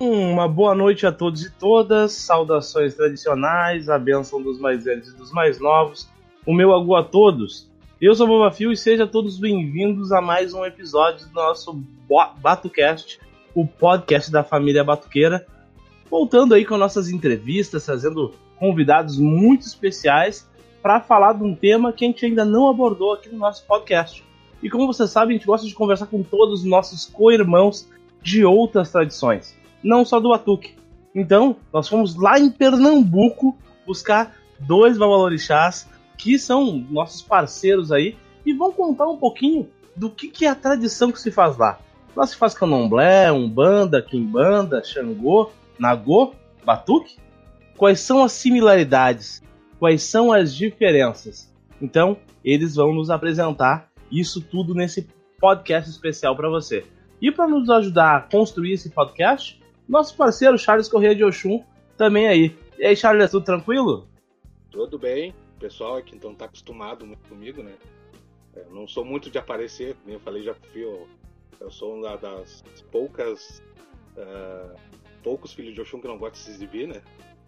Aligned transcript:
Uma 0.00 0.48
boa 0.48 0.74
noite 0.74 1.06
a 1.06 1.12
todos 1.12 1.44
e 1.44 1.50
todas, 1.52 2.12
saudações 2.12 2.96
tradicionais, 2.96 3.88
a 3.88 3.96
bênção 4.00 4.42
dos 4.42 4.58
mais 4.58 4.82
velhos 4.82 5.08
e 5.08 5.16
dos 5.16 5.30
mais 5.30 5.60
novos, 5.60 6.08
o 6.44 6.52
meu 6.52 6.74
agu 6.74 6.96
a 6.96 7.04
todos. 7.04 7.70
Eu 8.00 8.12
sou 8.16 8.26
Boba 8.26 8.50
Fio 8.50 8.72
e 8.72 8.76
sejam 8.76 9.06
todos 9.06 9.38
bem-vindos 9.38 10.10
a 10.10 10.20
mais 10.20 10.52
um 10.54 10.64
episódio 10.64 11.28
do 11.28 11.34
nosso 11.34 11.80
BatuCast, 12.40 13.20
o 13.54 13.64
podcast 13.64 14.28
da 14.32 14.42
família 14.42 14.82
Batuqueira. 14.82 15.46
Voltando 16.10 16.52
aí 16.52 16.64
com 16.64 16.76
nossas 16.76 17.08
entrevistas, 17.08 17.86
trazendo 17.86 18.34
convidados 18.58 19.18
muito 19.18 19.64
especiais 19.64 20.50
para 20.82 21.00
falar 21.00 21.34
de 21.34 21.44
um 21.44 21.54
tema 21.54 21.92
que 21.92 22.04
a 22.04 22.08
gente 22.08 22.26
ainda 22.26 22.44
não 22.44 22.68
abordou 22.68 23.12
aqui 23.12 23.28
no 23.28 23.38
nosso 23.38 23.64
podcast. 23.66 24.31
E 24.62 24.70
como 24.70 24.86
você 24.86 25.08
sabe, 25.08 25.32
a 25.32 25.36
gente 25.36 25.46
gosta 25.46 25.66
de 25.66 25.74
conversar 25.74 26.06
com 26.06 26.22
todos 26.22 26.60
os 26.60 26.64
nossos 26.64 27.04
co-irmãos 27.04 27.88
de 28.22 28.44
outras 28.44 28.90
tradições 28.90 29.60
não 29.82 30.04
só 30.04 30.20
do 30.20 30.30
Batuque. 30.30 30.74
Então, 31.14 31.56
nós 31.72 31.88
fomos 31.88 32.14
lá 32.14 32.38
em 32.38 32.50
Pernambuco 32.50 33.56
buscar 33.86 34.34
dois 34.60 34.96
babalorixás 34.96 35.88
que 36.16 36.38
são 36.38 36.86
nossos 36.88 37.20
parceiros 37.20 37.90
aí 37.90 38.16
e 38.46 38.52
vão 38.52 38.72
contar 38.72 39.08
um 39.08 39.16
pouquinho 39.16 39.68
do 39.96 40.08
que, 40.08 40.28
que 40.28 40.46
é 40.46 40.48
a 40.48 40.54
tradição 40.54 41.10
que 41.10 41.20
se 41.20 41.30
faz 41.30 41.56
lá. 41.56 41.80
Lá 42.14 42.26
se 42.26 42.36
faz 42.36 42.54
candomblé, 42.54 43.32
umbanda, 43.32 44.00
quimbanda, 44.00 44.84
xangô, 44.84 45.50
nagô, 45.78 46.32
batuque? 46.64 47.16
Quais 47.76 48.00
são 48.00 48.22
as 48.22 48.32
similaridades? 48.32 49.42
Quais 49.78 50.02
são 50.02 50.32
as 50.32 50.54
diferenças? 50.54 51.52
Então, 51.80 52.16
eles 52.44 52.76
vão 52.76 52.94
nos 52.94 53.10
apresentar 53.10 53.90
isso 54.12 54.40
tudo 54.40 54.74
nesse 54.74 55.08
podcast 55.40 55.90
especial 55.90 56.36
para 56.36 56.48
você. 56.48 56.84
E 57.20 57.30
para 57.30 57.48
nos 57.48 57.70
ajudar 57.70 58.16
a 58.16 58.20
construir 58.20 58.72
esse 58.72 58.90
podcast, 58.90 59.62
nosso 59.88 60.16
parceiro 60.16 60.58
Charles 60.58 60.88
Corrêa 60.88 61.14
de 61.14 61.24
Oxum 61.24 61.64
também 61.96 62.28
aí. 62.28 62.56
E 62.78 62.84
aí, 62.84 62.96
Charles, 62.96 63.30
tudo 63.30 63.44
tranquilo? 63.44 64.08
Tudo 64.70 64.98
bem. 64.98 65.34
O 65.56 65.60
pessoal 65.60 65.96
aqui 65.96 66.16
então 66.16 66.34
tá 66.34 66.46
acostumado 66.46 67.06
muito 67.06 67.28
comigo, 67.28 67.62
né? 67.62 67.74
Eu 68.54 68.70
não 68.70 68.86
sou 68.86 69.04
muito 69.04 69.30
de 69.30 69.38
aparecer, 69.38 69.94
como 69.96 70.14
eu 70.14 70.20
falei 70.20 70.42
já 70.42 70.52
pro 70.52 70.70
Fio, 70.70 71.08
eu 71.60 71.70
sou 71.70 71.96
uma 71.96 72.16
das 72.16 72.62
poucas. 72.90 73.62
Uh, 74.16 74.76
poucos 75.22 75.54
filhos 75.54 75.74
de 75.74 75.80
Oxum 75.80 76.00
que 76.00 76.08
não 76.08 76.18
gostam 76.18 76.40
de 76.40 76.44
se 76.46 76.50
exibir, 76.50 76.88
né? 76.88 77.00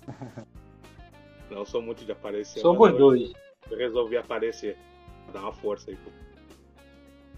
Não 1.51 1.65
sou 1.65 1.83
muito 1.83 2.05
de 2.05 2.13
aparecer. 2.13 2.61
Somos 2.61 2.97
dois. 2.97 3.33
Eu 3.71 3.77
resolvi 3.77 4.17
aparecer, 4.17 4.79
dar 5.33 5.43
uma 5.43 5.53
força 5.53 5.91
aí. 5.91 5.99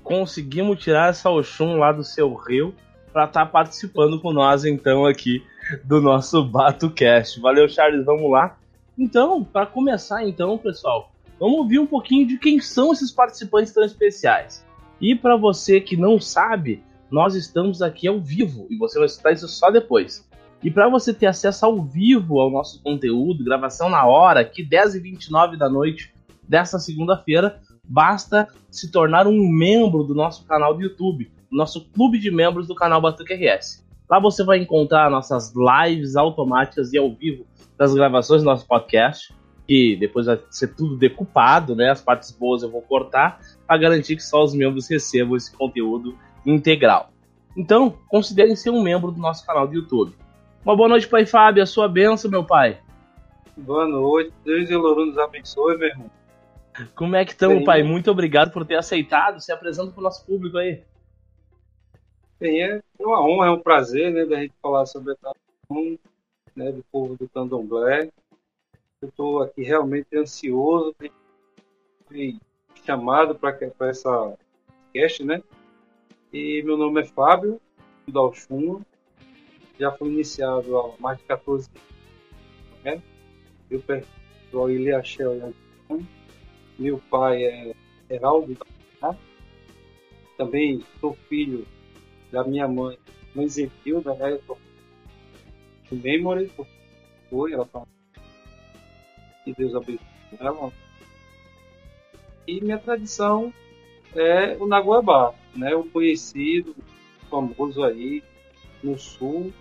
Conseguimos 0.06 0.78
tirar 0.78 1.10
essa 1.10 1.28
Oxum 1.28 1.78
lá 1.78 1.90
do 1.90 2.04
seu 2.04 2.32
rio 2.32 2.72
para 3.12 3.24
estar 3.24 3.44
tá 3.44 3.50
participando 3.50 4.20
com 4.20 4.32
nós 4.32 4.64
então 4.64 5.04
aqui 5.04 5.42
do 5.82 6.00
nosso 6.00 6.44
BatoCast. 6.44 7.40
Valeu, 7.40 7.68
Charles, 7.68 8.04
vamos 8.04 8.30
lá. 8.30 8.56
Então, 8.96 9.42
para 9.42 9.66
começar 9.66 10.24
então, 10.24 10.56
pessoal, 10.58 11.10
vamos 11.40 11.58
ouvir 11.58 11.80
um 11.80 11.86
pouquinho 11.88 12.24
de 12.24 12.38
quem 12.38 12.60
são 12.60 12.92
esses 12.92 13.10
participantes 13.10 13.72
tão 13.72 13.82
especiais. 13.82 14.64
E 15.00 15.12
para 15.12 15.36
você 15.36 15.80
que 15.80 15.96
não 15.96 16.20
sabe, 16.20 16.84
nós 17.10 17.34
estamos 17.34 17.82
aqui 17.82 18.06
ao 18.06 18.20
vivo 18.20 18.68
e 18.70 18.76
você 18.76 19.00
vai 19.00 19.06
escutar 19.06 19.32
isso 19.32 19.48
só 19.48 19.72
depois. 19.72 20.24
E 20.62 20.70
para 20.70 20.88
você 20.88 21.12
ter 21.12 21.26
acesso 21.26 21.66
ao 21.66 21.82
vivo 21.82 22.38
ao 22.38 22.48
nosso 22.48 22.80
conteúdo, 22.80 23.42
gravação 23.42 23.90
na 23.90 24.06
hora, 24.06 24.38
aqui 24.38 24.64
10h29 24.64 25.56
da 25.56 25.68
noite 25.68 26.14
dessa 26.48 26.78
segunda-feira, 26.78 27.60
basta 27.88 28.48
se 28.70 28.90
tornar 28.90 29.26
um 29.26 29.48
membro 29.48 30.04
do 30.04 30.14
nosso 30.14 30.44
canal 30.44 30.74
do 30.74 30.82
YouTube 30.82 31.30
nosso 31.50 31.86
clube 31.92 32.18
de 32.18 32.30
membros 32.30 32.66
do 32.66 32.74
canal 32.74 33.00
Batuque 33.00 33.34
RS. 33.34 33.84
Lá 34.08 34.20
você 34.20 34.44
vai 34.44 34.58
encontrar 34.58 35.10
nossas 35.10 35.52
lives 35.54 36.16
automáticas 36.16 36.92
e 36.92 36.98
ao 36.98 37.10
vivo 37.12 37.46
das 37.76 37.94
gravações 37.94 38.42
do 38.42 38.46
nosso 38.46 38.66
podcast, 38.66 39.34
que 39.66 39.96
depois 39.96 40.26
vai 40.26 40.38
ser 40.50 40.74
tudo 40.74 40.96
decupado, 40.96 41.74
né? 41.74 41.90
As 41.90 42.00
partes 42.00 42.30
boas 42.30 42.62
eu 42.62 42.70
vou 42.70 42.82
cortar 42.82 43.40
para 43.66 43.78
garantir 43.78 44.16
que 44.16 44.22
só 44.22 44.44
os 44.44 44.54
membros 44.54 44.88
recebam 44.88 45.36
esse 45.36 45.54
conteúdo 45.56 46.16
integral. 46.44 47.10
Então, 47.56 47.94
considerem 48.08 48.54
ser 48.54 48.70
um 48.70 48.82
membro 48.82 49.10
do 49.10 49.18
nosso 49.18 49.44
canal 49.44 49.66
do 49.66 49.74
YouTube. 49.74 50.14
Uma 50.64 50.76
boa 50.76 50.88
noite, 50.88 51.08
Pai 51.08 51.26
Fábio, 51.26 51.62
a 51.62 51.66
sua 51.66 51.88
benção, 51.88 52.30
meu 52.30 52.44
pai. 52.44 52.78
Boa 53.56 53.88
noite, 53.88 54.32
Deus 54.44 54.68
e 54.68 54.76
Louro 54.76 55.06
nos 55.06 55.18
abençoe, 55.18 55.78
meu 55.78 55.88
irmão. 55.88 56.15
Como 56.94 57.16
é 57.16 57.24
que 57.24 57.32
estão, 57.32 57.64
pai? 57.64 57.82
Muito 57.82 58.10
obrigado 58.10 58.52
por 58.52 58.66
ter 58.66 58.76
aceitado. 58.76 59.40
Se 59.40 59.52
apresenta 59.52 59.90
para 59.90 60.00
o 60.00 60.02
nosso 60.02 60.24
público 60.26 60.58
aí. 60.58 60.82
Bem, 62.38 62.62
é 62.62 62.82
uma 63.00 63.22
honra, 63.22 63.46
é 63.46 63.50
um 63.50 63.60
prazer, 63.60 64.12
né, 64.12 64.26
da 64.26 64.36
gente 64.36 64.54
falar 64.60 64.84
sobre 64.84 65.14
a 65.14 65.32
né, 66.54 66.70
do 66.70 66.84
povo 66.92 67.16
do 67.16 67.28
candomblé. 67.28 68.10
Eu 69.00 69.08
estou 69.08 69.42
aqui 69.42 69.62
realmente 69.62 70.16
ansioso, 70.16 70.94
fui 72.06 72.38
chamado 72.84 73.34
para 73.34 73.56
essa 73.88 74.36
cast, 74.92 75.24
né? 75.24 75.42
E 76.32 76.62
meu 76.62 76.76
nome 76.76 77.00
é 77.00 77.04
Fábio, 77.04 77.60
do 78.06 78.18
Alchum. 78.18 78.82
Já 79.78 79.92
fui 79.92 80.08
iniciado 80.08 80.78
há 80.78 80.94
mais 80.98 81.18
de 81.18 81.24
14 81.24 81.70
anos. 81.74 81.86
Né? 82.84 83.02
Eu 83.70 83.80
pertenço 83.80 84.58
ao 84.58 84.70
Ilhaxel 84.70 85.52
Meu 86.78 86.98
pai 87.10 87.44
é 87.44 87.74
Heraldo. 88.08 88.56
Né? 89.02 89.18
Também 90.36 90.84
sou 91.00 91.16
filho 91.28 91.66
da 92.30 92.44
minha 92.44 92.68
mãe, 92.68 92.98
mãe 93.34 93.48
Zefilda, 93.48 94.14
né? 94.14 94.38
Tô 94.46 94.56
memory, 95.90 96.50
foi, 97.30 97.52
ela 97.52 97.64
falou 97.66 97.88
que 99.44 99.54
Deus 99.54 99.74
abençoe 99.74 100.00
ela. 100.40 100.72
E 102.46 102.60
minha 102.60 102.78
tradição 102.78 103.52
é 104.14 104.56
o 104.58 104.66
Naguabá, 104.66 105.32
né? 105.54 105.74
O 105.74 105.84
conhecido, 105.84 106.74
famoso 107.30 107.82
aí 107.84 108.22
no 108.82 108.98
sul 108.98 109.52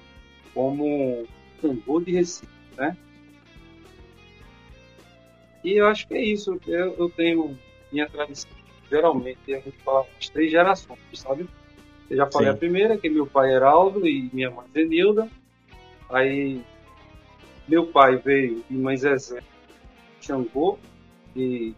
como 0.53 1.25
tambor 1.61 2.03
de 2.03 2.13
Recife, 2.13 2.47
né? 2.77 2.97
E 5.65 5.77
eu 5.77 5.87
acho 5.87 6.07
que 6.07 6.13
é 6.13 6.23
isso. 6.23 6.59
Eu, 6.67 6.93
eu 6.93 7.09
tenho 7.09 7.57
minha 7.91 8.07
tradição. 8.07 8.51
Geralmente 8.87 9.51
a 9.51 9.59
gente 9.59 9.77
fala 9.83 10.05
as 10.19 10.29
três 10.29 10.51
gerações, 10.51 10.99
sabe? 11.15 11.49
Eu 12.07 12.17
já 12.17 12.29
falei 12.29 12.49
Sim. 12.49 12.53
a 12.53 12.57
primeira, 12.57 12.97
que 12.99 13.09
meu 13.09 13.25
pai 13.25 13.51
era 13.51 13.67
Aldo 13.67 14.07
e 14.07 14.29
minha 14.31 14.51
mãe 14.51 14.67
Zenilda. 14.71 15.27
Aí 16.07 16.61
meu 17.67 17.87
pai 17.87 18.17
veio 18.17 18.63
de 18.69 18.77
mãe 18.77 18.95
Zezé 18.95 19.41
Xangô 20.21 20.77
e 21.35 21.73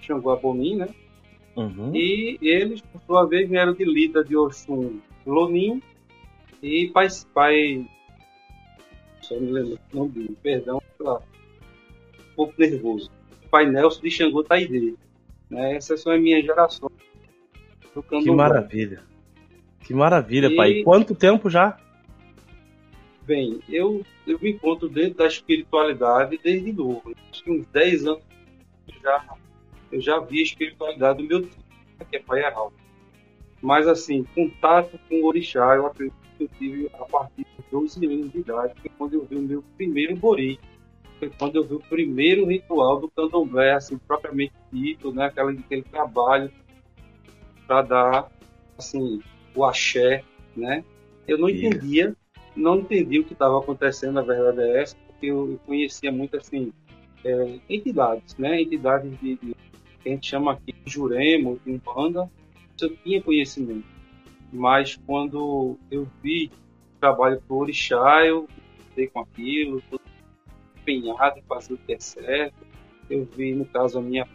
Xangô 0.00 0.30
Abonim, 0.30 0.76
né? 0.76 0.88
Uhum. 1.56 1.90
E 1.92 2.38
eles, 2.40 2.80
por 2.80 3.02
sua 3.02 3.26
vez, 3.26 3.48
vieram 3.48 3.74
de 3.74 3.84
Lida 3.84 4.22
de 4.22 4.36
Oxum 4.36 5.00
Lonim 5.26 5.82
e 6.62 6.88
pai, 6.94 7.08
pai 7.34 7.84
só 9.20 9.34
me 9.34 9.50
lembro 9.50 9.78
não 9.92 10.06
dele, 10.06 10.36
perdão, 10.40 10.80
lá, 11.00 11.18
um 11.18 12.34
pouco 12.36 12.54
nervoso. 12.56 13.10
Pai 13.52 13.66
Nelson 13.66 14.00
de 14.00 14.10
Xangô 14.10 14.42
Taide. 14.42 14.96
Né? 15.50 15.76
Essas 15.76 16.00
são 16.00 16.10
as 16.10 16.18
minhas 16.18 16.42
gerações. 16.42 16.90
Que 18.22 18.30
maravilha. 18.30 19.02
Que 19.80 19.92
maravilha, 19.92 20.46
e... 20.46 20.56
pai. 20.56 20.82
Quanto 20.82 21.14
tempo 21.14 21.50
já? 21.50 21.76
Bem, 23.26 23.60
eu, 23.68 24.02
eu 24.26 24.38
me 24.40 24.52
encontro 24.52 24.88
dentro 24.88 25.18
da 25.18 25.26
espiritualidade 25.26 26.40
desde 26.42 26.72
novo. 26.72 27.14
Acho 27.30 27.44
que 27.44 27.50
uns 27.50 27.66
10 27.66 28.06
anos 28.06 28.22
eu 28.88 29.00
já, 29.02 29.24
eu 29.92 30.00
já 30.00 30.18
vi 30.18 30.40
a 30.40 30.44
espiritualidade 30.44 31.18
do 31.18 31.28
meu 31.28 31.42
tio, 31.42 31.62
que 32.08 32.16
é 32.16 32.20
Pai 32.20 32.42
Arnaldo. 32.42 32.74
Mas, 33.60 33.86
assim, 33.86 34.24
contato 34.34 34.98
com 35.10 35.16
o 35.16 35.26
orixá, 35.26 35.76
eu 35.76 35.86
acredito 35.86 36.16
que 36.38 36.44
eu 36.44 36.48
tive 36.58 36.90
a 36.94 37.04
partir 37.04 37.44
de 37.44 37.64
12 37.70 38.06
anos 38.06 38.32
de 38.32 38.38
idade, 38.38 38.80
foi 38.80 38.90
quando 38.96 39.14
eu 39.14 39.26
vi 39.26 39.36
o 39.36 39.42
meu 39.42 39.62
primeiro 39.76 40.16
bori. 40.16 40.58
Foi 41.22 41.30
quando 41.38 41.54
eu 41.54 41.62
vi 41.62 41.74
o 41.74 41.78
primeiro 41.78 42.46
ritual 42.46 42.98
do 42.98 43.08
candomblé, 43.08 43.74
assim, 43.74 43.96
propriamente 43.96 44.54
dito, 44.72 45.12
né? 45.12 45.26
Aquela, 45.26 45.52
aquele 45.52 45.82
trabalho 45.82 46.50
para 47.64 47.82
dar, 47.82 48.32
assim, 48.76 49.22
o 49.54 49.64
axé, 49.64 50.24
né? 50.56 50.84
Eu 51.28 51.38
não 51.38 51.48
entendia, 51.48 52.16
não 52.56 52.80
entendi 52.80 53.20
o 53.20 53.24
que 53.24 53.34
estava 53.34 53.56
acontecendo, 53.56 54.14
na 54.14 54.22
verdade 54.22 54.62
é 54.62 54.82
essa, 54.82 54.96
porque 55.06 55.26
eu, 55.26 55.60
conhecia 55.64 56.10
muito, 56.10 56.36
assim, 56.36 56.72
é, 57.24 57.58
entidades, 57.70 58.36
né? 58.36 58.60
Entidades 58.60 59.16
de, 59.20 59.36
de, 59.36 59.54
que 60.02 60.08
a 60.08 60.10
gente 60.10 60.28
chama 60.28 60.54
aqui 60.54 60.72
de 60.72 60.92
Juremo, 60.92 61.60
de 61.64 61.70
Umbanda, 61.70 62.28
eu 62.80 62.96
tinha 62.96 63.22
conhecimento. 63.22 63.86
Mas 64.52 64.98
quando 65.06 65.78
eu 65.88 66.04
vi 66.20 66.50
o 66.96 66.98
trabalho 66.98 67.40
do 67.48 67.54
Orixá, 67.54 68.26
eu 68.26 68.48
fiquei 68.88 69.06
com 69.06 69.20
aquilo, 69.20 69.80
empenhado 70.82 71.38
em 71.38 71.42
fazer 71.42 71.74
o 71.74 71.78
que 71.78 71.94
é 71.94 71.98
certo. 71.98 72.66
Eu 73.08 73.24
vi, 73.24 73.54
no 73.54 73.64
caso, 73.64 73.98
a 73.98 74.02
minha, 74.02 74.26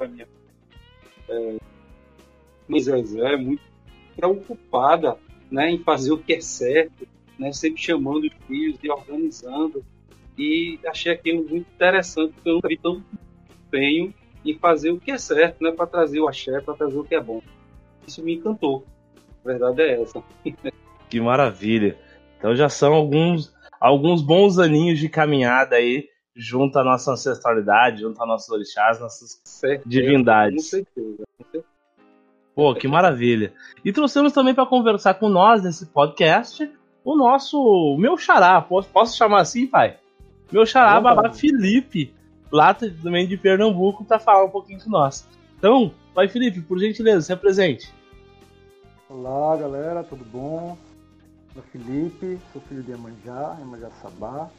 a 0.00 0.06
minha 0.06 0.28
é, 1.28 1.56
Zezé 2.80 3.34
é 3.34 3.36
muito 3.36 3.62
preocupada 4.14 5.16
né, 5.50 5.70
em 5.70 5.78
fazer 5.78 6.12
o 6.12 6.18
que 6.18 6.34
é 6.34 6.40
certo, 6.40 7.06
né, 7.38 7.52
sempre 7.52 7.80
chamando 7.82 8.24
os 8.24 8.32
filhos 8.46 8.78
e 8.82 8.90
organizando. 8.90 9.84
E 10.38 10.78
achei 10.86 11.12
aquilo 11.12 11.48
muito 11.48 11.66
interessante, 11.74 12.32
porque 12.34 12.48
eu 12.48 12.54
nunca 12.54 12.68
vi 12.68 12.76
tanto 12.76 13.02
empenho 13.66 14.14
em 14.44 14.58
fazer 14.58 14.90
o 14.90 15.00
que 15.00 15.10
é 15.10 15.18
certo, 15.18 15.62
né, 15.62 15.72
para 15.72 15.86
trazer 15.86 16.20
o 16.20 16.28
axé, 16.28 16.60
para 16.60 16.74
trazer 16.74 16.98
o 16.98 17.04
que 17.04 17.14
é 17.14 17.20
bom. 17.20 17.42
Isso 18.06 18.22
me 18.22 18.34
encantou. 18.34 18.84
A 19.44 19.48
verdade 19.48 19.82
é 19.82 20.02
essa. 20.02 20.22
Que 21.08 21.20
maravilha. 21.20 21.96
Então 22.38 22.54
já 22.54 22.68
são 22.68 22.92
alguns, 22.92 23.54
alguns 23.80 24.22
bons 24.22 24.58
aninhos 24.58 24.98
de 24.98 25.08
caminhada 25.08 25.76
aí 25.76 26.08
junto 26.34 26.78
à 26.78 26.84
nossa 26.84 27.12
ancestralidade, 27.12 28.02
junto 28.02 28.22
a 28.22 28.26
nossos 28.26 28.50
orixás, 28.50 29.00
nossas 29.00 29.40
certeza, 29.44 29.88
divindades. 29.88 30.64
Com 30.64 30.70
certeza, 30.70 31.24
com 31.38 31.44
certeza. 31.44 31.64
Pô, 32.54 32.74
que 32.74 32.88
maravilha. 32.88 33.52
E 33.84 33.92
trouxemos 33.92 34.32
também 34.32 34.54
para 34.54 34.66
conversar 34.66 35.14
com 35.14 35.28
nós 35.28 35.62
nesse 35.62 35.86
podcast 35.86 36.70
o 37.04 37.16
nosso, 37.16 37.56
o 37.58 37.96
meu 37.96 38.18
xará, 38.18 38.60
posso, 38.60 38.88
posso 38.88 39.16
chamar 39.16 39.42
assim, 39.42 39.66
pai? 39.66 39.96
Meu 40.50 40.66
xará, 40.66 41.00
babá 41.00 41.32
Felipe, 41.32 42.12
lá 42.50 42.74
também 42.74 43.28
de 43.28 43.36
Pernambuco, 43.36 44.04
para 44.04 44.18
falar 44.18 44.44
um 44.44 44.50
pouquinho 44.50 44.82
com 44.82 44.90
nós. 44.90 45.26
Então, 45.58 45.92
pai 46.14 46.28
Felipe, 46.28 46.60
por 46.60 46.78
gentileza, 46.78 47.20
se 47.20 47.32
apresente. 47.32 47.92
Olá, 49.08 49.56
galera, 49.56 50.02
tudo 50.02 50.24
bom? 50.24 50.76
Sou 51.56 51.64
Felipe, 51.72 52.38
sou 52.52 52.60
filho 52.60 52.82
de 52.82 52.92
Emanjá, 52.92 53.56
Emanjá 53.62 53.90
Sabá. 54.02 54.50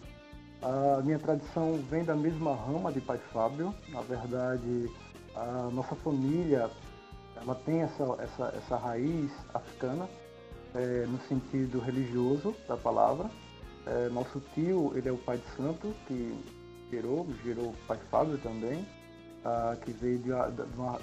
A 0.64 1.00
minha 1.04 1.20
tradição 1.20 1.80
vem 1.92 2.04
da 2.04 2.16
mesma 2.16 2.56
rama 2.56 2.92
de 2.92 3.00
Pai 3.00 3.20
Fábio. 3.32 3.72
Na 3.90 4.02
verdade, 4.02 4.90
a 5.36 5.70
nossa 5.72 5.94
família 5.94 6.72
ela 7.36 7.54
tem 7.54 7.84
essa, 7.84 8.04
essa, 8.20 8.46
essa 8.58 8.78
raiz 8.78 9.32
africana 9.54 10.10
é, 10.74 11.06
no 11.06 11.20
sentido 11.28 11.80
religioso 11.80 12.56
da 12.68 12.76
palavra. 12.76 13.30
É, 13.86 14.10
nosso 14.10 14.42
tio, 14.56 14.92
ele 14.96 15.08
é 15.08 15.12
o 15.12 15.18
pai 15.18 15.38
de 15.38 15.56
santo, 15.56 15.94
que 16.08 16.36
gerou, 16.90 17.28
gerou 17.44 17.76
pai 17.88 18.00
Fábio 18.10 18.40
também, 18.40 18.84
que 19.86 19.92
veio 19.92 20.18
de, 20.18 20.30
da, 20.30 20.48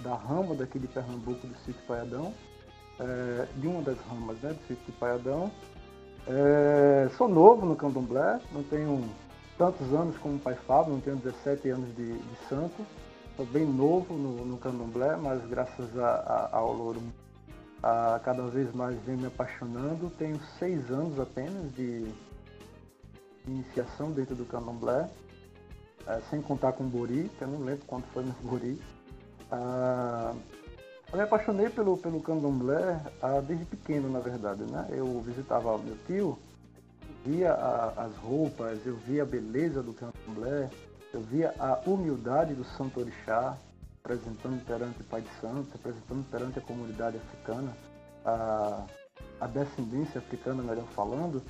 da, 0.03 0.17
rama 0.17 0.57
daqui 0.57 0.81
de 0.81 0.89
Pernambuco, 0.89 1.47
do 1.47 1.57
sítio 1.59 1.81
Paiadão, 1.87 2.35
é, 2.99 3.47
de 3.57 3.69
uma 3.69 3.81
das 3.81 3.99
ramas 4.01 4.37
né, 4.41 4.55
do 4.55 4.67
sítio 4.67 4.93
Paiadão. 4.99 5.53
É, 6.27 7.09
sou 7.17 7.29
novo 7.29 7.67
no 7.67 7.77
candomblé, 7.77 8.41
não 8.53 8.63
tenho 8.63 9.05
tantos 9.59 9.93
anos 9.93 10.17
como 10.19 10.37
o 10.37 10.39
pai 10.39 10.55
Fábio, 10.67 10.95
não 10.95 11.01
tenho 11.01 11.17
17 11.17 11.69
anos 11.69 11.95
de, 11.95 12.13
de 12.17 12.37
santo, 12.49 12.85
sou 13.37 13.45
bem 13.47 13.67
novo 13.67 14.15
no, 14.15 14.45
no 14.45 14.57
candomblé, 14.57 15.17
mas 15.17 15.45
graças 15.47 15.99
a, 15.99 16.09
a, 16.53 16.57
ao 16.57 16.73
Louro 16.73 17.03
a, 17.83 18.21
cada 18.25 18.43
vez 18.45 18.75
mais 18.75 18.99
venho 19.03 19.19
me 19.19 19.27
apaixonando. 19.27 20.11
Tenho 20.19 20.41
seis 20.59 20.91
anos 20.91 21.21
apenas 21.21 21.73
de, 21.75 22.11
iniciação 23.47 24.11
dentro 24.11 24.35
do 24.35 24.45
candomblé, 24.45 25.09
é, 26.07 26.21
sem 26.31 26.41
contar 26.41 26.73
com 26.73 26.85
o 26.85 26.89
Bori, 26.89 27.31
que 27.37 27.43
eu 27.43 27.49
não 27.49 27.61
lembro 27.61 27.85
quando 27.87 28.05
foi 28.13 28.25
no 28.25 28.33
Bori. 28.43 28.81
Ah, 29.51 30.35
eu 31.15 31.19
me 31.19 31.23
apaixonei 31.23 31.71
pelo, 31.71 31.97
pelo 31.97 32.21
candomblé 32.21 33.01
ah, 33.23 33.41
desde 33.41 33.65
pequeno, 33.65 34.11
na 34.11 34.19
verdade. 34.19 34.65
Né? 34.65 34.89
Eu 34.91 35.21
visitava 35.21 35.79
meu 35.79 35.97
tio, 36.09 36.37
via 37.25 37.53
a, 37.53 38.05
as 38.05 38.17
roupas, 38.17 38.85
eu 38.85 38.97
via 38.97 39.23
a 39.23 39.27
beleza 39.27 39.81
do 39.81 39.93
candomblé, 39.93 40.69
eu 41.13 41.21
via 41.21 41.55
a 41.57 41.81
humildade 41.89 42.55
do 42.55 42.65
Santo 42.65 42.99
Orixá, 42.99 43.57
apresentando 44.03 44.65
perante 44.67 45.03
o 45.03 45.05
Pai 45.05 45.21
de 45.21 45.31
Santo, 45.41 45.69
apresentando 45.73 46.29
perante 46.29 46.59
a 46.59 46.63
comunidade 46.63 47.17
africana, 47.17 47.73
a, 48.25 48.85
a 49.41 49.47
descendência 49.47 50.19
africana, 50.19 50.65
melhor 50.65 50.87
falando, 50.97 51.41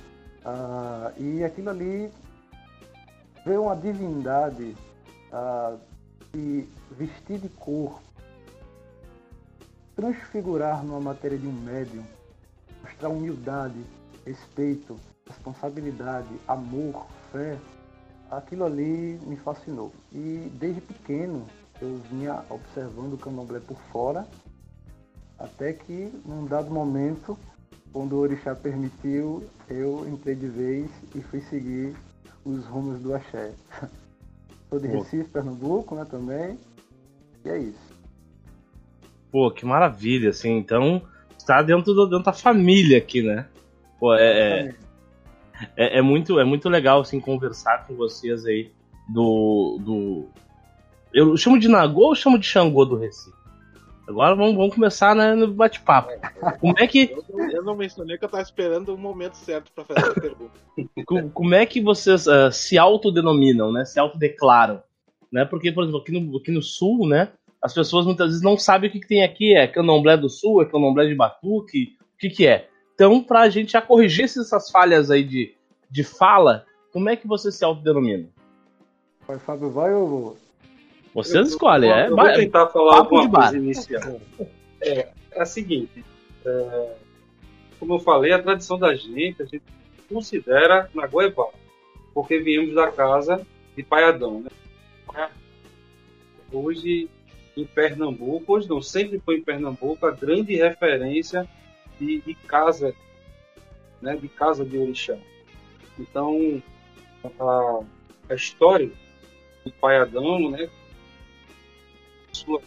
e 1.17 1.43
aquilo 1.43 1.71
ali 1.71 2.11
ver 3.43 3.57
uma 3.57 3.75
divindade 3.75 4.77
a, 5.33 5.75
se 6.31 6.69
vestir 6.91 7.39
de 7.39 7.49
cor, 7.49 7.99
transfigurar 9.95 10.83
numa 10.83 10.99
matéria 10.99 11.37
de 11.37 11.47
um 11.47 11.53
médium, 11.53 12.03
mostrar 12.83 13.09
humildade, 13.09 13.79
respeito, 14.25 14.97
responsabilidade, 15.27 16.29
amor, 16.47 17.07
fé, 17.31 17.57
aquilo 18.29 18.65
ali 18.65 19.19
me 19.25 19.37
fascinou. 19.37 19.91
E 20.11 20.51
desde 20.55 20.81
pequeno 20.81 21.45
eu 21.81 21.97
vinha 22.09 22.43
observando 22.49 23.13
o 23.13 23.17
candomblé 23.17 23.59
por 23.59 23.77
fora, 23.91 24.27
até 25.37 25.73
que 25.73 26.11
num 26.25 26.45
dado 26.45 26.69
momento, 26.69 27.37
quando 27.91 28.13
o 28.13 28.19
orixá 28.19 28.55
permitiu, 28.55 29.43
eu 29.69 30.07
entrei 30.07 30.35
de 30.35 30.47
vez 30.47 30.89
e 31.13 31.21
fui 31.21 31.41
seguir 31.41 31.95
os 32.43 32.65
rumos 32.65 32.99
do 32.99 33.13
axé. 33.13 33.53
Sou 34.69 34.79
de 34.79 34.87
Recife, 34.87 35.29
Pernambuco, 35.29 35.95
né, 35.95 36.05
também. 36.05 36.59
E 37.45 37.49
é 37.49 37.57
isso. 37.59 37.94
Pô, 39.35 39.51
que 39.51 39.65
maravilha, 39.65 40.29
assim, 40.29 40.57
então 40.57 41.01
está 41.37 41.61
dentro, 41.61 41.93
do, 41.93 42.05
dentro 42.05 42.23
da 42.23 42.31
família 42.31 42.97
aqui, 42.97 43.21
né? 43.21 43.45
Pô, 43.99 44.15
é, 44.15 44.29
é, 44.29 44.75
é, 45.75 45.97
é, 45.97 46.01
muito, 46.01 46.39
é 46.39 46.45
muito 46.45 46.69
legal, 46.69 47.01
assim, 47.01 47.19
conversar 47.19 47.85
com 47.85 47.95
vocês 47.95 48.45
aí 48.45 48.71
do, 49.09 49.77
do 49.81 50.29
eu 51.13 51.35
chamo 51.35 51.59
de 51.59 51.67
Nagô 51.67 52.05
ou 52.07 52.15
chamo 52.15 52.39
de 52.39 52.47
Xangô 52.47 52.85
do 52.85 52.95
Recife? 52.95 53.35
Agora 54.07 54.35
vamos, 54.35 54.55
vamos 54.55 54.73
começar 54.73 55.13
né, 55.13 55.35
no 55.35 55.53
bate-papo. 55.53 56.13
Como 56.61 56.75
é 56.79 56.87
que. 56.87 57.13
Eu, 57.27 57.49
eu, 57.49 57.61
não 57.61 57.75
mencionei 57.75 58.17
que 58.17 58.23
eu 58.23 58.27
estava 58.27 58.41
esperando 58.41 58.95
o 58.95 58.97
momento 58.97 59.35
certo 59.35 59.69
para 59.73 59.83
fazer 59.83 60.11
a 60.11 60.13
pergunta. 60.13 60.53
Como 61.33 61.53
é 61.53 61.65
que 61.65 61.81
vocês 61.81 62.25
uh, 62.25 62.49
se 62.53 62.77
autodenominam, 62.77 63.69
né? 63.69 63.83
Se 63.83 63.99
autodeclaram? 63.99 64.81
Né? 65.29 65.43
Porque, 65.43 65.73
por 65.73 65.83
exemplo, 65.83 65.99
aqui 65.99 66.13
no, 66.13 66.37
aqui 66.37 66.51
no 66.51 66.61
sul, 66.61 67.05
né? 67.05 67.33
As 67.65 67.73
pessoas 67.73 68.05
muitas 68.05 68.27
vezes 68.27 68.43
não 68.43 68.59
sabem 68.59 68.87
o 68.87 68.93
que, 68.93 68.99
que 68.99 69.07
tem 69.07 69.23
aqui. 69.23 69.55
É 69.55 69.65
candomblé 69.65 70.15
do 70.15 70.29
sul, 70.29 70.61
é 70.61 70.65
candomblé 70.65 71.07
de 71.07 71.15
batuque, 71.15 71.97
o 72.13 72.17
que, 72.19 72.29
que 72.29 72.45
é? 72.45 72.69
Então, 72.93 73.23
para 73.23 73.41
a 73.41 73.49
gente 73.49 73.71
já 73.71 73.81
corrigir 73.81 74.25
essas 74.25 74.69
falhas 74.69 75.09
aí 75.09 75.23
de, 75.23 75.55
de 75.89 76.03
fala, 76.03 76.63
como 76.93 77.09
é 77.09 77.15
que 77.15 77.27
você 77.27 77.51
se 77.51 77.65
autodenomina? 77.65 78.29
Vai, 79.27 79.39
Fábio, 79.39 79.71
vai 79.71 79.91
ou 79.91 80.37
vocês 81.11 81.47
escolhem. 81.47 81.91
É, 81.91 82.07
eu 82.07 82.15
vou 82.15 82.33
tentar 82.33 82.67
falar 82.67 82.97
alguma 82.97 83.31
coisa 83.31 83.57
inicial. 83.57 84.21
É, 84.79 85.09
é 85.31 85.41
a 85.41 85.45
seguinte. 85.45 86.05
É, 86.45 86.95
como 87.79 87.95
eu 87.95 87.99
falei, 87.99 88.31
a 88.31 88.43
tradição 88.43 88.77
da 88.77 88.93
gente, 88.93 89.41
a 89.41 89.45
gente 89.45 89.63
considera 90.07 90.87
na 90.93 91.07
Goiabá, 91.07 91.47
porque 92.13 92.37
viemos 92.37 92.75
da 92.75 92.91
casa 92.91 93.43
de 93.75 93.81
Paiadão. 93.81 94.41
Né? 94.41 95.29
Hoje, 96.51 97.09
em 97.55 97.65
Pernambuco, 97.65 98.53
hoje 98.53 98.67
não, 98.67 98.81
sempre 98.81 99.19
foi 99.19 99.37
em 99.37 99.43
Pernambuco 99.43 100.05
a 100.05 100.11
grande 100.11 100.55
referência 100.55 101.47
de, 101.99 102.21
de 102.21 102.33
casa, 102.33 102.93
né, 104.01 104.15
de 104.15 104.27
casa 104.27 104.65
de 104.65 104.77
orixá. 104.77 105.17
Então, 105.97 106.61
a, 107.39 107.79
a 108.29 108.35
história 108.35 108.91
de 109.65 109.71
Paiadão, 109.71 110.51
né, 110.51 110.69
sua 112.31 112.61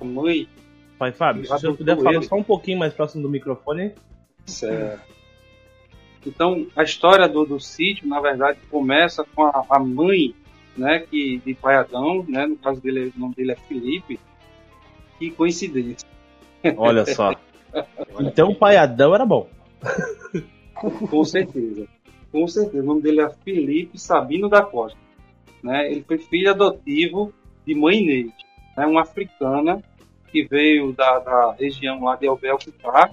mãe. 0.00 0.48
Pai 0.98 1.12
Fábio, 1.12 1.44
se 1.44 1.50
você 1.50 1.72
puder 1.72 1.96
falar 1.96 2.22
só 2.22 2.36
um 2.36 2.42
pouquinho 2.42 2.78
mais 2.78 2.92
próximo 2.92 3.22
do 3.22 3.28
microfone. 3.28 3.92
Certo. 4.44 5.14
Então, 6.24 6.66
a 6.74 6.82
história 6.82 7.28
do, 7.28 7.44
do 7.44 7.60
sítio, 7.60 8.08
na 8.08 8.20
verdade, 8.20 8.58
começa 8.70 9.24
com 9.24 9.44
a, 9.44 9.64
a 9.70 9.78
mãe 9.78 10.34
né, 10.76 11.00
que, 11.00 11.38
de 11.38 11.54
Pai 11.54 11.76
Adão, 11.76 12.24
né, 12.28 12.46
no 12.46 12.56
caso 12.56 12.80
dele, 12.80 13.12
o 13.16 13.20
nome 13.20 13.34
dele 13.34 13.52
é 13.52 13.56
Felipe. 13.56 14.18
Que 15.18 15.30
coincidência. 15.30 16.06
Olha 16.76 17.04
só. 17.06 17.34
então, 18.20 18.50
o 18.50 18.54
Pai 18.54 18.76
Adão 18.76 19.14
era 19.14 19.24
bom. 19.24 19.48
com 21.10 21.24
certeza. 21.24 21.86
Com 22.30 22.46
certeza. 22.46 22.82
O 22.82 22.86
nome 22.86 23.02
dele 23.02 23.20
é 23.20 23.30
Felipe 23.44 23.98
Sabino 23.98 24.48
da 24.48 24.62
Costa. 24.62 24.98
Né? 25.62 25.90
Ele 25.90 26.04
foi 26.06 26.18
filho 26.18 26.50
adotivo 26.50 27.32
de 27.66 27.74
mãe 27.74 28.04
Neide 28.04 28.46
né, 28.76 28.86
uma 28.86 29.02
africana 29.02 29.82
que 30.30 30.44
veio 30.44 30.92
da, 30.92 31.18
da 31.18 31.52
região 31.52 32.04
lá 32.04 32.16
de 32.16 32.26
Albel-Cutá, 32.26 33.10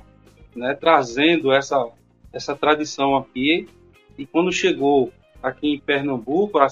né, 0.56 0.76
trazendo 0.76 1.52
essa, 1.54 1.88
essa 2.34 2.56
tradição 2.56 3.16
aqui. 3.16 3.68
E 4.18 4.26
quando 4.26 4.52
chegou 4.52 5.12
aqui 5.42 5.74
em 5.74 5.80
Pernambuco, 5.80 6.60
há 6.60 6.68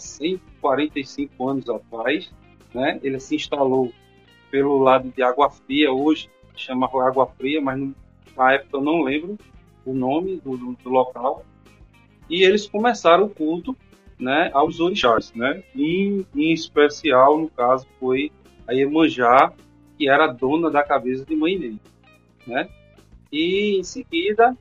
145 0.62 1.50
anos 1.50 1.70
atrás, 1.70 2.32
né, 2.74 3.00
ele 3.03 3.20
se 3.20 3.36
instalou 3.36 3.91
pelo 4.50 4.77
lado 4.77 5.10
de 5.10 5.24
Água 5.24 5.50
Fria, 5.50 5.91
hoje 5.91 6.30
chama 6.56 6.86
Água 6.86 7.27
Fria, 7.27 7.62
mas 7.62 7.80
na 8.36 8.53
época 8.53 8.77
eu 8.77 8.82
não 8.82 9.01
lembro 9.01 9.38
o 9.86 9.94
nome 9.94 10.38
do, 10.38 10.58
do, 10.58 10.74
do 10.74 10.89
local. 10.89 11.46
E 12.30 12.44
eles 12.44 12.68
começaram 12.68 13.25
o 13.25 13.30
culto 13.30 13.75
né, 14.20 14.51
aos 14.53 14.80
orixás, 14.80 15.34
né? 15.34 15.63
E, 15.75 16.25
em 16.36 16.53
especial, 16.53 17.39
no 17.39 17.50
caso, 17.50 17.88
foi 18.00 18.32
a 18.68 18.74
Iemanjá, 18.74 19.51
que 19.98 20.08
era 20.08 20.27
dona 20.27 20.70
da 20.70 20.84
cabeça 20.84 21.25
de 21.25 21.36
Mãe 21.36 21.58
Ney. 21.58 21.80
né? 22.46 22.70
E 23.32 23.80
em 23.80 23.84
seguida 23.84 24.56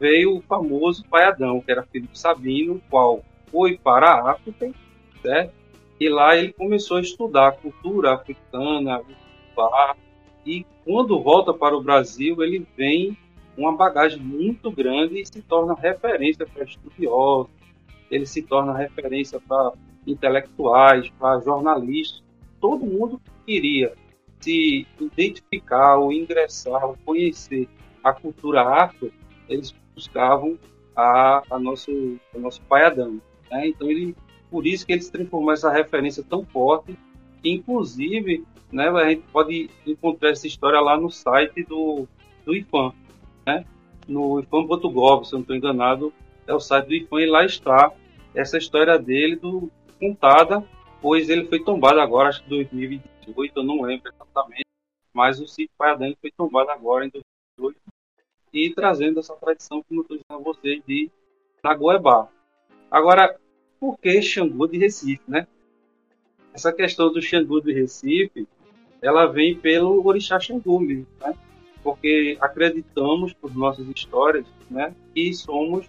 veio 0.00 0.38
o 0.38 0.42
famoso 0.42 1.04
pai 1.08 1.24
Adão, 1.24 1.60
que 1.60 1.70
era 1.70 1.82
filho 1.84 2.08
de 2.08 2.18
Sabino, 2.18 2.80
qual 2.88 3.22
foi 3.50 3.78
para 3.78 4.06
a 4.06 4.32
África, 4.32 4.72
certo? 5.24 5.54
E 5.98 6.08
lá 6.08 6.36
ele 6.36 6.52
começou 6.52 6.98
a 6.98 7.00
estudar 7.00 7.48
a 7.48 7.52
cultura 7.52 8.14
africana, 8.14 9.00
e 10.44 10.66
quando 10.84 11.22
volta 11.22 11.54
para 11.54 11.74
o 11.76 11.82
Brasil, 11.82 12.42
ele 12.42 12.66
vem 12.76 13.16
uma 13.56 13.74
bagagem 13.74 14.18
muito 14.18 14.70
grande 14.70 15.20
e 15.20 15.26
se 15.26 15.40
torna 15.40 15.74
referência 15.74 16.46
para 16.46 16.64
estudiosos, 16.64 17.50
ele 18.10 18.26
se 18.26 18.42
torna 18.42 18.76
referência 18.76 19.40
para 19.40 19.72
intelectuais, 20.06 21.08
para 21.18 21.40
jornalistas, 21.40 22.22
todo 22.60 22.84
mundo 22.84 23.18
que 23.18 23.54
queria 23.54 23.94
se 24.40 24.86
identificar 25.00 25.96
ou 25.96 26.12
ingressar 26.12 26.84
ou 26.84 26.98
conhecer 27.04 27.66
a 28.02 28.12
cultura 28.12 28.62
afro, 28.62 29.10
eles 29.48 29.74
buscavam 29.94 30.58
a, 30.94 31.42
a 31.50 31.58
nosso, 31.58 31.90
o 32.34 32.38
nosso 32.38 32.60
pai 32.62 32.84
Adão. 32.84 33.20
Né? 33.50 33.68
Então, 33.68 33.90
ele, 33.90 34.14
por 34.50 34.66
isso 34.66 34.86
que 34.86 34.92
ele 34.92 35.02
se 35.02 35.10
transformou 35.10 35.52
essa 35.52 35.70
referência 35.70 36.22
tão 36.22 36.44
forte, 36.44 36.96
que 37.42 37.50
inclusive 37.50 38.44
né, 38.72 38.88
a 38.88 39.10
gente 39.10 39.22
pode 39.32 39.70
encontrar 39.86 40.30
essa 40.30 40.46
história 40.46 40.80
lá 40.80 40.96
no 40.96 41.10
site 41.10 41.62
do, 41.62 42.06
do 42.44 42.56
IFAM, 42.56 42.92
né? 43.46 43.64
no 44.06 44.40
ifam.gov, 44.40 45.24
se 45.24 45.34
eu 45.34 45.38
não 45.38 45.42
estou 45.42 45.56
enganado, 45.56 46.12
é 46.46 46.54
o 46.54 46.60
site 46.60 46.86
do 46.86 46.94
IFAM 46.94 47.20
e 47.20 47.26
lá 47.26 47.44
está 47.44 47.92
essa 48.34 48.58
história 48.58 48.98
dele 48.98 49.36
do, 49.36 49.70
contada, 49.98 50.64
pois 51.00 51.28
ele 51.28 51.46
foi 51.46 51.60
tombado 51.60 52.00
agora, 52.00 52.28
acho 52.28 52.42
que 52.42 52.48
2018, 52.48 53.52
eu 53.56 53.62
não 53.62 53.82
lembro 53.82 54.12
exatamente, 54.12 54.66
mas 55.12 55.40
o 55.40 55.46
sítio 55.46 55.74
Pai 55.78 55.90
Adão 55.90 56.14
foi 56.20 56.30
tombado 56.30 56.70
agora 56.70 57.06
em 57.06 57.10
2018 57.10 57.80
e 58.52 58.70
trazendo 58.74 59.20
essa 59.20 59.34
tradição, 59.34 59.82
como 59.82 60.00
eu 60.00 60.02
estou 60.02 60.16
dizendo 60.16 60.40
a 60.40 60.52
vocês, 60.52 60.82
de 60.86 61.10
Nagoebá. 61.62 62.28
Agora, 62.90 63.36
por 63.84 63.98
que 63.98 64.22
Xangu 64.22 64.66
de 64.66 64.78
Recife, 64.78 65.22
né? 65.28 65.46
Essa 66.54 66.72
questão 66.72 67.12
do 67.12 67.20
Xangu 67.20 67.60
de 67.60 67.70
Recife, 67.70 68.48
ela 69.02 69.26
vem 69.26 69.54
pelo 69.54 70.02
orixá 70.06 70.40
Xangu 70.40 70.80
mesmo, 70.80 71.06
né? 71.20 71.34
Porque 71.82 72.38
acreditamos, 72.40 73.34
por 73.34 73.54
nossas 73.54 73.86
histórias, 73.88 74.46
né, 74.70 74.94
que 75.14 75.34
somos 75.34 75.84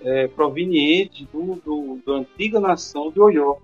é, 0.00 0.26
provenientes 0.28 1.26
do, 1.30 1.56
do, 1.56 2.00
da 2.06 2.20
antiga 2.20 2.58
nação 2.58 3.10
de 3.10 3.20
Oió, 3.20 3.56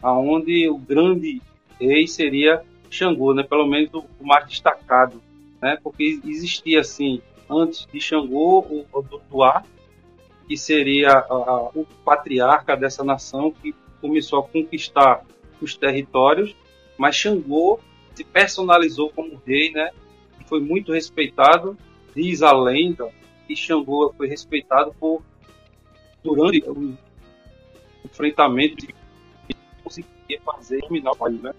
aonde 0.00 0.68
o 0.68 0.78
grande 0.78 1.42
rei 1.80 2.06
seria 2.06 2.62
Xangô, 2.88 3.34
né, 3.34 3.42
pelo 3.42 3.66
menos 3.66 3.92
o, 3.92 4.04
o 4.20 4.24
mais 4.24 4.46
destacado, 4.46 5.20
né, 5.60 5.76
porque 5.82 6.20
existia 6.24 6.78
assim 6.78 7.20
antes 7.50 7.84
de 7.92 8.00
Xangô, 8.00 8.60
o 8.60 8.86
Odutuá, 8.92 9.64
que 10.52 10.56
seria 10.58 11.12
a, 11.12 11.32
a, 11.32 11.70
o 11.74 11.86
patriarca 12.04 12.76
dessa 12.76 13.02
nação 13.02 13.50
que 13.50 13.74
começou 14.02 14.40
a 14.40 14.42
conquistar 14.46 15.24
os 15.62 15.74
territórios, 15.78 16.54
mas 16.98 17.16
Xangô 17.16 17.80
se 18.14 18.22
personalizou 18.22 19.08
como 19.08 19.40
rei, 19.46 19.72
né? 19.72 19.92
Foi 20.46 20.60
muito 20.60 20.92
respeitado. 20.92 21.74
Diz 22.14 22.42
a 22.42 22.52
lenda 22.52 23.10
que 23.46 23.56
Xangô 23.56 24.12
foi 24.14 24.28
respeitado 24.28 24.94
por 25.00 25.22
durante 26.22 26.68
o 26.68 26.98
enfrentamento 28.04 28.86
que 28.86 28.94
conseguia 29.82 30.38
fazer 30.44 30.82
o 30.84 31.16
país, 31.16 31.40
né? 31.40 31.54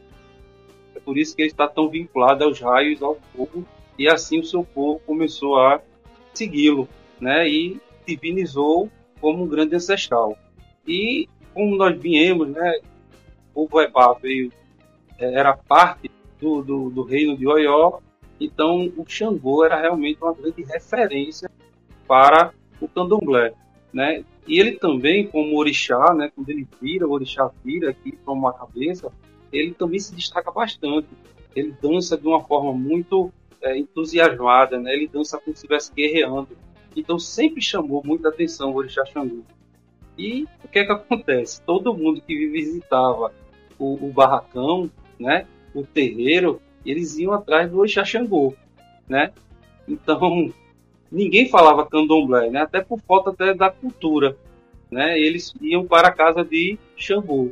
É 0.94 1.00
por 1.00 1.18
isso 1.18 1.36
que 1.36 1.42
ele 1.42 1.50
está 1.50 1.68
tão 1.68 1.90
vinculado 1.90 2.44
aos 2.44 2.60
raios, 2.60 3.02
ao 3.02 3.16
fogo 3.36 3.66
e 3.98 4.08
assim 4.08 4.40
o 4.40 4.46
seu 4.46 4.64
povo 4.64 5.00
começou 5.00 5.60
a 5.60 5.82
segui-lo, 6.32 6.88
né? 7.20 7.50
E 7.50 7.82
divinizou 8.06 8.90
como 9.20 9.44
um 9.44 9.48
grande 9.48 9.76
ancestral. 9.76 10.38
E 10.88 11.28
como 11.54 11.76
nós 11.76 11.98
viemos, 11.98 12.50
né? 12.50 12.80
O 13.54 13.68
povo 13.68 14.20
veio, 14.22 14.52
é, 15.20 15.34
era 15.34 15.56
parte 15.56 16.10
do, 16.40 16.62
do, 16.62 16.90
do, 16.90 17.04
reino 17.04 17.38
de 17.38 17.48
Oió, 17.48 18.00
então 18.40 18.92
o 18.98 19.06
Xangô 19.08 19.64
era 19.64 19.80
realmente 19.80 20.18
uma 20.22 20.34
grande 20.34 20.64
referência 20.64 21.50
para 22.08 22.52
o 22.82 22.88
candomblé, 22.88 23.54
né? 23.94 24.26
E 24.46 24.60
ele 24.60 24.74
também, 24.74 25.28
como 25.28 25.58
orixá, 25.58 26.14
né? 26.14 26.32
Quando 26.36 26.50
ele 26.50 26.68
vira, 26.82 27.08
o 27.08 27.12
orixá 27.12 27.50
vira 27.64 27.92
aqui 27.92 28.12
para 28.12 28.34
uma 28.34 28.52
cabeça, 28.52 29.10
ele 29.52 29.74
também 29.74 30.00
se 30.00 30.14
destaca 30.14 30.52
bastante. 30.52 31.08
Ele 31.56 31.74
dança 31.82 32.18
de 32.18 32.28
uma 32.28 32.42
forma 32.42 32.74
muito 32.74 33.32
é, 33.62 33.78
entusiasmada, 33.78 34.78
né? 34.80 34.94
Ele 34.94 35.08
dança 35.08 35.38
como 35.38 35.56
se 35.56 35.64
estivesse 35.64 35.94
guerreando. 35.94 36.50
Então 36.96 37.18
sempre 37.18 37.62
chamou 37.62 38.02
muita 38.06 38.30
atenção 38.30 38.72
o 38.72 38.76
Orixá 38.76 39.06
Xangu. 39.06 39.44
E 40.18 40.44
o 40.64 40.68
que 40.68 40.80
é 40.80 40.86
que 40.86 40.92
acontece? 40.92 41.62
Todo 41.62 41.94
mundo 41.94 42.22
que 42.22 42.48
visitava 42.48 43.34
o, 43.80 44.08
o 44.08 44.12
barracão, 44.12 44.90
né? 45.20 45.48
O 45.74 45.84
terreiro, 45.84 46.62
eles 46.86 47.18
iam 47.18 47.34
atrás 47.34 47.70
do 47.72 47.80
Orixá 47.80 48.06
Xangô, 48.06 48.54
né? 49.08 49.32
Então 49.88 50.54
ninguém 51.12 51.50
falava 51.50 51.86
candomblé, 51.86 52.50
né? 52.50 52.62
Até 52.62 52.82
por 52.82 53.00
falta 53.02 53.32
até 53.32 53.54
da 53.54 53.72
cultura, 53.72 54.38
né? 54.92 55.20
Eles 55.20 55.54
iam 55.62 55.86
para 55.86 56.10
a 56.10 56.14
casa 56.14 56.44
de 56.44 56.78
Xangô, 56.96 57.52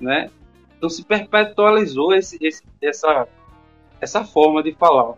né? 0.00 0.30
Então 0.76 0.88
se 0.88 1.04
perpetualizou 1.04 2.14
esse, 2.14 2.38
esse, 2.40 2.62
essa 2.80 3.26
essa 4.00 4.24
forma 4.24 4.62
de 4.62 4.72
falar. 4.72 5.14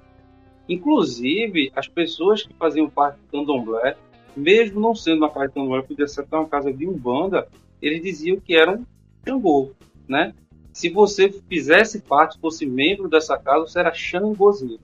Inclusive, 0.70 1.72
as 1.74 1.88
pessoas 1.88 2.44
que 2.44 2.54
faziam 2.54 2.88
parte 2.88 3.18
do 3.18 3.38
candomblé, 3.38 3.96
mesmo 4.36 4.78
não 4.78 4.94
sendo 4.94 5.18
uma 5.18 5.28
casa 5.28 5.48
de 5.48 5.54
candomblé, 5.54 5.82
podia 5.82 6.06
ser 6.06 6.20
até 6.20 6.36
uma 6.36 6.48
casa 6.48 6.72
de 6.72 6.86
umbanda, 6.86 7.48
eles 7.82 8.00
diziam 8.00 8.38
que 8.38 8.54
eram 8.54 8.86
Xangô, 9.26 9.72
né? 10.08 10.32
Se 10.72 10.88
você 10.88 11.28
fizesse 11.48 12.00
parte, 12.00 12.38
fosse 12.38 12.66
membro 12.66 13.08
dessa 13.08 13.36
casa, 13.36 13.66
você 13.66 13.80
era 13.80 13.92
Xangozeiro 13.92 14.78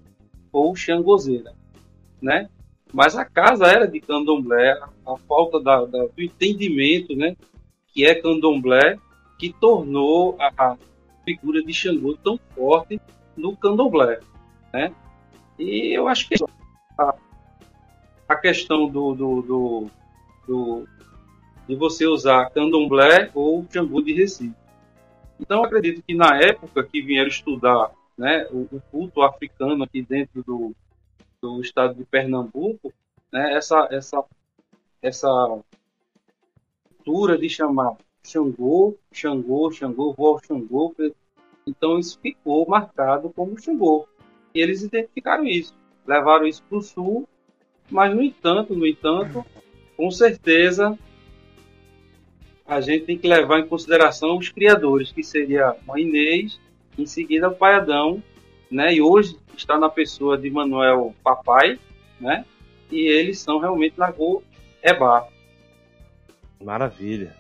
ou 0.51 0.75
Xangozeira, 0.75 1.55
né? 2.21 2.49
Mas 2.93 3.17
a 3.17 3.25
casa 3.25 3.67
era 3.67 3.87
de 3.87 4.01
candomblé, 4.01 4.73
a 5.07 5.17
falta 5.29 5.61
da, 5.61 5.85
da, 5.85 6.07
do 6.07 6.21
entendimento, 6.21 7.15
né? 7.15 7.37
Que 7.95 8.05
é 8.05 8.17
candomblé, 8.17 8.99
que 9.39 9.53
tornou 9.53 10.35
a, 10.41 10.51
a 10.59 10.77
figura 11.25 11.63
de 11.63 11.73
Xangô 11.73 12.17
tão 12.17 12.41
forte 12.57 13.01
no 13.37 13.57
candomblé, 13.57 14.19
né? 14.73 14.93
E 15.59 15.97
eu 15.97 16.09
acho 16.09 16.29
que 16.29 16.35
a, 16.99 17.15
a 18.29 18.37
questão 18.37 18.89
do, 18.89 19.15
do, 19.15 19.43
do, 19.43 19.91
do, 20.47 20.89
de 21.69 21.75
você 21.75 22.07
usar 22.07 22.51
candomblé 22.51 23.31
ou 23.35 23.67
jambu 23.71 24.03
de 24.03 24.13
Recife. 24.13 24.55
Então, 25.39 25.63
acredito 25.63 26.03
que 26.03 26.15
na 26.15 26.37
época 26.39 26.85
que 26.85 27.03
vieram 27.03 27.29
estudar 27.29 27.91
né, 28.17 28.47
o, 28.51 28.67
o 28.77 28.83
culto 28.91 29.23
africano 29.23 29.85
aqui 29.85 30.03
dentro 30.03 30.43
do, 30.43 30.75
do 31.41 31.61
estado 31.61 31.95
de 31.95 32.05
Pernambuco, 32.05 32.93
né, 33.33 33.55
essa, 33.55 33.89
essa, 33.91 34.25
essa 35.03 35.29
cultura 36.89 37.37
de 37.37 37.49
chamar 37.49 37.97
Xangô, 38.25 38.97
Xangô, 39.13 39.71
Xangô, 39.71 40.15
ao 40.19 40.43
Xangô, 40.43 40.95
então 41.67 41.99
isso 41.99 42.19
ficou 42.21 42.67
marcado 42.69 43.31
como 43.31 43.61
Xangô. 43.61 44.09
E 44.57 44.61
eles 44.63 44.83
identificaram 44.83 45.45
isso, 45.45 45.75
levaram 46.07 46.47
isso 46.47 46.63
para 46.67 46.79
o 46.79 46.81
sul, 46.81 47.29
mas 47.91 48.15
no 48.15 48.23
entanto, 48.23 48.75
no 48.75 48.87
entanto, 48.87 49.45
com 49.95 50.11
certeza 50.11 50.99
a 52.67 52.81
gente 52.81 53.05
tem 53.05 53.19
que 53.19 53.29
levar 53.29 53.61
em 53.61 53.67
consideração 53.67 54.39
os 54.39 54.49
criadores, 54.49 55.13
que 55.13 55.23
seria 55.23 55.77
Mãe 55.87 56.05
Inês, 56.05 56.59
em 56.99 57.05
seguida 57.05 57.51
o 57.51 57.55
Pai 57.55 57.75
Adão, 57.75 58.23
né? 58.71 58.95
E 58.95 59.03
hoje 59.03 59.37
está 59.55 59.79
na 59.79 59.91
pessoa 59.91 60.39
de 60.39 60.49
Manuel 60.51 61.15
Papai, 61.23 61.79
né? 62.19 62.47
E 62.91 63.07
eles 63.07 63.39
são 63.39 63.59
realmente 63.59 63.93
Lagoa 63.99 64.41
Eba. 64.83 65.29
Maravilha. 66.65 67.37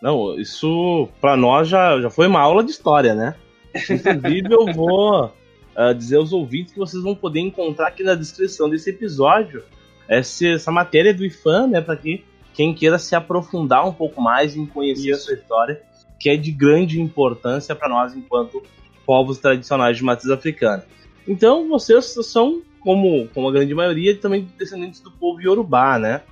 Não, 0.00 0.38
isso 0.38 1.08
para 1.20 1.36
nós 1.36 1.66
já, 1.66 2.00
já 2.00 2.10
foi 2.10 2.28
uma 2.28 2.40
aula 2.40 2.62
de 2.62 2.70
história, 2.70 3.12
né? 3.12 3.34
Inclusive 3.74 4.54
eu 4.54 4.72
vou 4.72 5.32
uh, 5.76 5.94
dizer 5.94 6.16
aos 6.16 6.32
ouvintes 6.32 6.72
que 6.72 6.78
vocês 6.78 7.02
vão 7.02 7.14
poder 7.14 7.40
encontrar 7.40 7.88
aqui 7.88 8.02
na 8.02 8.14
descrição 8.14 8.68
desse 8.68 8.90
episódio 8.90 9.62
essa, 10.08 10.46
essa 10.46 10.70
matéria 10.70 11.14
do 11.14 11.24
IFAM, 11.24 11.68
né, 11.68 11.80
para 11.80 11.96
que 11.96 12.24
quem 12.52 12.74
queira 12.74 12.98
se 12.98 13.14
aprofundar 13.14 13.86
um 13.86 13.92
pouco 13.92 14.20
mais 14.20 14.56
em 14.56 14.64
conhecer 14.64 15.10
Isso. 15.10 15.20
a 15.20 15.24
sua 15.24 15.34
história, 15.34 15.82
que 16.18 16.28
é 16.28 16.36
de 16.36 16.52
grande 16.52 17.00
importância 17.00 17.74
para 17.74 17.88
nós 17.88 18.14
enquanto 18.14 18.62
povos 19.04 19.38
tradicionais 19.38 19.96
de 19.96 20.04
matriz 20.04 20.30
africana. 20.30 20.84
Então, 21.26 21.68
vocês 21.68 22.14
são, 22.26 22.62
como, 22.80 23.28
como 23.28 23.48
a 23.48 23.52
grande 23.52 23.74
maioria, 23.74 24.16
também 24.16 24.48
descendentes 24.56 25.00
do 25.00 25.10
povo 25.10 25.40
Yorubá, 25.40 25.98
né? 25.98 26.22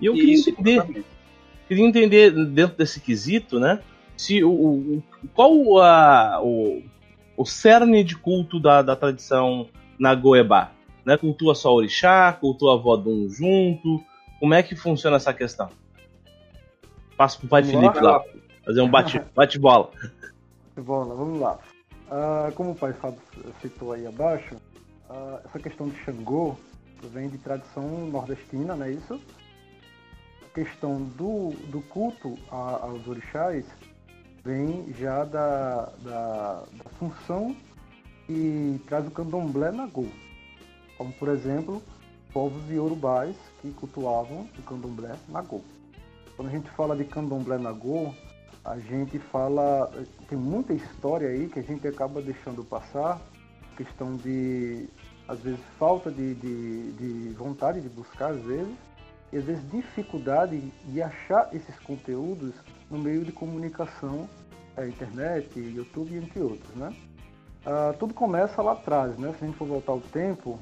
E 0.00 0.06
eu 0.06 0.14
queria 0.14 0.34
Isso, 0.34 0.50
entender, 0.50 1.04
queria 1.68 1.84
entender 1.84 2.30
dentro 2.46 2.76
desse 2.76 3.00
quesito, 3.00 3.58
né? 3.58 3.80
Se 4.16 4.44
o, 4.44 4.50
o 4.50 5.02
qual 5.34 5.78
a, 5.80 6.40
o, 6.42 6.82
o 7.42 7.46
cerne 7.46 8.04
de 8.04 8.16
culto 8.16 8.60
da, 8.60 8.82
da 8.82 8.94
tradição 8.94 9.68
Nagoeba? 9.98 10.70
Né? 11.04 11.16
Cultua 11.16 11.54
só 11.56 11.74
orixá, 11.74 12.32
cultua 12.32 12.78
Vodun 12.78 13.28
junto. 13.28 14.00
Como 14.38 14.54
é 14.54 14.62
que 14.62 14.76
funciona 14.76 15.16
essa 15.16 15.34
questão? 15.34 15.68
Passo 17.16 17.40
pro 17.40 17.48
pai 17.48 17.64
Felipe 17.64 18.00
lá, 18.00 18.22
fazer 18.64 18.80
um 18.80 18.88
bate-bola. 18.90 19.28
Bate 19.34 19.58
bola, 19.58 21.14
vamos 21.14 21.40
lá. 21.40 21.58
Uh, 22.06 22.52
como 22.54 22.72
o 22.72 22.74
pai 22.74 22.92
Fábio 22.92 23.20
citou 23.60 23.92
aí 23.92 24.06
abaixo, 24.06 24.54
uh, 25.10 25.40
essa 25.44 25.58
questão 25.58 25.88
de 25.88 25.96
Xangô 26.04 26.56
vem 27.12 27.28
de 27.28 27.38
tradição 27.38 28.06
nordestina, 28.06 28.76
não 28.76 28.86
é 28.86 28.92
isso? 28.92 29.20
A 30.42 30.54
questão 30.54 31.02
do, 31.02 31.50
do 31.68 31.80
culto 31.82 32.38
a, 32.50 32.84
aos 32.84 33.06
orixás 33.08 33.64
vem 34.44 34.92
já 34.98 35.24
da, 35.24 35.92
da, 36.02 36.64
da 36.72 36.84
função 36.98 37.56
que 38.26 38.80
traz 38.86 39.06
o 39.06 39.10
candomblé 39.10 39.70
Nagô. 39.70 40.06
Como, 40.96 41.12
por 41.14 41.28
exemplo, 41.28 41.82
povos 42.32 42.68
iorubais 42.70 43.36
que 43.60 43.70
cultuavam 43.72 44.48
o 44.58 44.62
candomblé 44.62 45.14
Nagô. 45.28 45.60
Quando 46.36 46.48
a 46.48 46.50
gente 46.50 46.70
fala 46.70 46.96
de 46.96 47.04
candomblé 47.04 47.58
Nagô, 47.58 48.12
a 48.64 48.78
gente 48.78 49.18
fala, 49.18 49.90
tem 50.28 50.38
muita 50.38 50.72
história 50.72 51.28
aí 51.28 51.48
que 51.48 51.58
a 51.58 51.62
gente 51.62 51.86
acaba 51.86 52.22
deixando 52.22 52.64
passar, 52.64 53.20
questão 53.76 54.16
de, 54.16 54.88
às 55.26 55.40
vezes, 55.40 55.60
falta 55.78 56.10
de, 56.10 56.34
de, 56.34 56.92
de 56.92 57.28
vontade 57.30 57.80
de 57.80 57.88
buscar, 57.88 58.30
às 58.30 58.40
vezes, 58.42 58.74
e 59.32 59.38
às 59.38 59.44
vezes 59.44 59.68
dificuldade 59.70 60.60
de 60.84 61.02
achar 61.02 61.48
esses 61.54 61.78
conteúdos 61.80 62.54
no 62.92 62.98
meio 62.98 63.24
de 63.24 63.32
comunicação, 63.32 64.28
é, 64.76 64.86
internet, 64.86 65.58
YouTube, 65.58 66.14
entre 66.14 66.40
outros, 66.40 66.74
né? 66.76 66.94
Ah, 67.64 67.94
tudo 67.98 68.12
começa 68.12 68.60
lá 68.60 68.72
atrás, 68.72 69.16
né? 69.18 69.34
Se 69.38 69.44
a 69.44 69.46
gente 69.46 69.56
for 69.56 69.66
voltar 69.66 69.92
ao 69.92 70.00
tempo, 70.00 70.58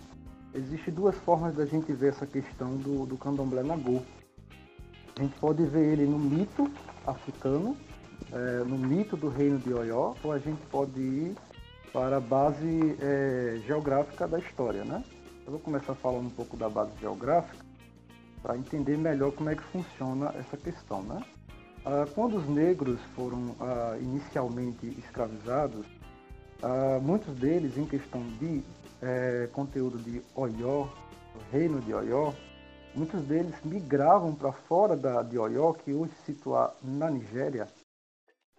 existe 0.54 0.90
duas 0.90 1.16
formas 1.16 1.54
da 1.56 1.66
gente 1.66 1.92
ver 1.92 2.10
essa 2.10 2.26
questão 2.26 2.76
do, 2.76 3.04
do 3.04 3.18
candomblé 3.18 3.62
Nagô. 3.62 4.00
A 5.18 5.22
gente 5.22 5.38
pode 5.40 5.64
ver 5.64 5.92
ele 5.92 6.06
no 6.06 6.18
mito 6.18 6.70
africano, 7.04 7.76
é, 8.32 8.64
no 8.64 8.78
mito 8.78 9.16
do 9.16 9.28
reino 9.28 9.58
de 9.58 9.74
Oió, 9.74 10.14
ou 10.22 10.32
a 10.32 10.38
gente 10.38 10.60
pode 10.70 11.00
ir 11.00 11.36
para 11.92 12.18
a 12.18 12.20
base 12.20 12.96
é, 13.00 13.60
geográfica 13.66 14.28
da 14.28 14.38
história, 14.38 14.84
né? 14.84 15.02
Eu 15.44 15.52
vou 15.52 15.60
começar 15.60 15.94
falando 15.96 16.26
um 16.26 16.30
pouco 16.30 16.56
da 16.56 16.68
base 16.68 16.92
geográfica 17.00 17.64
para 18.40 18.56
entender 18.56 18.96
melhor 18.96 19.32
como 19.32 19.50
é 19.50 19.56
que 19.56 19.62
funciona 19.64 20.32
essa 20.38 20.56
questão, 20.56 21.02
né? 21.02 21.20
Ah, 21.84 22.06
quando 22.14 22.36
os 22.36 22.48
negros 22.48 23.00
foram 23.14 23.56
ah, 23.60 23.96
inicialmente 24.00 24.86
escravizados, 24.98 25.86
ah, 26.62 26.98
muitos 27.00 27.34
deles, 27.36 27.76
em 27.78 27.86
questão 27.86 28.22
de 28.38 28.62
é, 29.00 29.48
conteúdo 29.52 29.96
de 29.98 30.20
Oió, 30.34 30.88
reino 31.50 31.80
de 31.80 31.94
Oió, 31.94 32.34
muitos 32.94 33.22
deles 33.22 33.54
migravam 33.64 34.34
para 34.34 34.52
fora 34.52 34.94
da, 34.94 35.22
de 35.22 35.38
Oió, 35.38 35.72
que 35.72 35.92
hoje 35.92 36.12
se 36.16 36.32
situa 36.32 36.74
na 36.82 37.10
Nigéria, 37.10 37.66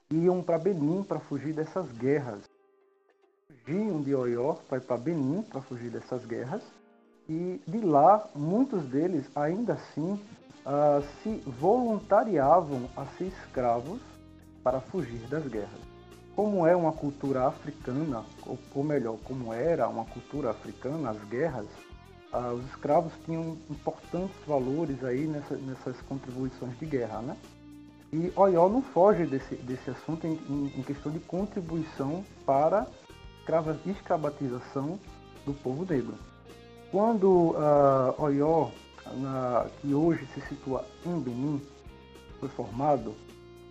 iam 0.09 0.41
para 0.41 0.57
Benin 0.57 1.03
para 1.03 1.19
fugir 1.19 1.53
dessas 1.53 1.91
guerras. 1.91 2.49
Fugiam 3.63 4.01
de 4.01 4.15
Oió 4.15 4.53
para 4.67 4.81
para 4.81 4.97
Benin 4.97 5.43
para 5.43 5.61
fugir 5.61 5.91
dessas 5.91 6.25
guerras. 6.25 6.63
E 7.29 7.61
de 7.67 7.79
lá, 7.81 8.27
muitos 8.33 8.83
deles 8.85 9.29
ainda 9.35 9.73
assim 9.73 10.19
uh, 10.65 11.03
se 11.21 11.41
voluntariavam 11.45 12.89
a 12.95 13.05
ser 13.17 13.25
escravos 13.25 13.99
para 14.63 14.79
fugir 14.79 15.19
das 15.27 15.45
guerras. 15.47 15.91
Como 16.35 16.65
é 16.65 16.75
uma 16.75 16.91
cultura 16.91 17.47
africana, 17.47 18.23
ou 18.73 18.83
melhor, 18.83 19.17
como 19.23 19.53
era 19.53 19.87
uma 19.87 20.05
cultura 20.05 20.51
africana, 20.51 21.09
as 21.09 21.23
guerras, 21.25 21.67
uh, 22.33 22.53
os 22.53 22.65
escravos 22.69 23.11
tinham 23.25 23.57
importantes 23.69 24.35
valores 24.47 25.03
aí 25.03 25.27
nessa, 25.27 25.55
nessas 25.55 25.99
contribuições 26.01 26.77
de 26.79 26.85
guerra, 26.85 27.21
né? 27.21 27.37
E 28.13 28.31
Oió 28.35 28.67
não 28.67 28.81
foge 28.81 29.25
desse, 29.25 29.55
desse 29.55 29.89
assunto 29.89 30.27
em, 30.27 30.37
em, 30.77 30.83
questão 30.83 31.09
de 31.11 31.19
contribuição 31.19 32.25
para 32.45 32.81
a 32.81 33.89
escravatização 33.89 34.99
do 35.45 35.53
povo 35.53 35.85
negro. 35.89 36.15
Quando 36.91 37.51
uh, 37.51 38.13
Oió, 38.17 38.69
na, 39.13 39.67
que 39.79 39.93
hoje 39.93 40.25
se 40.33 40.41
situa 40.41 40.85
em 41.05 41.19
Benin, 41.19 41.61
foi 42.39 42.49
formado, 42.49 43.15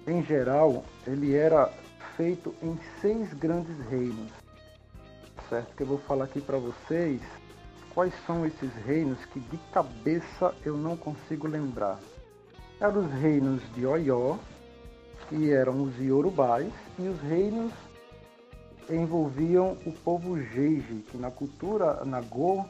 em 0.06 0.22
geral, 0.24 0.84
ele 1.06 1.34
era 1.34 1.70
feito 2.16 2.54
em 2.62 2.78
seis 3.00 3.32
grandes 3.34 3.76
reinos. 3.88 4.30
Certo? 5.48 5.74
Que 5.76 5.82
eu 5.82 5.86
vou 5.86 5.98
falar 5.98 6.24
aqui 6.24 6.40
para 6.40 6.58
vocês 6.58 7.20
quais 7.94 8.12
são 8.26 8.46
esses 8.46 8.72
reinos 8.86 9.18
que 9.26 9.40
de 9.40 9.58
cabeça 9.72 10.54
eu 10.64 10.76
não 10.76 10.96
consigo 10.96 11.48
lembrar 11.48 11.98
eram 12.80 13.00
os 13.04 13.12
reinos 13.20 13.62
de 13.74 13.84
Oió, 13.84 14.38
que 15.28 15.52
eram 15.52 15.82
os 15.82 15.98
Yorubais, 16.00 16.72
e 16.98 17.08
os 17.08 17.20
reinos 17.20 17.72
envolviam 18.88 19.76
o 19.84 19.92
povo 19.92 20.40
Jeje, 20.40 21.04
que 21.10 21.18
na 21.18 21.30
cultura 21.30 22.02
Nagô 22.06 22.64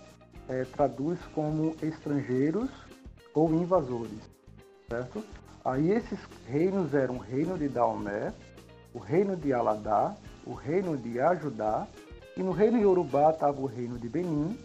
é, 0.51 0.65
traduz 0.65 1.19
como 1.33 1.77
estrangeiros 1.81 2.69
ou 3.33 3.55
invasores, 3.55 4.19
certo? 4.89 5.25
Aí 5.65 5.93
esses 5.93 6.19
reinos 6.49 6.93
eram 6.93 7.17
o 7.17 7.19
reino 7.19 7.57
de 7.57 7.69
Daomé, 7.69 8.33
o 8.93 8.99
reino 8.99 9.37
de 9.37 9.53
Aladá, 9.53 10.17
o 10.45 10.53
reino 10.53 10.97
de 10.97 11.21
Ajudá, 11.21 11.87
e 12.37 12.43
no 12.43 12.51
reino 12.51 12.81
Yorubá 12.81 13.31
estava 13.31 13.61
o 13.61 13.67
reino 13.67 13.97
de 13.99 14.09
Benin 14.09 14.59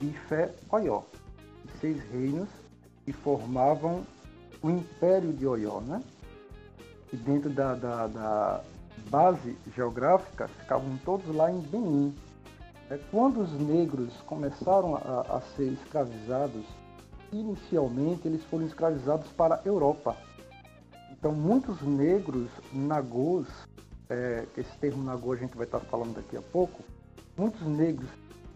e 0.00 0.06
Fé 0.28 0.52
Oió. 0.70 1.02
Seis 1.80 2.02
reinos 2.10 2.48
que 3.04 3.12
formavam 3.12 4.04
o 4.60 4.70
Império 4.70 5.32
de 5.32 5.46
Oió, 5.46 5.80
né? 5.80 6.02
E 7.12 7.16
dentro 7.16 7.50
da, 7.50 7.74
da, 7.74 8.06
da 8.08 8.64
base 9.10 9.56
geográfica 9.76 10.48
ficavam 10.48 10.98
todos 11.04 11.32
lá 11.34 11.52
em 11.52 11.60
Benin. 11.60 12.14
É, 12.90 12.98
quando 13.10 13.40
os 13.40 13.52
negros 13.52 14.12
começaram 14.26 14.94
a, 14.96 15.36
a 15.36 15.40
ser 15.56 15.72
escravizados, 15.72 16.64
inicialmente 17.32 18.28
eles 18.28 18.44
foram 18.44 18.66
escravizados 18.66 19.28
para 19.32 19.56
a 19.56 19.60
Europa. 19.64 20.16
Então 21.10 21.32
muitos 21.32 21.80
negros 21.80 22.48
nagôs, 22.72 23.48
é, 24.10 24.46
esse 24.56 24.76
termo 24.78 25.02
nagô 25.02 25.32
a 25.32 25.36
gente 25.36 25.56
vai 25.56 25.64
estar 25.64 25.80
falando 25.80 26.14
daqui 26.14 26.36
a 26.36 26.42
pouco, 26.42 26.82
muitos 27.36 27.62
negros, 27.62 28.08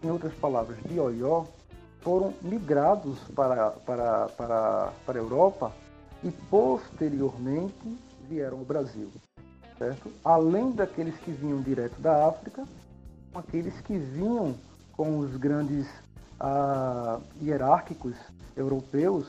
em 0.03 0.09
outras 0.11 0.33
palavras, 0.35 0.77
de 0.83 0.99
Oió, 0.99 1.45
foram 2.01 2.33
migrados 2.41 3.17
para, 3.35 3.71
para, 3.71 4.27
para, 4.29 4.93
para 5.05 5.19
a 5.19 5.21
Europa 5.21 5.73
e 6.23 6.31
posteriormente 6.31 7.97
vieram 8.29 8.59
ao 8.59 8.63
Brasil, 8.65 9.09
certo? 9.77 10.11
Além 10.23 10.71
daqueles 10.71 11.17
que 11.17 11.31
vinham 11.31 11.61
direto 11.61 11.99
da 11.99 12.27
África, 12.27 12.65
aqueles 13.33 13.79
que 13.81 13.97
vinham 13.97 14.55
com 14.93 15.19
os 15.19 15.35
grandes 15.37 15.87
ah, 16.39 17.19
hierárquicos 17.41 18.15
europeus 18.55 19.27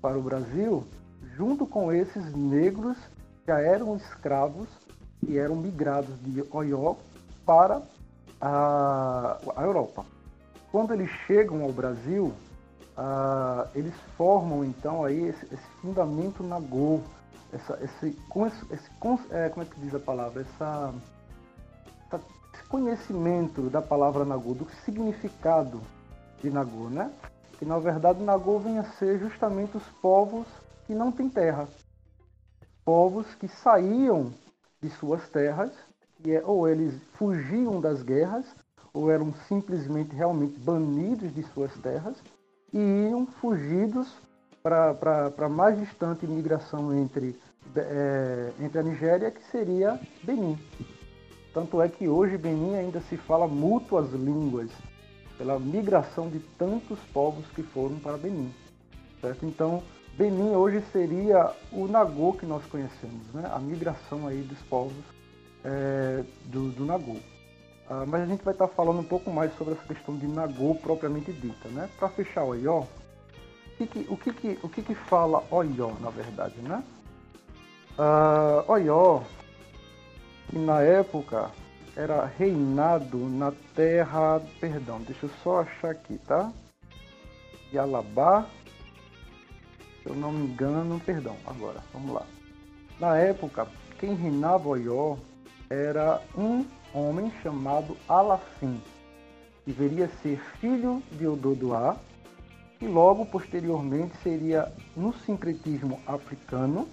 para 0.00 0.18
o 0.18 0.22
Brasil, 0.22 0.84
junto 1.36 1.66
com 1.66 1.92
esses 1.92 2.32
negros 2.34 2.96
já 3.46 3.60
eram 3.60 3.96
escravos 3.96 4.68
e 5.26 5.38
eram 5.38 5.56
migrados 5.56 6.20
de 6.22 6.44
Oió 6.50 6.96
para 7.44 7.82
a, 8.40 9.38
a 9.56 9.62
Europa. 9.62 10.04
Quando 10.70 10.92
eles 10.94 11.10
chegam 11.26 11.62
ao 11.62 11.72
Brasil, 11.72 12.32
ah, 12.96 13.68
eles 13.74 13.94
formam 14.16 14.64
então 14.64 15.04
aí 15.04 15.28
esse, 15.28 15.44
esse 15.46 15.66
fundamento 15.80 16.42
na 16.42 16.58
Go, 16.58 17.02
essa, 17.52 17.78
esse, 17.82 18.06
esse, 18.06 18.74
esse 18.74 18.90
é, 19.30 19.48
como 19.48 19.62
é 19.62 19.66
que 19.66 19.80
diz 19.80 19.94
a 19.94 20.00
palavra, 20.00 20.42
essa, 20.42 20.94
esse 22.12 22.41
conhecimento 22.72 23.68
da 23.68 23.82
palavra 23.82 24.24
Nagô, 24.24 24.54
do 24.54 24.66
significado 24.82 25.78
de 26.42 26.48
Nagô, 26.48 26.88
né? 26.88 27.12
Que 27.58 27.66
na 27.66 27.78
verdade 27.78 28.22
Nagô 28.22 28.58
vem 28.58 28.78
a 28.78 28.84
ser 28.92 29.18
justamente 29.18 29.76
os 29.76 29.86
povos 30.00 30.46
que 30.86 30.94
não 30.94 31.12
têm 31.12 31.28
terra, 31.28 31.68
povos 32.82 33.26
que 33.34 33.46
saíam 33.46 34.32
de 34.80 34.88
suas 34.88 35.28
terras, 35.28 35.70
e 36.24 36.32
é, 36.32 36.42
ou 36.42 36.66
eles 36.66 36.94
fugiam 37.12 37.78
das 37.78 38.02
guerras, 38.02 38.46
ou 38.94 39.10
eram 39.10 39.34
simplesmente 39.46 40.14
realmente 40.14 40.58
banidos 40.58 41.32
de 41.34 41.42
suas 41.52 41.74
terras, 41.74 42.16
e 42.72 42.78
iam 42.78 43.26
fugidos 43.26 44.10
para 44.62 45.30
a 45.36 45.48
mais 45.48 45.78
distante 45.78 46.26
migração 46.26 46.94
entre, 46.94 47.38
é, 47.76 48.50
entre 48.60 48.78
a 48.78 48.82
Nigéria, 48.82 49.30
que 49.30 49.44
seria 49.50 50.00
Benin. 50.22 50.58
Tanto 51.52 51.82
é 51.82 51.88
que 51.88 52.08
hoje 52.08 52.38
Benin 52.38 52.74
ainda 52.76 53.00
se 53.02 53.16
fala 53.16 53.46
mútuas 53.46 54.10
línguas, 54.12 54.70
pela 55.36 55.58
migração 55.58 56.28
de 56.28 56.38
tantos 56.58 56.98
povos 57.12 57.44
que 57.54 57.62
foram 57.62 57.96
para 57.98 58.16
Benin. 58.16 58.52
Certo? 59.20 59.44
Então, 59.44 59.82
Benin 60.16 60.54
hoje 60.54 60.82
seria 60.92 61.50
o 61.72 61.86
Nagô 61.86 62.32
que 62.34 62.46
nós 62.46 62.64
conhecemos, 62.66 63.26
né? 63.32 63.50
a 63.52 63.58
migração 63.58 64.26
aí 64.26 64.42
dos 64.42 64.58
povos 64.68 64.92
é, 65.64 66.22
do, 66.44 66.70
do 66.70 66.84
Nagô. 66.84 67.16
Uh, 67.92 68.06
mas 68.06 68.22
a 68.22 68.26
gente 68.26 68.44
vai 68.44 68.54
estar 68.54 68.68
tá 68.68 68.74
falando 68.74 69.00
um 69.00 69.04
pouco 69.04 69.30
mais 69.30 69.54
sobre 69.56 69.74
essa 69.74 69.84
questão 69.84 70.16
de 70.16 70.26
Nagô 70.26 70.74
propriamente 70.76 71.32
dita, 71.32 71.68
né? 71.68 71.90
Para 71.98 72.08
fechar 72.08 72.44
o 72.44 72.48
Oió, 72.48 72.84
o 73.78 73.86
que 73.86 74.06
o 74.08 74.16
que, 74.16 74.58
o 74.62 74.68
que, 74.68 74.82
que 74.82 74.94
fala 74.94 75.42
Oió, 75.50 75.92
na 76.00 76.08
verdade, 76.10 76.54
né? 76.60 76.82
Uh, 77.98 78.70
Oió, 78.70 79.22
que 80.48 80.58
na 80.58 80.80
época 80.82 81.50
era 81.96 82.24
reinado 82.24 83.18
na 83.18 83.52
terra, 83.74 84.40
perdão, 84.60 85.00
deixa 85.02 85.26
eu 85.26 85.30
só 85.42 85.60
achar 85.60 85.90
aqui, 85.90 86.18
tá? 86.26 86.52
Yalabá, 87.72 88.46
se 90.02 90.08
eu 90.08 90.14
não 90.14 90.32
me 90.32 90.46
engano, 90.46 91.00
perdão, 91.00 91.36
agora, 91.46 91.80
vamos 91.92 92.14
lá. 92.14 92.26
Na 92.98 93.16
época, 93.18 93.66
quem 93.98 94.14
reinava 94.14 94.68
Oió 94.68 95.16
era 95.70 96.20
um 96.36 96.64
homem 96.94 97.32
chamado 97.42 97.96
Alafim, 98.08 98.80
que 99.64 99.72
viria 99.72 100.06
a 100.06 100.22
ser 100.22 100.38
filho 100.60 101.02
de 101.12 101.26
Ododoá, 101.26 101.96
e 102.80 102.86
logo 102.86 103.24
posteriormente 103.26 104.16
seria, 104.22 104.72
no 104.96 105.14
sincretismo 105.14 106.00
africano, 106.06 106.88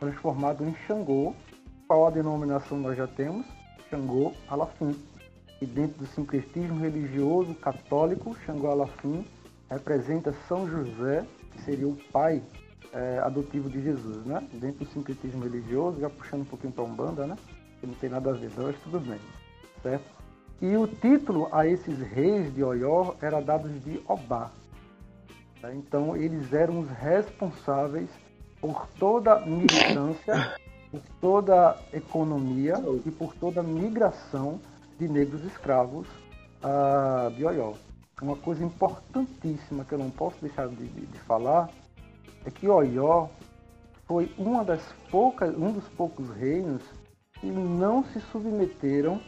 transformado 0.00 0.64
em 0.64 0.74
Xangô, 0.86 1.34
qual 1.90 2.06
a 2.06 2.10
denominação 2.10 2.78
nós 2.78 2.96
já 2.96 3.08
temos? 3.08 3.44
Xangô 3.90 4.32
Alafim. 4.48 4.94
E 5.60 5.66
dentro 5.66 5.98
do 5.98 6.06
sincretismo 6.06 6.78
religioso 6.78 7.52
católico, 7.56 8.32
Xangô 8.46 8.68
Alafim 8.68 9.26
representa 9.68 10.32
São 10.46 10.70
José, 10.70 11.26
que 11.50 11.60
seria 11.62 11.88
o 11.88 11.96
pai 12.12 12.40
é, 12.92 13.18
adotivo 13.18 13.68
de 13.68 13.82
Jesus, 13.82 14.24
né? 14.24 14.40
Dentro 14.52 14.84
do 14.84 14.92
sincretismo 14.92 15.42
religioso, 15.42 15.98
já 15.98 16.08
puxando 16.08 16.42
um 16.42 16.44
pouquinho 16.44 16.72
para 16.72 16.84
Umbanda, 16.84 17.26
né? 17.26 17.36
Que 17.80 17.88
não 17.88 17.94
tem 17.94 18.08
nada 18.08 18.30
a 18.30 18.34
ver, 18.34 18.52
mas 18.56 18.76
tudo 18.84 19.00
bem, 19.00 19.18
certo? 19.82 20.04
E 20.62 20.76
o 20.76 20.86
título 20.86 21.48
a 21.50 21.66
esses 21.66 21.98
reis 21.98 22.54
de 22.54 22.62
Oió 22.62 23.16
era 23.20 23.40
dado 23.40 23.68
de 23.68 24.00
Obá. 24.06 24.52
Tá? 25.60 25.74
Então 25.74 26.16
eles 26.16 26.52
eram 26.52 26.78
os 26.78 26.88
responsáveis 26.88 28.08
por 28.60 28.86
toda 28.96 29.32
a 29.32 29.40
militância 29.44 30.54
por 30.90 31.00
toda 31.20 31.70
a 31.70 31.96
economia 31.96 32.74
e 33.06 33.10
por 33.10 33.34
toda 33.34 33.60
a 33.60 33.62
migração 33.62 34.60
de 34.98 35.08
negros 35.08 35.44
escravos 35.44 36.06
uh, 36.62 37.30
de 37.34 37.44
Oió. 37.44 37.74
Uma 38.20 38.36
coisa 38.36 38.64
importantíssima 38.64 39.84
que 39.84 39.94
eu 39.94 39.98
não 39.98 40.10
posso 40.10 40.36
deixar 40.40 40.68
de, 40.68 40.86
de, 40.86 41.06
de 41.06 41.18
falar 41.20 41.70
é 42.44 42.50
que 42.50 42.68
Oió 42.68 43.28
foi 44.06 44.30
uma 44.36 44.64
das 44.64 44.82
poucas, 45.10 45.56
um 45.56 45.72
dos 45.72 45.86
poucos 45.90 46.28
reinos 46.30 46.82
que 47.40 47.46
não 47.46 48.04
se 48.04 48.20
submeteram 48.32 49.20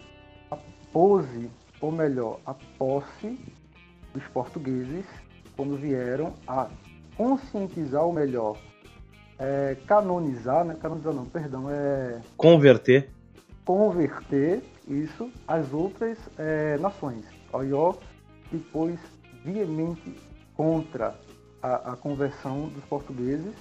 à 0.50 0.58
pose, 0.92 1.50
ou 1.80 1.90
melhor, 1.90 2.40
à 2.44 2.52
posse 2.76 3.38
dos 4.12 4.26
portugueses 4.28 5.06
quando 5.56 5.76
vieram 5.76 6.34
a 6.46 6.68
conscientizar, 7.16 8.02
ou 8.02 8.12
melhor, 8.12 8.58
é, 9.42 9.76
canonizar, 9.86 10.64
né? 10.64 10.76
Canonizar 10.80 11.12
não, 11.12 11.26
perdão, 11.26 11.68
é. 11.68 12.20
Converter. 12.36 13.10
Converter 13.64 14.62
isso 14.86 15.30
às 15.48 15.72
outras 15.72 16.16
é, 16.38 16.78
nações. 16.78 17.24
Oió 17.52 17.94
depois 18.52 18.98
veemente 19.44 20.16
contra 20.54 21.18
a, 21.60 21.92
a, 21.92 21.96
conversão 21.96 22.68
dos 22.68 22.84
portugueses. 22.84 23.52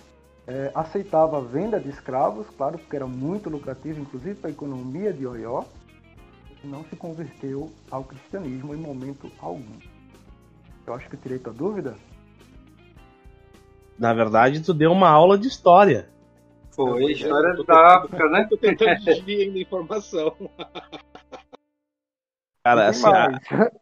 É, 0.48 0.72
aceitava 0.76 1.38
a 1.38 1.42
venda 1.42 1.80
de 1.80 1.90
escravos, 1.90 2.48
claro, 2.58 2.78
porque 2.78 2.96
era 2.96 3.08
muito 3.08 3.50
lucrativo, 3.50 4.02
inclusive 4.02 4.36
para 4.36 4.50
a 4.50 4.54
economia 4.54 5.12
de 5.12 5.26
Oió. 5.26 5.64
Não 6.64 6.84
se 6.86 6.96
converteu 6.96 7.72
ao 7.90 8.04
cristianismo 8.04 8.76
em 8.76 8.78
momento 8.78 9.32
algum. 9.40 9.80
Eu 10.86 10.94
acho 10.94 11.10
que 11.10 11.18
tirei 11.18 11.40
tua 11.40 11.54
dúvida. 11.54 11.96
Na 14.02 14.16
verdade, 14.16 14.64
tu 14.64 14.74
deu 14.74 14.92
uma 14.92 15.12
aula 15.12 15.38
de 15.38 15.48
história. 15.48 16.10
Foi, 16.72 17.12
história 17.12 17.54
da 17.64 17.98
África, 17.98 18.28
né? 18.30 18.48
Tô 18.50 18.58
tentando 18.58 18.96
desviar 19.06 19.42
ainda 19.42 19.60
informação. 19.60 20.36
Cara, 22.66 22.88
assim, 22.88 23.06
a, 23.06 23.40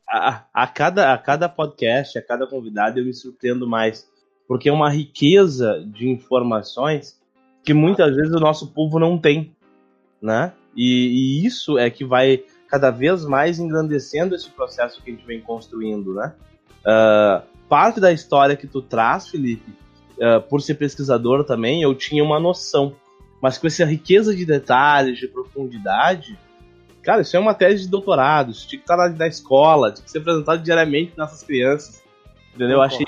a, 0.10 0.45
a, 0.53 0.67
cada, 0.67 1.13
a 1.13 1.17
cada 1.17 1.47
podcast, 1.47 2.17
a 2.17 2.21
cada 2.21 2.45
convidado, 2.45 2.99
eu 2.99 3.05
me 3.05 3.13
surpreendo 3.13 3.65
mais. 3.65 4.12
Porque 4.45 4.67
é 4.67 4.73
uma 4.73 4.89
riqueza 4.89 5.82
de 5.88 6.10
informações 6.10 7.17
que 7.63 7.73
muitas 7.73 8.13
vezes 8.13 8.34
o 8.34 8.41
nosso 8.41 8.73
povo 8.73 8.99
não 8.99 9.17
tem, 9.17 9.55
né? 10.21 10.51
E, 10.75 11.43
e, 11.43 11.45
isso 11.45 11.77
é 11.77 11.89
que 11.89 12.03
vai 12.03 12.43
cada 12.67 12.91
vez 12.91 13.23
mais 13.23 13.58
engrandecendo 13.58 14.36
esse 14.36 14.49
processo 14.49 15.01
que 15.01 15.12
a 15.12 15.13
gente 15.13 15.25
vem 15.25 15.39
construindo, 15.39 16.13
né? 16.13 16.36
Uh, 16.82 17.41
parte 17.69 18.01
da 18.01 18.12
história 18.12 18.58
que 18.58 18.67
tu 18.67 18.82
traz, 18.82 19.29
Felipe, 19.29 19.73
uh, 20.19 20.41
por 20.41 20.62
ser 20.62 20.75
pesquisador 20.75 21.43
também, 21.43 21.82
eu 21.82 21.95
tinha 21.95 22.23
uma 22.23 22.39
noção. 22.39 22.95
Mas 23.41 23.58
com 23.58 23.67
essa 23.67 23.86
riqueza 23.86 24.36
de 24.36 24.45
detalhes, 24.45 25.17
de 25.17 25.27
profundidade, 25.27 26.38
cara, 27.01 27.21
isso 27.21 27.36
é 27.36 27.39
uma 27.39 27.53
tese 27.53 27.84
de 27.84 27.89
doutorado, 27.89 28.51
isso 28.51 28.67
tinha 28.67 28.79
que 28.79 28.84
estar 28.84 28.97
na, 28.97 29.10
na 29.10 29.27
escola, 29.27 29.91
tinha 29.91 30.03
que 30.03 30.12
ser 30.12 30.19
apresentado 30.19 30.62
diariamente 30.62 31.12
para 31.12 31.25
nossas 31.25 31.43
crianças. 31.43 32.03
Entendeu? 32.53 32.77
Eu 32.77 32.82
achei 32.82 33.05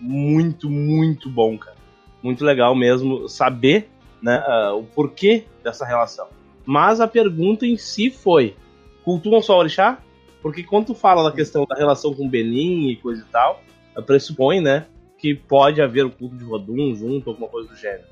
muito, 0.00 0.68
muito 0.68 1.30
bom, 1.30 1.56
cara. 1.56 1.76
Muito 2.22 2.44
legal 2.44 2.74
mesmo 2.74 3.28
saber 3.28 3.88
né, 4.20 4.44
uh, 4.46 4.76
o 4.76 4.84
porquê 4.84 5.44
dessa 5.64 5.86
relação. 5.86 6.28
Mas 6.66 7.00
a 7.00 7.08
pergunta 7.08 7.66
em 7.66 7.78
si 7.78 8.10
foi: 8.10 8.54
cultuam 9.02 9.40
só 9.40 9.58
orixá? 9.58 9.98
Porque 10.42 10.62
quando 10.62 10.86
tu 10.86 10.94
fala 10.94 11.22
da 11.22 11.34
questão 11.34 11.64
da 11.66 11.74
relação 11.74 12.14
com 12.14 12.28
Benin 12.28 12.88
e 12.88 12.96
coisa 12.96 13.22
e 13.26 13.32
tal, 13.32 13.62
pressupõe, 14.06 14.60
né, 14.60 14.86
que 15.20 15.34
pode 15.34 15.82
haver 15.82 16.06
o 16.06 16.10
culto 16.10 16.34
de 16.34 16.44
Vodum 16.44 16.94
junto, 16.94 17.28
alguma 17.28 17.48
coisa 17.48 17.68
do 17.68 17.76
gênero. 17.76 18.04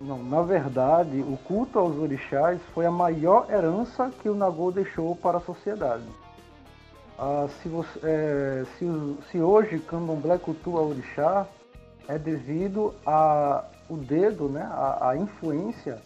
Não, 0.00 0.22
na 0.22 0.42
verdade, 0.42 1.20
o 1.20 1.36
culto 1.44 1.78
aos 1.78 1.96
orixás 1.96 2.60
foi 2.74 2.84
a 2.84 2.90
maior 2.90 3.48
herança 3.48 4.10
que 4.20 4.28
o 4.28 4.34
Nagô 4.34 4.70
deixou 4.70 5.14
para 5.14 5.38
a 5.38 5.40
sociedade. 5.40 6.04
Ah, 7.18 7.48
se, 7.62 7.68
você, 7.68 7.98
é, 8.02 8.64
se, 8.76 8.86
se, 9.30 9.40
hoje 9.40 9.78
candomblé 9.80 10.38
cultua 10.38 10.82
orixá, 10.82 11.46
é 12.08 12.18
devido 12.18 12.94
ao 13.04 13.64
dedo, 13.90 14.48
né, 14.48 14.62
a, 14.62 15.10
a 15.10 15.16
influência 15.16 16.00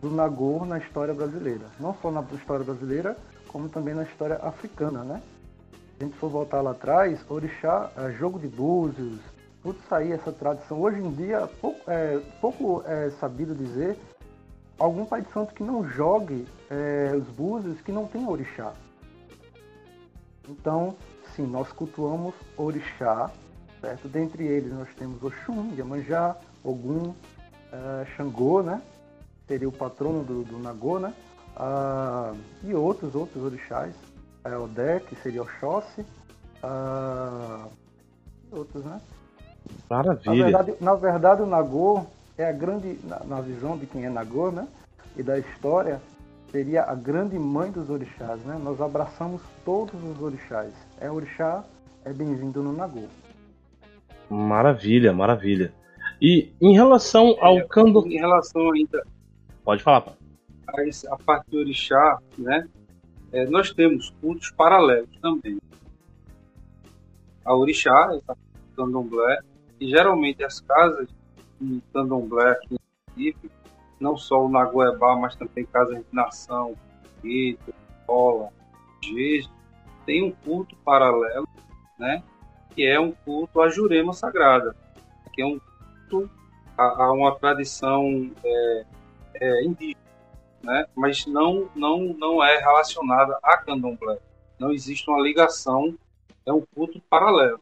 do 0.00 0.10
Nagô 0.10 0.64
na 0.64 0.78
história 0.78 1.14
brasileira. 1.14 1.66
Não 1.80 1.94
só 2.02 2.10
na 2.10 2.22
história 2.34 2.64
brasileira, 2.64 3.16
como 3.48 3.68
também 3.68 3.94
na 3.94 4.02
história 4.02 4.36
africana, 4.36 5.02
né? 5.04 5.22
Se 5.96 6.04
a 6.04 6.06
gente 6.06 6.16
for 6.18 6.30
voltar 6.30 6.60
lá 6.60 6.72
atrás, 6.72 7.18
orixá, 7.28 7.90
é, 7.96 8.12
jogo 8.12 8.38
de 8.38 8.46
búzios, 8.46 9.18
tudo 9.68 9.78
sair 9.86 10.12
essa 10.12 10.32
tradição. 10.32 10.80
Hoje 10.80 10.98
em 10.98 11.10
dia, 11.10 11.46
pouco 11.60 11.90
é, 11.90 12.18
pouco 12.40 12.82
é 12.86 13.10
sabido 13.20 13.54
dizer 13.54 13.98
algum 14.78 15.04
pai 15.04 15.20
de 15.20 15.30
santo 15.30 15.52
que 15.52 15.62
não 15.62 15.86
jogue 15.86 16.46
é, 16.70 17.12
os 17.14 17.28
búzios 17.28 17.78
que 17.82 17.92
não 17.92 18.06
tem 18.06 18.26
orixá. 18.26 18.72
Então, 20.48 20.96
sim, 21.36 21.46
nós 21.46 21.70
cultuamos 21.70 22.34
orixá, 22.56 23.30
certo? 23.82 24.08
Dentre 24.08 24.46
eles 24.46 24.72
nós 24.72 24.88
temos 24.94 25.22
Oxum, 25.22 25.74
Yamanjá, 25.76 26.34
Ogum, 26.64 27.12
é, 27.70 28.06
Xangô, 28.16 28.62
né? 28.62 28.80
Seria 29.46 29.68
o 29.68 29.72
patrono 29.72 30.24
do, 30.24 30.44
do 30.44 30.58
Nagô, 30.58 30.98
né? 30.98 31.12
Ah, 31.54 32.32
e 32.64 32.72
outros, 32.74 33.14
outros 33.14 33.42
orixás. 33.44 33.94
É, 34.44 34.56
Odé, 34.56 35.00
que 35.00 35.14
seria 35.16 35.42
Oxóssi. 35.42 36.06
Ah, 36.62 37.68
e 38.50 38.54
outros, 38.54 38.82
né? 38.84 38.98
Maravilha. 39.88 40.34
Na 40.34 40.44
verdade, 40.44 40.74
na 40.80 40.94
verdade 40.94 41.42
o 41.42 41.46
Nagô 41.46 42.06
é 42.36 42.48
a 42.48 42.52
grande, 42.52 42.98
na, 43.04 43.20
na, 43.24 43.40
visão 43.40 43.76
de 43.76 43.86
quem 43.86 44.04
é 44.04 44.10
Nagô, 44.10 44.50
né? 44.50 44.66
E 45.16 45.22
da 45.22 45.38
história, 45.38 46.00
seria 46.50 46.84
a 46.84 46.94
grande 46.94 47.38
mãe 47.38 47.70
dos 47.70 47.90
orixás, 47.90 48.40
né? 48.44 48.60
Nós 48.62 48.80
abraçamos 48.80 49.42
todos 49.64 49.94
os 50.02 50.22
orixás. 50.22 50.72
É 51.00 51.10
orixá, 51.10 51.64
é 52.04 52.12
bem-vindo 52.12 52.62
no 52.62 52.72
Nagô. 52.72 53.04
Maravilha, 54.30 55.12
maravilha. 55.12 55.72
E 56.20 56.52
em 56.60 56.74
relação 56.74 57.36
ao 57.40 57.58
é, 57.58 57.66
cando... 57.68 58.06
Em 58.06 58.18
relação 58.18 58.70
ainda... 58.72 59.04
Pode 59.64 59.82
falar. 59.82 60.14
A, 60.68 61.14
a 61.14 61.16
parte 61.16 61.50
do 61.50 61.58
orixá, 61.58 62.18
né? 62.36 62.68
É, 63.32 63.46
nós 63.46 63.72
temos 63.72 64.10
cultos 64.20 64.50
paralelos 64.50 65.10
também. 65.20 65.58
A 67.44 67.54
orixá, 67.54 67.92
a 68.28 68.36
candomblé, 68.76 69.38
e 69.80 69.88
geralmente 69.88 70.42
as 70.44 70.60
casas 70.60 71.08
de 71.60 71.82
candomblé 71.92 72.50
aqui 72.50 72.78
Recife, 73.18 73.50
não 73.98 74.16
só 74.16 74.44
o 74.44 74.48
Nagoebá, 74.48 75.16
mas 75.16 75.34
também 75.34 75.66
casas 75.66 75.98
de 75.98 76.06
nação, 76.12 76.76
Rito, 77.22 77.74
Escola, 78.00 78.50
Geje, 79.02 79.50
tem 80.06 80.22
um 80.22 80.30
culto 80.30 80.76
paralelo, 80.84 81.48
né? 81.98 82.22
Que 82.74 82.86
é 82.86 82.98
um 82.98 83.12
culto 83.12 83.60
à 83.60 83.68
Jurema 83.68 84.12
Sagrada, 84.12 84.74
que 85.32 85.42
é 85.42 85.46
um 85.46 85.60
culto 86.08 86.30
a, 86.76 87.04
a 87.04 87.12
uma 87.12 87.34
tradição 87.36 88.30
é, 88.44 88.86
é, 89.34 89.64
indígena, 89.64 90.00
né? 90.62 90.86
Mas 90.94 91.26
não, 91.26 91.68
não, 91.74 92.14
não 92.14 92.42
é 92.42 92.58
relacionada 92.58 93.38
a 93.42 93.56
candomblé. 93.58 94.18
não 94.58 94.72
existe 94.72 95.10
uma 95.10 95.20
ligação, 95.20 95.96
é 96.46 96.52
um 96.52 96.62
culto 96.74 97.00
paralelo. 97.10 97.60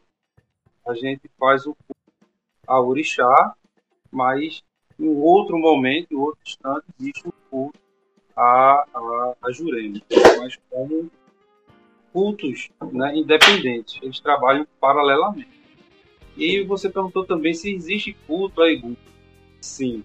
A 0.87 0.93
gente 0.93 1.29
faz 1.37 1.65
o 1.65 1.75
culto 1.75 1.96
a 2.67 2.79
orixá, 2.81 3.55
mas 4.11 4.63
em 4.99 5.07
outro 5.07 5.57
momento, 5.57 6.11
em 6.11 6.15
outro 6.15 6.39
instante, 6.45 6.85
existe 6.99 7.27
um 7.27 7.31
culto 7.49 7.79
a, 8.35 8.85
a, 8.93 9.33
a 9.43 9.51
Jurema, 9.51 9.99
mas 10.37 10.57
como 10.69 11.09
cultos 12.13 12.69
né, 12.91 13.15
independentes, 13.15 13.99
eles 14.01 14.19
trabalham 14.19 14.67
paralelamente. 14.79 15.57
E 16.35 16.63
você 16.63 16.89
perguntou 16.89 17.25
também 17.25 17.53
se 17.53 17.73
existe 17.73 18.15
culto 18.27 18.61
a 18.61 18.71
Egu. 18.71 18.95
Sim, 19.59 20.03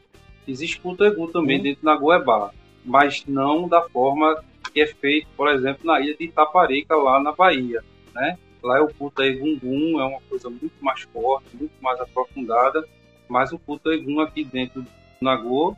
existe 0.48 0.80
culto 0.80 1.04
a 1.04 1.08
Egu 1.08 1.28
também 1.28 1.58
hum. 1.60 1.62
dentro 1.62 1.84
da 1.84 1.96
Goiabá, 1.96 2.52
mas 2.84 3.24
não 3.26 3.68
da 3.68 3.82
forma 3.82 4.42
que 4.72 4.80
é 4.80 4.86
feito, 4.86 5.28
por 5.36 5.48
exemplo, 5.48 5.86
na 5.86 6.00
ilha 6.00 6.16
de 6.16 6.24
Itaparica, 6.24 6.96
lá 6.96 7.20
na 7.20 7.32
Bahia. 7.32 7.84
Né? 8.14 8.38
Lá 8.62 8.78
é 8.78 8.80
o 8.80 8.92
culto 8.94 9.22
a 9.22 9.26
Egungun, 9.26 10.00
é 10.00 10.04
uma 10.04 10.20
coisa 10.22 10.48
muito 10.48 10.74
mais 10.80 11.00
forte, 11.02 11.56
muito 11.56 11.74
mais 11.80 12.00
aprofundada, 12.00 12.86
mas 13.28 13.52
o 13.52 13.58
culto 13.58 13.88
a 13.90 13.94
Egun 13.94 14.20
aqui 14.20 14.44
dentro 14.44 14.82
do 14.82 14.88
Nagô, 15.20 15.76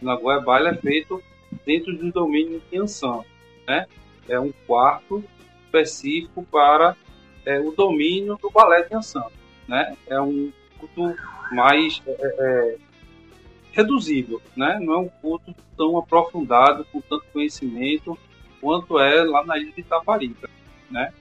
na 0.00 0.14
Goiabá, 0.16 0.60
é 0.60 0.74
feito 0.74 1.22
dentro 1.64 1.96
do 1.96 2.10
domínio 2.12 2.60
de 2.70 2.78
Ansan. 2.78 3.22
Né? 3.66 3.86
É 4.28 4.38
um 4.38 4.52
quarto 4.66 5.24
específico 5.64 6.42
para 6.44 6.96
é, 7.44 7.58
o 7.58 7.72
domínio 7.72 8.36
do 8.36 8.50
balé 8.50 8.82
de 8.82 8.94
Ansan. 8.94 9.24
Né? 9.66 9.96
É 10.06 10.20
um 10.20 10.52
culto 10.78 11.16
mais 11.52 12.02
é, 12.06 12.10
é, 12.10 12.34
é, 12.38 12.76
reduzido, 13.72 14.42
né? 14.56 14.78
não 14.80 14.94
é 14.94 14.98
um 14.98 15.08
culto 15.08 15.54
tão 15.76 15.96
aprofundado, 15.96 16.84
com 16.92 17.00
tanto 17.00 17.24
conhecimento, 17.32 18.18
quanto 18.60 18.98
é 18.98 19.22
lá 19.22 19.44
na 19.44 19.58
ilha 19.58 19.72
de 19.72 19.80
Itaparica, 19.80 20.48
né? 20.90 21.12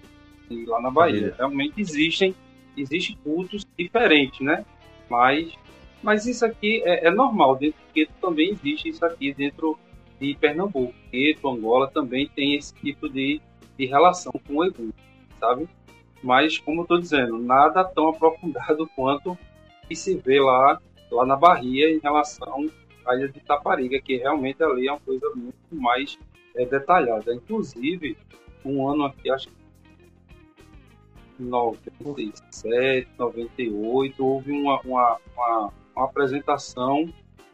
Lá 0.49 0.81
na 0.81 0.91
Bahia. 0.91 1.33
Realmente 1.37 1.79
existem, 1.79 2.35
existem 2.77 3.17
cultos 3.23 3.65
diferentes, 3.77 4.39
né? 4.41 4.65
Mas, 5.09 5.53
mas 6.01 6.25
isso 6.25 6.45
aqui 6.45 6.81
é, 6.85 7.07
é 7.07 7.11
normal, 7.11 7.55
dentro 7.55 7.79
do 7.79 7.93
Queto 7.93 8.13
também 8.21 8.51
existe 8.51 8.89
isso 8.89 9.05
aqui 9.05 9.33
dentro 9.33 9.77
de 10.19 10.35
Pernambuco. 10.35 10.93
Queto, 11.11 11.47
Angola 11.47 11.89
também 11.89 12.27
tem 12.27 12.55
esse 12.55 12.73
tipo 12.75 13.09
de, 13.09 13.41
de 13.77 13.85
relação 13.85 14.31
com 14.47 14.57
o 14.57 14.65
Egum, 14.65 14.91
sabe? 15.39 15.67
Mas, 16.23 16.57
como 16.57 16.81
eu 16.81 16.83
estou 16.83 16.99
dizendo, 16.99 17.37
nada 17.37 17.83
tão 17.83 18.09
aprofundado 18.09 18.89
quanto 18.95 19.37
que 19.87 19.95
se 19.95 20.15
vê 20.15 20.39
lá, 20.41 20.81
lá 21.11 21.25
na 21.25 21.35
Bahia 21.35 21.91
em 21.91 21.99
relação 21.99 22.69
à 23.05 23.15
ilha 23.15 23.29
de 23.29 23.37
Itaparica, 23.37 24.01
que 24.01 24.17
realmente 24.17 24.63
ali 24.63 24.87
é 24.87 24.91
uma 24.91 24.99
coisa 24.99 25.29
muito 25.35 25.55
mais 25.71 26.17
é, 26.55 26.65
detalhada. 26.65 27.33
Inclusive, 27.33 28.17
um 28.63 28.87
ano 28.89 29.05
aqui, 29.05 29.29
acho 29.29 29.47
que 29.47 29.53
97, 31.39 33.07
98, 33.17 34.25
houve 34.25 34.51
uma, 34.51 34.79
uma, 34.81 35.17
uma, 35.35 35.73
uma 35.95 36.05
apresentação 36.05 37.11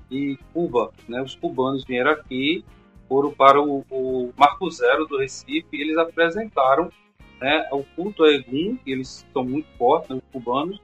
de 0.10 0.38
Cuba. 0.54 0.92
Né? 1.08 1.22
Os 1.22 1.36
cubanos 1.36 1.84
vieram 1.86 2.12
aqui, 2.12 2.64
foram 3.08 3.32
para 3.32 3.62
o, 3.62 3.86
o 3.90 4.34
Marco 4.38 4.70
Zero 4.70 5.06
do 5.06 5.18
Recife 5.18 5.68
e 5.74 5.82
eles 5.82 5.98
apresentaram 5.98 6.92
né, 7.42 7.68
o 7.72 7.84
culto 7.96 8.24
a 8.24 8.32
Egum, 8.32 8.78
eles 8.86 9.26
são 9.34 9.44
muito 9.44 9.68
fortes, 9.78 10.10
né, 10.10 10.16
os 10.18 10.24
cubanos, 10.32 10.80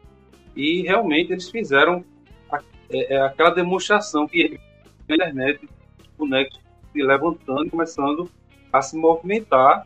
e 0.56 0.82
realmente 0.82 1.32
eles 1.32 1.50
fizeram 1.50 2.04
a, 2.52 2.60
é, 2.90 3.14
é 3.14 3.22
aquela 3.22 3.52
demonstração 3.52 4.28
que 4.28 4.60
na 5.08 5.16
internet 5.16 5.70
os 6.02 6.08
bonecos 6.18 6.60
se 6.92 7.04
levantando 7.04 7.68
e 7.68 7.70
começando 7.70 8.30
a 8.74 8.82
se 8.82 8.98
movimentar 8.98 9.86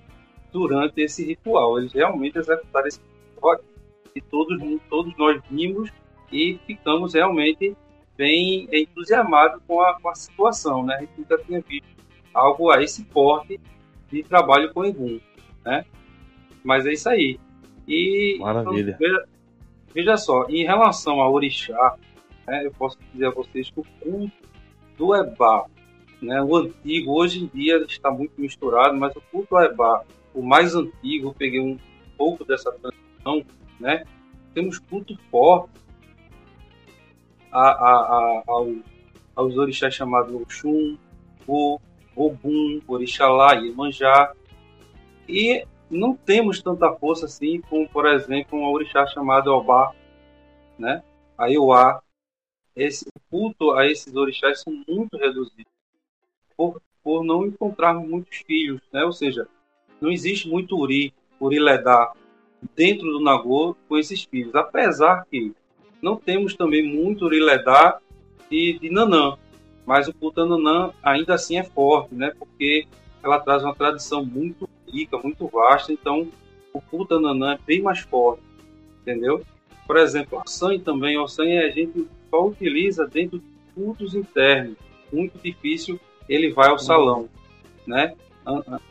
durante 0.51 1.01
esse 1.01 1.25
ritual. 1.25 1.79
Eles 1.79 1.93
realmente 1.93 2.37
executaram 2.37 2.87
esse 2.87 2.99
ritual 3.33 3.59
e 4.15 4.21
todos, 4.21 4.61
todos 4.89 5.15
nós 5.17 5.41
vimos 5.49 5.89
e 6.31 6.59
ficamos 6.65 7.13
realmente 7.13 7.75
bem 8.17 8.67
entusiasmados 8.71 9.61
com 9.67 9.81
a, 9.81 9.99
com 9.99 10.09
a 10.09 10.15
situação, 10.15 10.85
né? 10.85 10.95
A 10.95 10.99
gente 10.99 11.13
nunca 11.17 11.37
tinha 11.39 11.61
visto 11.61 11.87
algo 12.33 12.69
a 12.69 12.81
esse 12.81 13.03
porte 13.05 13.59
de 14.09 14.23
trabalho 14.23 14.73
com 14.73 14.85
Egum, 14.85 15.19
né? 15.65 15.85
Mas 16.63 16.85
é 16.85 16.93
isso 16.93 17.09
aí. 17.09 17.39
E 17.87 18.37
Maravilha. 18.39 18.91
Então, 18.91 18.97
veja, 18.99 19.25
veja, 19.93 20.17
só, 20.17 20.45
em 20.49 20.63
relação 20.63 21.19
ao 21.19 21.33
orixá, 21.33 21.95
né, 22.45 22.65
eu 22.65 22.71
posso 22.71 22.97
dizer 23.13 23.27
a 23.27 23.31
vocês 23.31 23.69
que 23.69 23.79
o 23.79 23.85
culto 24.01 24.31
do 24.97 25.15
Ebá 25.15 25.65
né? 26.21 26.41
O 26.41 26.55
antigo, 26.55 27.11
hoje 27.13 27.43
em 27.43 27.47
dia, 27.47 27.77
está 27.87 28.11
muito 28.11 28.33
misturado, 28.37 28.95
mas 28.95 29.15
o 29.15 29.21
culto 29.31 29.57
a 29.57 29.65
Eba, 29.65 30.05
o 30.33 30.41
mais 30.41 30.75
antigo, 30.75 31.33
peguei 31.37 31.59
um 31.59 31.77
pouco 32.17 32.45
dessa 32.45 32.71
transição, 32.71 33.45
né? 33.79 34.03
temos 34.53 34.79
culto 34.79 35.17
forte 35.29 35.69
a, 37.51 37.61
a, 37.61 37.91
a, 37.91 38.43
aos, 38.47 38.77
aos 39.35 39.57
orixás 39.57 39.93
chamados 39.93 40.33
Oxum, 40.33 40.97
o 41.47 41.79
Ogum, 42.15 42.81
Orixalá, 42.87 43.53
Iemanjá. 43.53 44.33
E 45.27 45.65
não 45.89 46.15
temos 46.15 46.61
tanta 46.61 46.91
força 46.93 47.25
assim 47.25 47.61
como, 47.61 47.87
por 47.89 48.05
exemplo, 48.07 48.59
um 48.59 48.65
orixá 48.71 49.05
chamado 49.07 49.51
Obá, 49.51 49.93
né? 50.77 51.03
a 51.37 51.47
Iuá. 51.47 52.01
Esse 52.75 53.05
culto 53.29 53.71
a 53.73 53.85
esses 53.85 54.15
orixás 54.15 54.61
são 54.61 54.73
muito 54.87 55.17
reduzidos 55.17 55.71
por, 56.55 56.81
por 57.03 57.23
não 57.23 57.45
encontrarmos 57.45 58.07
muitos 58.07 58.37
filhos, 58.37 58.81
né? 58.93 59.03
Ou 59.03 59.11
seja, 59.11 59.47
não 60.01 60.11
existe 60.11 60.49
muito 60.49 60.77
uri, 60.77 61.13
uriledá 61.39 62.11
dentro 62.75 63.09
do 63.11 63.19
Nagô 63.19 63.75
com 63.87 63.97
esses 63.97 64.23
filhos, 64.23 64.55
apesar 64.55 65.25
que 65.29 65.53
não 66.01 66.15
temos 66.15 66.55
também 66.55 66.83
muito 66.83 67.25
uriledá 67.25 67.99
de, 68.49 68.79
de 68.79 68.89
Nanã, 68.89 69.37
mas 69.85 70.07
o 70.07 70.13
culto 70.13 70.45
Nanã 70.45 70.91
ainda 71.01 71.35
assim 71.35 71.57
é 71.57 71.63
forte, 71.63 72.15
né? 72.15 72.33
Porque 72.37 72.87
ela 73.23 73.39
traz 73.39 73.63
uma 73.63 73.75
tradição 73.75 74.25
muito 74.25 74.67
rica, 74.87 75.17
muito 75.17 75.47
vasta, 75.47 75.93
então 75.93 76.27
o 76.73 76.81
culto 76.81 77.19
Nanã 77.19 77.53
é 77.53 77.59
bem 77.65 77.81
mais 77.81 77.99
forte, 77.99 78.41
entendeu? 79.01 79.43
Por 79.85 79.97
exemplo, 79.97 80.41
o 80.43 80.49
San 80.49 80.79
também, 80.79 81.17
o 81.17 81.27
San 81.27 81.43
a 81.43 81.69
gente 81.69 82.07
só 82.29 82.47
utiliza 82.47 83.07
dentro 83.07 83.39
de 83.39 83.45
cultos 83.75 84.15
internos, 84.15 84.77
muito 85.11 85.37
difícil 85.39 85.99
ele 86.27 86.51
vai 86.51 86.69
ao 86.69 86.79
salão, 86.79 87.27
né? 87.85 88.15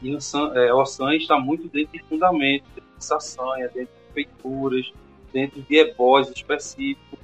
E 0.02 0.16
é, 0.54 0.72
Ossan 0.72 1.14
está 1.16 1.38
muito 1.38 1.68
dentro 1.68 1.92
de 1.92 2.04
fundamentos, 2.04 2.68
dentro 2.74 2.90
de 2.96 3.04
saçanha, 3.04 3.68
dentro 3.68 3.94
de 3.94 4.12
feituras, 4.14 4.92
dentro 5.32 5.60
de 5.62 5.78
ebós 5.78 6.30
específicos. 6.30 7.18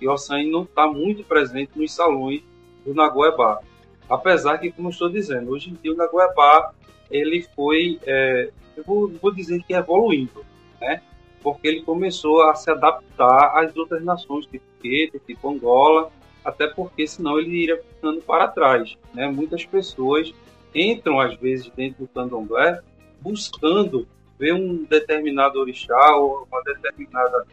E 0.00 0.08
Ossan 0.08 0.44
não 0.44 0.62
está 0.62 0.86
muito 0.86 1.24
presente 1.24 1.72
nos 1.74 1.92
salões 1.92 2.42
do 2.84 2.94
Nagoebá. 2.94 3.60
Apesar 4.08 4.58
que, 4.58 4.70
como 4.70 4.90
estou 4.90 5.08
dizendo, 5.08 5.50
hoje 5.50 5.70
em 5.70 5.74
dia 5.74 5.92
o 5.92 5.96
Nagoebá 5.96 6.72
ele 7.10 7.46
foi, 7.54 7.98
é, 8.06 8.50
eu 8.76 8.84
vou, 8.84 9.08
vou, 9.08 9.32
dizer 9.32 9.62
que 9.62 9.74
evoluindo, 9.74 10.44
né? 10.80 11.02
Porque 11.42 11.66
ele 11.66 11.82
começou 11.82 12.42
a 12.42 12.54
se 12.54 12.70
adaptar 12.70 13.58
às 13.58 13.74
outras 13.76 14.04
nações, 14.04 14.46
tipo 14.46 14.64
Queto, 14.80 15.18
tipo 15.26 15.48
Angola, 15.48 16.10
até 16.44 16.66
porque 16.66 17.06
senão 17.06 17.38
ele 17.38 17.62
iria 17.62 17.76
ficando 17.76 18.20
para 18.22 18.48
trás. 18.48 18.96
Né? 19.14 19.26
Muitas 19.28 19.64
pessoas 19.64 20.32
entram, 20.74 21.20
às 21.20 21.34
vezes, 21.36 21.70
dentro 21.70 22.04
do 22.04 22.08
candomblé 22.08 22.80
buscando 23.20 24.08
ver 24.38 24.54
um 24.54 24.84
determinado 24.84 25.58
orixá 25.58 26.16
ou 26.16 26.46
uma 26.50 26.62
determinada 26.62 27.46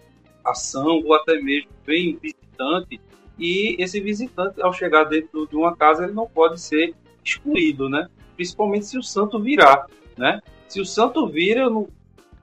ação, 0.44 1.04
ou 1.06 1.14
até 1.14 1.42
mesmo 1.42 1.70
ver 1.86 2.16
um 2.16 2.18
visitante, 2.18 3.02
e 3.38 3.76
esse 3.78 4.00
visitante, 4.00 4.62
ao 4.62 4.74
chegar 4.74 5.04
dentro 5.04 5.46
de 5.48 5.56
uma 5.56 5.76
casa, 5.76 6.06
ele 6.06 6.14
não 6.14 6.28
pode 6.28 6.60
ser 6.60 6.96
excluído, 7.24 7.90
né? 7.90 8.10
principalmente 8.36 8.86
se 8.86 8.98
o 8.98 9.04
santo 9.04 9.40
virar. 9.40 9.88
Né? 10.18 10.42
Se 10.68 10.80
o 10.80 10.86
santo 10.86 11.28
vira, 11.28 11.70
o 11.70 11.90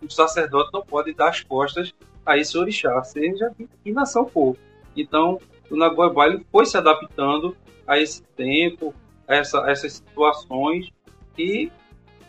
sacerdote 0.09 0.71
não 0.73 0.83
pode 0.83 1.13
dar 1.15 1.31
as 1.31 1.41
costas 1.43 1.95
a 2.25 2.37
esse 2.37 2.57
orixá, 2.57 3.03
seja 3.03 3.51
que 3.83 3.93
nação 3.93 4.27
for. 4.27 4.57
Então, 4.97 5.41
o 5.71 5.77
Nagoya 5.77 6.35
ele 6.35 6.47
foi 6.53 6.67
se 6.67 6.77
adaptando 6.77 7.57
a 7.87 7.99
esse 7.99 8.23
tempo, 8.37 8.95
essa, 9.27 9.71
essas 9.71 9.95
situações 9.95 10.91
e 11.39 11.71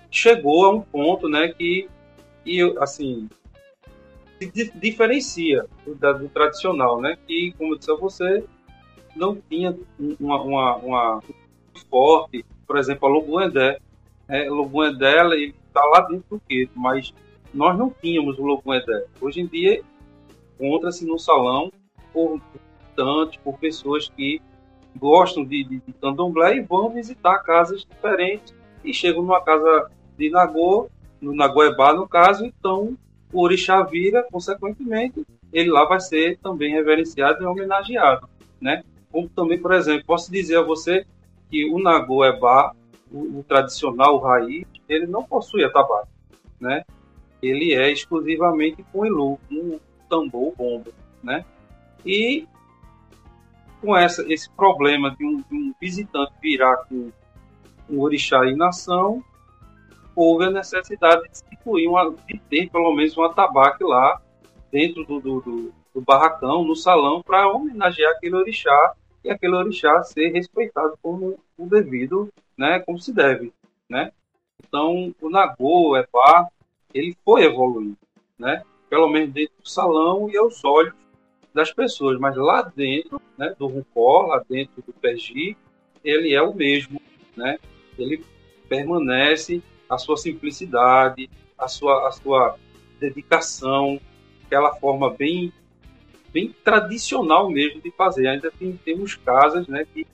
chegou 0.10 0.66
a 0.66 0.70
um 0.72 0.82
ponto, 0.82 1.28
né, 1.28 1.50
que 1.50 1.90
e 2.46 2.62
assim 2.80 3.28
se 4.40 4.72
diferencia 4.76 5.66
do, 5.86 5.96
do, 5.96 6.30
tradicional, 6.30 7.02
né, 7.02 7.18
que 7.28 7.54
como 7.58 7.74
eu 7.74 7.78
disse 7.78 7.92
a 7.92 7.96
você 7.96 8.44
não 9.16 9.36
tinha 9.50 9.78
uma, 10.20 10.42
uma, 10.42 10.76
uma 10.78 11.24
forte, 11.90 12.46
por 12.68 12.78
exemplo, 12.78 13.08
a 13.08 13.12
Loguendé, 13.12 13.80
né, 14.28 14.50
Loguendé 14.50 15.22
ele 15.22 15.56
está 15.68 15.84
lá 15.86 16.02
dentro 16.02 16.26
do 16.30 16.42
quê? 16.48 16.70
mas 16.76 17.14
nós 17.54 17.78
não 17.78 17.90
tínhamos 17.90 18.38
o 18.38 18.44
Loguendé. 18.44 19.06
Hoje 19.22 19.42
em 19.42 19.48
dia 19.48 19.82
encontra-se 20.60 21.06
no 21.06 21.18
salão 21.18 21.72
por 22.12 22.42
visitantes, 22.86 23.40
por 23.42 23.58
pessoas 23.58 24.10
que 24.10 24.42
gostam 24.98 25.44
de, 25.44 25.64
de, 25.64 25.80
de 25.80 25.94
candomblé 25.94 26.58
e 26.58 26.62
vão 26.62 26.90
visitar 26.90 27.40
casas 27.40 27.86
diferentes 27.86 28.54
e 28.84 28.94
chegam 28.94 29.22
numa 29.22 29.42
casa 29.42 29.90
de 30.18 30.30
Nagô, 30.30 30.90
no 31.20 31.34
Nagoebá, 31.34 31.94
no 31.94 32.08
caso, 32.08 32.46
então 32.46 32.98
o 33.34 33.42
orixá 33.42 33.82
vira, 33.84 34.24
consequentemente, 34.32 35.26
ele 35.52 35.70
lá 35.70 35.86
vai 35.86 36.00
ser 36.00 36.38
também 36.40 36.74
reverenciado 36.74 37.44
e 37.44 37.46
homenageado, 37.46 38.30
né? 38.62 38.84
Como 39.12 39.28
também, 39.30 39.60
por 39.60 39.74
exemplo, 39.74 40.06
posso 40.06 40.32
dizer 40.32 40.58
a 40.58 40.62
você 40.62 41.06
que 41.50 41.70
o 41.70 41.80
Nagoebá, 41.80 42.74
o, 43.12 43.40
o 43.40 43.46
tradicional, 43.48 44.16
o 44.16 44.20
raiz, 44.20 44.66
ele 44.88 45.08
não 45.08 45.24
possui 45.24 45.64
atabaque, 45.64 46.10
né? 46.60 46.84
Ele 47.42 47.74
é 47.74 47.92
exclusivamente 47.92 48.84
com 48.92 49.06
elu, 49.06 49.40
um 49.52 49.80
tambor 50.10 50.54
bomba, 50.56 50.92
né? 51.24 51.44
E 52.06 52.48
com 53.86 53.96
essa, 53.96 54.26
esse 54.32 54.50
problema 54.50 55.16
de 55.16 55.24
um, 55.24 55.38
de 55.38 55.56
um 55.56 55.74
visitante 55.80 56.34
virar 56.42 56.76
com 56.90 57.12
um 57.88 58.02
orixá 58.02 58.44
em 58.46 58.56
nação, 58.56 59.24
houve 60.16 60.46
a 60.46 60.50
necessidade 60.50 61.22
de 61.24 61.56
incluir 61.56 61.88
uma, 61.88 62.12
de 62.28 62.40
ter 62.50 62.70
pelo 62.70 62.94
menos 62.96 63.16
um 63.16 63.24
atabaque 63.24 63.84
lá 63.84 64.20
dentro 64.72 65.06
do, 65.06 65.20
do, 65.20 65.42
do, 65.42 65.74
do 65.94 66.02
barracão, 66.02 66.64
no 66.64 66.76
salão, 66.76 67.22
para 67.22 67.48
homenagear 67.48 68.12
aquele 68.14 68.36
orixá 68.36 68.94
e 69.24 69.30
aquele 69.30 69.56
orixá 69.56 70.04
ser 70.04 70.32
respeitado 70.32 70.98
como 71.02 71.38
o 71.58 71.68
devido, 71.68 72.30
né, 72.58 72.80
como 72.80 73.00
se 73.00 73.14
deve, 73.14 73.54
né? 73.90 74.12
Então, 74.68 75.14
o 75.22 75.30
Nagô, 75.30 75.90
o 75.90 75.98
Epá, 75.98 76.48
ele 76.94 77.16
foi 77.24 77.44
evoluindo, 77.44 77.98
né? 78.38 78.64
Pelo 78.90 79.10
menos 79.10 79.34
dentro 79.34 79.54
do 79.62 79.70
salão 79.70 80.30
e 80.30 80.38
aos 80.38 80.64
olhos 80.64 80.94
das 81.56 81.72
pessoas, 81.72 82.20
mas 82.20 82.36
lá 82.36 82.62
dentro, 82.62 83.22
né, 83.38 83.56
do 83.58 83.66
Rucó, 83.66 84.24
lá 84.28 84.44
dentro 84.48 84.84
do 84.86 84.92
Pergi, 84.92 85.56
ele 86.04 86.34
é 86.34 86.42
o 86.42 86.54
mesmo, 86.54 87.02
né? 87.36 87.58
Ele 87.98 88.22
permanece 88.68 89.64
a 89.90 89.98
sua 89.98 90.18
simplicidade, 90.18 91.30
a 91.58 91.70
sua, 91.70 92.10
a 92.10 92.12
sua 92.12 92.58
dedicação, 93.00 94.02
aquela 94.46 94.76
forma 94.76 95.10
bem, 95.10 95.54
bem 96.34 96.54
tradicional 96.62 97.50
mesmo 97.50 97.80
de 97.80 97.90
fazer. 97.92 98.28
Ainda 98.28 98.52
tem, 98.52 98.78
temos 98.84 99.16
casas 99.16 99.66
né, 99.66 99.88
que 99.94 100.06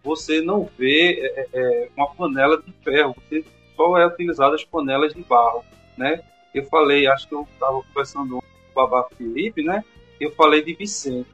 você 0.00 0.40
não 0.40 0.70
vê 0.78 1.20
é, 1.20 1.40
é, 1.40 1.48
é, 1.54 1.88
uma 1.96 2.14
panela 2.14 2.62
de 2.62 2.72
ferro, 2.84 3.16
você 3.16 3.44
só 3.74 3.98
é 3.98 4.06
utilizado 4.06 4.54
as 4.54 4.64
panelas 4.64 5.12
de 5.12 5.22
barro. 5.24 5.64
Né? 5.98 6.22
Eu 6.54 6.64
falei, 6.66 7.08
acho 7.08 7.28
que 7.28 7.34
eu 7.34 7.48
estava 7.52 7.82
conversando 7.82 8.36
com 8.36 8.38
o 8.38 8.74
Babá 8.74 9.08
Felipe, 9.16 9.64
né? 9.64 9.84
Eu 10.20 10.32
falei 10.32 10.62
de 10.62 10.74
Vicente. 10.74 11.28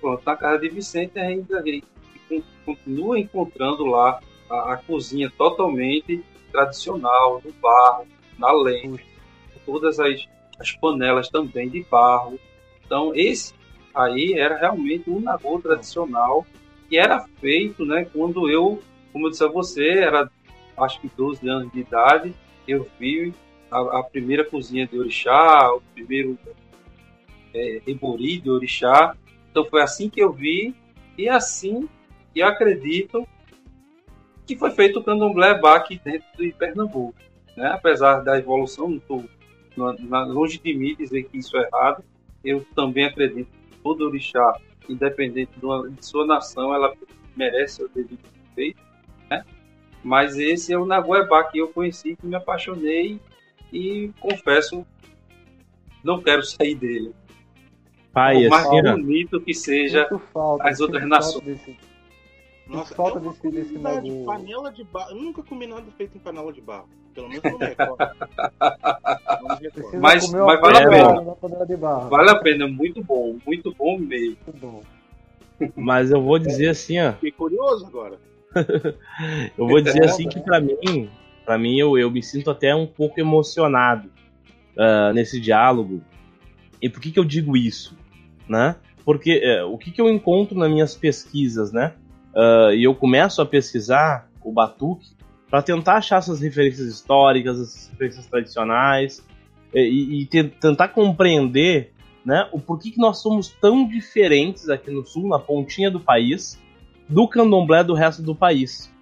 Pronto, 0.00 0.22
na 0.24 0.36
casa 0.36 0.58
de 0.58 0.68
Vicente 0.68 1.18
ainda 1.18 1.62
continua 2.64 3.18
encontrando 3.18 3.84
lá 3.84 4.20
a, 4.48 4.74
a 4.74 4.76
cozinha 4.76 5.30
totalmente 5.36 6.24
tradicional, 6.50 7.40
no 7.44 7.52
barro, 7.54 8.06
na 8.38 8.52
lenha, 8.52 8.98
todas 9.64 9.98
as, 10.00 10.26
as 10.58 10.72
panelas 10.72 11.28
também 11.28 11.68
de 11.68 11.82
barro. 11.84 12.38
Então, 12.84 13.12
esse 13.14 13.54
aí 13.94 14.34
era 14.34 14.56
realmente 14.58 15.08
um 15.08 15.20
nagô 15.20 15.58
tradicional 15.60 16.46
que 16.88 16.98
era 16.98 17.26
feito, 17.40 17.84
né, 17.84 18.06
quando 18.12 18.50
eu, 18.50 18.82
como 19.12 19.26
eu 19.26 19.30
disse 19.30 19.44
a 19.44 19.48
você, 19.48 19.88
era 19.88 20.30
acho 20.76 21.00
que 21.00 21.10
12 21.16 21.48
anos 21.48 21.72
de 21.72 21.80
idade, 21.80 22.34
eu 22.66 22.86
vi 22.98 23.32
a, 23.70 24.00
a 24.00 24.02
primeira 24.02 24.44
cozinha 24.44 24.86
de 24.86 24.98
orixá, 24.98 25.72
o 25.72 25.80
primeiro 25.94 26.38
é, 27.54 27.82
ebori 27.86 28.40
de 28.40 28.50
orixá. 28.50 29.16
Então 29.50 29.64
foi 29.64 29.82
assim 29.82 30.08
que 30.08 30.20
eu 30.20 30.32
vi 30.32 30.74
e 31.16 31.28
assim 31.28 31.88
eu 32.34 32.46
acredito 32.46 33.26
que 34.46 34.56
foi 34.56 34.70
feito 34.70 34.98
o 34.98 35.04
candomblé 35.04 35.60
aqui 35.64 36.00
dentro 36.02 36.26
de 36.36 36.52
Pernambuco. 36.52 37.14
Né? 37.56 37.66
Apesar 37.68 38.20
da 38.20 38.38
evolução, 38.38 39.00
não 39.76 39.96
longe 40.26 40.58
de 40.58 40.74
mim 40.74 40.94
dizer 40.96 41.24
que 41.24 41.38
isso 41.38 41.56
é 41.56 41.68
errado. 41.68 42.04
Eu 42.44 42.64
também 42.74 43.04
acredito 43.04 43.48
que 43.48 43.76
todo 43.82 44.06
orixá, 44.06 44.58
independente 44.88 45.52
de 45.58 46.06
sua 46.06 46.26
nação, 46.26 46.74
ela 46.74 46.92
merece 47.36 47.82
o 47.84 47.88
devido 47.88 48.20
respeito. 48.42 48.82
Né? 49.30 49.44
Mas 50.02 50.36
esse 50.38 50.72
é 50.72 50.78
o 50.78 50.84
Naguebá 50.84 51.44
que 51.44 51.58
eu 51.58 51.68
conheci, 51.68 52.16
que 52.16 52.26
me 52.26 52.34
apaixonei 52.34 53.20
e 53.72 54.10
confesso, 54.20 54.84
não 56.02 56.20
quero 56.20 56.42
sair 56.42 56.74
dele. 56.74 57.14
Pai, 58.12 58.42
Por 58.42 58.50
mais 58.50 58.66
assim, 58.66 58.82
bonito 58.82 59.40
que 59.40 59.54
seja 59.54 60.06
falta, 60.32 60.68
as 60.68 60.80
outras 60.80 61.06
nações. 61.08 61.44
Desse, 61.44 61.76
Nossa, 62.66 62.94
falta 62.94 63.18
é 63.18 63.22
desse- 63.22 63.50
desse 63.50 63.72
negócio. 63.78 64.24
panela 64.24 64.70
de 64.72 64.84
barro. 64.84 65.10
Eu 65.10 65.16
nunca 65.22 65.42
comi 65.42 65.66
nada 65.66 65.84
feito 65.96 66.16
em 66.16 66.20
panela 66.20 66.52
de 66.52 66.60
barro. 66.60 66.88
Pelo 67.14 67.28
menos 67.28 67.42
não 67.44 67.58
me 67.58 67.64
recordo. 67.66 67.98
Não 67.98 69.56
me 69.56 69.62
recordo. 69.62 69.72
precisa 69.72 69.98
Mas- 70.00 70.30
mas 70.32 70.60
vale 70.60 70.78
a 70.78 70.88
pena. 70.88 71.20
na 71.22 71.32
panela 71.32 71.66
de 71.66 71.76
barro. 71.76 72.08
Vale 72.10 72.30
a 72.30 72.36
pena, 72.36 72.66
muito 72.68 73.02
bom, 73.02 73.36
muito 73.46 73.74
bom 73.74 73.98
mesmo. 73.98 74.36
Muito 74.46 74.60
bom. 74.60 74.82
mas 75.76 76.10
eu 76.10 76.20
vou 76.22 76.38
dizer 76.38 76.68
assim, 76.68 77.00
ó. 77.00 77.12
Fiquei 77.14 77.32
curioso 77.32 77.86
agora. 77.86 78.18
Eu 79.56 79.66
vou 79.66 79.80
dizer 79.80 80.02
É, 80.02 80.06
assim 80.06 80.28
que 80.28 80.38
pra 80.40 80.60
mim, 80.60 81.08
para 81.44 81.56
mim 81.56 81.78
eu, 81.78 81.96
eu 81.96 82.10
me 82.10 82.22
sinto 82.22 82.50
até 82.50 82.74
um 82.74 82.86
pouco 82.86 83.18
emocionado 83.18 84.10
ah, 84.76 85.10
nesse 85.14 85.40
diálogo. 85.40 86.02
E 86.80 86.88
por 86.88 87.00
que 87.00 87.10
que 87.12 87.18
eu 87.18 87.24
digo 87.24 87.56
isso, 87.56 87.96
né? 88.52 88.76
Porque 89.04 89.40
eh, 89.42 89.64
o 89.64 89.76
que 89.78 89.90
que 89.90 90.00
eu 90.00 90.08
encontro 90.08 90.56
nas 90.56 90.70
minhas 90.70 90.94
pesquisas, 90.94 91.72
né? 91.72 91.94
Ah, 92.34 92.70
e 92.74 92.84
eu 92.84 92.94
começo 92.94 93.40
a 93.42 93.46
pesquisar 93.46 94.30
o 94.44 94.52
batuque 94.52 95.08
para 95.50 95.62
tentar 95.62 95.94
achar 95.94 96.18
essas 96.18 96.40
referências 96.40 96.86
históricas, 96.86 97.60
essas 97.60 97.88
referências 97.90 98.26
tradicionais 98.26 99.24
eh, 99.74 99.84
e, 99.84 100.22
e 100.22 100.26
te- 100.26 100.44
tentar 100.44 100.88
compreender, 100.88 101.92
né? 102.24 102.48
O 102.52 102.60
porquê 102.60 102.90
que 102.90 103.00
nós 103.00 103.18
somos 103.18 103.48
tão 103.48 103.88
diferentes 103.88 104.68
aqui 104.68 104.90
no 104.90 105.04
sul, 105.04 105.28
na 105.28 105.38
pontinha 105.38 105.90
do 105.90 105.98
país, 105.98 106.60
do 107.08 107.26
candomblé 107.26 107.82
do 107.82 107.94
resto 107.94 108.22
do 108.22 108.34
país. 108.34 108.92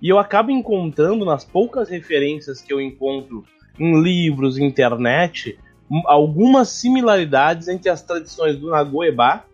E 0.00 0.08
eu 0.08 0.18
acabo 0.18 0.50
encontrando 0.50 1.24
nas 1.24 1.44
poucas 1.44 1.88
referências 1.88 2.60
que 2.60 2.72
eu 2.72 2.80
encontro 2.80 3.44
em 3.78 4.00
livros, 4.02 4.58
internet, 4.58 5.58
algumas 6.06 6.68
similaridades 6.68 7.68
entre 7.68 7.90
as 7.90 8.02
tradições 8.02 8.58
do 8.58 8.70
Nagoebá 8.70 9.44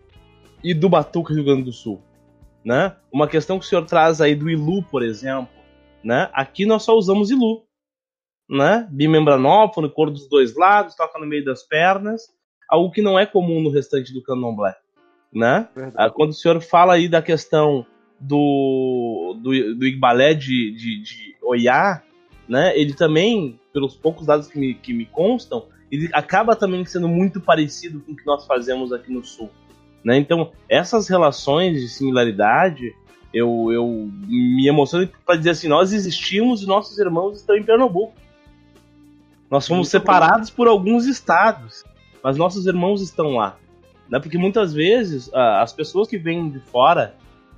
e 0.63 0.73
do 0.73 0.89
Batuque 0.89 1.33
Rio 1.33 1.43
Grande 1.43 1.63
do 1.63 1.73
Sul. 1.73 2.01
Né? 2.63 2.95
Uma 3.11 3.27
questão 3.27 3.57
que 3.59 3.65
o 3.65 3.67
senhor 3.67 3.85
traz 3.85 4.21
aí 4.21 4.35
do 4.35 4.49
Ilu, 4.49 4.83
por 4.83 5.03
exemplo. 5.03 5.49
Né? 6.03 6.29
Aqui 6.33 6.65
nós 6.65 6.83
só 6.83 6.95
usamos 6.95 7.31
Ilu. 7.31 7.63
Né? 8.49 8.87
Bimembranófono, 8.91 9.89
cor 9.89 10.09
dos 10.11 10.27
dois 10.27 10.55
lados, 10.55 10.95
toca 10.95 11.19
no 11.19 11.25
meio 11.25 11.43
das 11.43 11.63
pernas. 11.63 12.23
Algo 12.69 12.91
que 12.91 13.01
não 13.01 13.19
é 13.19 13.25
comum 13.25 13.61
no 13.61 13.71
restante 13.71 14.13
do 14.13 14.23
candomblé. 14.23 14.75
Né? 15.33 15.67
Verdade. 15.75 15.95
Ah, 15.97 16.09
quando 16.09 16.31
o 16.31 16.35
senhor 16.35 16.61
fala 16.61 16.93
aí 16.93 17.07
da 17.07 17.21
questão 17.21 17.85
do, 18.19 19.35
do, 19.41 19.75
do 19.75 19.85
Igbalé 19.87 20.33
de, 20.33 20.71
de, 20.71 21.01
de 21.01 21.35
Oiá, 21.41 22.03
né, 22.47 22.77
ele 22.77 22.93
também, 22.93 23.59
pelos 23.73 23.95
poucos 23.95 24.25
dados 24.27 24.47
que 24.47 24.59
me, 24.59 24.73
que 24.73 24.93
me 24.93 25.05
constam, 25.05 25.67
ele 25.91 26.09
acaba 26.13 26.55
também 26.55 26.85
sendo 26.85 27.07
muito 27.07 27.41
parecido 27.41 27.99
com 27.99 28.13
o 28.13 28.15
que 28.15 28.25
nós 28.25 28.45
fazemos 28.45 28.93
aqui 28.93 29.11
no 29.11 29.23
Sul. 29.23 29.49
Né? 30.03 30.17
Então, 30.17 30.51
essas 30.69 31.07
relações 31.07 31.81
de 31.81 31.89
similaridade, 31.89 32.95
eu, 33.33 33.71
eu 33.71 34.09
me 34.25 34.67
emociono 34.67 35.07
para 35.25 35.35
dizer 35.35 35.51
assim, 35.51 35.67
nós 35.67 35.91
existimos 35.91 36.63
e 36.63 36.65
nossos 36.65 36.97
irmãos 36.97 37.37
estão 37.37 37.55
em 37.55 37.63
Pernambuco. 37.63 38.13
Nós 39.49 39.67
fomos 39.67 39.87
Muito 39.87 39.91
separados 39.91 40.49
por 40.49 40.67
alguns 40.67 41.05
estados, 41.05 41.83
mas 42.23 42.37
nossos 42.37 42.65
irmãos 42.65 43.01
estão 43.01 43.35
lá. 43.35 43.57
Né? 44.09 44.17
Porque 44.17 44.37
muitas 44.37 44.73
vezes 44.73 45.29
as 45.33 45.73
pessoas 45.73 46.07
que 46.07 46.17
vêm 46.17 46.49
de 46.49 46.59
fora, 46.59 47.15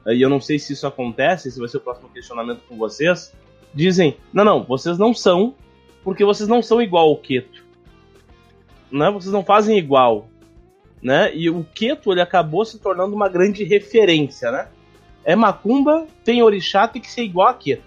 e 0.08 0.22
eu 0.22 0.30
não 0.30 0.42
sei 0.42 0.58
se 0.58 0.74
isso 0.74 0.88
acontece, 0.88 1.48
esse 1.48 1.60
vai 1.60 1.70
ser 1.70 1.78
o 1.78 1.82
próximo 1.82 2.10
questionamento 2.10 2.62
com 2.68 2.78
vocês, 2.78 3.34
dizem: 3.74 4.18
não, 4.34 4.44
não, 4.44 4.64
vocês 4.64 4.98
não 4.98 5.14
são, 5.14 5.54
porque 6.04 6.26
vocês 6.26 6.50
não 6.50 6.62
são 6.62 6.82
igual 6.82 7.10
ao 7.10 7.18
Queto. 7.18 7.63
Né? 8.94 9.10
Vocês 9.10 9.34
não 9.34 9.44
fazem 9.44 9.78
igual. 9.78 10.28
Né? 11.02 11.36
E 11.36 11.50
o 11.50 11.64
Queto 11.64 12.12
ele 12.12 12.22
acabou 12.22 12.64
se 12.64 12.80
tornando 12.80 13.16
uma 13.16 13.28
grande 13.28 13.64
referência. 13.64 14.52
Né? 14.52 14.68
É 15.26 15.36
macumba, 15.36 16.08
tem 16.24 16.44
orixá, 16.44 16.88
tem 16.88 17.02
que 17.02 17.10
ser 17.12 17.24
igual 17.24 17.48
a 17.50 17.54
Queto. 17.56 17.84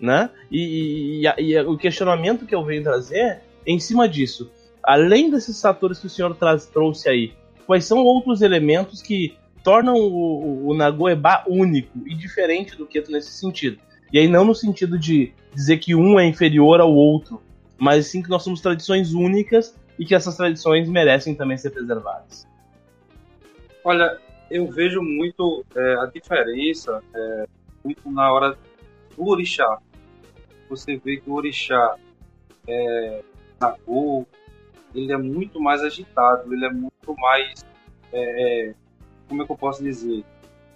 Né? 0.00 0.28
E, 0.50 1.22
e- 1.24 1.26
e- 1.26 1.52
e 1.52 1.60
o 1.60 1.78
questionamento 1.78 2.44
que 2.44 2.54
eu 2.54 2.64
venho 2.64 2.82
trazer 2.82 3.16
é 3.18 3.40
em 3.66 3.78
cima 3.78 4.08
disso. 4.08 4.50
Além 4.82 5.30
desses 5.30 5.60
fatores 5.60 5.98
que 5.98 6.06
o 6.06 6.10
senhor 6.10 6.34
traz, 6.36 6.66
trouxe 6.66 7.08
aí, 7.08 7.32
quais 7.66 7.84
são 7.84 7.98
outros 7.98 8.42
elementos 8.42 9.00
que 9.00 9.34
tornam 9.64 9.94
o, 9.94 10.64
o, 10.64 10.68
o 10.68 10.74
Nagoebá 10.74 11.44
único 11.48 11.98
e 12.06 12.14
diferente 12.14 12.76
do 12.76 12.86
Queto 12.86 13.10
nesse 13.10 13.30
sentido? 13.32 13.78
E 14.12 14.18
aí 14.18 14.28
não 14.28 14.44
no 14.44 14.54
sentido 14.54 14.98
de 14.98 15.32
dizer 15.54 15.78
que 15.78 15.94
um 15.94 16.20
é 16.20 16.26
inferior 16.26 16.80
ao 16.80 16.92
outro, 16.94 17.42
mas 17.78 18.06
sim 18.06 18.22
que 18.22 18.30
nós 18.30 18.42
somos 18.44 18.60
tradições 18.60 19.12
únicas 19.12 19.74
e 19.98 20.04
que 20.04 20.14
essas 20.14 20.36
tradições 20.36 20.88
merecem 20.88 21.34
também 21.34 21.56
ser 21.56 21.70
preservadas. 21.70 22.46
Olha, 23.84 24.18
eu 24.50 24.66
vejo 24.66 25.02
muito 25.02 25.64
é, 25.74 25.94
a 25.96 26.06
diferença 26.06 27.02
é, 27.14 27.46
muito 27.84 28.10
na 28.10 28.32
hora 28.32 28.58
do 29.16 29.26
orixá. 29.26 29.78
Você 30.68 30.96
vê 30.96 31.18
que 31.18 31.30
o 31.30 31.34
orixá 31.34 31.96
é, 32.66 33.22
Nagô, 33.60 34.26
ele 34.94 35.12
é 35.12 35.16
muito 35.16 35.60
mais 35.60 35.82
agitado, 35.82 36.52
ele 36.52 36.64
é 36.64 36.70
muito 36.70 37.14
mais. 37.18 37.64
É, 38.12 38.68
é 38.68 38.74
como 39.28 39.42
é 39.42 39.46
que 39.46 39.52
eu 39.52 39.56
posso 39.56 39.82
dizer? 39.82 40.24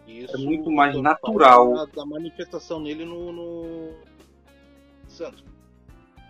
Isso, 0.07 0.37
é 0.37 0.39
muito 0.39 0.71
mais 0.71 0.97
natural. 1.01 1.75
Da, 1.75 1.85
da, 1.87 2.07
manifestação 2.07 2.81
nele 2.81 3.05
no, 3.05 3.33
no 3.33 3.95
Santos. 5.07 5.45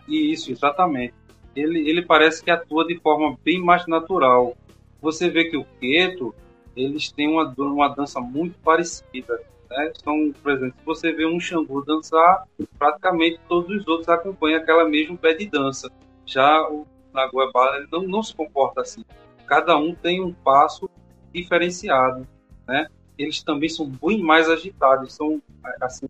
Isso, 0.07 0.53
exatamente. 0.53 1.15
Ele, 1.55 1.89
ele 1.89 2.03
parece 2.03 2.43
que 2.43 2.51
atua 2.51 2.87
de 2.87 2.99
forma 2.99 3.37
bem 3.45 3.61
mais 3.61 3.87
natural. 3.87 4.57
Você 5.01 5.29
vê 5.29 5.45
que 5.45 5.57
o 5.57 5.65
Keto, 5.81 6.35
eles 6.77 7.11
têm 7.11 7.29
uma, 7.29 7.53
uma 7.59 7.89
dança 7.89 8.21
muito 8.21 8.59
parecida. 8.61 9.41
Né? 9.71 9.93
São, 10.03 10.33
por 10.43 10.53
exemplo, 10.53 10.75
se 10.79 10.85
você 10.85 11.13
vê 11.13 11.27
um 11.27 11.41
Xangu 11.41 11.85
dançar, 11.85 12.45
praticamente 12.79 13.41
todos 13.49 13.81
os 13.81 13.87
outros 13.87 14.09
acompanham 14.09 14.61
aquela 14.61 14.89
mesma 14.89 15.17
pé 15.17 15.35
de 15.35 15.47
dança. 15.47 15.91
Já 16.27 16.69
o 16.69 16.87
Nagoebala 17.13 17.79
ele 17.79 17.89
não, 17.91 18.03
não 18.03 18.23
se 18.23 18.35
comporta 18.35 18.81
assim. 18.83 19.05
Cada 19.47 19.77
um 19.77 19.95
tem 19.95 20.23
um 20.23 20.33
passo 20.33 20.89
diferenciado, 21.33 22.27
né? 22.67 22.87
Eles 23.19 23.43
também 23.43 23.69
são 23.69 23.87
bem 23.87 24.23
mais 24.23 24.49
agitados, 24.49 25.13
são 25.13 25.43
assim, 25.81 26.07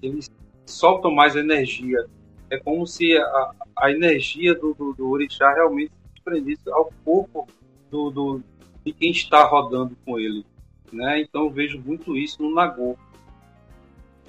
eles 0.00 0.30
soltam 0.64 1.10
mais 1.10 1.36
energia. 1.36 2.06
É 2.50 2.58
como 2.58 2.86
se 2.86 3.16
a, 3.16 3.52
a 3.76 3.90
energia 3.90 4.54
do, 4.54 4.74
do, 4.74 4.92
do 4.92 5.10
orixá 5.10 5.52
realmente 5.52 5.90
se 5.90 6.14
desprendesse 6.14 6.70
ao 6.70 6.92
corpo 7.04 7.46
do, 7.90 8.10
do, 8.10 8.42
de 8.84 8.92
quem 8.92 9.10
está 9.10 9.44
rodando 9.44 9.96
com 10.04 10.18
ele. 10.18 10.44
Né? 10.92 11.22
Então 11.22 11.44
eu 11.44 11.50
vejo 11.50 11.80
muito 11.84 12.16
isso 12.16 12.42
no 12.42 12.54
Nagô. 12.54 12.96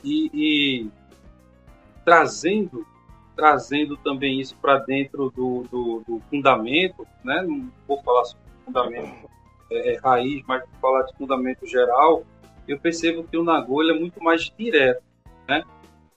E, 0.04 0.30
e 0.34 0.90
trazendo 2.04 2.86
trazendo 3.38 3.96
também 3.98 4.42
isso 4.42 4.58
para 4.58 4.80
dentro 4.80 5.30
do, 5.30 5.62
do, 5.70 6.04
do, 6.08 6.20
fundamento, 6.28 7.08
né? 7.24 7.44
não 7.44 7.72
vou 7.88 8.02
falar 8.02 8.26
sobre 8.26 8.44
fundamento 8.66 9.30
é, 9.70 9.94
é, 9.94 10.00
raiz, 10.00 10.44
mas 10.48 10.62
vou 10.62 10.80
falar 10.82 11.04
de 11.04 11.16
fundamento 11.16 11.66
geral, 11.68 12.26
eu 12.68 12.80
percebo 12.80 13.24
que 13.24 13.38
o 13.38 13.44
Nagô 13.44 13.84
é 13.84 13.94
muito 13.94 14.22
mais 14.22 14.52
direto. 14.58 15.04
Né? 15.48 15.64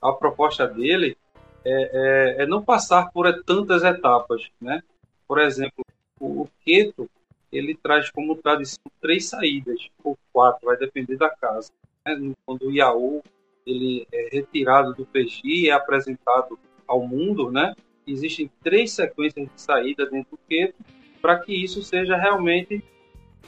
A 0.01 0.12
proposta 0.12 0.66
dele 0.66 1.16
é, 1.64 2.36
é, 2.38 2.42
é 2.42 2.46
não 2.46 2.62
passar 2.62 3.11
por 3.12 3.32
tantas 3.44 3.82
etapas. 3.82 4.48
Né? 4.61 4.82
Por 5.26 5.38
exemplo, 5.40 5.84
o, 6.18 6.48
Queto, 6.64 7.08
ele 7.52 7.74
traz 7.74 8.11
como 8.11 8.36
tradição 8.36 8.84
três 9.00 9.26
saídas, 9.26 9.88
ou 10.02 10.18
quatro, 10.32 10.66
vai 10.66 10.76
depender 10.76 11.16
da 11.16 11.30
casa. 11.30 11.70
Né? 12.06 12.32
Quando 12.44 12.66
o 12.66 12.72
Iaú 12.72 13.22
ele 13.66 14.06
é 14.12 14.28
retirado 14.32 14.94
do 14.94 15.06
PG 15.06 15.40
e 15.44 15.68
é 15.68 15.72
apresentado 15.72 16.58
ao 16.86 17.06
mundo, 17.06 17.50
né? 17.50 17.74
existem 18.06 18.50
três 18.62 18.92
sequências 18.92 19.46
de 19.46 19.61
saída 19.61 20.06
dentro 20.06 20.32
do 20.32 20.38
Queto 20.48 20.74
para 21.20 21.38
que 21.38 21.52
isso 21.52 21.82
seja 21.82 22.16
realmente 22.16 22.82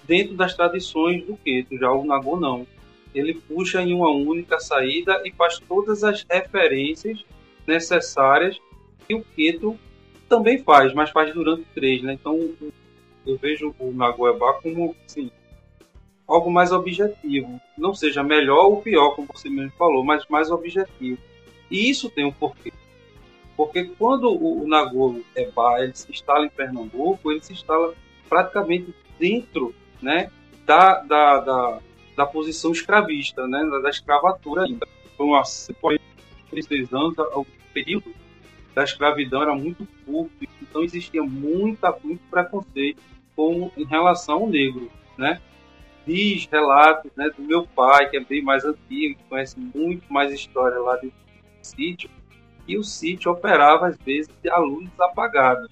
dentro 0.04 0.34
das 0.34 0.54
tradições 0.54 1.24
do 1.24 1.36
Queto. 1.36 1.76
Já 1.76 1.90
o 1.90 2.04
Nagô 2.04 2.38
não. 2.38 2.66
Ele 3.14 3.34
puxa 3.34 3.82
em 3.82 3.92
uma 3.92 4.10
única 4.10 4.58
saída 4.58 5.22
e 5.24 5.32
faz 5.32 5.58
todas 5.58 6.04
as 6.04 6.24
referências 6.30 7.24
necessárias 7.66 8.60
que 9.06 9.14
o 9.14 9.22
Queto 9.22 9.78
também 10.28 10.62
faz, 10.62 10.94
mas 10.94 11.10
faz 11.10 11.32
durante 11.34 11.64
três, 11.74 12.02
né? 12.02 12.14
Então 12.14 12.38
eu 13.26 13.36
vejo 13.36 13.74
o 13.78 13.92
Nagoeba 13.92 14.54
como 14.62 14.96
assim, 15.06 15.30
algo 16.26 16.50
mais 16.50 16.72
objetivo. 16.72 17.60
Não 17.76 17.94
seja 17.94 18.22
melhor 18.22 18.66
ou 18.66 18.82
pior, 18.82 19.14
como 19.14 19.28
você 19.32 19.48
mesmo 19.48 19.72
falou, 19.72 20.04
mas 20.04 20.26
mais 20.28 20.50
objetivo. 20.50 21.18
E 21.70 21.90
isso 21.90 22.10
tem 22.10 22.24
um 22.24 22.32
porquê. 22.32 22.72
Porque 23.56 23.84
quando 23.84 24.28
o, 24.28 24.64
o 24.64 25.24
Eba 25.36 25.82
ele 25.82 25.94
se 25.94 26.10
instala 26.10 26.46
em 26.46 26.50
Pernambuco, 26.50 27.30
ele 27.30 27.42
se 27.42 27.52
instala 27.52 27.94
praticamente 28.28 28.94
dentro 29.18 29.74
né, 30.00 30.30
da, 30.64 31.00
da, 31.00 31.38
da, 31.38 31.78
da 32.16 32.26
posição 32.26 32.72
escravista, 32.72 33.46
né, 33.46 33.64
da, 33.82 33.90
escravatura 33.90 34.64
ainda. 34.64 34.86
Foi 35.16 35.26
uma, 35.26 35.42
três 36.60 36.92
anos, 36.92 37.16
o 37.18 37.46
período 37.72 38.12
da 38.74 38.84
escravidão 38.84 39.42
era 39.42 39.54
muito 39.54 39.86
curto, 40.04 40.32
então 40.60 40.82
existia 40.82 41.22
muita, 41.22 41.94
muito 42.02 42.22
preconceito 42.30 43.02
com, 43.36 43.70
em 43.76 43.84
relação 43.84 44.36
ao 44.36 44.46
negro, 44.48 44.90
né? 45.18 45.40
Diz 46.06 46.46
relatos 46.50 47.10
né, 47.16 47.30
do 47.36 47.42
meu 47.42 47.64
pai, 47.64 48.08
que 48.08 48.16
é 48.16 48.20
bem 48.20 48.42
mais 48.42 48.64
antigo, 48.64 49.18
que 49.18 49.24
conhece 49.28 49.58
muito 49.58 50.12
mais 50.12 50.32
história 50.32 50.78
lá 50.78 50.96
do 50.96 51.12
sítio, 51.60 52.10
e 52.66 52.76
o 52.76 52.82
sítio 52.82 53.30
operava 53.30 53.88
às 53.88 53.96
vezes 53.98 54.30
a 54.50 54.58
luzes 54.58 54.98
apagadas, 54.98 55.68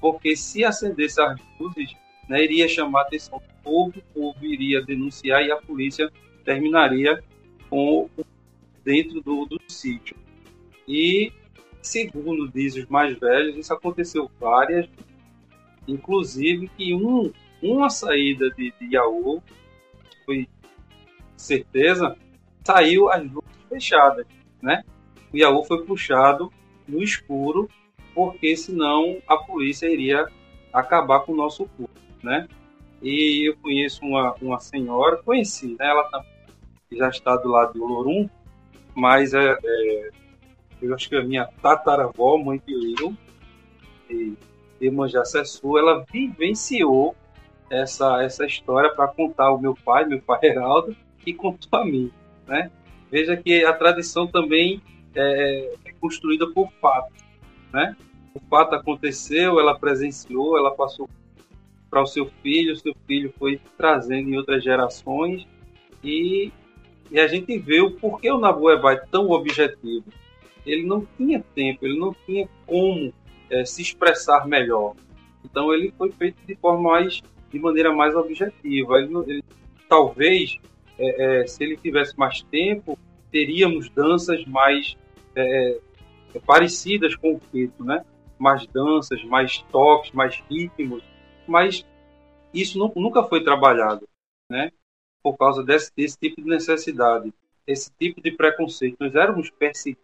porque 0.00 0.36
se 0.36 0.64
acendesse 0.64 1.20
as 1.20 1.40
luzes, 1.58 1.94
né, 2.28 2.44
iria 2.44 2.68
chamar 2.68 3.00
a 3.00 3.02
atenção 3.02 3.38
do 3.38 3.62
povo, 3.62 3.94
o 3.98 4.20
povo 4.20 4.44
iria 4.44 4.82
denunciar 4.82 5.42
e 5.42 5.50
a 5.50 5.56
polícia 5.56 6.10
terminaria 6.44 7.22
com 7.70 8.10
dentro 8.84 9.20
do, 9.20 9.46
do 9.46 9.60
sítio. 9.68 10.16
E 10.86 11.32
segundo 11.80 12.48
dizem 12.48 12.82
os 12.82 12.88
mais 12.88 13.18
velhos, 13.18 13.56
isso 13.56 13.72
aconteceu 13.72 14.30
várias, 14.38 14.88
inclusive 15.86 16.68
que 16.68 16.94
um, 16.94 17.32
uma 17.62 17.90
saída 17.90 18.50
de, 18.50 18.72
de 18.80 18.94
Yaú, 18.94 19.42
foi 20.24 20.48
certeza, 21.36 22.16
saiu 22.64 23.10
as 23.10 23.22
luzes 23.22 23.50
fechadas, 23.68 24.26
né? 24.60 24.84
O 25.32 25.36
Yaú 25.36 25.64
foi 25.64 25.84
puxado 25.84 26.52
no 26.86 27.02
escuro, 27.02 27.68
porque 28.14 28.56
senão 28.56 29.18
a 29.26 29.36
polícia 29.36 29.86
iria 29.86 30.28
acabar 30.72 31.20
com 31.20 31.32
o 31.32 31.36
nosso 31.36 31.66
corpo 31.66 32.02
né? 32.22 32.48
E 33.02 33.48
eu 33.48 33.56
conheço 33.56 34.04
uma, 34.04 34.34
uma 34.40 34.60
senhora, 34.60 35.16
conheci, 35.22 35.76
né? 35.78 35.88
Ela 35.88 36.04
tá, 36.04 36.24
já 36.92 37.08
está 37.08 37.36
do 37.36 37.48
lado 37.48 37.72
do 37.72 37.84
Lorum, 37.84 38.28
mas 38.94 39.34
é, 39.34 39.56
é, 39.62 40.10
eu 40.80 40.94
acho 40.94 41.08
que 41.08 41.16
a 41.16 41.22
minha 41.22 41.46
tataravó, 41.60 42.36
mãe 42.38 42.60
de 42.66 42.74
Lilo, 42.74 43.16
e 44.10 44.34
Iemanjá 44.80 45.24
Sessu, 45.24 45.78
ela 45.78 46.04
vivenciou 46.12 47.14
essa, 47.70 48.22
essa 48.22 48.44
história 48.44 48.90
para 48.94 49.08
contar 49.08 49.46
ao 49.46 49.60
meu 49.60 49.74
pai, 49.74 50.04
meu 50.04 50.20
pai 50.20 50.40
Heraldo, 50.42 50.94
e 51.24 51.32
contou 51.32 51.80
a 51.80 51.84
mim, 51.84 52.10
né? 52.46 52.70
Veja 53.10 53.36
que 53.36 53.64
a 53.64 53.72
tradição 53.72 54.26
também 54.26 54.82
é, 55.14 55.74
é 55.84 55.92
construída 56.00 56.46
por 56.50 56.70
fatos, 56.80 57.18
né? 57.72 57.96
O 58.34 58.40
fato 58.40 58.74
aconteceu, 58.74 59.60
ela 59.60 59.78
presenciou, 59.78 60.56
ela 60.56 60.70
passou 60.70 61.08
para 61.90 62.02
o 62.02 62.06
seu 62.06 62.30
filho, 62.42 62.72
o 62.72 62.76
seu 62.76 62.94
filho 63.06 63.32
foi 63.38 63.60
trazendo 63.76 64.30
em 64.30 64.36
outras 64.36 64.64
gerações 64.64 65.46
e, 66.02 66.50
e 67.12 67.20
a 67.20 67.26
gente 67.26 67.56
vê 67.58 67.80
o 67.80 67.92
porquê 67.92 68.30
o 68.30 68.38
Nabueba 68.38 68.92
é 68.92 68.96
tão 68.96 69.30
objetivo. 69.30 70.04
Ele 70.64 70.84
não 70.84 71.06
tinha 71.16 71.44
tempo, 71.54 71.84
ele 71.84 71.98
não 71.98 72.14
tinha 72.26 72.48
como 72.66 73.12
é, 73.50 73.64
se 73.64 73.82
expressar 73.82 74.46
melhor. 74.46 74.94
Então 75.44 75.72
ele 75.74 75.92
foi 75.96 76.10
feito 76.12 76.38
de 76.46 76.54
forma 76.56 76.90
mais, 76.90 77.20
de 77.50 77.58
maneira 77.58 77.92
mais 77.92 78.14
objetiva. 78.14 78.98
Ele, 78.98 79.14
ele 79.26 79.44
talvez, 79.88 80.56
é, 80.98 81.42
é, 81.42 81.46
se 81.46 81.62
ele 81.62 81.76
tivesse 81.76 82.18
mais 82.18 82.42
tempo, 82.44 82.98
teríamos 83.30 83.88
danças 83.90 84.44
mais 84.46 84.96
é, 85.36 85.78
é, 86.34 86.38
parecidas 86.46 87.14
com 87.14 87.34
o 87.34 87.40
feito, 87.50 87.84
né? 87.84 88.04
Mais 88.38 88.66
danças, 88.66 89.22
mais 89.24 89.58
toques, 89.70 90.12
mais 90.12 90.42
ritmos 90.50 91.02
mas 91.46 91.86
isso 92.52 92.78
não, 92.78 92.92
nunca 92.96 93.22
foi 93.22 93.42
trabalhado, 93.42 94.08
né? 94.48 94.70
Por 95.22 95.36
causa 95.36 95.62
desse, 95.62 95.92
desse 95.96 96.18
tipo 96.18 96.42
de 96.42 96.48
necessidade, 96.48 97.32
esse 97.66 97.90
tipo 97.98 98.20
de 98.20 98.32
preconceito. 98.32 98.96
Nós 98.98 99.14
éramos 99.14 99.50
perseguidos. 99.50 100.02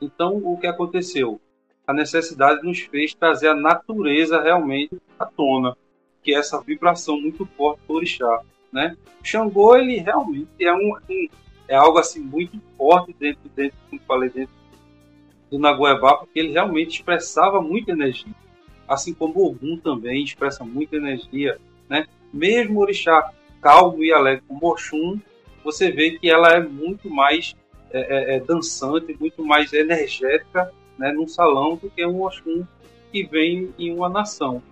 Então, 0.00 0.36
o 0.36 0.58
que 0.58 0.66
aconteceu? 0.66 1.40
A 1.86 1.92
necessidade 1.92 2.62
nos 2.62 2.80
fez 2.80 3.14
trazer 3.14 3.48
a 3.48 3.54
natureza 3.54 4.40
realmente 4.40 4.96
à 5.18 5.26
tona, 5.26 5.76
que 6.22 6.34
é 6.34 6.38
essa 6.38 6.60
vibração 6.60 7.20
muito 7.20 7.44
forte 7.44 7.80
do 7.86 7.94
orixá, 7.94 8.40
né? 8.72 8.96
O 9.20 9.24
Xangô, 9.24 9.76
ele 9.76 9.98
realmente 9.98 10.48
é 10.64 10.72
um, 10.72 10.96
é 11.68 11.74
algo 11.74 11.98
assim 11.98 12.20
muito 12.20 12.58
forte 12.78 13.14
dentro, 13.18 13.50
dentro 13.54 13.76
como 13.88 14.00
falei, 14.02 14.30
dentro 14.30 14.54
do 15.50 15.58
Nagoebá, 15.58 16.18
porque 16.18 16.38
ele 16.38 16.52
realmente 16.52 16.98
expressava 16.98 17.60
muita 17.60 17.90
energia 17.90 18.34
assim 18.90 19.14
como 19.14 19.38
o 19.38 19.46
Ogum 19.46 19.76
também 19.78 20.24
expressa 20.24 20.64
muita 20.64 20.96
energia, 20.96 21.58
né? 21.88 22.08
Mesmo 22.32 22.80
o 22.80 22.82
orixá 22.82 23.32
calmo 23.60 24.02
e 24.02 24.12
alegre 24.12 24.44
como 24.46 24.68
Oxum, 24.68 25.18
você 25.62 25.90
vê 25.90 26.12
que 26.12 26.30
ela 26.30 26.52
é 26.52 26.60
muito 26.60 27.10
mais 27.10 27.54
é, 27.90 28.00
é, 28.00 28.36
é, 28.36 28.40
dançante, 28.40 29.16
muito 29.18 29.44
mais 29.44 29.72
energética 29.72 30.72
né, 30.98 31.12
num 31.12 31.28
salão 31.28 31.76
do 31.76 31.90
que 31.90 32.04
um 32.04 32.22
Oxum 32.22 32.64
que 33.12 33.24
vem 33.24 33.74
em 33.78 33.92
uma 33.92 34.08
nação. 34.08 34.62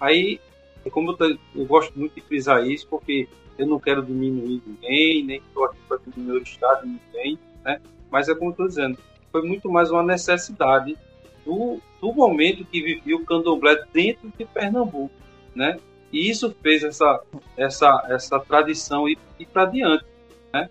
Aí, 0.00 0.40
é 0.84 0.90
como 0.90 1.16
eu, 1.18 1.38
eu, 1.54 1.64
gosto 1.64 1.96
muito 1.98 2.14
de 2.14 2.20
frisar 2.22 2.66
isso, 2.66 2.86
porque 2.88 3.28
eu 3.58 3.66
não 3.66 3.78
quero 3.78 4.02
diminuir 4.02 4.62
ninguém, 4.66 5.24
nem 5.24 5.36
estou 5.38 5.64
aqui 5.64 5.78
para 5.86 5.98
diminuir 6.06 6.40
o 6.40 6.42
estado 6.42 6.86
ninguém, 6.86 7.38
né? 7.64 7.80
mas 8.10 8.28
é 8.28 8.34
como 8.34 8.50
estou 8.50 8.66
dizendo, 8.66 8.98
foi 9.30 9.42
muito 9.42 9.70
mais 9.70 9.90
uma 9.90 10.02
necessidade 10.02 10.96
do 11.44 11.80
do 12.02 12.12
momento 12.12 12.64
que 12.64 12.82
vivia 12.82 13.16
o 13.16 13.24
candomblé 13.24 13.80
dentro 13.92 14.28
de 14.36 14.44
Pernambuco, 14.44 15.14
né? 15.54 15.78
E 16.12 16.28
isso 16.28 16.54
fez 16.62 16.84
essa, 16.84 17.22
essa, 17.56 18.06
essa 18.10 18.38
tradição 18.38 19.08
ir, 19.08 19.18
ir 19.38 19.46
para 19.46 19.64
diante, 19.64 20.04
né? 20.52 20.68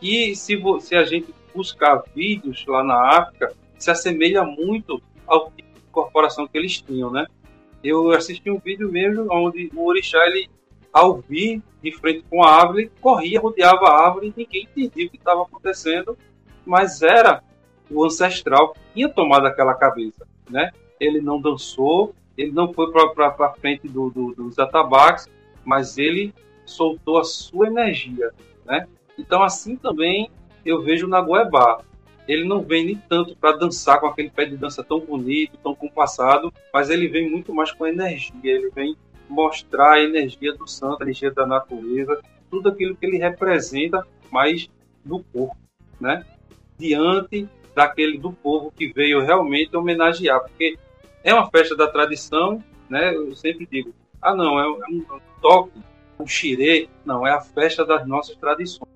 E 0.00 0.36
se, 0.36 0.56
se 0.80 0.94
a 0.94 1.04
gente 1.04 1.34
buscar 1.52 2.04
vídeos 2.14 2.64
lá 2.66 2.84
na 2.84 3.18
África, 3.18 3.52
se 3.76 3.90
assemelha 3.90 4.44
muito 4.44 5.02
ao 5.26 5.50
tipo 5.50 5.74
de 5.74 5.80
corporação 5.90 6.46
que 6.46 6.56
eles 6.56 6.80
tinham, 6.80 7.10
né? 7.10 7.26
Eu 7.82 8.12
assisti 8.12 8.50
um 8.50 8.58
vídeo 8.58 8.90
mesmo 8.90 9.26
onde 9.30 9.70
o 9.74 9.86
orixá, 9.86 10.24
ele, 10.26 10.48
ao 10.92 11.18
vir 11.18 11.60
de 11.82 11.92
frente 11.92 12.24
com 12.30 12.42
a 12.42 12.50
árvore, 12.50 12.90
corria, 13.00 13.40
rodeava 13.40 13.86
a 13.86 14.06
árvore 14.06 14.28
e 14.28 14.40
ninguém 14.40 14.62
entendia 14.62 15.06
o 15.06 15.10
que 15.10 15.16
estava 15.16 15.42
acontecendo, 15.42 16.16
mas 16.64 17.02
era 17.02 17.42
o 17.90 18.04
ancestral 18.04 18.72
que 18.72 18.80
tinha 18.94 19.08
tomado 19.08 19.46
aquela 19.46 19.74
cabeça, 19.74 20.26
né? 20.48 20.70
Ele 21.00 21.20
não 21.20 21.40
dançou, 21.40 22.14
ele 22.38 22.52
não 22.52 22.72
foi 22.72 22.90
para 22.92 23.52
frente 23.54 23.88
do, 23.88 24.08
do, 24.10 24.32
dos 24.32 24.58
atabaques, 24.58 25.28
mas 25.64 25.98
ele 25.98 26.32
soltou 26.64 27.18
a 27.18 27.24
sua 27.24 27.66
energia, 27.66 28.30
né? 28.64 28.86
Então 29.18 29.42
assim 29.42 29.74
também 29.74 30.30
eu 30.64 30.80
vejo 30.82 31.08
na 31.08 31.20
Goiabá. 31.20 31.82
Ele 32.28 32.44
não 32.44 32.62
vem 32.62 32.84
nem 32.84 32.96
tanto 33.08 33.34
para 33.36 33.56
dançar 33.56 33.98
com 33.98 34.06
aquele 34.06 34.30
pé 34.30 34.44
de 34.44 34.56
dança 34.56 34.84
tão 34.84 35.00
bonito, 35.00 35.56
tão 35.62 35.74
compassado, 35.74 36.52
mas 36.72 36.90
ele 36.90 37.08
vem 37.08 37.28
muito 37.28 37.54
mais 37.54 37.72
com 37.72 37.86
energia. 37.86 38.52
Ele 38.52 38.70
vem 38.70 38.96
mostrar 39.28 39.94
a 39.94 40.00
energia 40.00 40.54
do 40.54 40.66
santo, 40.66 41.00
a 41.00 41.04
energia 41.04 41.30
da 41.30 41.46
natureza, 41.46 42.20
tudo 42.50 42.68
aquilo 42.68 42.94
que 42.94 43.06
ele 43.06 43.16
representa, 43.16 44.06
mas 44.30 44.68
no 45.04 45.24
corpo, 45.24 45.56
né? 45.98 46.24
Diante 46.78 47.48
daquele 47.74 48.18
do 48.18 48.30
povo 48.30 48.70
que 48.70 48.92
veio 48.92 49.24
realmente 49.24 49.74
homenagear, 49.74 50.40
porque 50.40 50.76
é 51.22 51.34
uma 51.34 51.50
festa 51.50 51.76
da 51.76 51.86
tradição, 51.86 52.62
né? 52.88 53.14
Eu 53.14 53.34
sempre 53.34 53.66
digo, 53.70 53.94
ah 54.20 54.34
não, 54.34 54.58
é 54.58 54.68
um, 54.68 54.82
é 54.82 55.14
um 55.14 55.20
toque, 55.40 55.78
um 56.18 56.26
xirê, 56.26 56.88
não, 57.04 57.26
é 57.26 57.32
a 57.32 57.40
festa 57.40 57.84
das 57.84 58.06
nossas 58.06 58.36
tradições. 58.36 58.90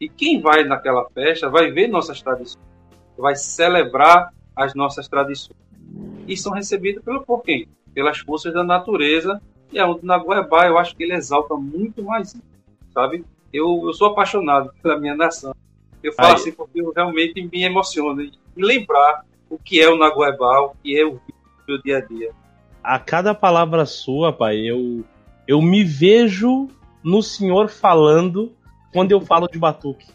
E 0.00 0.08
quem 0.08 0.40
vai 0.40 0.64
naquela 0.64 1.08
festa 1.10 1.48
vai 1.48 1.70
ver 1.70 1.88
nossas 1.88 2.20
tradições, 2.20 2.64
vai 3.16 3.36
celebrar 3.36 4.32
as 4.56 4.74
nossas 4.74 5.08
tradições. 5.08 5.56
E 6.26 6.36
são 6.36 6.52
recebidas 6.52 7.02
pelo 7.04 7.22
por 7.22 7.42
quem? 7.42 7.68
Pelas 7.92 8.18
forças 8.18 8.52
da 8.52 8.64
natureza. 8.64 9.40
E 9.72 9.78
a 9.78 9.86
na 10.02 10.18
Goiabá 10.18 10.66
eu 10.66 10.78
acho 10.78 10.96
que 10.96 11.02
ele 11.02 11.14
exalta 11.14 11.54
muito 11.54 12.02
mais 12.02 12.34
isso, 12.34 12.42
sabe? 12.92 13.24
Eu, 13.52 13.82
eu 13.84 13.92
sou 13.92 14.08
apaixonado 14.08 14.72
pela 14.82 14.98
minha 14.98 15.14
nação. 15.14 15.54
Eu 16.02 16.12
falo 16.12 16.28
Aí. 16.28 16.34
assim 16.34 16.52
porque 16.52 16.80
eu 16.80 16.92
realmente 16.92 17.42
me 17.42 17.62
emociono 17.62 18.20
em 18.22 18.32
lembrar 18.56 19.24
o 19.48 19.58
que 19.58 19.80
é 19.80 19.88
o 19.88 19.96
Naguaibá, 19.96 20.60
o 20.60 20.74
que 20.82 20.98
é 20.98 21.04
o 21.04 21.20
meu 21.66 21.80
dia 21.82 21.98
a 21.98 22.00
dia. 22.00 22.30
A 22.82 22.98
cada 22.98 23.34
palavra 23.34 23.86
sua, 23.86 24.32
pai, 24.32 24.58
eu, 24.58 25.04
eu 25.46 25.60
me 25.62 25.82
vejo 25.82 26.68
no 27.02 27.22
senhor 27.22 27.68
falando 27.68 28.54
quando 28.92 29.12
eu 29.12 29.20
falo 29.20 29.48
de 29.48 29.58
batuque. 29.58 30.06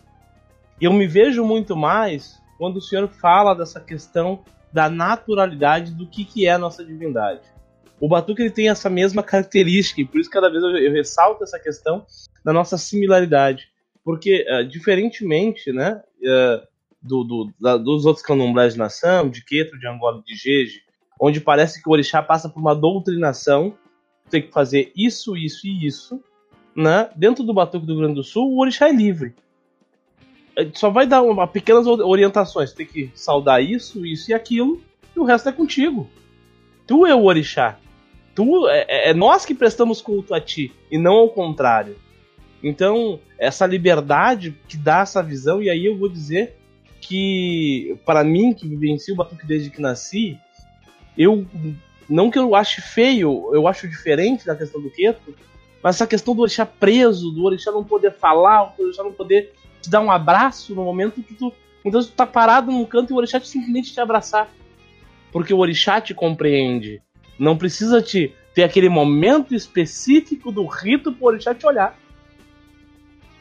Eu 0.80 0.94
me 0.94 1.08
vejo 1.08 1.44
muito 1.44 1.76
mais 1.76 2.42
quando 2.58 2.78
o 2.78 2.82
senhor 2.82 3.08
fala 3.08 3.54
dessa 3.54 3.80
questão 3.80 4.44
da 4.72 4.90
naturalidade 4.90 5.94
do 5.94 6.08
que, 6.08 6.24
que 6.24 6.46
é 6.46 6.52
a 6.52 6.58
nossa 6.58 6.86
divindade. 6.86 7.42
O 8.00 8.08
batuque 8.08 8.42
ele 8.42 8.52
tem 8.52 8.70
essa 8.70 8.90
mesma 8.90 9.22
característica, 9.22 10.00
e 10.00 10.06
por 10.06 10.22
isso 10.22 10.30
cada 10.30 10.50
vez 10.50 10.64
eu, 10.64 10.78
eu 10.78 10.92
ressalto 10.92 11.44
essa 11.44 11.60
questão 11.60 12.06
da 12.44 12.54
nossa 12.54 12.78
similaridade. 12.78 13.68
Porque, 14.04 14.46
uh, 14.50 14.66
diferentemente 14.66 15.72
né, 15.74 16.02
uh, 16.22 16.68
do, 17.02 17.24
do, 17.24 17.54
da, 17.60 17.78
dos 17.78 18.06
outros 18.06 18.26
candomblés 18.26 18.74
de 18.74 18.80
nação, 18.80 19.30
de 19.30 19.44
Queto, 19.44 19.78
de 19.78 19.88
Angola 19.88 20.22
de 20.26 20.36
Jeje, 20.36 20.82
onde 21.20 21.42
parece 21.42 21.82
que 21.82 21.90
o 21.90 21.92
orixá 21.92 22.22
passa 22.22 22.48
por 22.48 22.60
uma 22.60 22.74
doutrinação, 22.74 23.76
tem 24.30 24.42
que 24.42 24.52
fazer 24.52 24.92
isso, 24.96 25.36
isso 25.36 25.68
e 25.68 25.86
isso, 25.86 26.24
né? 26.76 27.10
Dentro 27.16 27.44
do 27.44 27.54
Batuque 27.54 27.86
do 27.86 27.94
Rio 27.94 28.02
Grande 28.02 28.16
do 28.16 28.24
Sul, 28.24 28.52
o 28.52 28.62
orixá 28.62 28.88
é 28.88 28.92
livre. 28.92 29.34
Ele 30.56 30.72
só 30.76 30.90
vai 30.90 31.08
dar 31.08 31.22
uma, 31.22 31.48
pequenas 31.48 31.88
orientações. 31.88 32.74
Tem 32.74 32.86
que 32.86 33.12
saudar 33.16 33.62
isso, 33.62 34.06
isso 34.06 34.32
e 34.32 34.34
aquilo, 34.34 34.82
e 35.16 35.20
o 35.20 35.24
resto 35.24 35.50
é 35.50 35.52
contigo. 35.52 36.10
Tu 36.86 37.06
é 37.06 37.16
o 37.16 37.24
orixá. 37.24 37.78
Tu, 38.36 38.68
é, 38.68 38.86
é, 38.88 39.10
é 39.10 39.14
nós 39.14 39.46
que 39.46 39.54
prestamos 39.54 40.02
culto 40.02 40.34
a 40.34 40.40
ti, 40.40 40.72
e 40.90 40.98
não 40.98 41.14
ao 41.14 41.30
contrário. 41.30 41.98
Então, 42.64 43.20
essa 43.38 43.66
liberdade 43.66 44.56
que 44.68 44.78
dá 44.78 45.02
essa 45.02 45.24
visão, 45.24 45.62
e 45.62 45.70
aí 45.70 45.86
eu 45.86 45.98
vou 45.98 46.10
dizer 46.10 46.58
que, 47.00 47.98
para 48.06 48.24
mim, 48.24 48.54
que 48.54 48.68
vivencio 48.68 49.14
o 49.14 49.18
Batuque 49.18 49.48
desde 49.48 49.70
que 49.70 49.82
nasci, 49.82 50.38
eu. 51.20 51.46
Não 52.10 52.32
que 52.32 52.40
eu 52.40 52.56
ache 52.56 52.82
feio, 52.82 53.52
eu 53.54 53.68
acho 53.68 53.88
diferente 53.88 54.44
da 54.44 54.56
questão 54.56 54.82
do 54.82 54.90
Queto, 54.90 55.36
mas 55.84 55.98
essa 55.98 56.08
questão 56.08 56.34
do 56.34 56.42
orixá 56.42 56.66
preso, 56.66 57.30
do 57.30 57.44
orixá 57.44 57.72
não 57.72 57.84
poder 57.84 58.14
falar, 58.14 58.74
do 58.76 58.86
orixá 58.86 59.04
não 59.04 59.12
poder 59.12 59.54
te 59.80 59.90
dar 59.90 60.00
um 60.00 60.10
abraço 60.10 60.74
no 60.74 60.84
momento 60.84 61.22
que 61.22 61.36
tu. 61.36 61.54
Então 61.86 62.02
tu 62.02 62.12
tá 62.12 62.26
parado 62.26 62.72
num 62.72 62.84
canto 62.84 63.12
e 63.12 63.14
o 63.14 63.18
orixá 63.18 63.40
te 63.40 63.48
simplesmente 63.48 63.94
te 63.94 64.02
abraçar. 64.02 64.50
Porque 65.32 65.54
o 65.54 65.60
orixá 65.60 66.02
te 66.02 66.16
compreende. 66.16 67.00
Não 67.38 67.56
precisa 67.56 68.02
te 68.02 68.34
ter 68.56 68.64
aquele 68.64 68.90
momento 68.90 69.54
específico 69.54 70.52
do 70.52 70.66
rito 70.66 71.14
pro 71.14 71.28
orixá 71.28 71.54
te 71.54 71.66
olhar. 71.66 71.96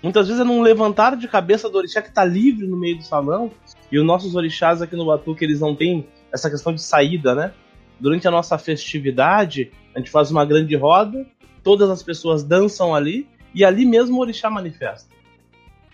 Muitas 0.02 0.28
vezes 0.28 0.42
é 0.42 0.44
num 0.44 0.60
levantar 0.60 1.16
de 1.16 1.26
cabeça 1.26 1.70
do 1.70 1.78
orixá 1.78 2.02
que 2.02 2.12
tá 2.12 2.24
livre 2.24 2.66
no 2.66 2.76
meio 2.76 2.98
do 2.98 3.02
salão. 3.02 3.50
E 3.90 3.98
os 3.98 4.04
nossos 4.04 4.34
orixás 4.34 4.82
aqui 4.82 4.94
no 4.94 5.06
Batuque, 5.06 5.44
eles 5.44 5.60
não 5.60 5.74
têm 5.74 6.06
essa 6.30 6.50
questão 6.50 6.74
de 6.74 6.82
saída, 6.82 7.34
né? 7.34 7.52
Durante 8.00 8.26
a 8.28 8.30
nossa 8.30 8.56
festividade, 8.58 9.72
a 9.94 9.98
gente 9.98 10.10
faz 10.10 10.30
uma 10.30 10.44
grande 10.44 10.74
roda 10.76 11.26
todas 11.68 11.90
as 11.90 12.02
pessoas 12.02 12.42
dançam 12.42 12.94
ali 12.94 13.28
e 13.54 13.62
ali 13.62 13.84
mesmo 13.84 14.16
o 14.16 14.20
orixá 14.20 14.48
manifesta, 14.48 15.14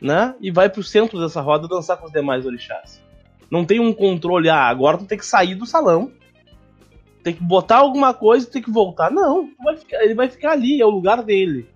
né? 0.01 0.35
E 0.41 0.49
vai 0.49 0.69
pro 0.69 0.85
centro 0.85 1.21
dessa 1.21 1.41
roda 1.41 1.67
dançar 1.67 1.97
com 1.97 2.07
os 2.07 2.13
demais 2.13 2.47
orixás. 2.47 3.03
Não 3.51 3.65
tem 3.65 3.81
um 3.81 3.93
controle, 3.93 4.49
ah, 4.49 4.69
agora 4.69 4.99
tu 4.99 5.05
tem 5.05 5.19
que 5.19 5.27
sair 5.27 5.57
do 5.57 5.67
salão, 5.67 6.13
tem 7.25 7.35
que 7.35 7.43
botar 7.43 7.79
alguma 7.79 8.15
coisa 8.15 8.47
e 8.47 8.51
tem 8.51 8.63
que 8.63 8.71
voltar. 8.71 9.11
Não, 9.11 9.51
vai 9.65 9.77
ficar, 9.77 10.03
ele 10.05 10.15
vai 10.15 10.29
ficar 10.29 10.53
ali, 10.53 10.81
é 10.81 10.87
o 10.87 10.91
lugar 10.91 11.25
dele 11.25 11.69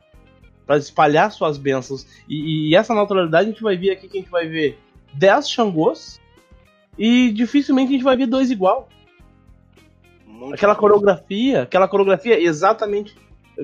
para 0.64 0.76
espalhar 0.76 1.33
suas 1.33 1.59
bênçãos. 1.59 2.07
E, 2.29 2.68
e, 2.70 2.76
essa 2.76 2.95
naturalidade 2.95 3.49
a 3.49 3.53
gente 3.53 3.62
vai 3.62 3.76
ver 3.76 3.91
aqui 3.91 4.09
que 4.09 4.18
a 4.18 4.20
gente 4.20 4.31
vai 4.31 4.47
ver 4.47 4.79
10 5.14 5.51
Xangôs 5.51 6.20
e 6.97 7.33
dificilmente 7.33 7.89
a 7.89 7.93
gente 7.93 8.05
vai 8.05 8.16
ver 8.16 8.26
dois 8.26 8.51
igual. 8.51 8.89
Muito 10.39 10.55
aquela 10.55 10.74
bom. 10.74 10.80
coreografia, 10.80 11.62
aquela 11.62 11.89
coreografia 11.89 12.41
exatamente 12.41 13.14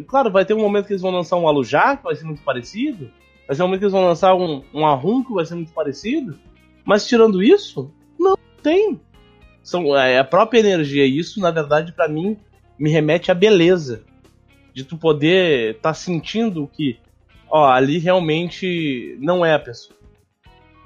Claro, 0.02 0.30
vai 0.30 0.44
ter 0.44 0.54
um 0.54 0.60
momento 0.60 0.86
que 0.86 0.92
eles 0.92 1.02
vão 1.02 1.12
lançar 1.12 1.36
um 1.36 1.46
Alujá, 1.46 1.96
que 1.96 2.02
vai 2.02 2.16
ser 2.16 2.24
muito 2.24 2.42
parecido. 2.42 3.10
Vai 3.46 3.56
ter 3.56 3.62
um 3.62 3.66
momento 3.66 3.80
que 3.80 3.84
eles 3.84 3.92
vão 3.92 4.04
lançar 4.04 4.34
um, 4.34 4.62
um 4.72 4.84
Arrum, 4.84 5.22
que 5.22 5.32
vai 5.32 5.44
ser 5.44 5.54
muito 5.54 5.72
parecido. 5.72 6.36
Mas 6.84 7.06
tirando 7.06 7.42
isso, 7.42 7.90
não 8.18 8.36
tem. 8.62 9.00
São, 9.62 9.96
é 9.96 10.18
a 10.18 10.24
própria 10.24 10.58
energia. 10.58 11.06
E 11.06 11.18
isso, 11.18 11.40
na 11.40 11.50
verdade, 11.50 11.92
para 11.92 12.08
mim, 12.08 12.36
me 12.78 12.90
remete 12.90 13.30
à 13.30 13.34
beleza. 13.34 14.02
De 14.72 14.82
tu 14.82 14.98
poder 14.98 15.76
estar 15.76 15.90
tá 15.90 15.94
sentindo 15.94 16.66
que, 16.66 16.98
ó, 17.48 17.70
ali 17.70 17.98
realmente 17.98 19.16
não 19.20 19.46
é 19.46 19.54
a 19.54 19.58
pessoa. 19.60 19.96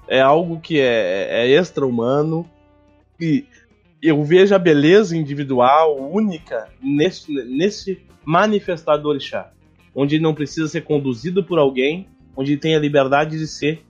É 0.06 0.20
algo 0.20 0.60
que 0.60 0.78
é, 0.78 1.46
é 1.46 1.48
extra-humano. 1.48 2.48
E 3.18 3.46
eu 4.02 4.22
vejo 4.22 4.54
a 4.54 4.58
beleza 4.58 5.16
individual, 5.16 5.98
única, 5.98 6.68
nesse, 6.80 7.32
nesse 7.32 8.00
manifestar 8.24 8.96
do 8.96 9.08
orixá, 9.08 9.50
onde 9.94 10.16
ele 10.16 10.22
não 10.22 10.34
precisa 10.34 10.68
ser 10.68 10.82
conduzido 10.82 11.42
por 11.42 11.58
alguém, 11.58 12.06
onde 12.36 12.52
ele 12.52 12.60
tem 12.60 12.76
a 12.76 12.78
liberdade 12.78 13.38
de 13.38 13.46
ser 13.46 13.82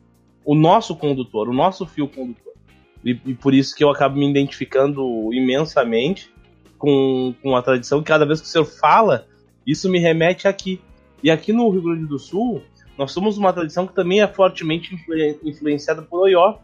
o 0.45 0.55
nosso 0.55 0.97
condutor, 0.97 1.49
o 1.49 1.53
nosso 1.53 1.87
fio 1.87 2.09
condutor. 2.09 2.55
E, 3.05 3.11
e 3.27 3.35
por 3.35 3.53
isso 3.53 3.77
que 3.77 3.85
eu 3.85 3.91
acabo 3.91 4.19
me 4.19 4.29
identificando 4.29 5.33
imensamente 5.33 6.31
com, 6.79 7.35
com 7.43 7.55
a 7.55 7.63
tradição, 7.63 8.03
cada 8.03 8.25
vez 8.25 8.41
que 8.41 8.47
o 8.47 8.51
senhor 8.51 8.65
fala, 8.65 9.27
isso 9.67 9.91
me 9.91 9.99
remete 9.99 10.49
aqui. 10.49 10.81
E 11.23 11.31
aqui 11.31 11.53
no 11.53 11.69
Rio 11.69 11.83
Grande 11.83 12.07
do 12.07 12.19
Sul, 12.19 12.63
nós 12.97 13.13
somos 13.13 13.37
uma 13.37 13.53
tradição 13.53 13.87
que 13.87 13.95
também 13.95 14.23
é 14.23 14.27
fortemente 14.27 14.97
influenciada 15.45 16.01
por 16.01 16.21
Oió. 16.21 16.59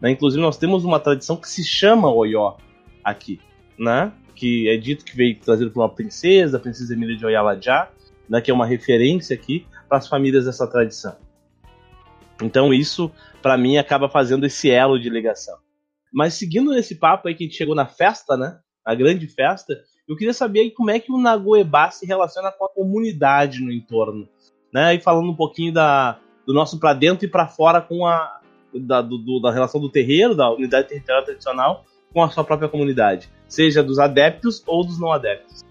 Né? 0.00 0.10
Inclusive, 0.10 0.42
nós 0.42 0.58
temos 0.58 0.84
uma 0.84 1.00
tradição 1.00 1.36
que 1.36 1.48
se 1.48 1.64
chama 1.64 2.12
Oió 2.12 2.56
aqui. 3.04 3.40
Né? 3.78 4.12
que 4.40 4.70
é 4.70 4.76
dito 4.78 5.04
que 5.04 5.14
veio 5.14 5.38
trazido 5.38 5.70
por 5.70 5.82
uma 5.82 5.94
princesa, 5.94 6.56
a 6.56 6.60
princesa 6.60 6.94
Emília 6.94 7.14
de 7.14 7.26
Oyalajá, 7.26 7.90
né, 8.26 8.40
que 8.40 8.50
é 8.50 8.54
uma 8.54 8.64
referência 8.64 9.36
aqui 9.36 9.66
para 9.86 9.98
as 9.98 10.08
famílias 10.08 10.46
dessa 10.46 10.66
tradição. 10.66 11.14
Então 12.42 12.72
isso, 12.72 13.12
para 13.42 13.58
mim, 13.58 13.76
acaba 13.76 14.08
fazendo 14.08 14.46
esse 14.46 14.70
elo 14.70 14.98
de 14.98 15.10
ligação. 15.10 15.58
Mas 16.10 16.32
seguindo 16.32 16.70
nesse 16.70 16.94
papo 16.94 17.28
aí 17.28 17.34
que 17.34 17.44
a 17.44 17.46
gente 17.46 17.58
chegou 17.58 17.74
na 17.74 17.84
festa, 17.84 18.34
né, 18.34 18.58
a 18.82 18.94
grande 18.94 19.26
festa, 19.26 19.78
eu 20.08 20.16
queria 20.16 20.32
saber 20.32 20.70
como 20.70 20.90
é 20.90 20.98
que 20.98 21.12
o 21.12 21.18
Nagoebá 21.18 21.90
se 21.90 22.06
relaciona 22.06 22.50
com 22.50 22.64
a 22.64 22.70
comunidade 22.70 23.60
no 23.60 23.70
entorno, 23.70 24.26
né, 24.72 24.94
e 24.94 25.00
falando 25.00 25.30
um 25.30 25.36
pouquinho 25.36 25.74
da, 25.74 26.18
do 26.46 26.54
nosso 26.54 26.80
para 26.80 26.94
dentro 26.94 27.26
e 27.26 27.30
para 27.30 27.46
fora 27.46 27.82
com 27.82 28.06
a 28.06 28.40
da, 28.72 29.02
do, 29.02 29.38
da 29.38 29.52
relação 29.52 29.82
do 29.82 29.90
terreiro, 29.90 30.34
da 30.34 30.50
unidade 30.50 30.88
territorial 30.88 31.24
tradicional, 31.24 31.84
com 32.12 32.22
a 32.22 32.30
sua 32.30 32.44
própria 32.44 32.68
comunidade. 32.68 33.28
seja 33.48 33.82
dos 33.82 33.98
adeptos 33.98 34.62
ou 34.66 34.84
dos 34.84 34.98
não 34.98 35.12
adeptos. 35.12 35.64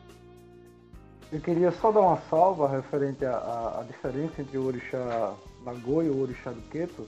Eu 1.32 1.40
queria 1.40 1.72
só 1.72 1.92
dar 1.92 2.02
uma 2.02 2.18
salva 2.30 2.68
referente 2.68 3.24
à, 3.24 3.80
à 3.80 3.84
diferença 3.84 4.42
entre 4.42 4.58
o 4.58 4.66
orixá 4.66 5.34
Nagô 5.64 6.02
e 6.02 6.10
o 6.10 6.22
orixá 6.22 6.52
do 6.52 6.62
Queto. 6.70 7.08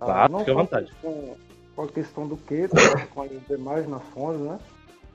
Ah, 0.00 0.04
claro, 0.04 0.32
não 0.32 0.38
fique 0.40 0.50
à 0.50 0.54
vontade. 0.54 0.92
Com, 1.00 1.36
com 1.74 1.82
a 1.82 1.88
questão 1.88 2.28
do 2.28 2.36
Queto, 2.36 2.76
com 3.14 3.22
as 3.22 3.30
demais 3.48 3.88
nações, 3.88 4.40
né? 4.40 4.58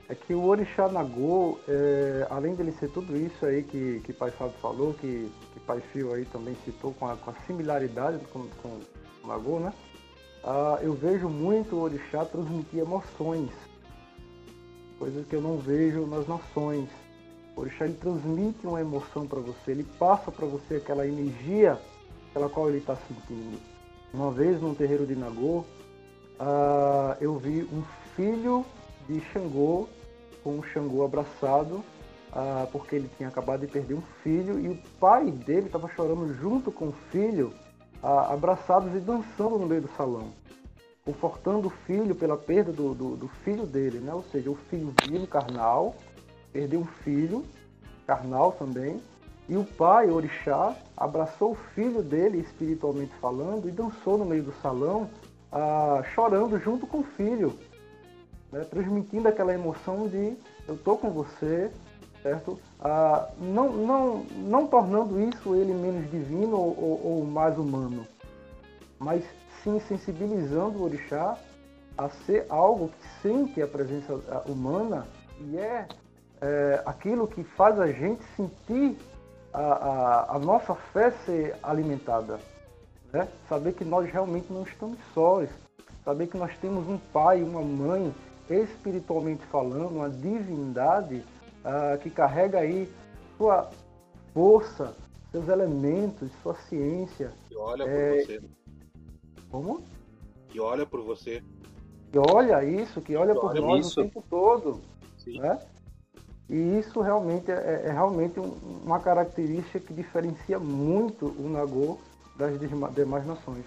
É 0.08 0.14
que 0.16 0.34
o 0.34 0.44
orixá 0.44 0.88
Nagô, 0.88 1.60
é, 1.68 2.26
além 2.28 2.56
dele 2.56 2.72
ser 2.72 2.90
tudo 2.90 3.16
isso 3.16 3.46
aí 3.46 3.62
que, 3.62 4.00
que 4.00 4.12
Pai 4.12 4.32
Fábio 4.32 4.54
falou, 4.60 4.92
que, 4.94 5.30
que 5.54 5.60
Pai 5.60 5.80
Fio 5.92 6.12
aí 6.12 6.24
também 6.24 6.56
citou 6.64 6.92
com 6.94 7.06
a, 7.06 7.16
com 7.16 7.30
a 7.30 7.34
similaridade 7.46 8.18
com, 8.32 8.48
com 8.60 8.80
o 9.22 9.26
Nagô, 9.28 9.60
né? 9.60 9.72
Ah, 10.42 10.78
eu 10.80 10.94
vejo 10.94 11.28
muito 11.28 11.76
o 11.76 11.82
orixá 11.82 12.24
transmitir 12.24 12.80
emoções, 12.80 13.50
coisas 14.98 15.26
que 15.26 15.36
eu 15.36 15.42
não 15.42 15.58
vejo 15.58 16.06
nas 16.06 16.26
nações. 16.26 16.88
O 17.54 17.60
orixá 17.60 17.84
ele 17.84 17.94
transmite 17.94 18.66
uma 18.66 18.80
emoção 18.80 19.26
para 19.26 19.40
você, 19.40 19.72
ele 19.72 19.84
passa 19.98 20.30
para 20.30 20.46
você 20.46 20.76
aquela 20.76 21.06
energia 21.06 21.78
pela 22.32 22.48
qual 22.48 22.68
ele 22.68 22.78
está 22.78 22.96
sentindo. 22.96 23.58
Uma 24.14 24.30
vez 24.30 24.60
num 24.60 24.74
terreiro 24.74 25.06
de 25.06 25.14
Nagô, 25.14 25.64
ah, 26.38 27.16
eu 27.20 27.36
vi 27.36 27.62
um 27.64 27.82
filho 28.16 28.64
de 29.06 29.20
Xangô 29.32 29.88
com 30.42 30.58
o 30.58 30.62
Xangô 30.62 31.04
abraçado, 31.04 31.84
ah, 32.32 32.66
porque 32.72 32.96
ele 32.96 33.10
tinha 33.16 33.28
acabado 33.28 33.60
de 33.60 33.66
perder 33.66 33.94
um 33.94 34.02
filho 34.22 34.58
e 34.58 34.68
o 34.68 34.78
pai 34.98 35.30
dele 35.30 35.66
estava 35.66 35.88
chorando 35.88 36.32
junto 36.34 36.72
com 36.72 36.88
o 36.88 36.94
filho, 37.10 37.52
ah, 38.02 38.32
abraçados 38.32 38.94
e 38.94 38.98
dançando 38.98 39.58
no 39.58 39.66
meio 39.66 39.82
do 39.82 39.90
salão, 39.96 40.28
confortando 41.04 41.68
o 41.68 41.70
filho 41.70 42.14
pela 42.14 42.36
perda 42.36 42.72
do, 42.72 42.94
do, 42.94 43.16
do 43.16 43.28
filho 43.44 43.66
dele, 43.66 43.98
né? 43.98 44.12
ou 44.12 44.22
seja, 44.24 44.50
o 44.50 44.54
filho 44.54 44.94
vivo, 45.06 45.26
carnal, 45.26 45.94
perdeu 46.52 46.80
um 46.80 46.86
filho, 47.04 47.44
carnal 48.06 48.52
também, 48.52 49.00
e 49.48 49.56
o 49.56 49.64
pai, 49.64 50.10
orixá, 50.10 50.76
abraçou 50.96 51.52
o 51.52 51.56
filho 51.74 52.02
dele, 52.02 52.38
espiritualmente 52.38 53.12
falando, 53.20 53.68
e 53.68 53.72
dançou 53.72 54.16
no 54.16 54.24
meio 54.24 54.44
do 54.44 54.52
salão, 54.62 55.10
ah, 55.50 56.02
chorando 56.14 56.58
junto 56.58 56.86
com 56.86 56.98
o 56.98 57.04
filho, 57.04 57.58
né? 58.52 58.64
transmitindo 58.64 59.28
aquela 59.28 59.52
emoção 59.52 60.06
de 60.06 60.36
eu 60.68 60.74
estou 60.76 60.96
com 60.96 61.10
você, 61.10 61.70
certo? 62.22 62.58
Ah, 62.80 63.28
não, 63.38 63.72
não, 63.72 64.24
não 64.36 64.66
tornando 64.66 65.20
isso 65.20 65.54
ele 65.54 65.72
menos 65.72 66.10
divino 66.10 66.56
ou, 66.56 67.00
ou, 67.04 67.24
mais 67.24 67.56
humano, 67.58 68.06
mas 68.98 69.24
sim 69.62 69.80
sensibilizando 69.80 70.78
o 70.78 70.84
orixá 70.84 71.36
a 71.96 72.08
ser 72.08 72.46
algo 72.48 72.88
que 72.88 73.22
sente 73.22 73.60
a 73.60 73.66
presença 73.66 74.14
humana 74.46 75.06
e 75.40 75.58
é 75.58 75.86
é, 76.40 76.82
aquilo 76.86 77.26
que 77.28 77.44
faz 77.44 77.78
a 77.78 77.86
gente 77.86 78.22
sentir 78.36 78.96
a, 79.52 79.60
a, 79.60 80.36
a 80.36 80.38
nossa 80.38 80.74
fé 80.74 81.10
ser 81.24 81.54
alimentada. 81.62 82.40
Né? 83.12 83.28
Saber 83.48 83.72
que 83.74 83.84
nós 83.84 84.10
realmente 84.10 84.50
não 84.50 84.62
estamos 84.62 84.98
sós. 85.12 85.48
Saber 86.04 86.28
que 86.28 86.38
nós 86.38 86.56
temos 86.58 86.88
um 86.88 86.98
pai, 87.12 87.42
uma 87.42 87.60
mãe, 87.60 88.14
espiritualmente 88.48 89.44
falando, 89.46 89.96
uma 89.96 90.08
divindade 90.08 91.22
uh, 91.64 91.98
que 91.98 92.10
carrega 92.10 92.58
aí 92.58 92.90
sua 93.36 93.70
força, 94.32 94.94
seus 95.30 95.48
elementos, 95.48 96.30
sua 96.42 96.54
ciência. 96.54 97.32
E 97.50 97.56
olha 97.56 97.84
é... 97.84 98.16
por 98.16 98.26
você. 98.26 98.42
Como? 99.50 99.82
E 100.54 100.60
olha 100.60 100.86
por 100.86 101.02
você. 101.02 101.42
Que 102.10 102.18
olha 102.18 102.64
isso, 102.64 103.00
que 103.00 103.16
olha, 103.16 103.34
por 103.34 103.54
nós 103.54 103.86
isso. 103.86 104.00
o 104.00 104.04
tempo 104.04 104.24
todo. 104.28 104.80
Sim. 105.18 105.38
Né? 105.38 105.58
E 106.48 106.78
isso 106.78 107.00
realmente 107.00 107.50
é, 107.50 107.54
é, 107.54 107.88
é 107.88 107.92
realmente 107.92 108.40
uma 108.40 108.98
característica 108.98 109.78
que 109.78 109.94
diferencia 109.94 110.58
muito 110.58 111.26
o 111.26 111.48
Nagô 111.48 111.98
das 112.36 112.58
demais 112.58 113.24
nações. 113.24 113.64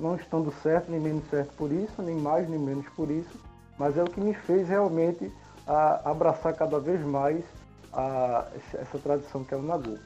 Não 0.00 0.16
estando 0.16 0.50
certo 0.62 0.90
nem 0.90 0.98
menos 0.98 1.28
certo 1.28 1.52
por 1.56 1.70
isso, 1.70 2.00
nem 2.00 2.16
mais 2.16 2.48
nem 2.48 2.58
menos 2.58 2.88
por 2.96 3.10
isso, 3.10 3.38
mas 3.78 3.98
é 3.98 4.02
o 4.02 4.06
que 4.06 4.20
me 4.20 4.32
fez 4.32 4.66
realmente 4.66 5.30
a, 5.66 6.10
abraçar 6.10 6.54
cada 6.54 6.78
vez 6.78 7.00
mais 7.04 7.44
a, 7.92 8.48
essa 8.74 8.98
tradição 8.98 9.44
que 9.44 9.54
é 9.54 9.56
o 9.56 9.62
Nagô. 9.62 9.98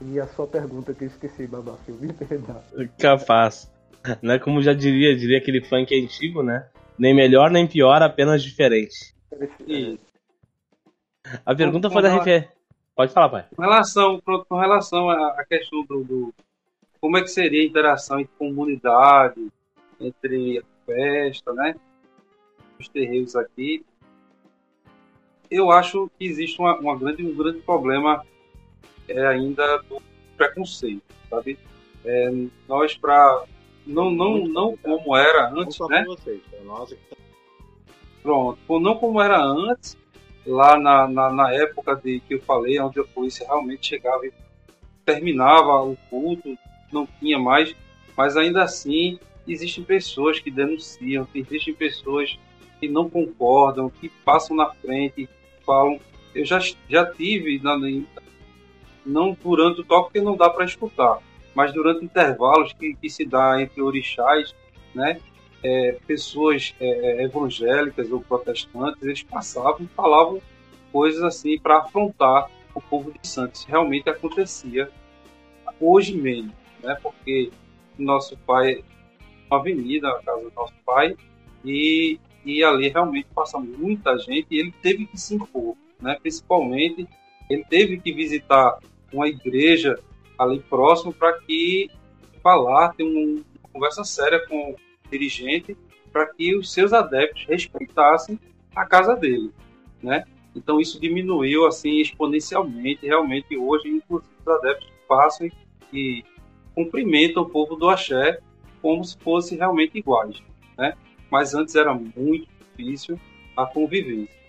E 0.00 0.18
a 0.18 0.26
sua 0.26 0.46
pergunta 0.46 0.92
que 0.92 1.04
eu 1.04 1.08
esqueci, 1.08 1.46
Babafio, 1.46 1.94
me 1.94 2.12
perdão. 2.12 2.60
Capaz. 2.98 3.70
Né? 4.20 4.38
Como 4.38 4.60
já 4.60 4.72
diria, 4.72 5.16
diria 5.16 5.38
aquele 5.38 5.62
funk 5.62 5.94
antigo, 5.94 6.42
né? 6.42 6.68
Nem 6.98 7.14
melhor 7.14 7.50
nem 7.50 7.68
pior, 7.68 8.02
apenas 8.02 8.42
diferente. 8.42 9.14
Isso. 9.66 10.04
A 11.46 11.54
pergunta 11.54 11.88
com, 11.88 11.94
foi 11.94 12.02
da 12.02 12.16
RFE. 12.16 12.48
Pode 12.96 13.12
falar, 13.12 13.28
pai. 13.28 13.46
Com 13.54 13.62
relação, 13.62 14.20
com 14.20 14.58
relação 14.58 15.08
à 15.08 15.44
questão 15.44 15.84
do, 15.84 16.04
do, 16.04 16.34
como 17.00 17.16
é 17.16 17.22
que 17.22 17.28
seria 17.28 17.62
a 17.62 17.66
interação 17.66 18.20
entre 18.20 18.32
comunidade, 18.38 19.48
entre 20.00 20.58
a 20.58 20.62
festa, 20.86 21.52
né? 21.52 21.74
Os 22.78 22.88
terreiros 22.88 23.34
aqui. 23.34 23.84
Eu 25.52 25.70
acho 25.70 26.10
que 26.18 26.24
existe 26.24 26.58
uma, 26.58 26.74
uma 26.78 26.96
grande, 26.96 27.22
um 27.22 27.34
grande 27.34 27.58
problema 27.58 28.24
é, 29.06 29.26
ainda 29.26 29.82
do 29.82 30.00
preconceito, 30.34 31.02
sabe? 31.28 31.58
É, 32.06 32.32
nós 32.66 32.96
para 32.96 33.44
não 33.86 34.10
não 34.10 34.46
não 34.46 34.76
como 34.78 35.14
era 35.14 35.50
antes, 35.50 35.78
né? 35.90 36.06
Pronto, 38.22 38.80
não 38.80 38.96
como 38.96 39.20
era 39.20 39.44
antes, 39.44 39.94
lá 40.46 40.78
na, 40.78 41.06
na, 41.06 41.30
na, 41.30 41.52
época 41.52 41.96
de 41.96 42.20
que 42.20 42.34
eu 42.34 42.40
falei, 42.40 42.80
onde 42.80 42.98
a 42.98 43.04
polícia 43.04 43.46
realmente 43.46 43.86
chegava 43.86 44.24
e 44.26 44.32
terminava 45.04 45.82
o 45.82 45.98
culto, 46.08 46.56
não 46.90 47.06
tinha 47.20 47.38
mais, 47.38 47.76
mas 48.16 48.38
ainda 48.38 48.62
assim 48.62 49.18
existem 49.46 49.84
pessoas 49.84 50.38
que 50.38 50.50
denunciam, 50.50 51.28
existem 51.34 51.74
pessoas 51.74 52.38
que 52.80 52.88
não 52.88 53.10
concordam, 53.10 53.90
que 53.90 54.08
passam 54.08 54.56
na 54.56 54.70
frente, 54.70 55.28
falam. 55.64 56.00
Eu 56.34 56.44
já, 56.44 56.58
já 56.88 57.04
tive, 57.06 57.60
na, 57.62 57.76
não 59.04 59.36
durante 59.42 59.80
o 59.80 59.84
toque, 59.84 60.04
porque 60.04 60.20
não 60.20 60.36
dá 60.36 60.48
para 60.48 60.64
escutar, 60.64 61.18
mas 61.54 61.72
durante 61.72 62.04
intervalos 62.04 62.72
que, 62.72 62.94
que 62.94 63.10
se 63.10 63.24
dá 63.24 63.60
entre 63.60 63.82
orixás, 63.82 64.54
né? 64.94 65.20
é, 65.62 65.92
pessoas 66.06 66.74
é, 66.80 66.86
é, 66.86 67.22
evangélicas 67.22 68.10
ou 68.10 68.20
protestantes, 68.20 69.02
eles 69.02 69.22
passavam 69.22 69.82
e 69.82 69.86
falavam 69.88 70.42
coisas 70.90 71.22
assim 71.22 71.58
para 71.58 71.78
afrontar 71.78 72.50
o 72.74 72.80
povo 72.80 73.12
de 73.12 73.26
Santos. 73.26 73.64
Realmente 73.64 74.10
acontecia 74.10 74.90
hoje 75.80 76.16
mesmo, 76.16 76.52
né? 76.82 76.96
Porque 77.00 77.50
nosso 77.98 78.36
pai, 78.38 78.82
uma 79.48 79.60
avenida, 79.60 80.08
a 80.08 80.22
casa 80.22 80.42
do 80.42 80.52
nosso 80.54 80.74
pai, 80.84 81.16
e, 81.64 82.18
e 82.44 82.62
ali 82.64 82.88
realmente 82.88 83.28
passa 83.34 83.58
muita 83.58 84.18
gente 84.18 84.48
e 84.50 84.58
ele 84.58 84.74
teve 84.82 85.06
que 85.06 85.18
se 85.18 85.34
impor, 85.34 85.76
né? 86.00 86.16
Principalmente, 86.20 87.06
ele 87.48 87.64
teve 87.68 88.00
que 88.00 88.12
visitar 88.12 88.78
uma 89.12 89.28
igreja 89.28 89.98
ali 90.38 90.60
próximo 90.60 91.12
para 91.12 91.38
que 91.40 91.90
falar, 92.42 92.94
ter 92.94 93.04
uma 93.04 93.42
conversa 93.72 94.04
séria 94.04 94.44
com 94.46 94.74
dirigente 95.10 95.76
para 96.12 96.26
que 96.26 96.56
os 96.56 96.72
seus 96.72 96.92
adeptos 96.92 97.44
respeitassem 97.46 98.38
a 98.74 98.84
casa 98.84 99.14
dele, 99.14 99.50
né? 100.02 100.24
Então 100.54 100.80
isso 100.80 101.00
diminuiu 101.00 101.66
assim 101.66 102.00
exponencialmente. 102.00 103.06
Realmente 103.06 103.56
hoje, 103.56 103.88
inclusive, 103.88 104.32
os 104.40 104.48
adeptos 104.48 104.88
passam 105.08 105.48
e 105.92 106.24
cumprimentam 106.74 107.42
o 107.42 107.48
povo 107.48 107.76
do 107.76 107.88
Axé 107.88 108.38
como 108.80 109.04
se 109.04 109.16
fossem 109.18 109.58
realmente 109.58 109.98
iguais, 109.98 110.42
né? 110.76 110.94
Mas 111.32 111.54
antes 111.54 111.74
era 111.74 111.92
muito 111.92 112.46
difícil 112.76 113.18
a 113.56 113.66
convivência. 113.66 114.40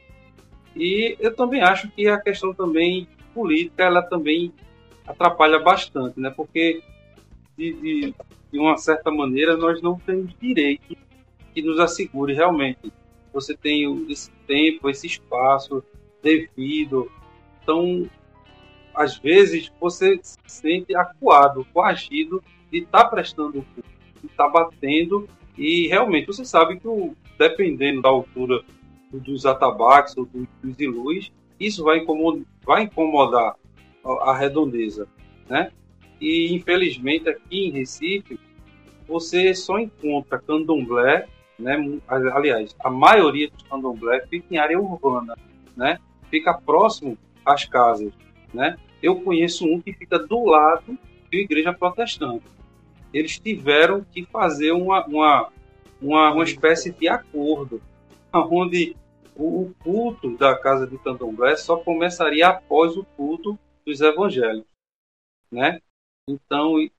E 0.76 1.16
eu 1.20 1.36
também 1.36 1.62
acho 1.62 1.90
que 1.92 2.08
a 2.08 2.20
questão 2.20 2.54
também 2.54 3.08
política 3.34 3.84
ela 3.84 4.04
também 4.04 4.54
atrapalha 5.08 5.60
bastante, 5.60 6.20
né? 6.20 6.30
Porque 6.30 6.84
de, 7.58 7.74
de 7.74 8.16
de 8.54 8.60
uma 8.60 8.78
certa 8.78 9.10
maneira, 9.10 9.58
nós 9.58 9.82
não 9.82 9.98
temos 9.98 10.32
direito 10.40 10.96
que 11.56 11.62
nos 11.64 11.80
assegure 11.80 12.36
realmente. 12.36 12.94
Você 13.34 13.58
tem 13.58 14.06
esse 14.12 14.30
tempo, 14.46 14.92
esse 14.92 15.08
espaço 15.08 15.84
devido. 16.22 17.12
Então, 17.64 18.08
às 18.94 19.18
vezes, 19.18 19.74
você 19.82 20.20
se 20.22 20.38
sente 20.46 20.96
acuado, 20.96 21.66
coagido 21.74 22.44
de 22.72 22.84
estar 22.84 23.06
tá 23.06 23.10
prestando 23.10 23.58
o 23.58 23.66
de 24.22 24.28
estar 24.28 24.46
tá 24.46 24.50
batendo. 24.50 25.28
E 25.58 25.88
realmente, 25.88 26.28
você 26.28 26.44
sabe 26.44 26.80
que, 26.80 26.88
dependendo 27.38 28.02
da 28.02 28.10
altura 28.10 28.62
dos 29.12 29.46
atabaques 29.46 30.18
ou 30.18 30.26
dos 30.26 30.80
ilus, 30.80 31.32
isso 31.60 31.84
vai 31.84 32.00
incomodar, 32.00 32.44
vai 32.66 32.84
incomodar 32.84 33.56
a 34.04 34.36
redondeza, 34.36 35.08
né? 35.48 35.72
E 36.20 36.54
infelizmente 36.54 37.30
aqui 37.30 37.68
em 37.68 37.72
Recife 37.72 38.40
você 39.08 39.54
só 39.54 39.78
encontra 39.80 40.40
candomblé, 40.40 41.28
né? 41.60 41.78
Aliás, 42.08 42.76
a 42.80 42.90
maioria 42.90 43.50
dos 43.50 43.64
candomblé 43.64 44.26
fica 44.28 44.48
em 44.52 44.58
área 44.58 44.80
urbana, 44.80 45.38
né? 45.76 46.00
Fica 46.30 46.54
próximo 46.54 47.18
às 47.46 47.66
casas, 47.66 48.12
né? 48.54 48.78
Eu 49.02 49.22
conheço 49.22 49.66
um 49.66 49.82
que 49.82 49.94
fica 49.94 50.18
do 50.18 50.46
lado 50.46 50.98
da 51.32 51.38
igreja 51.38 51.74
protestante. 51.74 52.46
Eles 53.14 53.40
tiveram 53.40 54.04
que 54.04 54.26
fazer 54.26 54.72
uma, 54.72 55.06
uma, 55.06 55.52
uma, 56.02 56.32
uma 56.32 56.44
espécie 56.44 56.92
de 56.92 57.08
acordo, 57.08 57.82
onde 58.34 58.96
o, 59.36 59.64
o 59.64 59.76
culto 59.84 60.36
da 60.38 60.58
casa 60.58 60.88
de 60.88 60.98
candomblé 60.98 61.56
só 61.56 61.78
começaria 61.78 62.48
após 62.48 62.98
o 62.98 63.06
culto 63.16 63.58
dos 63.86 64.02
evangélicos, 64.02 64.72
né? 65.52 65.80
Então, 66.28 66.76
o 66.76 66.90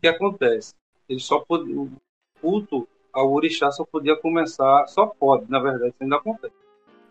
que 0.00 0.08
acontece? 0.08 0.74
Ele 1.08 1.20
só 1.20 1.40
pode, 1.40 1.72
o 1.72 1.90
culto 2.40 2.88
ao 3.12 3.32
orixá 3.32 3.70
só 3.70 3.84
podia 3.84 4.16
começar, 4.16 4.86
só 4.86 5.06
pode, 5.06 5.50
na 5.50 5.58
verdade, 5.58 5.88
isso 5.88 6.02
ainda 6.02 6.16
acontece. 6.16 6.54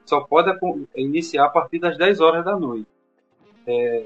Só 0.05 0.21
pode 0.21 0.57
iniciar 0.95 1.45
a 1.45 1.49
partir 1.49 1.79
das 1.79 1.97
10 1.97 2.21
horas 2.21 2.45
da 2.45 2.57
noite. 2.57 2.87
É, 3.65 4.05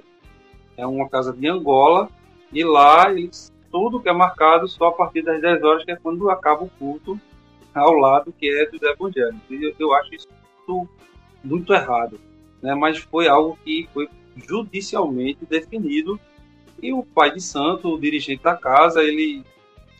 é 0.78 0.88
uma 0.88 1.08
casa 1.08 1.32
de 1.32 1.48
Angola 1.48 2.10
e 2.52 2.64
lá 2.64 3.12
eles, 3.12 3.51
tudo 3.72 4.00
que 4.00 4.10
é 4.10 4.14
marcado 4.14 4.68
só 4.68 4.88
a 4.88 4.92
partir 4.92 5.22
das 5.22 5.42
10 5.42 5.64
horas, 5.64 5.86
que 5.86 5.92
é 5.92 5.96
quando 5.96 6.30
acaba 6.30 6.64
o 6.64 6.70
culto 6.70 7.20
ao 7.74 7.94
lado 7.94 8.34
que 8.38 8.50
é 8.50 8.66
dos 8.70 8.82
evangélicos. 8.82 9.42
E 9.50 9.64
eu, 9.64 9.74
eu 9.80 9.94
acho 9.94 10.14
isso 10.14 10.28
muito, 10.68 10.90
muito 11.44 11.74
errado. 11.74 12.20
Né? 12.62 12.76
Mas 12.76 12.98
foi 12.98 13.28
algo 13.28 13.58
que 13.64 13.88
foi 13.94 14.10
judicialmente 14.36 15.46
definido 15.46 16.20
e 16.82 16.92
o 16.94 17.04
pai 17.04 17.32
de 17.32 17.42
santo, 17.42 17.94
o 17.94 18.00
dirigente 18.00 18.44
da 18.44 18.56
casa, 18.56 19.04
ele 19.04 19.44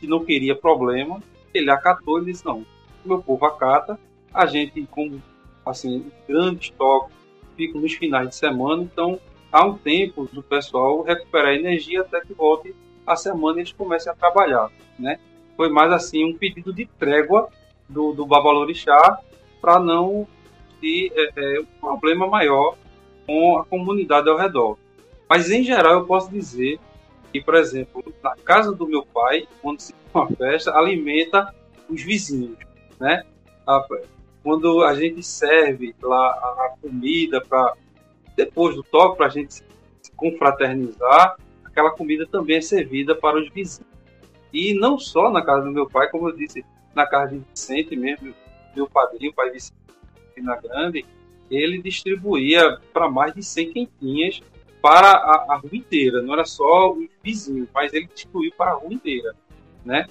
que 0.00 0.06
não 0.06 0.24
queria 0.24 0.56
problema, 0.56 1.22
ele 1.54 1.70
acatou 1.70 2.20
e 2.20 2.24
disse, 2.24 2.44
não, 2.44 2.66
meu 3.04 3.22
povo 3.22 3.46
acata, 3.46 3.98
a 4.34 4.46
gente, 4.46 4.84
como 4.90 5.22
assim, 5.64 6.10
grande 6.26 6.64
estoque, 6.70 7.12
fica 7.56 7.78
nos 7.78 7.92
finais 7.92 8.28
de 8.30 8.34
semana, 8.34 8.82
então 8.82 9.20
há 9.52 9.64
um 9.64 9.78
tempo 9.78 10.28
do 10.32 10.42
pessoal 10.42 11.02
recuperar 11.02 11.54
energia 11.54 12.00
até 12.00 12.20
que 12.20 12.34
volte 12.34 12.74
a 13.06 13.16
semana 13.16 13.60
eles 13.60 13.72
comecem 13.72 14.10
a 14.10 14.14
trabalhar, 14.14 14.70
né? 14.98 15.18
Foi 15.56 15.68
mais 15.68 15.92
assim 15.92 16.24
um 16.24 16.36
pedido 16.36 16.72
de 16.72 16.86
trégua 16.86 17.48
do, 17.88 18.12
do 18.12 18.26
Babalorixá 18.26 19.20
para 19.60 19.78
não 19.78 20.26
ter 20.80 21.12
é, 21.14 21.32
é, 21.36 21.60
um 21.60 21.66
problema 21.80 22.26
maior 22.26 22.76
com 23.26 23.58
a 23.58 23.64
comunidade 23.64 24.28
ao 24.28 24.36
redor. 24.36 24.78
Mas 25.28 25.50
em 25.50 25.62
geral 25.62 25.94
eu 25.94 26.06
posso 26.06 26.30
dizer 26.30 26.78
que, 27.32 27.40
por 27.40 27.54
exemplo, 27.54 28.02
na 28.22 28.34
casa 28.36 28.72
do 28.72 28.86
meu 28.86 29.04
pai, 29.04 29.46
quando 29.60 29.80
se 29.80 29.94
uma 30.12 30.26
festa, 30.28 30.76
alimenta 30.76 31.54
os 31.88 32.02
vizinhos, 32.02 32.58
né? 33.00 33.22
Quando 34.42 34.82
a 34.82 34.94
gente 34.94 35.22
serve 35.22 35.94
lá 36.02 36.28
a 36.28 36.74
comida 36.80 37.40
para 37.40 37.74
depois 38.36 38.74
do 38.74 38.82
toque 38.82 39.16
para 39.16 39.26
a 39.26 39.30
gente 39.30 39.54
se 39.54 39.64
confraternizar, 40.16 41.36
aquela 41.72 41.90
comida 41.90 42.26
também 42.26 42.58
é 42.58 42.60
servida 42.60 43.14
para 43.14 43.40
os 43.40 43.48
vizinhos. 43.50 43.90
E 44.52 44.74
não 44.74 44.98
só 44.98 45.30
na 45.30 45.42
casa 45.42 45.64
do 45.64 45.72
meu 45.72 45.88
pai, 45.88 46.08
como 46.10 46.28
eu 46.28 46.36
disse, 46.36 46.64
na 46.94 47.06
casa 47.06 47.32
de 47.32 47.42
Vicente 47.50 47.96
mesmo, 47.96 48.34
meu 48.76 48.86
padrinho, 48.86 49.32
pai 49.32 49.50
Vicente 49.50 49.74
na 50.36 50.56
Grande, 50.56 51.04
ele 51.50 51.80
distribuía 51.80 52.78
para 52.92 53.10
mais 53.10 53.34
de 53.34 53.42
100 53.42 53.72
quentinhas 53.72 54.42
para 54.82 55.10
a, 55.10 55.54
a, 55.54 55.56
rua 55.56 55.76
inteira, 55.76 56.20
não 56.22 56.34
era 56.34 56.44
só 56.44 56.92
os 56.92 57.08
vizinhos, 57.22 57.68
mas 57.72 57.92
ele 57.94 58.06
distribuiu 58.06 58.52
para 58.56 58.72
a 58.72 58.74
rua 58.74 58.92
inteira, 58.92 59.34
né? 59.84 60.06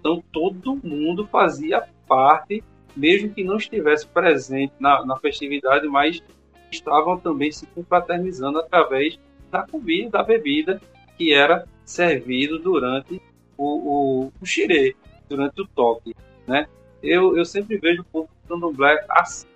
Então 0.00 0.22
todo 0.32 0.80
mundo 0.82 1.26
fazia 1.26 1.86
parte, 2.08 2.62
mesmo 2.96 3.30
que 3.30 3.44
não 3.44 3.56
estivesse 3.56 4.06
presente 4.06 4.72
na, 4.80 5.04
na 5.04 5.16
festividade, 5.18 5.86
mas 5.86 6.22
estavam 6.70 7.18
também 7.18 7.52
se 7.52 7.66
confraternizando 7.66 8.58
através 8.58 9.18
da 9.50 9.66
comida, 9.66 10.10
da 10.10 10.22
bebida 10.22 10.80
que 11.16 11.32
era 11.32 11.66
servido 11.84 12.58
durante 12.58 13.20
o, 13.56 14.24
o, 14.26 14.32
o 14.40 14.46
xirê, 14.46 14.96
durante 15.28 15.60
o 15.60 15.66
toque, 15.66 16.14
né? 16.46 16.66
Eu, 17.02 17.36
eu 17.36 17.44
sempre 17.44 17.76
vejo 17.76 18.02
o 18.02 18.04
povo 18.04 18.28
de 18.42 18.48
candomblé 18.48 19.04
assim. 19.10 19.46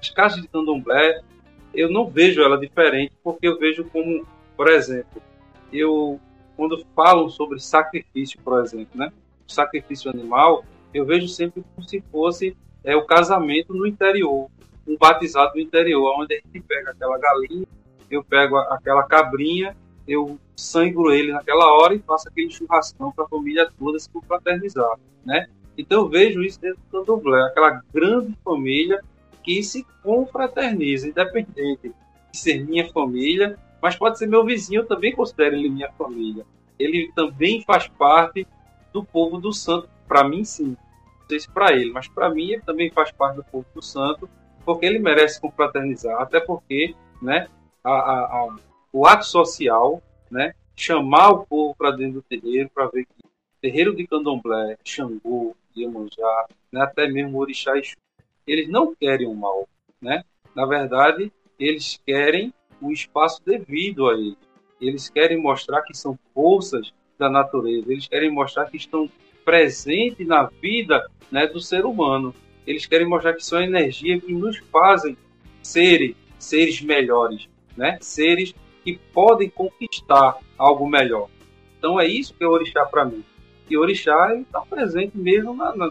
As 0.00 0.10
casas 0.10 0.42
de 0.42 0.48
candomblé, 0.48 1.20
eu 1.72 1.90
não 1.90 2.06
vejo 2.08 2.42
ela 2.42 2.58
diferente, 2.58 3.12
porque 3.22 3.46
eu 3.46 3.58
vejo 3.58 3.84
como, 3.84 4.26
por 4.56 4.68
exemplo, 4.68 5.22
eu 5.72 6.20
quando 6.56 6.84
falam 6.94 7.28
sobre 7.28 7.60
sacrifício, 7.60 8.40
por 8.40 8.62
exemplo, 8.62 8.88
né? 8.94 9.12
Sacrifício 9.46 10.10
animal, 10.10 10.64
eu 10.92 11.04
vejo 11.04 11.28
sempre 11.28 11.62
como 11.74 11.86
se 11.86 12.02
fosse 12.10 12.56
é, 12.82 12.96
o 12.96 13.04
casamento 13.04 13.74
no 13.74 13.86
interior, 13.86 14.48
um 14.88 14.96
batizado 14.96 15.52
no 15.54 15.60
interior, 15.60 16.14
onde 16.18 16.34
a 16.34 16.36
gente 16.38 16.60
pega 16.66 16.92
aquela 16.92 17.18
galinha, 17.18 17.66
eu 18.10 18.24
pego 18.24 18.56
aquela 18.56 19.02
cabrinha, 19.02 19.76
eu 20.08 20.38
sangro 20.56 21.12
ele 21.12 21.32
naquela 21.32 21.66
hora 21.76 21.94
e 21.94 21.98
faço 21.98 22.28
aquele 22.28 22.50
churrascão 22.50 23.12
para 23.12 23.24
a 23.24 23.28
família 23.28 23.68
toda 23.78 23.98
se 23.98 24.08
confraternizar, 24.08 24.98
né? 25.24 25.46
Então 25.76 26.02
eu 26.02 26.08
vejo 26.08 26.42
isso 26.42 26.60
dentro 26.60 26.80
do 26.90 26.98
candomblé, 26.98 27.42
aquela 27.44 27.82
grande 27.92 28.34
família 28.42 29.00
que 29.42 29.62
se 29.62 29.86
confraterniza, 30.02 31.08
independente 31.08 31.92
de 32.32 32.38
ser 32.38 32.64
minha 32.64 32.90
família, 32.90 33.58
mas 33.80 33.94
pode 33.94 34.18
ser 34.18 34.26
meu 34.26 34.44
vizinho, 34.44 34.80
eu 34.80 34.86
também 34.86 35.14
considero 35.14 35.54
ele 35.54 35.68
minha 35.68 35.92
família. 35.92 36.44
Ele 36.78 37.12
também 37.14 37.62
faz 37.62 37.86
parte 37.86 38.46
do 38.92 39.04
povo 39.04 39.38
do 39.38 39.52
santo, 39.52 39.88
para 40.08 40.24
mim 40.24 40.44
sim. 40.44 40.76
Não 41.20 41.28
sei 41.28 41.40
se 41.40 41.50
para 41.50 41.72
ele, 41.72 41.92
mas 41.92 42.08
para 42.08 42.30
mim 42.30 42.52
ele 42.52 42.62
também 42.62 42.90
faz 42.90 43.12
parte 43.12 43.36
do 43.36 43.44
povo 43.44 43.66
do 43.74 43.82
santo, 43.82 44.28
porque 44.64 44.86
ele 44.86 44.98
merece 44.98 45.40
confraternizar, 45.40 46.20
até 46.20 46.40
porque, 46.40 46.94
né, 47.20 47.46
a, 47.84 47.90
a, 47.90 48.24
a, 48.24 48.56
o 48.92 49.06
ato 49.06 49.26
social, 49.26 50.02
né, 50.30 50.54
chamar 50.74 51.30
o 51.30 51.46
povo 51.46 51.74
para 51.76 51.90
dentro 51.90 52.14
do 52.14 52.22
terreiro 52.22 52.70
para 52.74 52.86
ver 52.86 53.04
que 53.04 53.26
terreiro 53.60 53.94
de 53.94 54.06
Candomblé, 54.06 54.76
Xangô, 54.84 55.56
Iemanjá, 55.76 56.46
né, 56.70 56.82
até 56.82 57.08
mesmo 57.08 57.38
Orixá 57.38 57.76
Exu, 57.78 57.96
eles 58.46 58.68
não 58.68 58.94
querem 58.94 59.26
o 59.26 59.34
mal, 59.34 59.68
né? 60.00 60.22
Na 60.54 60.64
verdade, 60.64 61.32
eles 61.58 62.00
querem 62.06 62.52
o 62.80 62.92
espaço 62.92 63.42
devido 63.44 64.08
a 64.08 64.14
eles. 64.14 64.36
Eles 64.80 65.08
querem 65.08 65.36
mostrar 65.36 65.82
que 65.82 65.96
são 65.96 66.18
forças 66.32 66.92
da 67.18 67.28
natureza. 67.28 67.90
Eles 67.90 68.06
querem 68.06 68.30
mostrar 68.30 68.66
que 68.66 68.76
estão 68.76 69.10
presentes 69.44 70.26
na 70.26 70.44
vida 70.44 71.10
né, 71.30 71.46
do 71.46 71.60
ser 71.60 71.84
humano. 71.84 72.34
Eles 72.66 72.86
querem 72.86 73.06
mostrar 73.06 73.34
que 73.34 73.44
são 73.44 73.60
energia 73.60 74.20
que 74.20 74.32
nos 74.32 74.58
fazem 74.58 75.16
seres, 75.62 76.14
seres 76.38 76.80
melhores, 76.80 77.48
né? 77.76 77.98
Seres 78.00 78.54
que 78.86 79.00
podem 79.12 79.50
conquistar 79.50 80.36
algo 80.56 80.88
melhor. 80.88 81.28
Então 81.76 81.98
é 81.98 82.06
isso 82.06 82.32
que 82.32 82.44
é 82.44 82.46
orixá 82.46 82.86
para 82.86 83.04
mim. 83.04 83.24
E 83.68 83.76
orixá 83.76 84.32
está 84.36 84.60
presente 84.60 85.18
mesmo 85.18 85.52
na, 85.56 85.74
na, 85.74 85.90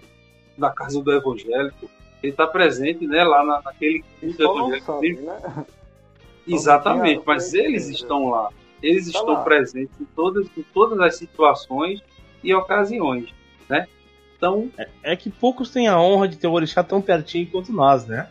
na, 0.58 0.70
casa 0.72 1.04
do 1.04 1.12
evangélico. 1.12 1.90
Ele 2.24 2.32
está 2.32 2.48
presente, 2.48 3.06
né, 3.06 3.22
lá 3.26 3.44
na, 3.44 3.62
naquele 3.62 4.02
culto 4.22 4.42
evangélico. 4.42 4.86
Sabe, 4.86 5.14
né? 5.16 5.66
Exatamente, 6.48 7.22
mas 7.26 7.54
eles 7.54 7.90
estão 7.90 8.30
lá. 8.30 8.50
Eles 8.82 9.12
tá 9.12 9.20
estão 9.20 9.34
lá. 9.34 9.44
presentes 9.44 10.00
em 10.00 10.06
todas, 10.06 10.48
em 10.58 10.64
todas 10.74 10.98
as 11.02 11.18
situações 11.18 12.02
e 12.42 12.54
ocasiões, 12.54 13.28
né? 13.68 13.90
Então... 14.38 14.72
É, 14.78 14.88
é, 15.04 15.16
que 15.18 15.30
poucos 15.30 15.70
têm 15.70 15.90
a 15.90 16.00
honra 16.00 16.30
de 16.30 16.38
ter 16.38 16.48
o 16.48 16.54
orixá 16.54 16.82
tão 16.82 17.02
pertinho 17.02 17.48
quanto 17.48 17.74
nós, 17.74 18.06
né? 18.06 18.30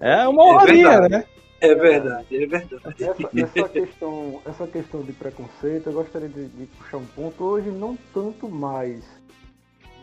É 0.00 0.26
uma 0.26 0.44
honraria, 0.44 0.92
é 0.92 1.08
né? 1.10 1.24
É 1.62 1.76
verdade, 1.76 2.42
é 2.42 2.46
verdade. 2.46 3.04
Essa, 3.04 3.60
essa, 3.60 3.68
questão, 3.68 4.42
essa 4.44 4.66
questão 4.66 5.00
de 5.02 5.12
preconceito, 5.12 5.86
eu 5.86 5.92
gostaria 5.92 6.28
de, 6.28 6.48
de, 6.48 6.66
puxar 6.66 6.96
um 6.96 7.06
ponto. 7.06 7.44
Hoje, 7.44 7.70
não 7.70 7.96
tanto 8.12 8.48
mais, 8.48 9.04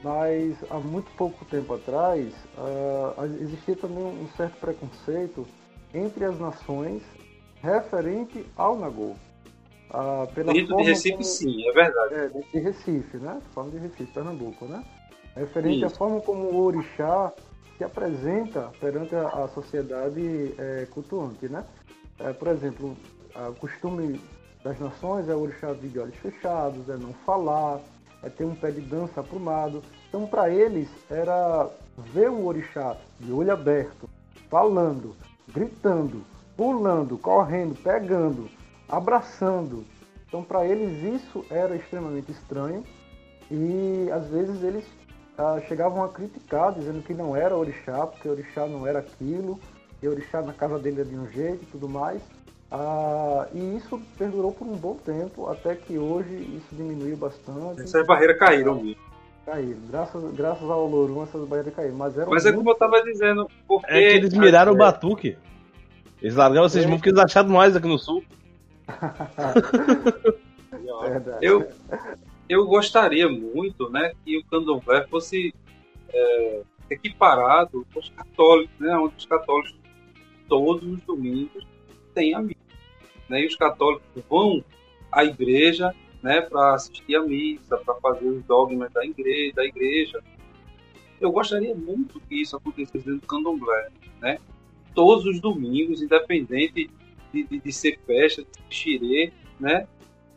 mas 0.02 0.56
há 0.70 0.80
muito 0.80 1.12
pouco 1.18 1.44
tempo 1.44 1.74
atrás, 1.74 2.34
uh, 2.58 3.26
existia 3.42 3.76
também 3.76 4.02
um 4.02 4.26
certo 4.38 4.58
preconceito 4.58 5.46
entre 5.94 6.24
as 6.24 6.40
nações 6.40 7.04
referente 7.62 8.46
ao 8.56 8.80
Nagô. 8.80 9.16
Uh, 9.90 10.34
pela 10.34 10.54
dentro 10.54 10.78
de 10.78 10.84
Recife, 10.84 11.12
como... 11.12 11.24
sim, 11.26 11.68
é 11.68 11.74
verdade. 11.74 12.14
É, 12.16 12.28
de 12.30 12.60
Recife, 12.60 13.18
né? 13.18 13.42
Falando 13.54 13.72
de 13.74 13.80
Recife, 13.80 14.14
Pernambuco, 14.14 14.64
né? 14.64 14.82
Referente 15.36 15.84
Isso. 15.84 15.88
à 15.88 15.90
forma 15.90 16.22
como 16.22 16.44
o 16.44 16.64
orixá 16.64 17.34
se 17.80 17.84
apresenta 17.86 18.74
perante 18.82 19.16
a, 19.16 19.48
sociedade 19.48 20.54
é, 20.58 20.86
cultuante, 20.92 21.48
né? 21.48 21.64
É, 22.20 22.34
por 22.34 22.50
exemplo, 22.50 22.98
o 23.34 23.54
costume 23.54 24.22
das 24.62 24.78
nações 24.78 25.30
é 25.30 25.34
o 25.34 25.40
orixá 25.40 25.72
de 25.72 25.98
olhos 25.98 26.18
fechados, 26.18 26.90
é 26.90 26.98
não 26.98 27.14
falar, 27.26 27.80
é 28.22 28.30
ter 28.30 28.44
um 28.44 28.54
pé 28.54 28.70
de 28.72 28.82
dança 28.82 29.22
aprumado. 29.22 29.82
Então, 30.10 30.28
para 30.28 30.50
eles, 30.50 30.90
era 31.10 31.70
ver 31.98 32.30
o 32.30 32.46
orixá 32.46 32.98
de 33.18 33.32
olho 33.32 33.54
aberto, 33.54 34.10
falando, 34.50 35.16
gritando, 35.54 36.22
pulando, 36.58 37.18
correndo, 37.18 37.82
pegando, 37.82 38.50
abraçando. 38.90 39.86
Então, 40.28 40.44
para 40.44 40.66
eles, 40.66 41.22
isso 41.22 41.46
era 41.50 41.78
extremamente 41.78 42.30
estranho 42.30 42.84
e 43.50 44.10
às 44.12 44.28
vezes 44.28 44.62
eles 44.64 44.84
ah, 45.40 45.60
chegavam 45.68 46.04
a 46.04 46.10
criticar, 46.10 46.74
dizendo 46.74 47.02
que 47.02 47.14
não 47.14 47.36
era 47.36 47.56
orixá, 47.58 48.06
porque 48.06 48.28
orixá 48.30 48.68
não 48.68 48.86
era 48.86 49.00
aquilo. 49.00 49.60
e 50.02 50.08
orixá 50.08 50.42
na 50.42 50.54
casa 50.54 50.78
dele 50.80 51.02
é 51.02 51.04
de 51.04 51.16
um 51.16 51.28
jeito 51.28 51.64
e 51.64 51.68
tudo 51.68 51.90
mais. 51.90 52.22
Ah, 52.72 53.48
e 53.54 53.78
isso 53.78 54.00
perdurou 54.18 54.52
por 54.52 54.68
um 54.68 54.76
bom 54.76 54.96
tempo, 54.96 55.48
até 55.50 55.76
que 55.76 55.98
hoje 55.98 56.34
isso 56.36 56.68
diminuiu 56.74 57.18
bastante. 57.18 57.82
Essas 57.82 58.06
barreiras 58.06 58.38
caíram 58.38 58.76
mesmo. 58.76 59.02
Caíram. 59.46 59.80
Graças, 59.90 60.34
graças 60.36 60.70
ao 60.70 60.86
Olorum 60.88 61.24
essas 61.24 61.48
barreiras 61.48 61.74
caíram. 61.74 61.96
Mas, 61.96 62.16
eram 62.18 62.30
Mas 62.32 62.46
é 62.46 62.50
muito- 62.52 62.60
como 62.60 62.70
eu 62.72 62.76
tava 62.78 63.02
dizendo, 63.04 63.50
porque... 63.68 63.92
É 63.92 64.10
que 64.12 64.16
eles 64.18 64.34
miraram 64.36 64.74
o 64.74 64.76
É, 64.76 64.78
batuque. 64.78 65.36
Eles 66.22 66.36
largaram 66.36 66.70
vocês 66.70 66.86
É. 66.86 66.88
porque 66.88 67.10
eles 67.10 67.20
acharam 67.20 67.50
nós 67.50 67.76
aqui 67.76 67.88
no 67.88 67.98
sul. 67.98 68.24
Verdade. 71.02 71.46
Eu, 71.46 71.68
eu 72.50 72.66
gostaria 72.66 73.30
muito 73.30 73.90
né, 73.92 74.12
que 74.26 74.40
o 74.40 74.46
candomblé 74.46 75.06
fosse 75.08 75.54
é, 76.12 76.64
equiparado 76.90 77.86
com 77.94 78.00
os 78.00 78.10
católicos, 78.10 78.76
né, 78.80 78.98
onde 78.98 79.16
os 79.16 79.26
católicos 79.26 79.78
todos 80.48 80.84
os 80.92 81.00
domingos 81.02 81.64
têm 82.16 82.34
a 82.34 82.42
missa. 82.42 82.58
Né, 83.30 83.44
e 83.44 83.46
os 83.46 83.56
católicos 83.56 84.04
vão 84.28 84.66
à 85.12 85.24
igreja 85.24 85.96
né, 86.24 86.42
para 86.42 86.74
assistir 86.74 87.16
a 87.16 87.22
missa, 87.22 87.78
para 87.78 87.94
fazer 87.96 88.26
os 88.26 88.44
dogmas 88.46 88.92
da 88.92 89.06
igreja, 89.06 89.54
da 89.54 89.66
igreja. 89.66 90.20
Eu 91.22 91.32
gostaria 91.32 91.76
muito 91.76 92.20
que 92.22 92.42
isso 92.42 92.58
acontecesse 92.58 93.06
dentro 93.06 93.22
do 93.22 93.28
candomblé. 93.28 93.90
Né? 94.20 94.40
Todos 94.96 95.24
os 95.26 95.40
domingos, 95.40 96.02
independente 96.02 96.90
de, 97.32 97.44
de, 97.44 97.60
de 97.60 97.72
ser 97.72 98.00
festa, 98.08 98.42
de 98.42 98.50
ser 98.50 98.64
xirê, 98.70 99.32
né? 99.60 99.88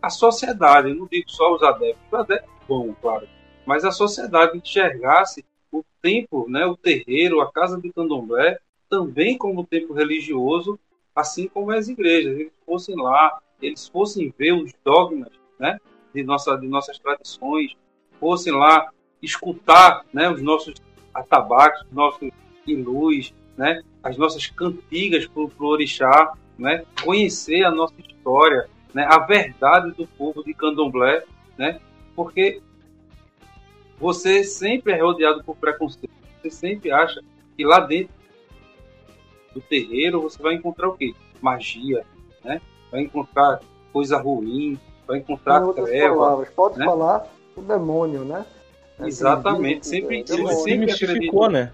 A 0.02 0.10
sociedade, 0.10 0.92
não 0.92 1.06
digo 1.06 1.30
só 1.30 1.54
os 1.54 1.62
adeptos, 1.62 2.04
os 2.08 2.18
adeptos 2.18 2.50
vão, 2.68 2.94
claro, 3.00 3.28
mas 3.64 3.84
a 3.84 3.92
sociedade 3.92 4.58
enxergasse 4.58 5.44
o 5.70 5.84
templo, 6.02 6.46
né, 6.48 6.66
o 6.66 6.76
terreiro, 6.76 7.40
a 7.40 7.50
casa 7.50 7.80
de 7.80 7.90
candomblé, 7.92 8.58
também 8.90 9.38
como 9.38 9.64
templo 9.64 9.94
religioso, 9.94 10.78
assim 11.14 11.48
como 11.48 11.70
as 11.70 11.88
igrejas. 11.88 12.38
Eles 12.38 12.52
fossem 12.66 12.96
lá, 12.96 13.40
eles 13.60 13.88
fossem 13.88 14.34
ver 14.36 14.52
os 14.52 14.72
dogmas 14.84 15.30
né, 15.58 15.78
de, 16.12 16.22
nossa, 16.22 16.56
de 16.56 16.66
nossas 16.66 16.98
tradições, 16.98 17.74
fossem 18.18 18.52
lá 18.52 18.90
escutar 19.22 20.04
né, 20.12 20.28
os 20.28 20.42
nossos 20.42 20.74
atabaques, 21.14 21.82
os 21.82 21.92
nossos 21.92 22.28
ilus, 22.66 23.32
né, 23.56 23.82
as 24.02 24.16
nossas 24.16 24.46
cantigas 24.46 25.26
para 25.26 25.42
o 25.42 25.52
orixá, 25.60 26.34
né, 26.58 26.84
conhecer 27.02 27.64
a 27.64 27.70
nossa 27.70 27.94
história, 27.98 28.68
né, 28.94 29.06
a 29.08 29.18
verdade 29.18 29.92
do 29.92 30.06
povo 30.06 30.42
de 30.44 30.52
Candomblé, 30.54 31.24
né, 31.56 31.80
porque 32.14 32.60
você 33.98 34.42
sempre 34.44 34.92
é 34.92 35.00
rodeado 35.02 35.42
por 35.44 35.56
preconceito, 35.56 36.10
você 36.42 36.50
sempre 36.50 36.90
acha 36.90 37.22
que 37.56 37.64
lá 37.64 37.80
dentro 37.80 38.12
do 39.54 39.60
terreiro 39.60 40.20
você 40.22 40.42
vai 40.42 40.54
encontrar 40.54 40.88
o 40.88 40.96
quê? 40.96 41.14
Magia, 41.40 42.04
né? 42.42 42.60
Vai 42.90 43.02
encontrar 43.02 43.60
coisa 43.92 44.16
ruim, 44.18 44.78
vai 45.06 45.18
encontrar 45.18 45.60
Em 45.60 45.64
outras 45.64 45.88
treva. 45.88 46.16
palavras, 46.16 46.48
pode 46.50 46.78
né? 46.78 46.84
falar 46.84 47.26
o 47.56 47.60
demônio, 47.62 48.24
né? 48.24 48.44
É, 48.98 49.06
Exatamente, 49.06 49.80
que 49.80 49.86
sempre- 49.86 50.20
é 50.22 50.26
sempre 50.26 50.86
mistificou, 50.86 51.50
né? 51.50 51.72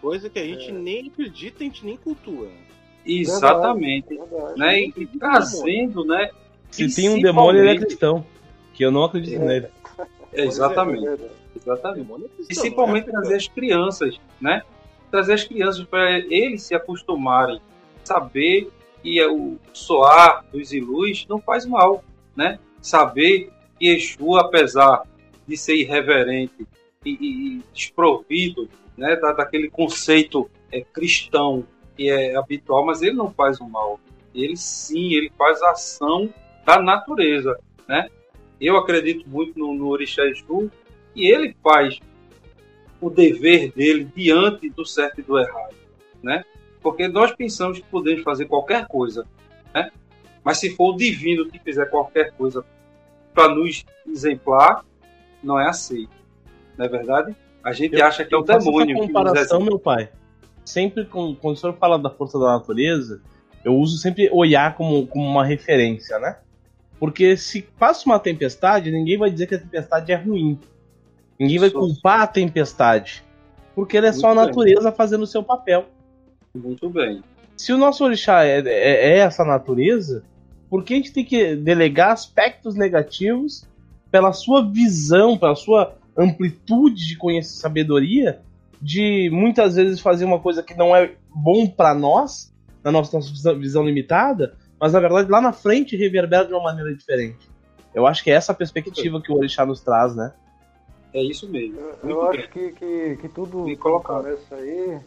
Coisa 0.00 0.30
que 0.30 0.38
a 0.38 0.44
gente 0.44 0.72
nem 0.72 1.08
acredita, 1.08 1.58
a 1.60 1.64
gente 1.64 1.84
nem 1.84 1.96
cultua. 1.96 2.48
Exatamente. 3.04 4.16
Verdade. 4.16 4.58
Né? 4.58 4.80
E, 4.82 4.92
e 4.96 5.06
trazendo, 5.06 6.04
né? 6.04 6.30
Se 6.70 6.94
tem 6.94 7.08
um 7.10 7.20
demônio, 7.20 7.62
ele 7.62 7.70
é 7.70 7.78
cristão. 7.78 8.24
Que 8.74 8.84
eu 8.84 8.90
não 8.90 9.04
acredito 9.04 9.40
É. 9.42 9.44
nele. 9.44 9.66
É, 10.32 10.44
exatamente, 10.44 11.04
exatamente. 11.56 12.02
Demônio 12.04 12.26
é 12.26 12.28
cristão, 12.28 12.46
Principalmente 12.46 13.06
não 13.06 13.18
é 13.18 13.22
trazer 13.22 13.34
as 13.36 13.48
crianças, 13.48 14.20
né? 14.40 14.62
Trazer 15.10 15.32
as 15.32 15.44
crianças 15.44 15.84
para 15.84 16.18
eles 16.18 16.62
se 16.62 16.74
acostumarem, 16.74 17.60
saber 18.04 18.70
que 19.02 19.18
é 19.18 19.26
o 19.28 19.56
soar 19.72 20.44
dos 20.52 20.72
ilus 20.72 21.26
não 21.28 21.40
faz 21.40 21.64
mal, 21.66 22.04
né? 22.36 22.58
Saber 22.80 23.50
que 23.78 23.88
Exu, 23.88 24.36
apesar 24.36 25.02
de 25.46 25.56
ser 25.56 25.76
irreverente 25.76 26.66
e, 27.04 27.10
e- 27.10 27.56
e 27.58 27.62
desprovido, 27.72 28.68
né, 28.96 29.16
da, 29.16 29.32
daquele 29.32 29.70
conceito 29.70 30.50
é, 30.70 30.80
cristão 30.82 31.64
que 31.96 32.10
é 32.10 32.36
habitual, 32.36 32.84
mas 32.84 33.00
ele 33.02 33.14
não 33.16 33.32
faz 33.32 33.60
o 33.60 33.68
mal. 33.68 33.98
Ele 34.34 34.56
sim, 34.56 35.14
ele 35.14 35.32
faz 35.38 35.62
a 35.62 35.70
ação 35.70 36.28
da 36.76 36.82
natureza, 36.82 37.58
né? 37.88 38.08
Eu 38.60 38.76
acredito 38.76 39.26
muito 39.28 39.58
no, 39.58 39.72
no 39.72 39.88
Orixá 39.88 40.22
Exu 40.26 40.70
e 41.14 41.26
ele 41.32 41.56
faz 41.62 41.98
o 43.00 43.08
dever 43.08 43.72
dele 43.72 44.06
diante 44.14 44.68
do 44.68 44.84
certo 44.84 45.20
e 45.20 45.22
do 45.22 45.38
errado, 45.38 45.74
né? 46.22 46.44
Porque 46.82 47.08
nós 47.08 47.32
pensamos 47.34 47.78
que 47.78 47.84
podemos 47.86 48.22
fazer 48.22 48.44
qualquer 48.46 48.86
coisa, 48.86 49.26
né? 49.72 49.90
Mas 50.44 50.58
se 50.58 50.70
for 50.76 50.94
o 50.94 50.96
divino 50.96 51.48
que 51.48 51.58
fizer 51.58 51.86
qualquer 51.86 52.32
coisa 52.32 52.62
para 53.32 53.48
nos 53.54 53.84
exemplar, 54.06 54.84
não 55.42 55.58
é 55.58 55.68
aceito, 55.68 56.10
não 56.76 56.84
é 56.84 56.88
verdade? 56.88 57.34
A 57.64 57.72
gente 57.72 57.96
Eu- 57.96 58.04
acha 58.04 58.24
que 58.24 58.34
é 58.34 58.36
o 58.38 58.42
demônio 58.42 58.94
essa 58.96 59.00
que 59.00 59.06
comparação, 59.06 59.42
exempla. 59.58 59.64
meu 59.64 59.78
pai. 59.78 60.10
Sempre 60.64 61.06
com, 61.06 61.34
quando 61.34 61.56
o 61.56 61.58
senhor 61.58 61.72
fala 61.76 61.98
da 61.98 62.10
força 62.10 62.38
da 62.38 62.46
natureza, 62.58 63.22
eu 63.64 63.74
uso 63.74 63.96
sempre 63.96 64.28
olhar 64.30 64.76
como, 64.76 65.06
como 65.06 65.24
uma 65.26 65.44
referência, 65.44 66.18
né? 66.18 66.36
Porque 66.98 67.36
se 67.36 67.62
passa 67.62 68.04
uma 68.06 68.18
tempestade, 68.18 68.90
ninguém 68.90 69.16
vai 69.16 69.30
dizer 69.30 69.46
que 69.46 69.54
a 69.54 69.58
tempestade 69.58 70.10
é 70.12 70.16
ruim. 70.16 70.58
Ninguém 71.38 71.58
vai 71.58 71.70
culpar 71.70 72.20
a 72.22 72.26
tempestade. 72.26 73.22
Porque 73.74 73.96
ela 73.96 74.08
é 74.08 74.12
só 74.12 74.30
a 74.30 74.34
Muito 74.34 74.46
bem. 74.46 74.74
natureza 74.74 74.92
fazendo 74.92 75.22
o 75.22 75.26
seu 75.26 75.42
papel. 75.42 75.86
Muito 76.54 76.90
bem. 76.90 77.22
Se 77.56 77.72
o 77.72 77.78
nosso 77.78 78.04
orixá 78.04 78.44
é, 78.44 78.60
é- 78.60 79.10
é 79.12 79.18
essa 79.18 79.44
natureza, 79.44 80.24
por 80.68 80.82
que 80.82 80.94
a 80.94 80.96
gente 80.96 81.12
tem 81.12 81.24
que 81.24 81.54
delegar 81.54 82.10
aspectos 82.10 82.74
negativos 82.74 83.64
pela 84.10 84.32
sua 84.32 84.64
visão, 84.68 85.38
pela 85.38 85.54
sua 85.54 85.94
amplitude 86.16 87.06
de 87.06 87.16
conhecimento, 87.16 87.60
sabedoria, 87.60 88.40
de 88.80 89.28
muitas 89.32 89.76
vezes 89.76 90.00
fazer 90.00 90.24
uma 90.24 90.40
coisa 90.40 90.62
que 90.62 90.74
não 90.74 90.94
é 90.94 91.12
bom 91.34 91.66
para 91.66 91.94
nós, 91.94 92.52
na 92.82 92.90
nossa, 92.90 93.16
nossa 93.16 93.54
visão 93.54 93.84
limitada, 93.84 94.54
mas 94.80 94.92
na 94.92 95.00
verdade 95.00 95.30
lá 95.30 95.40
na 95.40 95.52
frente 95.52 95.96
reverbera 95.96 96.44
de 96.44 96.52
uma 96.52 96.62
maneira 96.62 96.94
diferente. 96.94 97.50
Eu 97.94 98.06
acho 98.06 98.22
que 98.22 98.30
é 98.30 98.34
essa 98.34 98.52
a 98.52 98.54
perspectiva 98.54 99.20
que 99.20 99.32
o 99.32 99.36
orixá 99.36 99.64
nos 99.64 99.80
traz, 99.80 100.14
né? 100.14 100.32
É 101.12 101.22
isso 101.22 101.48
mesmo. 101.48 101.78
Eu, 101.80 102.10
eu 102.10 102.30
acho 102.30 102.48
que, 102.50 102.72
que, 102.72 103.16
que 103.16 103.28
tudo 103.28 103.64
Bem 103.64 103.76
colocado. 103.76 104.24
começa 104.24 104.54
aí, 104.54 105.00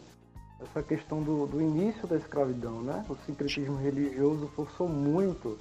essa 0.60 0.82
questão 0.82 1.22
do, 1.22 1.46
do 1.46 1.60
início 1.60 2.06
da 2.06 2.16
escravidão, 2.16 2.82
né? 2.82 3.04
O 3.08 3.14
sincretismo 3.24 3.76
religioso 3.76 4.48
forçou 4.48 4.88
muito 4.88 5.58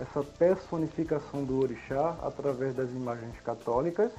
essa 0.00 0.22
personificação 0.22 1.44
do 1.44 1.60
orixá 1.60 2.16
através 2.22 2.74
das 2.74 2.90
imagens 2.90 3.38
católicas. 3.40 4.10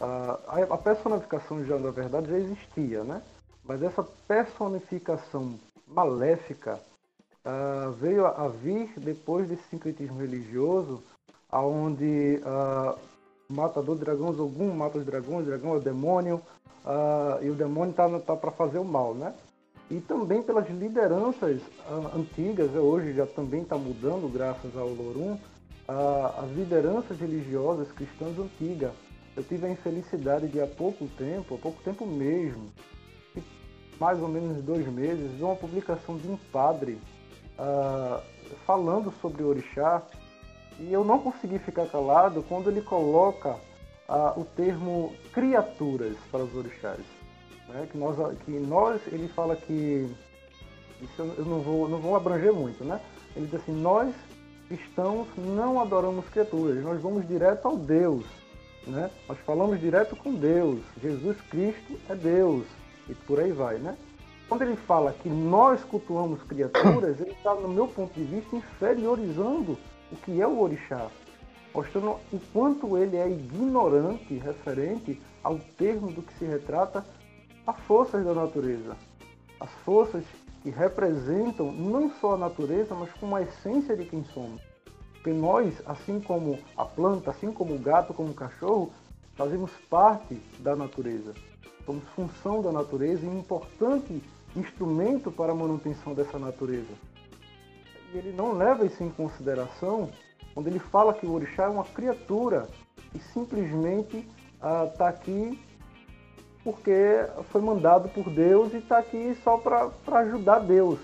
A, 0.00 0.38
a 0.70 0.76
personificação 0.76 1.64
já, 1.64 1.78
na 1.78 1.90
verdade, 1.90 2.28
já 2.28 2.38
existia, 2.38 3.04
né? 3.04 3.22
Mas 3.64 3.82
essa 3.82 4.02
personificação 4.02 5.58
maléfica 5.86 6.80
ah, 7.44 7.92
veio 8.00 8.26
a, 8.26 8.48
vir 8.48 8.92
depois 8.96 9.48
desse 9.48 9.68
sincretismo 9.68 10.18
religioso, 10.18 11.02
aonde 11.50 12.40
o 13.48 13.54
matador 13.54 13.96
de 13.96 14.04
dragões, 14.04 14.38
algum 14.38 14.74
mata 14.74 14.98
os 14.98 15.04
dragões, 15.04 15.42
o 15.42 15.50
dragão 15.50 15.74
é 15.74 15.76
o 15.76 15.80
demônio, 15.80 16.40
ah, 16.84 17.38
e 17.42 17.50
o 17.50 17.54
demônio 17.54 17.90
está 17.90 18.08
tá 18.20 18.34
para 18.34 18.50
fazer 18.50 18.78
o 18.78 18.84
mal, 18.84 19.14
né? 19.14 19.34
E 19.90 20.00
também 20.00 20.42
pelas 20.42 20.68
lideranças 20.70 21.60
antigas, 22.16 22.74
eh, 22.74 22.78
hoje 22.78 23.12
já 23.12 23.26
também 23.26 23.60
está 23.60 23.76
mudando 23.76 24.32
graças 24.32 24.74
ao 24.74 24.88
Lorum, 24.88 25.38
as 25.86 26.50
lideranças 26.52 27.20
religiosas 27.20 27.92
cristãs 27.92 28.38
antigas. 28.38 28.92
Eu 29.36 29.44
tive 29.44 29.66
a 29.66 29.70
infelicidade 29.70 30.48
de 30.48 30.58
há 30.58 30.66
pouco 30.66 31.06
tempo, 31.18 31.56
há 31.56 31.58
pouco 31.58 31.82
tempo 31.82 32.06
mesmo, 32.06 32.72
mais 34.00 34.18
ou 34.22 34.28
menos 34.28 34.62
dois 34.64 34.86
meses, 34.88 35.38
uma 35.38 35.54
publicação 35.54 36.16
de 36.16 36.28
um 36.28 36.36
padre 36.50 36.98
ah, 37.58 38.20
falando 38.66 39.12
sobre 39.20 39.42
o 39.42 39.48
orixá 39.48 40.02
e 40.78 40.92
eu 40.92 41.04
não 41.04 41.18
consegui 41.20 41.58
ficar 41.58 41.86
calado 41.86 42.44
quando 42.48 42.68
ele 42.68 42.80
coloca 42.80 43.56
ah, 44.08 44.34
o 44.36 44.44
termo 44.44 45.14
criaturas 45.32 46.16
para 46.30 46.42
os 46.42 46.54
orixás. 46.54 47.00
Né? 47.68 47.88
Que, 47.90 47.98
nós, 47.98 48.16
que 48.44 48.50
nós, 48.52 49.00
ele 49.08 49.28
fala 49.28 49.56
que, 49.56 50.10
isso 51.00 51.22
eu 51.22 51.44
não 51.44 51.60
vou, 51.60 51.88
não 51.88 51.98
vou 51.98 52.16
abranger 52.16 52.52
muito, 52.52 52.84
né? 52.84 53.00
Ele 53.36 53.46
diz 53.46 53.54
assim, 53.54 53.72
nós 53.72 54.14
cristãos 54.68 55.28
não 55.36 55.80
adoramos 55.80 56.28
criaturas, 56.28 56.82
nós 56.82 57.00
vamos 57.00 57.26
direto 57.26 57.66
ao 57.66 57.76
Deus. 57.76 58.24
Né? 58.86 59.10
Nós 59.28 59.38
falamos 59.40 59.80
direto 59.80 60.14
com 60.16 60.34
Deus, 60.34 60.80
Jesus 61.02 61.40
Cristo 61.50 61.98
é 62.08 62.14
Deus, 62.14 62.66
e 63.08 63.14
por 63.14 63.40
aí 63.40 63.50
vai, 63.50 63.78
né? 63.78 63.96
Quando 64.48 64.62
ele 64.62 64.76
fala 64.76 65.12
que 65.12 65.28
nós 65.28 65.82
cultuamos 65.84 66.42
criaturas, 66.42 67.20
ele 67.20 67.30
está, 67.30 67.54
no 67.54 67.68
meu 67.68 67.88
ponto 67.88 68.12
de 68.12 68.24
vista, 68.24 68.56
inferiorizando 68.56 69.78
o 70.12 70.16
que 70.16 70.40
é 70.40 70.46
o 70.46 70.60
orixá, 70.60 71.08
mostrando 71.74 72.16
o 72.32 72.40
quanto 72.52 72.96
ele 72.98 73.16
é 73.16 73.28
ignorante 73.28 74.34
referente 74.34 75.20
ao 75.42 75.58
termo 75.78 76.12
do 76.12 76.22
que 76.22 76.34
se 76.34 76.44
retrata 76.44 77.04
as 77.66 77.78
forças 77.80 78.24
da 78.24 78.34
natureza, 78.34 78.96
as 79.58 79.70
forças 79.84 80.24
que 80.62 80.70
representam 80.70 81.72
não 81.72 82.10
só 82.20 82.34
a 82.34 82.38
natureza, 82.38 82.94
mas 82.94 83.12
como 83.14 83.36
a 83.36 83.42
essência 83.42 83.96
de 83.96 84.04
quem 84.04 84.24
somos. 84.24 84.60
Porque 85.14 85.30
nós, 85.30 85.74
assim 85.86 86.20
como 86.20 86.58
a 86.76 86.84
planta, 86.84 87.30
assim 87.30 87.50
como 87.50 87.74
o 87.74 87.78
gato, 87.78 88.12
como 88.12 88.30
o 88.30 88.34
cachorro, 88.34 88.92
fazemos 89.34 89.70
parte 89.88 90.34
da 90.60 90.76
natureza. 90.76 91.34
Somos 91.84 92.04
função 92.14 92.62
da 92.62 92.72
natureza 92.72 93.24
e 93.24 93.28
um 93.28 93.38
importante 93.38 94.22
instrumento 94.56 95.30
para 95.30 95.52
a 95.52 95.54
manutenção 95.54 96.14
dessa 96.14 96.38
natureza. 96.38 96.92
E 98.12 98.18
ele 98.18 98.32
não 98.32 98.52
leva 98.52 98.86
isso 98.86 99.02
em 99.02 99.10
consideração 99.10 100.08
quando 100.54 100.68
ele 100.68 100.78
fala 100.78 101.12
que 101.12 101.26
o 101.26 101.32
orixá 101.32 101.64
é 101.64 101.68
uma 101.68 101.84
criatura 101.84 102.68
e 103.12 103.18
simplesmente 103.18 104.26
está 104.56 105.06
ah, 105.06 105.08
aqui 105.08 105.58
porque 106.62 107.26
foi 107.50 107.60
mandado 107.60 108.08
por 108.08 108.30
Deus 108.30 108.72
e 108.72 108.78
está 108.78 108.98
aqui 108.98 109.36
só 109.44 109.58
para 109.58 110.18
ajudar 110.20 110.60
Deus. 110.60 110.98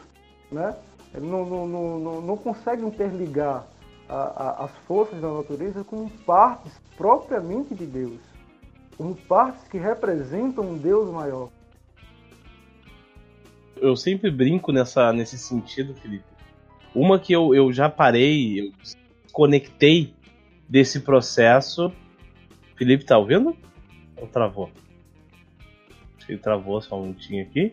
Né? 0.51 0.75
Ele 1.15 1.27
não, 1.27 1.45
não, 1.45 1.99
não, 1.99 2.21
não 2.23 2.37
consegue 2.37 2.83
interligar 2.83 3.67
a, 4.09 4.15
a, 4.15 4.65
as 4.65 4.71
forças 4.87 5.21
da 5.21 5.29
natureza 5.31 5.85
com 5.85 6.09
partes 6.09 6.73
propriamente 6.97 7.75
de 7.75 7.85
Deus, 7.85 8.21
como 9.01 9.15
partes 9.15 9.67
que 9.67 9.79
representam 9.79 10.63
um 10.63 10.77
Deus 10.77 11.11
maior. 11.11 11.49
Eu 13.81 13.97
sempre 13.97 14.31
brinco 14.31 14.73
nessa, 14.73 15.11
nesse 15.11 15.39
sentido, 15.39 15.95
Felipe. 15.95 16.27
Uma 16.95 17.19
que 17.19 17.33
eu, 17.33 17.55
eu 17.55 17.73
já 17.73 17.89
parei, 17.89 18.61
eu 18.61 18.73
conectei 19.33 20.13
desse 20.69 21.01
processo. 21.01 21.91
Felipe, 22.77 23.07
tá 23.07 23.17
ouvindo? 23.17 23.57
Ou 24.19 24.27
travou? 24.27 24.71
ele 26.29 26.37
travou 26.37 26.83
só 26.83 27.01
um 27.01 27.05
minutinho 27.05 27.43
aqui. 27.43 27.73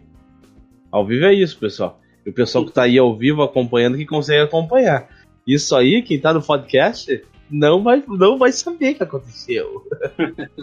Ao 0.89 1.05
vivo 1.05 1.25
é 1.25 1.33
isso, 1.33 1.59
pessoal. 1.59 1.99
E 2.25 2.29
o 2.29 2.33
pessoal 2.33 2.65
que 2.65 2.71
tá 2.71 2.83
aí 2.83 2.97
ao 2.97 3.13
vivo 3.13 3.43
acompanhando 3.43 3.97
que 3.97 4.05
consegue 4.05 4.43
acompanhar. 4.43 5.09
Isso 5.45 5.75
aí, 5.75 6.01
quem 6.01 6.21
tá 6.21 6.33
no 6.33 6.41
podcast, 6.41 7.21
não 7.49 7.83
vai, 7.83 8.03
não 8.07 8.37
vai 8.37 8.51
saber 8.51 8.93
o 8.93 8.95
que 8.95 9.03
aconteceu. 9.03 9.83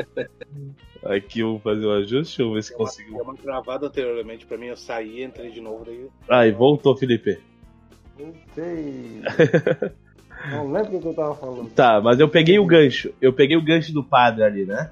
Aqui 1.04 1.40
eu 1.40 1.50
vou 1.50 1.60
fazer 1.60 1.86
um 1.86 1.92
ajuste, 1.92 2.38
deixa 2.38 2.42
eu 2.42 2.52
ver 2.54 2.62
se 2.62 2.74
consigo. 2.74 3.14
Deu 3.14 3.24
uma 3.24 3.34
gravada 3.34 3.86
anteriormente 3.86 4.46
pra 4.46 4.56
mim, 4.56 4.66
eu 4.66 4.76
saí, 4.76 5.22
entrei 5.22 5.50
de 5.50 5.60
novo 5.60 5.84
daí. 5.84 6.08
Aí, 6.28 6.50
voltou, 6.50 6.96
Felipe. 6.96 7.38
Voltei. 8.16 9.20
não 10.50 10.72
lembro 10.72 10.96
o 10.96 11.00
que 11.02 11.08
eu 11.08 11.14
tava 11.14 11.34
falando. 11.34 11.70
Tá, 11.70 12.00
mas 12.00 12.18
eu 12.20 12.28
peguei 12.28 12.58
o 12.58 12.64
gancho. 12.64 13.12
Eu 13.20 13.34
peguei 13.34 13.56
o 13.56 13.64
gancho 13.64 13.92
do 13.92 14.02
padre 14.02 14.44
ali, 14.44 14.64
né? 14.64 14.90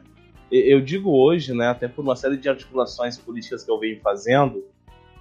eu 0.52 0.82
digo 0.82 1.10
hoje, 1.10 1.54
né, 1.54 1.68
até 1.68 1.88
por 1.88 2.02
uma 2.02 2.14
série 2.14 2.36
de 2.36 2.48
articulações 2.48 3.16
políticas 3.16 3.64
que 3.64 3.70
eu 3.70 3.78
venho 3.78 3.98
fazendo, 4.02 4.62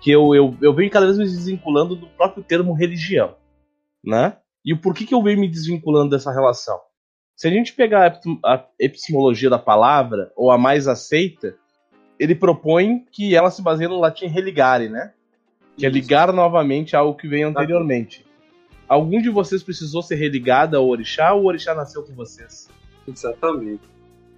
que 0.01 0.11
eu, 0.11 0.35
eu, 0.35 0.53
eu 0.61 0.73
venho 0.73 0.91
cada 0.91 1.05
vez 1.05 1.17
me 1.17 1.23
desvinculando 1.23 1.95
do 1.95 2.07
próprio 2.07 2.43
termo 2.43 2.73
religião, 2.73 3.35
né? 4.03 4.37
E 4.63 4.73
o 4.73 4.79
porquê 4.79 5.05
que 5.05 5.13
eu 5.13 5.23
venho 5.23 5.39
me 5.39 5.47
desvinculando 5.47 6.11
dessa 6.11 6.31
relação? 6.31 6.79
Se 7.35 7.47
a 7.47 7.51
gente 7.51 7.73
pegar 7.73 8.19
a 8.45 8.65
epistemologia 8.79 9.49
da 9.49 9.57
palavra, 9.57 10.31
ou 10.35 10.51
a 10.51 10.57
mais 10.57 10.87
aceita, 10.87 11.55
ele 12.19 12.35
propõe 12.35 13.03
que 13.11 13.35
ela 13.35 13.49
se 13.49 13.63
baseie 13.63 13.87
no 13.87 13.99
latim 13.99 14.27
religare, 14.27 14.89
né? 14.89 15.13
Que 15.75 15.87
é 15.87 15.89
ligar 15.89 16.31
novamente 16.31 16.95
algo 16.95 17.17
que 17.17 17.27
veio 17.27 17.47
anteriormente. 17.47 18.23
Algum 18.87 19.21
de 19.21 19.29
vocês 19.29 19.63
precisou 19.63 20.03
ser 20.03 20.15
religado 20.15 20.77
ao 20.77 20.87
orixá 20.87 21.33
ou 21.33 21.43
o 21.43 21.45
orixá 21.47 21.73
nasceu 21.73 22.03
com 22.03 22.13
vocês? 22.13 22.69
Exatamente. 23.07 23.89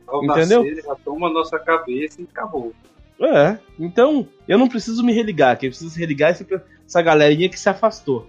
Ao 0.07 0.24
Entendeu? 0.24 0.63
Nascer, 0.63 0.84
já 0.84 0.95
toma 0.95 1.28
a 1.28 1.34
nossa 1.34 1.59
cabeça 1.59 2.21
e 2.21 2.24
acabou. 2.24 2.71
É, 3.19 3.57
então 3.80 4.28
eu 4.47 4.57
não 4.57 4.67
preciso 4.67 5.03
me 5.03 5.13
religar, 5.13 5.57
quem 5.57 5.69
precisa 5.69 5.91
se 5.91 5.99
religar 5.99 6.32
é 6.32 6.61
essa 6.86 7.01
galerinha 7.01 7.49
que 7.49 7.59
se 7.59 7.67
afastou. 7.67 8.28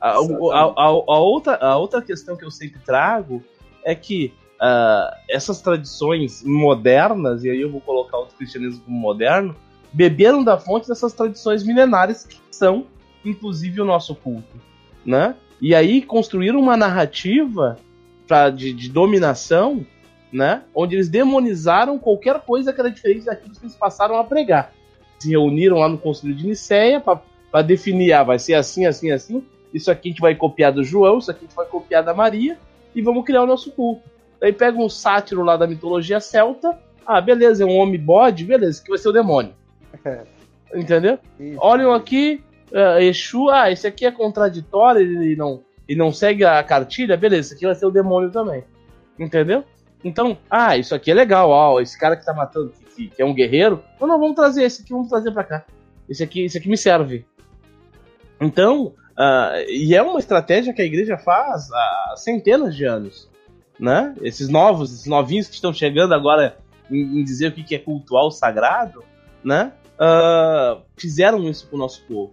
A, 0.00 0.10
a, 0.10 0.14
a, 0.16 0.84
a, 0.84 1.18
outra, 1.18 1.56
a 1.56 1.76
outra 1.76 2.00
questão 2.02 2.36
que 2.36 2.44
eu 2.44 2.50
sempre 2.50 2.80
trago 2.84 3.42
é 3.84 3.94
que 3.94 4.32
uh, 4.60 5.14
essas 5.28 5.60
tradições 5.60 6.42
modernas, 6.42 7.44
e 7.44 7.50
aí 7.50 7.60
eu 7.60 7.70
vou 7.70 7.80
colocar 7.80 8.18
o 8.18 8.26
cristianismo 8.26 8.82
como 8.84 8.96
moderno, 8.96 9.56
beberam 9.92 10.44
da 10.44 10.58
fonte 10.58 10.88
dessas 10.88 11.12
tradições 11.12 11.64
milenares 11.64 12.24
que 12.24 12.38
são, 12.50 12.86
inclusive, 13.24 13.80
o 13.80 13.84
nosso 13.84 14.14
culto. 14.14 14.56
Né? 15.04 15.34
E 15.60 15.74
aí 15.74 16.02
construíram 16.02 16.60
uma 16.60 16.76
narrativa 16.76 17.78
pra, 18.26 18.50
de, 18.50 18.72
de 18.72 18.88
dominação 18.90 19.86
né? 20.32 20.62
Onde 20.74 20.94
eles 20.94 21.08
demonizaram 21.08 21.98
qualquer 21.98 22.40
coisa 22.40 22.72
que 22.72 22.80
era 22.80 22.90
diferente 22.90 23.24
daquilo 23.24 23.54
que 23.54 23.64
eles 23.64 23.74
passaram 23.74 24.16
a 24.16 24.24
pregar. 24.24 24.72
Se 25.18 25.30
reuniram 25.30 25.78
lá 25.78 25.88
no 25.88 25.98
Conselho 25.98 26.34
de 26.34 26.46
Nicéia 26.46 27.00
para 27.00 27.62
definir, 27.62 28.12
ah, 28.12 28.22
vai 28.22 28.38
ser 28.38 28.54
assim, 28.54 28.86
assim, 28.86 29.10
assim. 29.10 29.44
Isso 29.72 29.90
aqui 29.90 30.08
a 30.08 30.12
gente 30.12 30.20
vai 30.20 30.34
copiar 30.34 30.72
do 30.72 30.82
João, 30.82 31.18
isso 31.18 31.30
aqui 31.30 31.44
a 31.44 31.48
gente 31.48 31.56
vai 31.56 31.66
copiar 31.66 32.02
da 32.02 32.14
Maria 32.14 32.58
e 32.94 33.02
vamos 33.02 33.24
criar 33.24 33.42
o 33.42 33.46
nosso 33.46 33.70
culto. 33.70 34.02
Daí 34.40 34.52
pega 34.52 34.78
um 34.78 34.88
sátiro 34.88 35.42
lá 35.42 35.56
da 35.56 35.66
mitologia 35.66 36.20
celta, 36.20 36.78
ah, 37.06 37.20
beleza, 37.20 37.64
é 37.64 37.66
um 37.66 37.76
homem 37.76 37.98
bode, 37.98 38.44
beleza, 38.44 38.72
isso 38.72 38.82
aqui 38.82 38.90
vai 38.90 38.98
ser 38.98 39.08
o 39.08 39.12
demônio. 39.12 39.52
É. 40.04 40.22
Entendeu? 40.74 41.18
Isso. 41.40 41.58
Olham 41.60 41.92
aqui, 41.92 42.42
uh, 42.70 43.00
Exu, 43.00 43.48
ah, 43.48 43.70
esse 43.70 43.86
aqui 43.86 44.04
é 44.04 44.10
contraditório, 44.12 45.00
ele 45.00 45.34
não, 45.34 45.62
ele 45.88 45.98
não 45.98 46.12
segue 46.12 46.44
a 46.44 46.62
cartilha, 46.62 47.16
beleza, 47.16 47.48
esse 47.48 47.54
aqui 47.54 47.66
vai 47.66 47.74
ser 47.74 47.86
o 47.86 47.90
demônio 47.90 48.30
também. 48.30 48.62
Entendeu? 49.18 49.64
Então, 50.04 50.38
ah, 50.48 50.76
isso 50.76 50.94
aqui 50.94 51.10
é 51.10 51.14
legal, 51.14 51.50
ó, 51.50 51.80
esse 51.80 51.98
cara 51.98 52.16
que 52.16 52.24
tá 52.24 52.32
matando, 52.32 52.72
que, 52.94 53.08
que 53.08 53.22
é 53.22 53.24
um 53.24 53.34
guerreiro, 53.34 53.82
não, 54.00 54.06
não, 54.06 54.18
vamos 54.18 54.36
trazer 54.36 54.64
esse 54.64 54.82
aqui, 54.82 54.92
vamos 54.92 55.08
trazer 55.08 55.32
pra 55.32 55.44
cá. 55.44 55.64
Esse 56.08 56.22
aqui, 56.22 56.44
esse 56.44 56.58
aqui 56.58 56.68
me 56.68 56.76
serve. 56.76 57.26
Então, 58.40 58.94
uh, 59.18 59.68
e 59.68 59.94
é 59.94 60.02
uma 60.02 60.18
estratégia 60.18 60.72
que 60.72 60.80
a 60.80 60.84
igreja 60.84 61.18
faz 61.18 61.70
há 61.72 62.14
centenas 62.16 62.74
de 62.74 62.84
anos, 62.84 63.28
né? 63.78 64.14
Esses 64.22 64.48
novos, 64.48 64.92
esses 64.92 65.06
novinhos 65.06 65.48
que 65.48 65.54
estão 65.54 65.72
chegando 65.72 66.14
agora 66.14 66.56
em, 66.90 67.20
em 67.20 67.24
dizer 67.24 67.48
o 67.48 67.52
que 67.52 67.74
é 67.74 67.78
cultual 67.78 68.30
sagrado, 68.30 69.02
né? 69.42 69.72
Uh, 69.98 70.80
fizeram 70.96 71.48
isso 71.48 71.68
com 71.68 71.76
o 71.76 71.78
nosso 71.78 72.02
povo. 72.06 72.32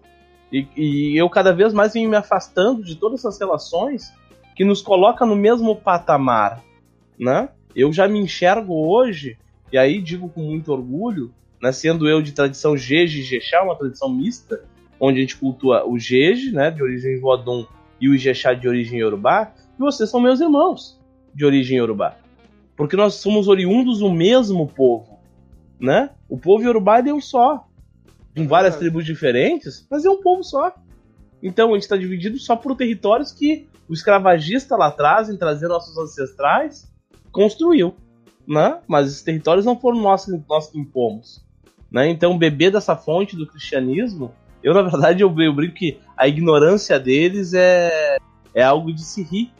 E, 0.52 0.68
e, 0.78 1.18
eu 1.20 1.30
cada 1.30 1.52
vez 1.52 1.74
mais 1.74 1.94
venho 1.94 2.10
me 2.10 2.16
afastando 2.16 2.84
de 2.84 2.96
todas 2.96 3.20
essas 3.20 3.40
relações 3.40 4.14
que 4.56 4.64
nos 4.64 4.82
coloca 4.82 5.26
no 5.26 5.36
mesmo 5.36 5.76
patamar, 5.76 6.64
né? 7.20 7.50
Eu 7.76 7.92
já 7.92 8.08
me 8.08 8.20
enxergo 8.20 8.88
hoje, 8.88 9.38
e 9.72 9.78
aí 9.78 10.02
digo 10.02 10.30
com 10.30 10.42
muito 10.42 10.72
orgulho, 10.72 11.34
né, 11.62 11.72
sendo 11.72 12.08
eu 12.08 12.22
de 12.22 12.32
tradição 12.32 12.78
Jeje 12.78 13.20
e 13.20 13.24
Jexá, 13.24 13.64
uma 13.64 13.76
tradição 13.76 14.10
mista, 14.10 14.64
onde 15.00 15.20
a 15.20 15.22
gente 15.22 15.38
cultua 15.38 15.88
o 15.88 15.98
Jeje, 15.98 16.52
né, 16.52 16.72
de 16.72 16.82
origem 16.82 17.20
Vodun, 17.20 17.66
e 18.00 18.10
o 18.10 18.16
Ijexá 18.16 18.54
de 18.54 18.68
origem 18.68 19.00
Yorubá, 19.00 19.54
e 19.78 19.80
vocês 19.80 20.10
são 20.10 20.20
meus 20.20 20.40
irmãos 20.40 21.00
de 21.34 21.46
origem 21.46 21.78
Yorubá. 21.78 22.18
Porque 22.76 22.96
nós 22.96 23.16
somos 23.16 23.48
oriundos 23.48 24.00
do 24.00 24.12
mesmo 24.12 24.68
povo, 24.68 25.20
né? 25.80 26.10
O 26.28 26.38
povo 26.38 26.64
Yorubá 26.64 27.00
é 27.00 27.14
um 27.14 27.22
só, 27.22 27.68
com 28.36 28.48
várias 28.48 28.76
tribos 28.76 29.06
diferentes, 29.06 29.88
mas 29.90 30.04
é 30.04 30.10
um 30.10 30.22
povo 30.22 30.44
só. 30.44 30.74
Então 31.42 31.70
a 31.70 31.74
gente 31.74 31.84
está 31.84 31.96
dividido 31.96 32.38
só 32.38 32.56
por 32.56 32.76
territórios 32.76 33.32
que 33.32 33.68
o 33.88 33.94
escravagista 33.94 34.76
lá 34.76 34.88
atrás, 34.88 35.30
em 35.30 35.38
trazer 35.38 35.68
nossos 35.68 35.98
ancestrais, 35.98 36.92
construiu, 37.32 37.96
né? 38.48 38.80
Mas 38.88 39.08
esses 39.08 39.22
territórios 39.22 39.66
não 39.66 39.80
foram 39.80 40.02
nós, 40.02 40.26
nós 40.50 40.70
que 40.70 40.80
impomos. 40.80 41.46
Né? 41.92 42.10
Então, 42.10 42.38
beber 42.38 42.72
dessa 42.72 42.96
fonte 42.96 43.36
do 43.36 43.48
cristianismo, 43.48 44.34
eu, 44.66 44.74
na 44.74 44.82
verdade, 44.82 45.22
eu, 45.22 45.34
eu 45.40 45.54
brinco 45.54 45.76
que 45.76 46.00
a 46.18 46.28
ignorância 46.28 47.00
deles 47.00 47.54
é, 47.54 48.18
é 48.54 48.64
algo 48.64 48.94
de 48.94 49.04
se 49.04 49.24
rir. 49.24 49.54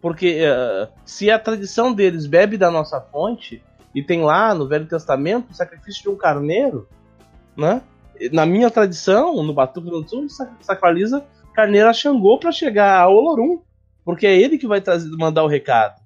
Porque 0.00 0.42
uh, 0.44 0.88
se 1.04 1.30
a 1.30 1.38
tradição 1.38 1.92
deles 1.92 2.26
bebe 2.26 2.58
da 2.58 2.70
nossa 2.70 3.00
fonte, 3.00 3.62
e 3.94 4.02
tem 4.02 4.22
lá 4.22 4.54
no 4.54 4.68
Velho 4.68 4.86
Testamento 4.86 5.50
o 5.50 5.54
sacrifício 5.54 6.02
de 6.02 6.08
um 6.10 6.16
carneiro, 6.16 6.88
né? 7.56 7.80
Na 8.32 8.44
minha 8.44 8.70
tradição, 8.70 9.42
no 9.42 9.54
Batuque 9.54 9.88
do 9.88 10.06
Sul, 10.08 10.26
sacraliza 10.60 11.24
carneiro 11.54 11.88
a 11.88 11.92
Xangô 11.92 12.38
para 12.38 12.52
chegar 12.52 13.00
a 13.00 13.08
Olorum, 13.08 13.60
porque 14.04 14.26
é 14.26 14.36
ele 14.36 14.58
que 14.58 14.66
vai 14.66 14.80
trazer, 14.80 15.08
mandar 15.16 15.44
o 15.44 15.48
recado 15.48 16.04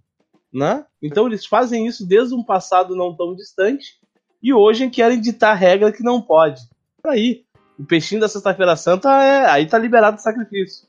né? 0.52 0.84
Então 1.02 1.26
eles 1.26 1.46
fazem 1.46 1.86
isso 1.86 2.06
desde 2.06 2.34
um 2.34 2.42
passado 2.42 2.96
não 2.96 3.14
tão 3.14 3.34
distante 3.34 3.98
e 4.42 4.52
hoje 4.52 4.88
querem 4.90 5.20
ditar 5.20 5.54
regra 5.54 5.92
que 5.92 6.02
não 6.02 6.20
pode. 6.20 6.60
Aí, 7.04 7.44
o 7.78 7.84
peixinho 7.84 8.20
da 8.20 8.28
Sexta-feira 8.28 8.74
Santa 8.76 9.08
é, 9.22 9.46
aí 9.46 9.66
tá 9.66 9.78
liberado 9.78 10.16
do 10.16 10.22
sacrifício. 10.22 10.86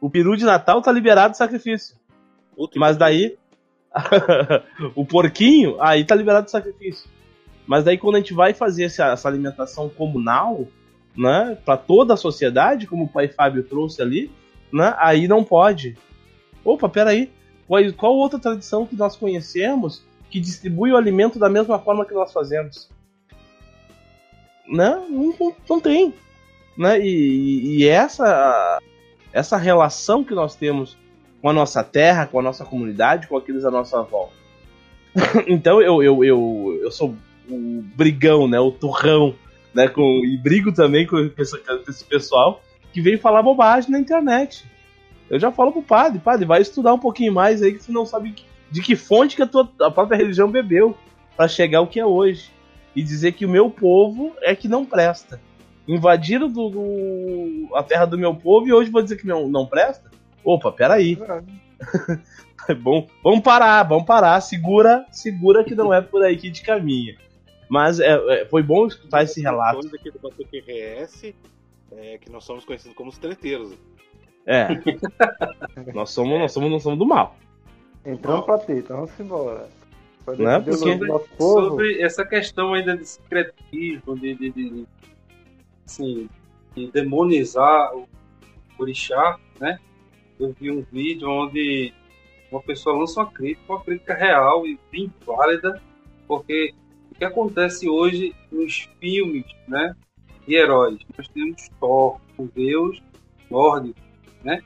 O 0.00 0.08
peru 0.08 0.36
de 0.36 0.44
Natal 0.44 0.80
tá 0.80 0.92
liberado 0.92 1.32
do 1.32 1.36
sacrifício. 1.36 1.96
Mas 2.76 2.96
daí 2.96 3.36
o 4.94 5.04
porquinho, 5.04 5.80
aí 5.80 6.04
tá 6.04 6.14
liberado 6.14 6.44
do 6.44 6.50
sacrifício. 6.50 7.10
Mas 7.66 7.84
daí 7.84 7.98
quando 7.98 8.16
a 8.16 8.18
gente 8.18 8.32
vai 8.32 8.54
fazer 8.54 8.84
essa, 8.84 9.06
essa 9.06 9.28
alimentação 9.28 9.88
comunal, 9.88 10.66
né, 11.16 11.58
para 11.64 11.76
toda 11.76 12.14
a 12.14 12.16
sociedade, 12.16 12.86
como 12.86 13.04
o 13.04 13.08
pai 13.08 13.28
Fábio 13.28 13.64
trouxe 13.64 14.00
ali, 14.00 14.30
né, 14.72 14.94
aí 14.98 15.26
não 15.26 15.42
pode. 15.42 15.98
Opa, 16.64 16.88
peraí, 16.88 17.32
qual, 17.66 17.82
qual 17.94 18.16
outra 18.16 18.38
tradição 18.38 18.86
que 18.86 18.94
nós 18.94 19.16
conhecemos 19.16 20.04
que 20.30 20.38
distribui 20.38 20.92
o 20.92 20.96
alimento 20.96 21.38
da 21.38 21.48
mesma 21.48 21.78
forma 21.78 22.04
que 22.04 22.14
nós 22.14 22.32
fazemos? 22.32 22.88
Não, 24.68 25.08
não, 25.08 25.56
não 25.68 25.80
tem. 25.80 26.14
Né? 26.78 27.00
E, 27.00 27.78
e 27.78 27.88
essa, 27.88 28.78
essa 29.32 29.56
relação 29.56 30.22
que 30.22 30.32
nós 30.32 30.54
temos 30.54 30.96
com 31.42 31.48
a 31.48 31.52
nossa 31.52 31.82
terra, 31.82 32.26
com 32.26 32.38
a 32.38 32.42
nossa 32.42 32.64
comunidade, 32.64 33.26
com 33.26 33.36
aqueles 33.36 33.64
à 33.64 33.70
nossa 33.70 34.00
volta. 34.02 34.34
então 35.48 35.82
eu, 35.82 36.02
eu, 36.02 36.24
eu, 36.24 36.80
eu 36.82 36.90
sou 36.92 37.16
o 37.50 37.82
brigão, 37.96 38.46
né? 38.46 38.60
O 38.60 38.70
turrão, 38.70 39.34
né? 39.74 39.88
Com, 39.88 40.22
e 40.24 40.38
brigo 40.38 40.72
também 40.72 41.04
com 41.04 41.18
esse 41.36 42.04
pessoal 42.04 42.62
que 42.92 43.00
vem 43.00 43.16
falar 43.18 43.42
bobagem 43.42 43.90
na 43.90 43.98
internet. 43.98 44.64
Eu 45.28 45.38
já 45.38 45.50
falo 45.50 45.72
pro 45.72 45.82
padre, 45.82 46.20
padre, 46.20 46.46
vai 46.46 46.62
estudar 46.62 46.94
um 46.94 46.98
pouquinho 46.98 47.32
mais 47.32 47.60
aí 47.60 47.72
que 47.72 47.82
você 47.82 47.92
não 47.92 48.06
sabe 48.06 48.34
de 48.70 48.80
que 48.80 48.96
fonte 48.96 49.36
que 49.36 49.42
a, 49.42 49.46
tua, 49.46 49.68
a 49.80 49.90
própria 49.90 50.16
religião 50.16 50.50
bebeu 50.50 50.96
para 51.36 51.48
chegar 51.48 51.78
ao 51.78 51.86
que 51.86 51.98
é 51.98 52.06
hoje. 52.06 52.50
E 52.96 53.02
dizer 53.02 53.32
que 53.32 53.46
o 53.46 53.48
meu 53.48 53.70
povo 53.70 54.32
é 54.42 54.56
que 54.56 54.66
não 54.66 54.84
presta. 54.84 55.40
Invadiram 55.88 56.48
do, 56.48 56.68
do, 56.68 57.74
a 57.74 57.82
terra 57.82 58.04
do 58.04 58.18
meu 58.18 58.34
povo 58.34 58.68
e 58.68 58.72
hoje 58.72 58.90
vou 58.90 59.02
dizer 59.02 59.16
que 59.16 59.26
não, 59.26 59.48
não 59.48 59.66
presta? 59.66 60.10
Opa, 60.44 60.70
peraí. 60.70 61.18
É 62.68 62.74
bom, 62.74 63.06
vamos 63.24 63.40
parar, 63.40 63.82
vamos 63.84 64.04
parar. 64.04 64.38
Segura, 64.42 65.06
segura 65.10 65.64
que 65.64 65.74
não 65.74 65.94
é 65.94 66.02
por 66.02 66.22
aí 66.22 66.36
que 66.36 66.46
a 66.46 66.50
gente 66.50 66.62
caminha. 66.62 67.16
Mas 67.66 67.98
é, 67.98 68.12
é, 68.12 68.44
foi 68.44 68.62
bom 68.62 68.86
escutar 68.86 69.22
esse 69.22 69.40
relato. 69.40 69.86
Aqui 69.86 70.10
do 70.10 70.18
RS, 70.28 71.34
é 71.92 72.18
que 72.18 72.30
nós 72.30 72.44
somos 72.44 72.66
conhecidos 72.66 72.94
como 72.94 73.08
os 73.08 73.16
treteiros. 73.16 73.72
É. 74.44 74.68
nós, 75.94 76.10
somos, 76.10 76.38
nós, 76.38 76.52
somos, 76.52 76.70
nós 76.70 76.82
somos 76.82 76.98
do 76.98 77.06
mal. 77.06 77.36
Entramos 78.04 78.44
pra 78.44 78.58
ter, 78.58 78.78
então 78.78 78.96
vamos 78.96 79.20
embora. 79.20 79.68
Não 80.38 80.50
é 80.50 80.60
porque... 80.60 80.76
sobre, 80.76 81.08
sobre 81.38 82.02
essa 82.02 82.24
questão 82.24 82.74
ainda 82.74 82.96
de 82.96 83.06
secretismo, 83.06 84.14
de, 84.14 84.34
de, 84.34 84.50
de, 84.50 84.86
assim, 85.88 86.28
de 86.76 86.90
demonizar 86.92 87.96
o 87.96 88.06
orixá, 88.78 89.38
né? 89.58 89.78
Eu 90.38 90.54
vi 90.60 90.70
um 90.70 90.82
vídeo 90.92 91.28
onde 91.28 91.92
uma 92.52 92.62
pessoa 92.62 92.96
lança 92.96 93.20
uma 93.20 93.30
crítica, 93.30 93.72
uma 93.72 93.82
crítica 93.82 94.14
real 94.14 94.66
e 94.66 94.78
bem 94.92 95.12
válida, 95.26 95.82
porque 96.26 96.74
o 97.10 97.14
que 97.14 97.24
acontece 97.24 97.88
hoje 97.88 98.34
nos 98.52 98.88
filmes, 99.00 99.44
né, 99.66 99.96
de 100.46 100.54
heróis, 100.54 100.98
nós 101.16 101.26
temos 101.28 101.68
Thor, 101.80 102.20
o 102.36 102.46
deus 102.54 103.02
nórdico, 103.50 103.98
né? 104.44 104.62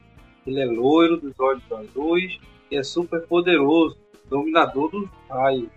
Ele 0.47 0.61
é 0.61 0.67
loiro, 0.67 1.17
dos 1.17 1.39
olhos 1.39 1.63
azuis 1.73 2.39
e 2.71 2.77
é 2.77 2.83
super 2.83 3.23
poderoso, 3.27 3.97
dominador 4.29 4.91
dos 4.91 5.09
raios. 5.31 5.71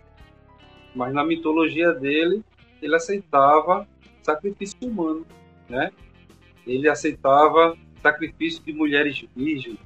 Mas 0.95 1.13
na 1.13 1.23
mitologia 1.23 1.93
dele, 1.93 2.43
ele 2.81 2.95
aceitava 2.95 3.87
sacrifício 4.25 4.77
humano, 4.81 5.25
né? 5.69 5.91
Ele 6.65 6.89
aceitava 6.89 7.77
sacrifício 8.01 8.63
de 8.63 8.73
mulheres 8.73 9.23
virgens, 9.35 9.77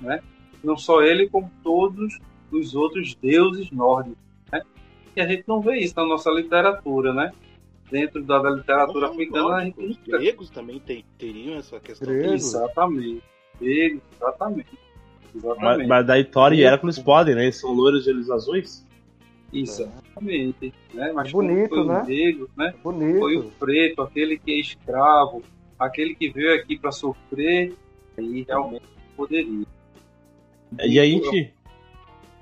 né? 0.00 0.22
Não 0.62 0.76
só 0.76 1.02
ele, 1.02 1.28
como 1.28 1.50
todos 1.62 2.18
os 2.50 2.74
outros 2.74 3.14
deuses 3.14 3.70
nórdicos, 3.70 4.18
né? 4.52 4.62
E 5.16 5.20
a 5.20 5.26
gente 5.26 5.44
não 5.48 5.60
vê 5.60 5.78
isso 5.78 5.94
na 5.96 6.04
nossa 6.04 6.30
literatura, 6.30 7.12
né? 7.12 7.32
Dentro 7.90 8.22
da, 8.22 8.38
da 8.38 8.50
literatura 8.50 9.08
africana, 9.08 9.56
a 9.56 9.64
gente 9.64 9.80
Os 9.80 9.96
gregos 9.98 10.50
também 10.50 10.80
tem, 10.80 11.04
teriam 11.16 11.56
essa 11.56 11.80
questão. 11.80 12.12
Exatamente. 12.12 13.22
Gregos, 13.60 14.02
exatamente. 14.14 14.78
exatamente. 15.34 15.78
Mas, 15.78 15.88
mas 15.88 16.06
daí 16.06 16.24
Thor 16.24 16.52
e 16.52 16.64
Hércules 16.64 16.98
podem, 16.98 17.34
né? 17.34 17.44
Eles 17.44 17.60
são 17.60 17.72
loiros 17.72 18.04
de 18.04 18.10
olhos 18.10 18.30
azuis? 18.30 18.84
Exatamente. 20.16 20.72
Né? 20.94 21.12
Mas 21.12 21.30
Bonito, 21.30 21.68
foi 21.68 21.86
né? 21.86 22.00
o 22.00 22.06
negro, 22.06 22.50
né? 22.56 22.74
Bonito. 22.82 23.18
Foi 23.18 23.36
o 23.36 23.50
preto, 23.50 24.02
aquele 24.02 24.38
que 24.38 24.52
é 24.52 24.60
escravo, 24.60 25.42
aquele 25.78 26.14
que 26.14 26.30
veio 26.30 26.54
aqui 26.54 26.78
para 26.78 26.90
sofrer, 26.90 27.74
aí 28.16 28.44
realmente 28.48 28.86
poderia. 29.16 29.66
E 30.82 30.98
a 30.98 31.04
gente, 31.04 31.54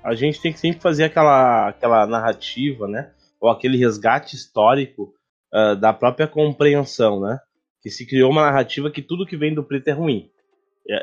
a 0.03 0.15
gente 0.15 0.41
tem 0.41 0.53
que 0.53 0.59
sempre 0.59 0.81
fazer 0.81 1.03
aquela, 1.03 1.69
aquela 1.69 2.07
narrativa, 2.07 2.87
né? 2.87 3.11
Ou 3.39 3.49
aquele 3.49 3.77
resgate 3.77 4.35
histórico 4.35 5.13
uh, 5.53 5.75
da 5.75 5.93
própria 5.93 6.27
compreensão, 6.27 7.19
né? 7.19 7.39
Que 7.81 7.89
se 7.89 8.05
criou 8.05 8.31
uma 8.31 8.45
narrativa 8.45 8.89
que 8.89 9.01
tudo 9.01 9.27
que 9.27 9.37
vem 9.37 9.53
do 9.53 9.63
preto 9.63 9.89
é 9.89 9.91
ruim. 9.91 10.31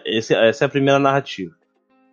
Esse, 0.05 0.35
essa 0.35 0.65
é 0.65 0.67
a 0.67 0.71
primeira 0.71 0.99
narrativa. 0.99 1.55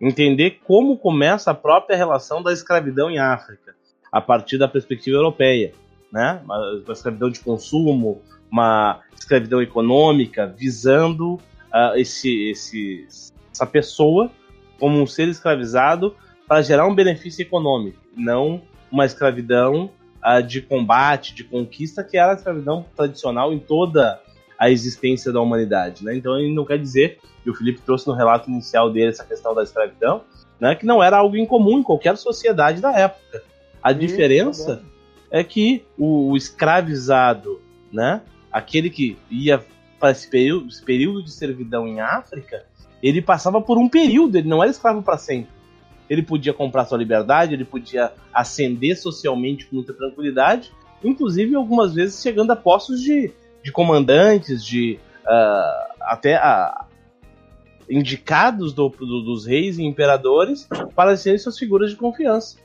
Entender 0.00 0.60
como 0.64 0.96
começa 0.96 1.50
a 1.50 1.54
própria 1.54 1.96
relação 1.96 2.42
da 2.42 2.52
escravidão 2.52 3.10
em 3.10 3.18
África, 3.18 3.74
a 4.10 4.20
partir 4.20 4.58
da 4.58 4.68
perspectiva 4.68 5.16
europeia, 5.16 5.72
né? 6.12 6.40
Uma, 6.44 6.58
uma 6.84 6.92
escravidão 6.92 7.30
de 7.30 7.40
consumo, 7.40 8.22
uma 8.50 9.00
escravidão 9.16 9.62
econômica, 9.62 10.46
visando 10.46 11.34
uh, 11.34 11.96
esse, 11.96 12.50
esse, 12.50 13.06
essa 13.52 13.66
pessoa 13.66 14.30
como 14.78 15.00
um 15.00 15.06
ser 15.06 15.28
escravizado 15.28 16.16
para 16.48 16.62
gerar 16.62 16.86
um 16.86 16.94
benefício 16.94 17.42
econômico, 17.42 17.98
não 18.16 18.62
uma 18.90 19.04
escravidão 19.04 19.90
uh, 20.24 20.42
de 20.42 20.60
combate, 20.60 21.34
de 21.34 21.44
conquista, 21.44 22.02
que 22.02 22.16
era 22.16 22.32
a 22.32 22.34
escravidão 22.34 22.84
tradicional 22.96 23.52
em 23.52 23.58
toda 23.58 24.20
a 24.58 24.70
existência 24.70 25.32
da 25.32 25.40
humanidade. 25.40 26.04
Né? 26.04 26.16
Então, 26.16 26.36
ele 26.38 26.52
não 26.52 26.64
quer 26.64 26.78
dizer, 26.78 27.18
e 27.46 27.50
o 27.50 27.54
Felipe 27.54 27.80
trouxe 27.80 28.06
no 28.06 28.14
relato 28.14 28.50
inicial 28.50 28.90
dele 28.90 29.10
essa 29.10 29.24
questão 29.24 29.54
da 29.54 29.62
escravidão, 29.62 30.22
né, 30.58 30.74
que 30.74 30.84
não 30.84 31.02
era 31.02 31.16
algo 31.16 31.36
incomum 31.36 31.78
em 31.78 31.82
qualquer 31.82 32.16
sociedade 32.18 32.82
da 32.82 32.92
época. 32.92 33.42
A 33.82 33.92
diferença 33.92 34.82
é, 35.30 35.40
é 35.40 35.44
que 35.44 35.84
o, 35.98 36.30
o, 36.30 36.36
escravizado, 36.36 37.60
né, 37.92 38.22
aquele 38.52 38.90
que 38.90 39.16
ia 39.30 39.64
para 39.98 40.10
esse 40.10 40.28
período, 40.28 40.68
esse 40.68 40.82
período 40.82 41.22
de 41.22 41.30
servidão 41.30 41.86
em 41.86 42.00
África, 42.00 42.64
ele 43.02 43.22
passava 43.22 43.60
por 43.60 43.78
um 43.78 43.88
período, 43.88 44.36
ele 44.36 44.48
não 44.48 44.62
era 44.62 44.70
escravo 44.70 45.02
para 45.02 45.18
sempre. 45.18 45.52
Ele 46.08 46.22
podia 46.22 46.52
comprar 46.52 46.84
sua 46.86 46.98
liberdade, 46.98 47.54
ele 47.54 47.64
podia 47.64 48.12
ascender 48.32 48.96
socialmente 48.96 49.66
com 49.66 49.76
muita 49.76 49.94
tranquilidade, 49.94 50.72
inclusive 51.02 51.54
algumas 51.54 51.94
vezes 51.94 52.20
chegando 52.20 52.50
a 52.50 52.56
postos 52.56 53.00
de, 53.00 53.32
de 53.62 53.72
comandantes, 53.72 54.64
de 54.64 54.98
uh, 55.24 55.94
até 56.02 56.36
uh, 56.36 56.84
indicados 57.88 58.72
do, 58.72 58.88
do, 58.88 59.22
dos 59.22 59.46
reis 59.46 59.78
e 59.78 59.84
imperadores 59.84 60.68
para 60.94 61.16
serem 61.16 61.38
suas 61.38 61.58
figuras 61.58 61.90
de 61.90 61.96
confiança, 61.96 62.56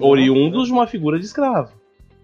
oriundos 0.00 0.66
de 0.66 0.72
uma 0.72 0.86
figura 0.86 1.18
de 1.18 1.24
escravo. 1.24 1.72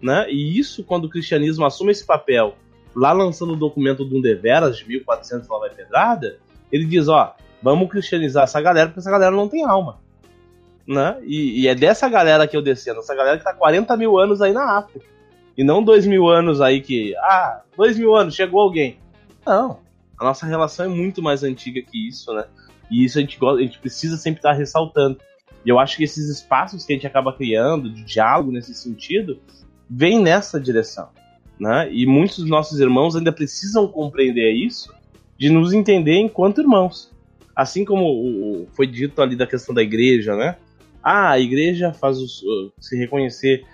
Né? 0.00 0.26
E 0.30 0.58
isso, 0.58 0.82
quando 0.82 1.04
o 1.04 1.08
cristianismo 1.08 1.64
assume 1.64 1.92
esse 1.92 2.04
papel, 2.04 2.56
lá 2.94 3.12
lançando 3.12 3.52
o 3.52 3.56
documento 3.56 4.04
do 4.04 4.20
Deveras, 4.20 4.78
de 4.78 4.88
1400 4.88 5.48
lá 5.48 5.58
vai 5.58 5.70
pedrada, 5.70 6.38
ele 6.70 6.84
diz, 6.84 7.08
ó, 7.08 7.34
vamos 7.62 7.88
cristianizar 7.88 8.44
essa 8.44 8.60
galera, 8.60 8.88
porque 8.88 9.00
essa 9.00 9.10
galera 9.10 9.34
não 9.34 9.48
tem 9.48 9.64
alma. 9.64 10.00
Né? 10.86 11.18
E, 11.22 11.62
e 11.62 11.68
é 11.68 11.74
dessa 11.74 12.08
galera 12.08 12.46
que 12.48 12.56
eu 12.56 12.62
descendo, 12.62 13.00
essa 13.00 13.14
galera 13.14 13.38
que 13.38 13.44
tá 13.44 13.54
40 13.54 13.96
mil 13.96 14.18
anos 14.18 14.42
aí 14.42 14.52
na 14.52 14.78
África. 14.78 15.06
E 15.56 15.62
não 15.62 15.82
dois 15.82 16.06
mil 16.06 16.28
anos 16.28 16.60
aí 16.60 16.80
que. 16.80 17.14
Ah, 17.16 17.60
dois 17.76 17.98
mil 17.98 18.14
anos, 18.14 18.34
chegou 18.34 18.60
alguém. 18.60 18.98
Não. 19.46 19.80
A 20.18 20.24
nossa 20.24 20.46
relação 20.46 20.86
é 20.86 20.88
muito 20.88 21.22
mais 21.22 21.42
antiga 21.42 21.82
que 21.82 22.08
isso, 22.08 22.32
né? 22.32 22.46
E 22.90 23.04
isso 23.04 23.18
a 23.18 23.20
gente, 23.20 23.38
a 23.44 23.60
gente 23.60 23.78
precisa 23.78 24.16
sempre 24.16 24.38
estar 24.38 24.52
ressaltando. 24.52 25.18
E 25.64 25.68
eu 25.68 25.78
acho 25.78 25.96
que 25.96 26.04
esses 26.04 26.28
espaços 26.28 26.84
que 26.84 26.92
a 26.92 26.96
gente 26.96 27.06
acaba 27.06 27.32
criando, 27.32 27.92
de 27.92 28.04
diálogo 28.04 28.50
nesse 28.50 28.74
sentido, 28.74 29.40
vem 29.88 30.20
nessa 30.20 30.60
direção. 30.60 31.08
Né? 31.58 31.88
E 31.92 32.06
muitos 32.06 32.38
dos 32.38 32.48
nossos 32.48 32.80
irmãos 32.80 33.14
ainda 33.14 33.32
precisam 33.32 33.86
compreender 33.86 34.52
isso 34.52 34.92
de 35.38 35.50
nos 35.50 35.72
entender 35.72 36.16
enquanto 36.16 36.60
irmãos. 36.60 37.12
Assim 37.54 37.84
como 37.84 38.66
foi 38.72 38.86
dito 38.86 39.20
ali 39.20 39.36
da 39.36 39.46
questão 39.46 39.74
da 39.74 39.82
igreja, 39.82 40.34
né? 40.34 40.56
Ah, 41.02 41.30
a 41.30 41.40
igreja 41.40 41.92
faz 41.92 42.18
os, 42.18 42.42
se 42.80 42.96
reconhecer 42.96 43.64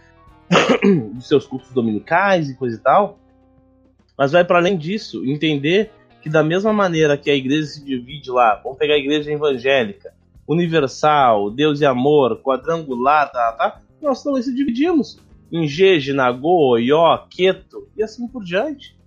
dos 1.14 1.28
seus 1.28 1.46
cultos 1.46 1.70
dominicais 1.72 2.48
e 2.48 2.56
coisa 2.56 2.76
e 2.76 2.80
tal, 2.80 3.18
mas 4.16 4.32
vai 4.32 4.44
para 4.44 4.58
além 4.58 4.76
disso, 4.76 5.24
entender 5.24 5.90
que 6.22 6.28
da 6.28 6.42
mesma 6.42 6.72
maneira 6.72 7.16
que 7.16 7.30
a 7.30 7.34
igreja 7.34 7.66
se 7.66 7.84
divide 7.84 8.30
lá, 8.30 8.60
vamos 8.62 8.78
pegar 8.78 8.94
a 8.94 8.98
igreja 8.98 9.30
evangélica, 9.30 10.12
universal, 10.48 11.50
Deus 11.50 11.80
e 11.80 11.86
amor, 11.86 12.40
quadrangular, 12.42 13.30
tá, 13.30 13.52
tá, 13.52 13.82
nós 14.00 14.22
também 14.22 14.42
se 14.42 14.54
dividimos 14.54 15.20
em 15.52 15.66
Jeje, 15.68 16.12
Nagô, 16.12 16.78
Ió, 16.78 17.18
Queto 17.28 17.88
e 17.96 18.02
assim 18.02 18.26
por 18.26 18.42
diante. 18.42 18.98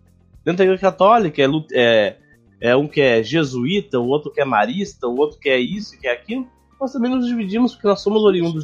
Dentro 0.46 0.60
da 0.60 0.64
igreja 0.64 0.82
católica 0.82 1.42
é, 1.42 1.48
é 1.74 2.18
é 2.62 2.76
um 2.76 2.88
que 2.88 3.02
é 3.02 3.24
jesuíta, 3.24 4.00
o 4.00 4.08
outro 4.08 4.32
que 4.32 4.40
é 4.40 4.46
marista, 4.46 5.08
o 5.08 5.18
outro 5.18 5.40
que 5.40 5.50
é 5.50 5.58
isso, 5.58 6.00
que 6.00 6.08
é 6.08 6.12
aquilo. 6.12 6.48
Nós 6.80 6.94
também 6.94 7.10
nos 7.10 7.26
dividimos 7.26 7.74
porque 7.74 7.88
nós 7.88 8.02
somos 8.02 8.24
oriundos. 8.24 8.64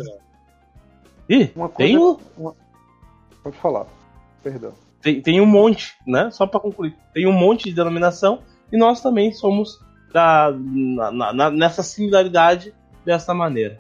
Ih, 1.28 1.52
uma 1.56 1.68
tem 1.68 1.98
um. 1.98 2.16
Uma... 2.38 2.56
Pode 3.44 3.58
falar, 3.58 3.88
perdão. 4.44 4.72
Tem, 5.02 5.20
tem 5.20 5.42
um 5.42 5.48
monte, 5.48 5.96
né? 6.06 6.30
Só 6.30 6.46
para 6.46 6.60
concluir. 6.60 6.96
Tem 7.12 7.26
um 7.26 7.34
monte 7.34 7.66
de 7.66 7.74
denominação 7.74 8.44
e 8.72 8.78
nós 8.78 9.02
também 9.02 9.32
somos 9.32 9.80
da, 10.18 10.52
na, 10.52 11.32
na, 11.32 11.52
nessa 11.52 11.84
similaridade 11.84 12.74
dessa 13.06 13.36
maneira. 13.36 13.80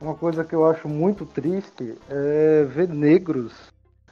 Uma 0.00 0.14
coisa 0.14 0.42
que 0.42 0.54
eu 0.54 0.66
acho 0.66 0.88
muito 0.88 1.26
triste 1.26 1.94
é 2.08 2.64
ver 2.64 2.88
negros 2.88 3.52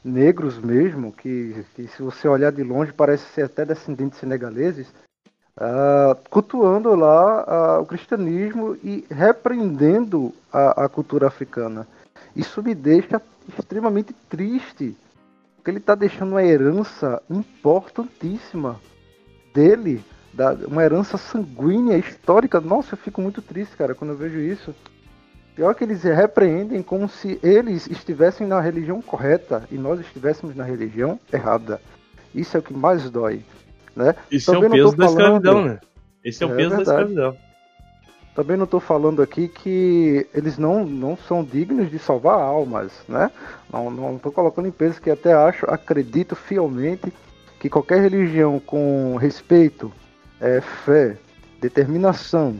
negros 0.03 0.59
mesmo, 0.59 1.12
que, 1.12 1.62
que, 1.74 1.87
se 1.89 2.03
você 2.03 2.27
olhar 2.27 2.51
de 2.51 2.62
longe 2.62 2.91
parece 2.91 3.24
ser 3.35 3.45
até 3.45 3.66
descendentes 3.66 4.19
senegaleses, 4.19 4.89
uh, 5.59 6.16
cultuando 6.31 6.95
lá 6.95 7.78
uh, 7.78 7.82
o 7.82 7.87
cristianismo 7.87 8.77
e 8.82 9.05
repreendendo 9.11 10.32
a, 10.51 10.85
a, 10.85 10.89
cultura 10.89 11.27
africana. 11.27 11.87
Isso 12.35 12.62
me 12.62 12.74
deixa 12.74 13.20
extremamente 13.59 14.15
triste, 14.31 14.97
porque 15.57 15.70
ele 15.70 15.78
está 15.78 15.95
deixando 15.95 16.31
uma 16.31 16.43
herança 16.43 17.23
importantíssima 17.28 18.81
dele, 19.53 20.03
da, 20.32 20.52
uma 20.66 20.82
herança 20.82 21.16
sanguínea, 21.16 21.97
histórica. 21.97 22.61
Nossa, 22.61 22.94
eu 22.94 22.98
fico 22.98 23.20
muito 23.20 23.43
triste, 23.43 23.77
cara, 23.77 23.94
quando 23.94 24.11
eu 24.11 24.16
vejo 24.16 24.39
isso. 24.39 24.74
Pior 25.55 25.74
que 25.74 25.85
eles 25.85 26.02
repreendem 26.02 26.82
como 26.82 27.09
se 27.09 27.39
eles 27.43 27.86
estivessem 27.86 28.47
na 28.47 28.61
religião 28.61 29.02
correta 29.02 29.65
e 29.70 29.77
nós 29.77 30.01
estivéssemos 30.01 30.55
na 30.55 30.65
religião 30.65 31.19
errada. 31.32 31.81
Isso 32.35 32.57
é 32.57 32.61
o 32.61 32.62
que 32.62 32.73
mais 32.73 33.11
dói. 33.11 33.43
Né? 33.94 34.15
Isso 34.31 34.52
Também 34.52 34.66
é 34.66 34.69
o 34.69 34.73
peso 34.73 34.97
da 34.97 35.05
falando... 35.05 35.19
escravidão, 35.19 35.65
né? 35.65 35.81
Esse 36.24 36.44
é 36.44 36.47
o 36.47 36.52
é 36.52 36.57
peso 36.57 36.77
verdade. 36.77 36.86
da 36.86 36.93
escravidão. 36.93 37.36
Também 38.35 38.57
não 38.57 38.65
estou 38.65 38.81
falando 38.81 39.20
aqui 39.20 39.48
que 39.48 40.27
eles 40.32 40.57
não, 40.57 40.86
não 40.86 41.16
são 41.16 41.43
dignos 41.44 41.90
de 41.90 41.98
salvar 41.98 42.39
almas, 42.39 42.93
né? 43.09 43.31
Não 43.73 44.16
estou 44.16 44.31
colocando 44.31 44.69
em 44.69 44.70
peso 44.70 45.01
que 45.01 45.11
até 45.11 45.32
acho, 45.32 45.66
acredito 45.66 46.36
fielmente 46.36 47.12
que 47.59 47.69
qualquer 47.69 48.01
religião 48.01 48.61
com 48.61 49.16
respeito, 49.16 49.93
é, 50.41 50.61
fé, 50.61 51.17
determinação 51.61 52.57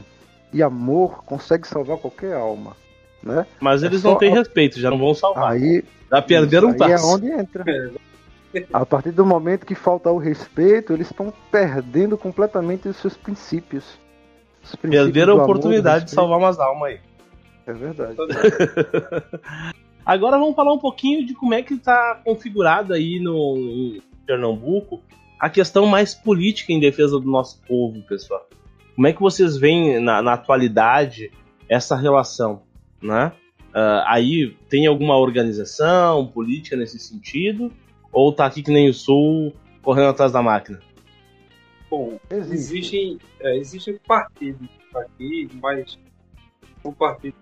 e 0.53 0.61
amor 0.61 1.23
consegue 1.23 1.67
salvar 1.67 1.97
qualquer 1.97 2.35
alma. 2.35 2.75
Né? 3.23 3.45
Mas 3.59 3.83
eles 3.83 4.03
é 4.03 4.07
não 4.07 4.17
têm 4.17 4.31
respeito, 4.31 4.79
já 4.79 4.89
não 4.89 4.97
vão 4.97 5.13
salvar. 5.13 5.51
Aí, 5.51 5.83
já 6.09 6.21
perderam 6.21 6.69
um 6.69 6.73
passo. 6.73 6.93
Aí 6.93 7.01
é 7.01 7.05
onde 7.05 7.31
entra. 7.31 7.63
A 8.73 8.85
partir 8.85 9.11
do 9.11 9.25
momento 9.25 9.65
que 9.65 9.75
falta 9.75 10.11
o 10.11 10.17
respeito, 10.17 10.93
eles 10.93 11.09
estão 11.09 11.33
perdendo 11.49 12.17
completamente 12.17 12.87
os 12.87 12.97
seus 12.97 13.15
princípios. 13.15 13.99
Os 14.63 14.75
princípios 14.75 15.03
perderam 15.05 15.39
a 15.39 15.43
oportunidade 15.43 16.05
de 16.05 16.11
salvar 16.11 16.37
umas 16.37 16.59
almas 16.59 16.91
aí. 16.91 16.99
É 17.65 17.73
verdade. 17.73 18.15
Agora 20.05 20.37
vamos 20.37 20.55
falar 20.55 20.73
um 20.73 20.79
pouquinho 20.79 21.25
de 21.25 21.33
como 21.33 21.53
é 21.53 21.61
que 21.61 21.75
está 21.75 22.19
configurado 22.25 22.93
aí 22.93 23.19
no 23.19 23.55
em 23.57 24.01
Pernambuco 24.25 25.01
a 25.41 25.49
questão 25.49 25.85
mais 25.85 26.13
política 26.13 26.71
em 26.71 26.79
defesa 26.79 27.19
do 27.19 27.29
nosso 27.29 27.61
povo, 27.63 28.01
pessoal. 28.03 28.47
Como 28.95 29.07
é 29.07 29.13
que 29.13 29.19
vocês 29.19 29.57
veem 29.57 29.99
na, 29.99 30.21
na 30.21 30.33
atualidade 30.33 31.31
essa 31.67 31.95
relação? 31.95 32.63
né? 33.01 33.33
Uh, 33.69 34.03
aí 34.05 34.57
tem 34.69 34.85
alguma 34.85 35.17
organização 35.17 36.27
política 36.27 36.75
nesse 36.75 36.99
sentido? 36.99 37.71
Ou 38.11 38.33
tá 38.33 38.45
aqui 38.45 38.61
que 38.61 38.71
nem 38.71 38.89
o 38.89 38.93
Sul 38.93 39.53
correndo 39.81 40.09
atrás 40.09 40.31
da 40.31 40.41
máquina? 40.41 40.79
Bom, 41.89 42.19
Existe. 42.29 42.53
existem, 42.53 43.19
é, 43.39 43.57
existem 43.57 43.99
partidos 44.07 44.69
aqui, 44.95 45.49
mas 45.61 45.97
são 46.81 46.93
partidos 46.93 47.39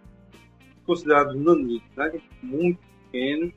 considerados 0.86 1.36
nanicos, 1.36 1.90
né? 1.96 2.12
muito 2.42 2.80
pequenos, 3.12 3.52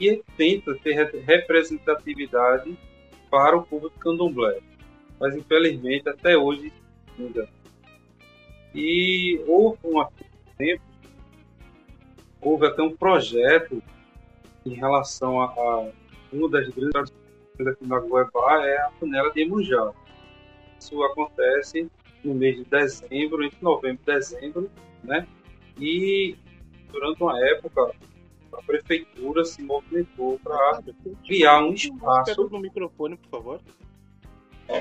e 0.00 0.22
tenta 0.36 0.74
ter 0.76 0.94
representatividade 1.26 2.78
para 3.30 3.56
o 3.56 3.64
de 3.64 3.90
candomblé. 3.98 4.60
Mas 5.18 5.34
infelizmente 5.34 6.08
até 6.08 6.36
hoje 6.36 6.72
ainda. 7.18 7.48
E 8.74 9.42
houve 9.46 9.78
um 9.84 10.04
tempo 10.56 10.82
houve 12.40 12.66
até 12.66 12.82
um 12.82 12.94
projeto 12.94 13.82
em 14.64 14.74
relação 14.74 15.40
a, 15.40 15.46
a 15.46 15.90
uma 16.32 16.48
das 16.48 16.68
grandes 16.68 17.12
tradições 17.56 17.68
aqui 17.68 17.86
na 17.86 17.98
Goiabá 17.98 18.64
é 18.64 18.76
a 18.78 18.90
panela 19.00 19.30
de 19.32 19.42
Emanjá. 19.42 19.92
Isso 20.78 21.02
acontece 21.02 21.90
no 22.22 22.34
mês 22.34 22.56
de 22.56 22.64
dezembro, 22.64 23.42
entre 23.42 23.58
novembro 23.62 24.00
e 24.02 24.14
dezembro, 24.14 24.70
né? 25.02 25.26
E 25.78 26.36
durante 26.92 27.22
uma 27.22 27.38
época 27.48 27.92
a 28.52 28.62
prefeitura 28.62 29.44
se 29.44 29.62
movimentou 29.62 30.38
para 30.42 30.80
criar 31.26 31.60
um 31.60 31.72
espaço. 31.72 32.48
no 32.50 32.60
microfone, 32.60 33.16
por 33.16 33.28
favor. 33.30 33.60
É, 34.68 34.80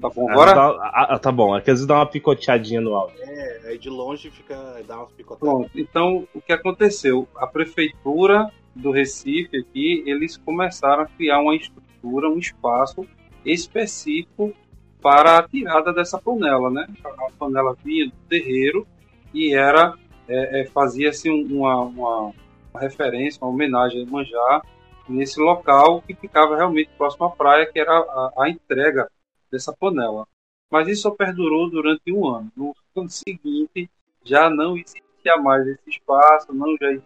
tá 0.00 0.08
bom, 0.08 0.30
agora. 0.30 0.52
Ah, 0.82 1.18
tá 1.18 1.30
bom, 1.30 1.56
é 1.56 1.60
que 1.60 1.70
às 1.70 1.78
vezes 1.78 1.86
dá 1.86 1.96
uma 1.96 2.06
picoteadinha 2.06 2.80
no 2.80 2.94
áudio. 2.94 3.16
É, 3.20 3.68
aí 3.68 3.78
de 3.78 3.90
longe 3.90 4.30
fica. 4.30 4.82
dá 4.86 4.98
umas 4.98 5.12
picotadas. 5.12 5.54
Bom, 5.54 5.68
então 5.74 6.26
o 6.34 6.40
que 6.40 6.52
aconteceu? 6.52 7.28
A 7.36 7.46
prefeitura 7.46 8.50
do 8.74 8.90
Recife 8.90 9.58
aqui, 9.58 10.02
eles 10.06 10.36
começaram 10.36 11.02
a 11.02 11.06
criar 11.06 11.40
uma 11.40 11.54
estrutura, 11.54 12.28
um 12.28 12.38
espaço 12.38 13.06
específico 13.44 14.54
para 15.02 15.38
a 15.38 15.48
tirada 15.48 15.92
dessa 15.92 16.18
panela, 16.18 16.70
né? 16.70 16.86
A 17.04 17.30
panela 17.38 17.76
vinha 17.82 18.06
do 18.06 18.16
terreiro 18.28 18.86
e 19.34 19.54
era 19.54 19.94
é, 20.30 20.60
é, 20.60 20.66
fazia-se 20.66 21.28
uma, 21.28 21.80
uma, 21.80 22.32
referência, 22.76 23.42
uma 23.42 23.50
homenagem 23.50 24.02
a 24.02 24.06
Manjá 24.06 24.62
nesse 25.08 25.40
local 25.40 26.02
que 26.02 26.14
ficava 26.14 26.56
realmente 26.56 26.88
próximo 26.96 27.26
à 27.26 27.30
praia, 27.30 27.66
que 27.66 27.80
era 27.80 27.92
a, 27.92 28.32
a 28.44 28.48
entrega 28.48 29.10
dessa 29.50 29.72
panela. 29.72 30.26
Mas 30.70 30.86
isso 30.86 31.02
só 31.02 31.10
perdurou 31.10 31.68
durante 31.68 32.12
um 32.12 32.28
ano. 32.28 32.52
No 32.56 32.74
ano 32.96 33.10
seguinte, 33.10 33.90
já 34.24 34.48
não 34.48 34.76
existia 34.76 35.36
mais 35.36 35.66
esse 35.66 35.90
espaço, 35.90 36.52
não, 36.52 36.76
já, 36.80 36.96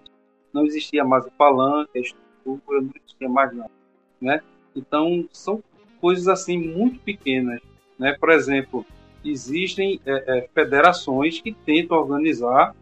não 0.52 0.66
existia 0.66 1.02
mais 1.02 1.24
o 1.24 1.30
palanque, 1.30 1.98
a 1.98 2.01
estrutura, 2.02 2.82
não 2.82 2.90
existia 2.94 3.28
mais 3.28 3.56
nada. 3.56 3.70
Né? 4.20 4.42
Então, 4.76 5.26
são 5.32 5.64
coisas 5.98 6.28
assim 6.28 6.59
muito 6.59 7.01
pequenas. 7.01 7.62
Né? 7.98 8.14
Por 8.20 8.28
exemplo, 8.28 8.84
existem 9.24 9.98
é, 10.05 10.38
é, 10.38 10.48
federações 10.52 11.40
que 11.40 11.52
tentam 11.52 11.96
organizar 11.96 12.74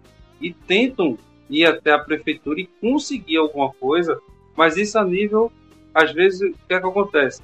e 0.43 0.53
tentam 0.53 1.17
ir 1.49 1.65
até 1.65 1.93
a 1.93 1.99
prefeitura 1.99 2.61
e 2.61 2.67
conseguir 2.81 3.37
alguma 3.37 3.73
coisa, 3.73 4.21
mas 4.57 4.77
isso 4.77 4.99
a 4.99 5.05
nível, 5.05 5.53
às 5.95 6.13
vezes, 6.13 6.41
o 6.41 6.67
que, 6.67 6.75
é 6.75 6.81
que 6.81 6.87
acontece? 6.87 7.43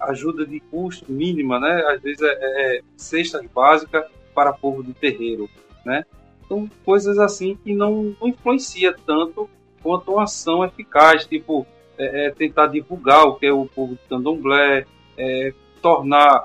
ajuda 0.00 0.46
de 0.46 0.60
custo 0.60 1.10
mínima, 1.10 1.58
né? 1.58 1.84
Às 1.88 2.00
vezes 2.02 2.22
é, 2.22 2.28
é, 2.28 2.76
é 2.76 2.80
cesta 2.96 3.42
básica 3.54 4.06
para 4.34 4.52
povo 4.52 4.82
de 4.82 4.92
terreiro, 4.92 5.48
né? 5.84 6.04
Então, 6.44 6.68
coisas 6.84 7.18
assim 7.18 7.56
que 7.56 7.74
não, 7.74 8.14
não 8.20 8.28
influencia 8.28 8.94
tanto 9.04 9.48
quanto 9.82 10.12
uma 10.12 10.24
ação 10.24 10.64
eficaz, 10.64 11.26
tipo 11.26 11.66
é, 11.98 12.26
é, 12.26 12.30
tentar 12.30 12.66
divulgar 12.68 13.24
o 13.24 13.34
que 13.34 13.46
é 13.46 13.52
o 13.52 13.66
povo 13.66 13.94
de 13.94 14.00
candomblé, 14.08 14.84
é, 15.16 15.52
tornar 15.80 16.44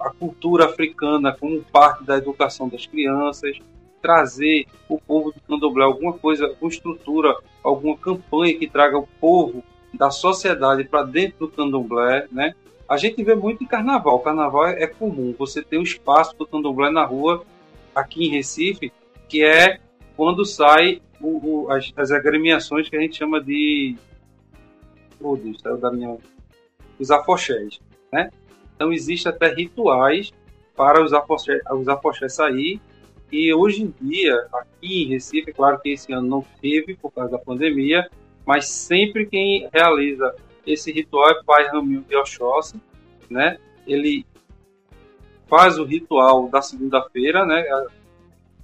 a 0.00 0.10
cultura 0.10 0.66
africana 0.66 1.32
como 1.38 1.62
parte 1.64 2.04
da 2.04 2.16
educação 2.16 2.68
das 2.68 2.86
crianças, 2.86 3.58
trazer 4.04 4.66
o 4.86 5.00
povo 5.00 5.32
de 5.32 5.40
candomblé 5.40 5.82
alguma 5.82 6.12
coisa, 6.12 6.44
alguma 6.44 6.70
estrutura, 6.70 7.34
alguma 7.62 7.96
campanha 7.96 8.58
que 8.58 8.68
traga 8.68 8.98
o 8.98 9.08
povo 9.18 9.64
da 9.94 10.10
sociedade 10.10 10.84
para 10.84 11.04
dentro 11.04 11.46
do 11.46 11.48
candomblé, 11.48 12.26
né? 12.30 12.54
A 12.86 12.98
gente 12.98 13.24
vê 13.24 13.34
muito 13.34 13.64
em 13.64 13.66
carnaval. 13.66 14.20
Carnaval 14.20 14.66
é 14.66 14.86
comum. 14.86 15.34
Você 15.38 15.62
tem 15.62 15.78
o 15.78 15.82
espaço 15.82 16.36
do 16.36 16.46
candomblé 16.46 16.90
na 16.90 17.02
rua, 17.02 17.46
aqui 17.94 18.26
em 18.26 18.28
Recife, 18.28 18.92
que 19.26 19.42
é 19.42 19.80
quando 20.14 20.44
sai 20.44 21.00
o, 21.18 21.62
o, 21.62 21.72
as, 21.72 21.90
as, 21.96 22.10
agremiações 22.10 22.90
que 22.90 22.96
a 22.98 23.00
gente 23.00 23.16
chama 23.16 23.40
de. 23.40 23.96
Oh, 25.18 25.34
Deus, 25.34 25.62
saiu 25.62 25.78
da 25.78 25.90
minha. 25.90 26.14
Os 26.98 27.10
afoxés, 27.10 27.80
né? 28.12 28.30
Então, 28.76 28.92
existem 28.92 29.32
até 29.32 29.48
rituais 29.48 30.30
para 30.76 31.02
os 31.02 31.14
afoxés, 31.14 31.62
os 31.72 31.88
afoxés 31.88 32.34
sair. 32.34 32.82
E 33.32 33.52
hoje 33.52 33.82
em 33.82 33.94
dia, 34.00 34.46
aqui 34.52 35.04
em 35.04 35.08
Recife, 35.08 35.52
claro 35.52 35.80
que 35.80 35.90
esse 35.90 36.12
ano 36.12 36.26
não 36.26 36.44
teve 36.60 36.94
por 36.94 37.10
causa 37.10 37.32
da 37.32 37.38
pandemia, 37.38 38.08
mas 38.46 38.68
sempre 38.68 39.26
quem 39.26 39.68
realiza 39.72 40.34
esse 40.66 40.92
ritual 40.92 41.30
é 41.30 41.42
Pai 41.44 41.66
Raminho 41.66 42.02
de 42.02 42.16
Oxóssi, 42.16 42.80
né? 43.28 43.58
Ele 43.86 44.24
faz 45.46 45.78
o 45.78 45.84
ritual 45.84 46.48
da 46.48 46.62
segunda-feira, 46.62 47.44
né? 47.44 47.64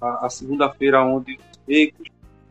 A, 0.01 0.25
a 0.25 0.29
segunda-feira 0.29 1.03
onde 1.03 1.35
os 1.35 1.59
ricos 1.67 2.07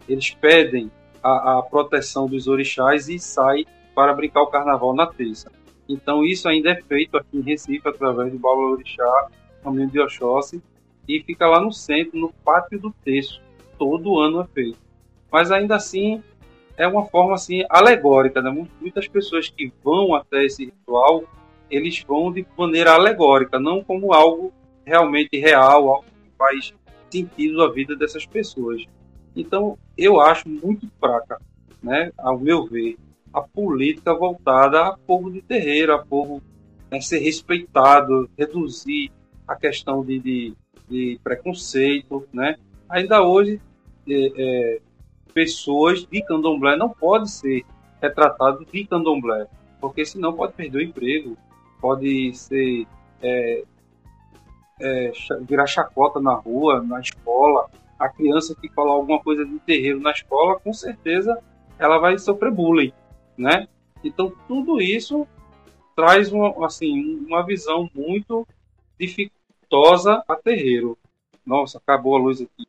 eles 0.09 0.31
pedem 0.31 0.91
a, 1.23 1.59
a, 1.59 1.63
proteção 1.63 2.27
dos 2.27 2.49
orixás 2.49 3.09
e 3.09 3.19
sai 3.19 3.65
para 3.95 4.15
brincar 4.15 4.43
o 4.43 4.47
carnaval 4.47 4.95
na 4.95 5.07
terça. 5.07 5.51
Então 5.89 6.25
isso 6.25 6.49
ainda 6.49 6.71
é 6.71 6.83
feito 6.83 7.17
aqui 7.17 7.39
em 7.39 7.43
Recife 7.43 7.89
através 7.89 8.33
do 8.33 8.39
Baula 8.39 8.71
Orixá, 8.71 9.29
Raminho 9.65 9.91
de 9.91 10.01
Oxóssi, 10.01 10.63
e 11.09 11.23
fica 11.23 11.47
lá 11.47 11.61
no 11.61 11.73
centro, 11.73 12.19
no 12.19 12.33
pátio 12.45 12.79
do 12.79 12.93
texto. 13.05 13.41
Todo 13.79 14.19
ano 14.19 14.43
é 14.43 14.47
feito. 14.47 14.79
Mas 15.31 15.51
ainda 15.51 15.77
assim 15.77 16.23
é 16.77 16.87
uma 16.87 17.07
forma 17.07 17.35
assim 17.35 17.65
alegórica, 17.69 18.41
né? 18.41 18.51
Muitas 18.81 19.07
pessoas 19.07 19.49
que 19.49 19.73
vão 19.83 20.15
até 20.15 20.45
esse 20.45 20.67
ritual, 20.67 21.25
eles 21.71 22.03
vão 22.07 22.33
de 22.33 22.47
maneira 22.57 22.93
alegórica, 22.93 23.59
não 23.59 23.83
como 23.83 24.13
algo 24.13 24.53
realmente 24.85 25.39
real, 25.39 25.89
algo 25.89 26.05
que 26.05 26.31
faz 26.39 26.75
sentido 27.11 27.63
à 27.63 27.71
vida 27.71 27.95
dessas 27.97 28.25
pessoas. 28.27 28.85
Então, 29.37 29.79
eu 29.97 30.21
acho 30.21 30.49
muito 30.49 30.89
fraca 30.99 31.41
né, 31.83 32.13
ao 32.19 32.39
meu 32.39 32.67
ver, 32.67 32.97
a 33.33 33.41
política 33.41 34.15
voltada 34.15 34.81
a 34.87 34.97
povo 34.97 35.31
de 35.31 35.41
terreiro, 35.41 35.95
a 35.95 35.99
povo 35.99 36.43
né, 36.91 37.01
ser 37.01 37.19
respeitado, 37.19 38.29
reduzir 38.37 39.11
a 39.47 39.55
questão 39.57 40.05
de, 40.05 40.19
de, 40.19 40.55
de 40.91 41.21
preconceito, 41.23 42.27
né? 42.33 42.57
Ainda 42.89 43.23
hoje, 43.23 43.61
é, 44.09 44.33
é, 44.37 44.81
pessoas 45.33 46.05
de 46.05 46.23
candomblé 46.23 46.77
não 46.77 46.91
podem 46.91 47.27
ser 47.27 47.65
retratadas 48.03 48.67
de 48.67 48.85
candomblé, 48.85 49.47
porque 49.81 50.05
senão 50.05 50.33
pode 50.33 50.55
perder 50.55 50.79
o 50.79 50.83
emprego, 50.83 51.37
pode 51.81 52.35
ser 52.35 52.87
é, 53.23 53.65
é, 54.81 55.13
virar 55.43 55.67
chacota 55.67 56.21
na 56.21 56.35
rua, 56.35 56.83
na 56.83 57.01
escola. 57.01 57.71
A 57.99 58.09
criança 58.09 58.55
que 58.55 58.69
fala 58.71 58.91
alguma 58.91 59.21
coisa 59.21 59.45
de 59.45 59.59
terreiro 59.61 60.01
na 60.01 60.11
escola, 60.11 60.59
com 60.59 60.73
certeza 60.73 61.39
ela 61.79 61.99
vai 61.99 62.19
sofrer 62.19 62.51
bullying, 62.51 62.93
né? 63.37 63.69
Então 64.03 64.33
tudo 64.49 64.81
isso 64.81 65.27
traz 65.95 66.33
uma, 66.33 66.67
assim, 66.67 67.19
uma 67.27 67.45
visão 67.45 67.89
muito 67.95 68.47
dificultosa 69.71 70.25
a 70.27 70.35
terreiro. 70.35 70.99
Nossa, 71.47 71.79
acabou 71.79 72.17
a 72.17 72.19
luz 72.19 72.41
aqui. 72.43 72.67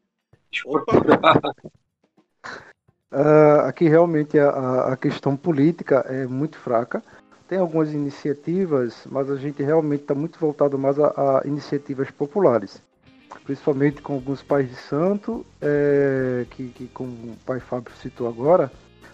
Uh, 3.12 3.60
aqui 3.68 3.88
realmente 3.88 4.38
a, 4.38 4.94
a, 4.94 4.98
questão 4.98 5.36
política 5.36 6.06
é 6.08 6.28
muito 6.28 6.58
fraca. 6.58 7.04
Tem 7.48 7.58
algumas 7.58 7.92
iniciativas, 7.92 9.06
mas 9.10 9.30
a 9.30 9.36
gente 9.36 9.62
realmente 9.62 10.02
está 10.02 10.14
muito 10.14 10.40
voltado 10.40 10.78
mais 10.78 10.98
a, 11.00 11.08
a, 11.08 11.42
iniciativas 11.46 12.12
populares. 12.12 12.82
Principalmente 13.44 14.02
com 14.02 14.14
alguns 14.14 14.44
pais 14.44 14.70
de 14.70 14.76
santo, 14.76 15.46
é, 15.62 16.46
que, 16.52 16.70
que, 16.70 16.88
como 16.88 17.12
o 17.12 17.38
pai 17.46 17.60
Fábio 17.60 17.92
citou 17.96 18.28
agora, 18.28 18.72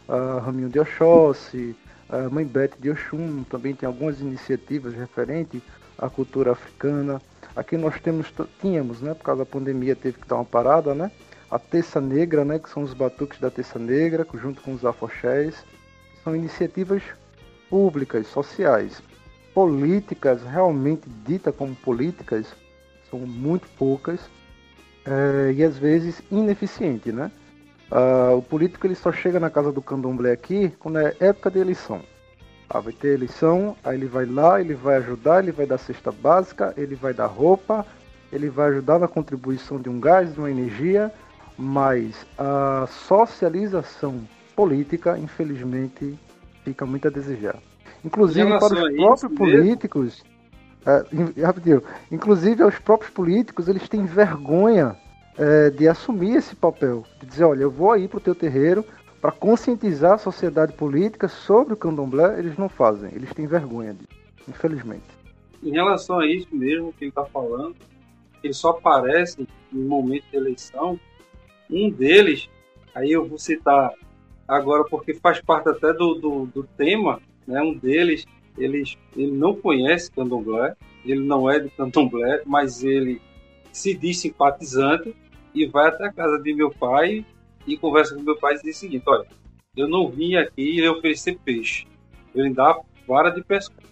a 0.07 0.39
Raminho 0.39 0.69
de 0.69 0.79
Oxóssi, 0.79 1.75
a 2.09 2.29
Mãe 2.29 2.45
Bete 2.45 2.79
de 2.79 2.89
Oxum, 2.89 3.43
também 3.43 3.75
tem 3.75 3.87
algumas 3.87 4.19
iniciativas 4.19 4.93
referentes 4.93 5.61
à 5.97 6.09
cultura 6.09 6.51
africana. 6.51 7.21
Aqui 7.57 7.75
nós 7.75 7.99
temos, 7.99 8.31
tínhamos, 8.61 9.01
né, 9.01 9.15
por 9.15 9.23
causa 9.23 9.43
da 9.43 9.45
pandemia 9.49 9.95
teve 9.95 10.19
que 10.19 10.27
dar 10.27 10.35
uma 10.35 10.45
parada, 10.45 10.93
né? 10.93 11.09
A 11.49 11.57
Terça 11.57 11.99
Negra, 11.99 12.45
né, 12.45 12.59
que 12.59 12.69
são 12.69 12.83
os 12.83 12.93
batuques 12.93 13.39
da 13.39 13.49
Terça 13.49 13.79
Negra, 13.79 14.27
junto 14.35 14.61
com 14.61 14.75
os 14.75 14.85
afoxés. 14.85 15.65
São 16.23 16.35
iniciativas 16.35 17.01
públicas, 17.67 18.27
sociais. 18.27 19.01
Políticas, 19.55 20.43
realmente 20.43 21.09
ditas 21.25 21.55
como 21.55 21.75
políticas, 21.77 22.45
são 23.09 23.19
muito 23.21 23.67
poucas 23.75 24.19
é, 25.03 25.51
e 25.53 25.63
às 25.63 25.79
vezes 25.79 26.21
ineficientes, 26.29 27.11
né? 27.11 27.31
Uh, 27.89 28.35
o 28.35 28.41
político 28.41 28.85
ele 28.85 28.95
só 28.95 29.11
chega 29.11 29.39
na 29.39 29.49
casa 29.49 29.71
do 29.71 29.81
candomblé 29.81 30.33
aqui 30.33 30.69
quando 30.77 30.99
é 30.99 31.15
época 31.19 31.49
de 31.49 31.57
eleição. 31.57 32.03
Ah, 32.69 32.79
vai 32.79 32.91
ter 32.91 33.13
eleição, 33.13 33.75
aí 33.83 33.95
ele 33.95 34.07
vai 34.07 34.25
lá, 34.25 34.59
ele 34.59 34.73
vai 34.73 34.97
ajudar, 34.97 35.41
ele 35.41 35.53
vai 35.53 35.65
dar 35.65 35.77
cesta 35.77 36.11
básica, 36.11 36.73
ele 36.75 36.95
vai 36.95 37.13
dar 37.13 37.27
roupa, 37.27 37.85
ele 38.31 38.49
vai 38.49 38.69
ajudar 38.69 38.99
na 38.99 39.07
contribuição 39.07 39.79
de 39.79 39.89
um 39.89 39.99
gás, 39.99 40.33
de 40.33 40.39
uma 40.39 40.51
energia, 40.51 41.11
mas 41.57 42.25
a 42.37 42.85
socialização 42.87 44.21
política, 44.55 45.17
infelizmente, 45.17 46.19
fica 46.65 46.85
muito 46.85 47.07
a 47.07 47.11
desejar. 47.11 47.55
Inclusive 48.03 48.59
para 48.59 48.65
os 48.65 48.95
próprios 48.95 49.33
políticos, 49.37 50.23
é, 50.85 51.03
inclusive 52.11 52.63
aos 52.63 52.77
próprios 52.79 53.11
políticos, 53.11 53.67
eles 53.67 53.87
têm 53.87 54.05
vergonha 54.05 54.95
é, 55.37 55.69
de 55.69 55.87
assumir 55.87 56.35
esse 56.35 56.55
papel, 56.55 57.03
de 57.19 57.27
dizer, 57.27 57.45
olha, 57.45 57.61
eu 57.61 57.71
vou 57.71 57.91
aí 57.91 58.07
para 58.07 58.17
o 58.17 58.21
teu 58.21 58.35
terreiro 58.35 58.83
para 59.21 59.31
conscientizar 59.31 60.13
a 60.13 60.17
sociedade 60.17 60.73
política 60.73 61.27
sobre 61.27 61.73
o 61.73 61.77
candomblé, 61.77 62.37
eles 62.37 62.57
não 62.57 62.69
fazem, 62.69 63.11
eles 63.13 63.33
têm 63.33 63.47
vergonha 63.47 63.93
disso, 63.93 64.21
infelizmente. 64.47 65.05
Em 65.63 65.71
relação 65.71 66.19
a 66.19 66.27
isso 66.27 66.47
mesmo 66.51 66.93
que 66.93 67.05
ele 67.05 67.09
está 67.09 67.25
falando, 67.25 67.75
eles 68.43 68.57
só 68.57 68.69
aparecem 68.69 69.47
no 69.71 69.87
momento 69.87 70.23
de 70.29 70.37
eleição. 70.37 70.99
Um 71.69 71.89
deles, 71.89 72.47
aí 72.93 73.11
eu 73.11 73.27
vou 73.27 73.39
citar 73.39 73.91
agora 74.47 74.83
porque 74.85 75.13
faz 75.15 75.41
parte 75.41 75.69
até 75.69 75.91
do, 75.91 76.13
do, 76.15 76.45
do 76.45 76.63
tema, 76.77 77.19
né? 77.45 77.61
um 77.61 77.73
deles, 77.73 78.25
ele, 78.57 78.83
ele 79.15 79.31
não 79.31 79.55
conhece 79.55 80.11
candomblé, 80.11 80.75
ele 81.03 81.25
não 81.25 81.49
é 81.49 81.59
de 81.59 81.69
candomblé, 81.71 82.41
mas 82.45 82.83
ele 82.83 83.19
se 83.71 83.95
diz 83.95 84.19
simpatizante 84.19 85.15
e 85.53 85.65
vai 85.65 85.87
até 85.87 86.05
a 86.05 86.13
casa 86.13 86.41
de 86.41 86.53
meu 86.53 86.69
pai 86.69 87.25
e 87.67 87.77
conversa 87.77 88.15
com 88.15 88.21
meu 88.21 88.37
pai 88.37 88.55
e 88.55 88.61
diz 88.61 88.77
o 88.77 88.79
seguinte: 88.79 89.03
olha, 89.07 89.27
eu 89.75 89.87
não 89.87 90.09
vim 90.09 90.35
aqui 90.35 90.79
lhe 90.79 90.87
oferecer 90.87 91.37
peixe, 91.43 91.85
eu 92.33 92.43
lhe 92.43 92.53
dar 92.53 92.79
vara 93.07 93.29
de 93.29 93.43
pescar. 93.43 93.83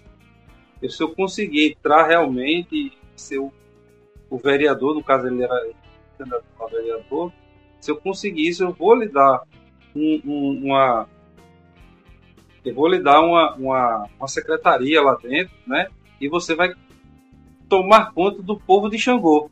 Se 0.87 1.01
eu 1.01 1.09
conseguir 1.09 1.71
entrar 1.71 2.05
realmente, 2.05 2.91
ser 3.15 3.39
o, 3.39 3.51
o 4.29 4.37
vereador, 4.37 4.93
no 4.93 5.03
caso 5.03 5.27
ele 5.27 5.43
era 5.43 5.67
candidato 6.17 6.45
a 6.59 6.65
vereador, 6.67 7.31
se 7.79 7.89
eu 7.89 7.97
conseguir 7.97 8.47
isso, 8.47 8.63
eu 8.63 8.71
vou 8.71 8.95
lhe 8.95 9.07
dar 9.07 9.43
um, 9.95 10.21
um, 10.25 10.61
uma. 10.65 11.07
Eu 12.63 12.73
vou 12.73 12.87
lhe 12.87 12.99
dar 12.99 13.21
uma, 13.21 13.55
uma, 13.55 14.09
uma 14.17 14.27
secretaria 14.27 15.01
lá 15.01 15.15
dentro, 15.15 15.53
né? 15.65 15.87
E 16.19 16.27
você 16.27 16.55
vai 16.55 16.73
tomar 17.67 18.11
conta 18.11 18.41
do 18.41 18.59
povo 18.59 18.89
de 18.89 18.97
Xangô 18.97 19.49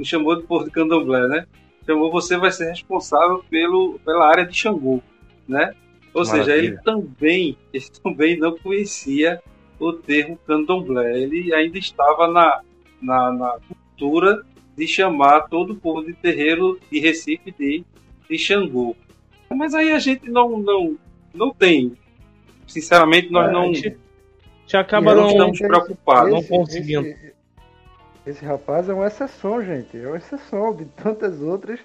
me 0.00 0.06
chamou 0.06 0.34
de 0.34 0.46
povo 0.46 0.64
de 0.64 0.70
candomblé, 0.70 1.28
né? 1.28 1.46
Chamou 1.86 2.10
você 2.10 2.36
vai 2.36 2.50
ser 2.50 2.68
responsável 2.70 3.44
pelo, 3.50 3.98
pela 4.04 4.28
área 4.28 4.46
de 4.46 4.56
Xangô, 4.56 5.02
né? 5.48 5.74
Ou 6.12 6.24
Maravilha. 6.24 6.44
seja, 6.44 6.56
ele 6.56 6.78
também, 6.78 7.56
ele 7.72 7.84
também 8.02 8.38
não 8.38 8.56
conhecia 8.58 9.42
o 9.78 9.92
termo 9.92 10.38
candomblé. 10.46 11.18
Ele 11.18 11.54
ainda 11.54 11.78
estava 11.78 12.28
na, 12.28 12.60
na, 13.00 13.32
na 13.32 13.58
cultura 13.66 14.42
de 14.76 14.86
chamar 14.86 15.48
todo 15.48 15.72
o 15.72 15.76
povo 15.76 16.04
de 16.04 16.12
terreiro 16.12 16.78
de 16.90 17.00
Recife 17.00 17.52
de, 17.58 17.84
de 18.28 18.38
Xangô. 18.38 18.94
Mas 19.50 19.74
aí 19.74 19.92
a 19.92 19.98
gente 19.98 20.30
não, 20.30 20.58
não, 20.58 20.96
não 21.34 21.50
tem. 21.52 21.92
Sinceramente, 22.66 23.30
nós 23.32 23.48
é, 23.48 23.52
não. 23.52 23.70
A 23.70 23.72
gente, 23.72 23.96
acaba 24.74 25.14
não, 25.14 25.22
não 25.22 25.50
estamos 25.50 25.58
preocupados. 25.58 26.32
Não 26.32 26.42
conseguindo. 26.42 27.06
Esse 27.08 27.29
rapaz 28.42 28.88
é 28.88 28.94
uma 28.94 29.06
exceção, 29.06 29.64
gente. 29.64 29.96
É 29.96 30.06
uma 30.06 30.16
exceção. 30.16 30.74
De 30.74 30.84
tantas 30.84 31.40
outras, 31.40 31.80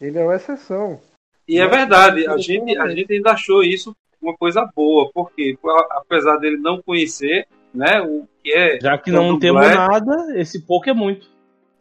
ele 0.00 0.18
é 0.18 0.24
uma 0.24 0.36
exceção. 0.36 1.00
E 1.46 1.58
é 1.58 1.66
verdade, 1.66 2.28
a 2.28 2.36
gente, 2.36 2.76
a 2.76 2.88
gente 2.88 3.12
ainda 3.12 3.32
achou 3.32 3.62
isso 3.62 3.96
uma 4.20 4.36
coisa 4.36 4.68
boa, 4.76 5.10
porque 5.14 5.56
apesar 5.90 6.36
dele 6.36 6.58
não 6.58 6.82
conhecer, 6.82 7.46
né, 7.72 8.00
o 8.02 8.28
que 8.42 8.52
é. 8.52 8.78
Já 8.80 8.98
que 8.98 9.10
não 9.10 9.38
temos 9.38 9.66
nada, 9.66 10.38
esse 10.38 10.60
pouco 10.60 10.90
é 10.90 10.92
muito. 10.92 11.28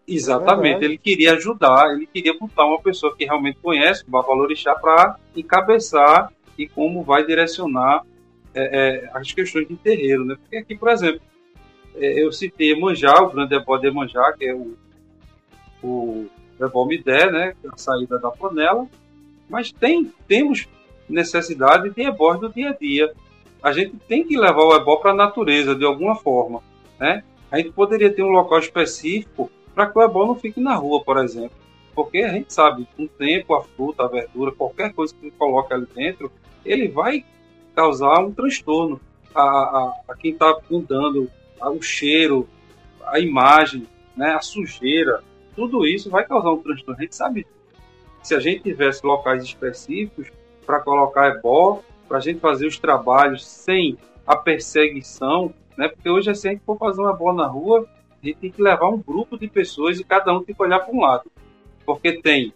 Exatamente, 0.08 0.84
é 0.84 0.86
ele 0.86 0.98
queria 0.98 1.34
ajudar, 1.34 1.92
ele 1.94 2.08
queria 2.08 2.38
botar 2.38 2.66
uma 2.66 2.80
pessoa 2.80 3.14
que 3.14 3.26
realmente 3.26 3.60
conhece 3.62 4.06
o 4.08 4.10
Babalorixá 4.10 4.74
para 4.76 5.18
encabeçar 5.36 6.32
e 6.58 6.66
como 6.66 7.04
vai 7.04 7.26
direcionar 7.26 8.06
é, 8.54 9.04
é, 9.04 9.10
as 9.14 9.34
questões 9.34 9.68
de 9.68 9.76
terreiro, 9.76 10.24
né? 10.24 10.38
Porque 10.40 10.58
aqui, 10.58 10.78
por 10.78 10.90
exemplo, 10.90 11.20
é, 11.20 11.37
eu 12.00 12.32
citei 12.32 12.80
Manjá, 12.80 13.22
o 13.22 13.32
grande 13.32 13.56
ebó 13.56 13.78
de 13.78 13.92
Manjá, 13.92 14.34
que 14.38 14.46
é 14.46 14.54
o, 14.54 14.76
o 15.82 16.86
Midé, 16.86 17.32
né, 17.32 17.54
é 17.64 17.68
a 17.68 17.78
saída 17.78 18.20
da 18.20 18.32
panela, 18.32 18.88
mas 19.50 19.72
tem, 19.72 20.12
temos 20.28 20.68
necessidade 21.10 21.90
de 21.90 22.02
ebós 22.02 22.40
do 22.40 22.50
dia 22.50 22.70
a 22.70 22.74
dia. 22.74 23.14
A 23.64 23.72
gente 23.72 23.96
tem 24.08 24.24
que 24.24 24.38
levar 24.38 24.64
o 24.64 24.76
ebó 24.76 24.98
para 24.98 25.12
a 25.12 25.16
natureza, 25.16 25.76
de 25.76 25.86
alguma 25.86 26.16
forma, 26.16 26.62
né? 27.00 27.24
A 27.50 27.58
gente 27.58 27.72
poderia 27.72 28.14
ter 28.14 28.24
um 28.24 28.30
local 28.30 28.60
específico 28.60 29.50
para 29.74 29.88
que 29.88 29.98
o 29.98 30.02
ebó 30.02 30.26
não 30.26 30.36
fique 30.36 30.60
na 30.60 30.76
rua, 30.76 31.04
por 31.04 31.18
exemplo. 31.18 31.56
Porque 31.96 32.20
a 32.20 32.30
gente 32.30 32.54
sabe, 32.54 32.88
com 32.96 33.04
o 33.04 33.08
tempo, 33.08 33.56
a 33.56 33.64
fruta, 33.64 34.04
a 34.04 34.08
verdura, 34.08 34.52
qualquer 34.52 34.94
coisa 34.94 35.16
que 35.20 35.32
coloca 35.32 35.74
ali 35.74 35.88
dentro, 35.96 36.32
ele 36.66 36.88
vai 36.88 37.26
causar 37.76 38.20
um 38.20 38.32
transtorno 38.32 39.00
a, 39.34 39.42
a, 39.42 39.94
a 40.10 40.16
quem 40.16 40.34
está 40.34 40.56
andando 40.72 41.30
o 41.62 41.82
cheiro, 41.82 42.48
a 43.06 43.20
imagem, 43.20 43.88
né, 44.16 44.34
a 44.34 44.42
sujeira, 44.42 45.24
tudo 45.56 45.86
isso 45.86 46.10
vai 46.10 46.26
causar 46.26 46.52
um 46.52 46.62
transtorno. 46.62 47.00
A 47.00 47.04
gente 47.04 47.16
sabe 47.16 47.48
se 48.22 48.36
a 48.36 48.40
gente 48.40 48.64
tivesse 48.64 49.06
locais 49.06 49.44
específicos 49.44 50.30
para 50.66 50.80
colocar 50.82 51.30
ebó, 51.36 51.82
para 52.08 52.18
a 52.18 52.22
gente 52.22 52.40
fazer 52.40 52.68
os 52.68 52.78
trabalhos 52.78 53.46
sem 53.46 53.98
a 54.26 54.36
perseguição, 54.36 55.54
né? 55.78 55.88
Porque 55.88 56.10
hoje, 56.10 56.34
se 56.36 56.48
a 56.48 56.52
gente 56.52 56.64
for 56.66 56.78
fazer 56.78 57.02
uma 57.02 57.14
bola 57.14 57.44
na 57.44 57.48
rua, 57.48 57.88
a 58.22 58.26
gente 58.26 58.38
tem 58.40 58.52
que 58.52 58.62
levar 58.62 58.90
um 58.90 58.98
grupo 58.98 59.38
de 59.38 59.48
pessoas 59.48 60.00
e 60.00 60.04
cada 60.04 60.34
um 60.34 60.44
tem 60.44 60.54
que 60.54 60.62
olhar 60.62 60.80
para 60.80 60.94
um 60.94 61.02
lado. 61.02 61.32
Porque 61.86 62.22
tem 62.22 62.54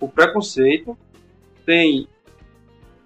o 0.00 0.08
preconceito, 0.08 0.96
tem 1.66 2.08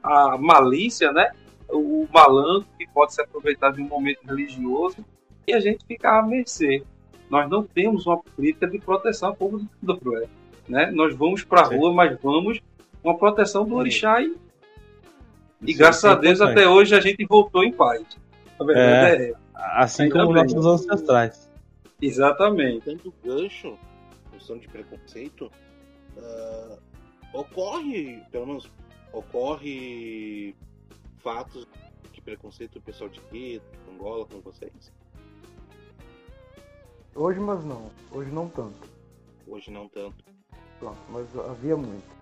a 0.03 0.39
malícia, 0.39 1.13
né? 1.13 1.33
O 1.69 2.07
malandro 2.13 2.69
que 2.79 2.87
pode 2.87 3.15
se 3.15 3.21
aproveitar 3.21 3.73
de 3.73 3.83
um 3.83 3.89
momento 3.89 4.21
religioso 4.25 5.05
e 5.47 5.53
a 5.53 5.61
gente 5.61 5.85
fica 5.87 6.19
à 6.19 6.23
mercê. 6.23 6.83
Nós 7.29 7.49
não 7.49 7.65
temos 7.65 8.07
uma 8.07 8.19
política 8.19 8.67
de 8.67 8.79
proteção 8.79 9.31
ao 9.31 9.37
povo 9.37 9.59
do 9.59 9.69
candomblé. 9.81 10.27
Né? 10.69 10.91
Nós 10.91 11.15
vamos 11.15 11.45
para 11.45 11.63
a 11.63 11.65
rua, 11.65 11.93
mas 11.93 12.19
vamos 12.21 12.61
com 13.03 13.11
a 13.11 13.15
proteção 13.15 13.67
do 13.67 13.75
orixá 13.75 14.21
e 14.23 14.35
E 15.63 15.75
graças 15.75 16.05
é 16.05 16.09
a 16.09 16.15
Deus 16.15 16.41
até 16.41 16.69
hoje 16.69 16.95
a 16.95 17.01
gente 17.01 17.25
voltou 17.25 17.65
em 17.65 17.73
paz. 17.73 18.03
A 18.59 18.65
verdade 18.65 19.23
é, 19.23 19.31
essa. 19.31 19.41
Assim 19.55 20.03
Ainda 20.05 20.15
como 20.15 20.33
bem. 20.33 20.43
nossos 20.43 20.67
ancestrais. 20.67 21.51
Exatamente. 22.01 22.87
Dando 22.87 23.15
gancho, 23.25 23.79
questão 24.33 24.59
de 24.59 24.69
preconceito, 24.69 25.51
ah, 26.19 26.79
ocorre, 27.33 28.23
pelo 28.31 28.47
menos, 28.47 28.71
ocorre 29.13 30.55
fatos 31.19 31.67
de 32.13 32.21
preconceito 32.21 32.75
do 32.75 32.81
pessoal 32.81 33.11
de 33.11 33.21
Quito, 33.23 33.65
Angola 33.91 34.27
com 34.27 34.41
vocês? 34.41 34.93
Hoje, 37.15 37.39
mas 37.41 37.65
não. 37.65 37.91
Hoje 38.13 38.31
não 38.31 38.49
tanto. 38.49 38.89
Hoje 39.47 39.71
não 39.71 39.89
tanto. 39.89 40.15
Pronto, 40.81 40.99
mas 41.11 41.27
havia 41.51 41.77
muito. 41.77 42.15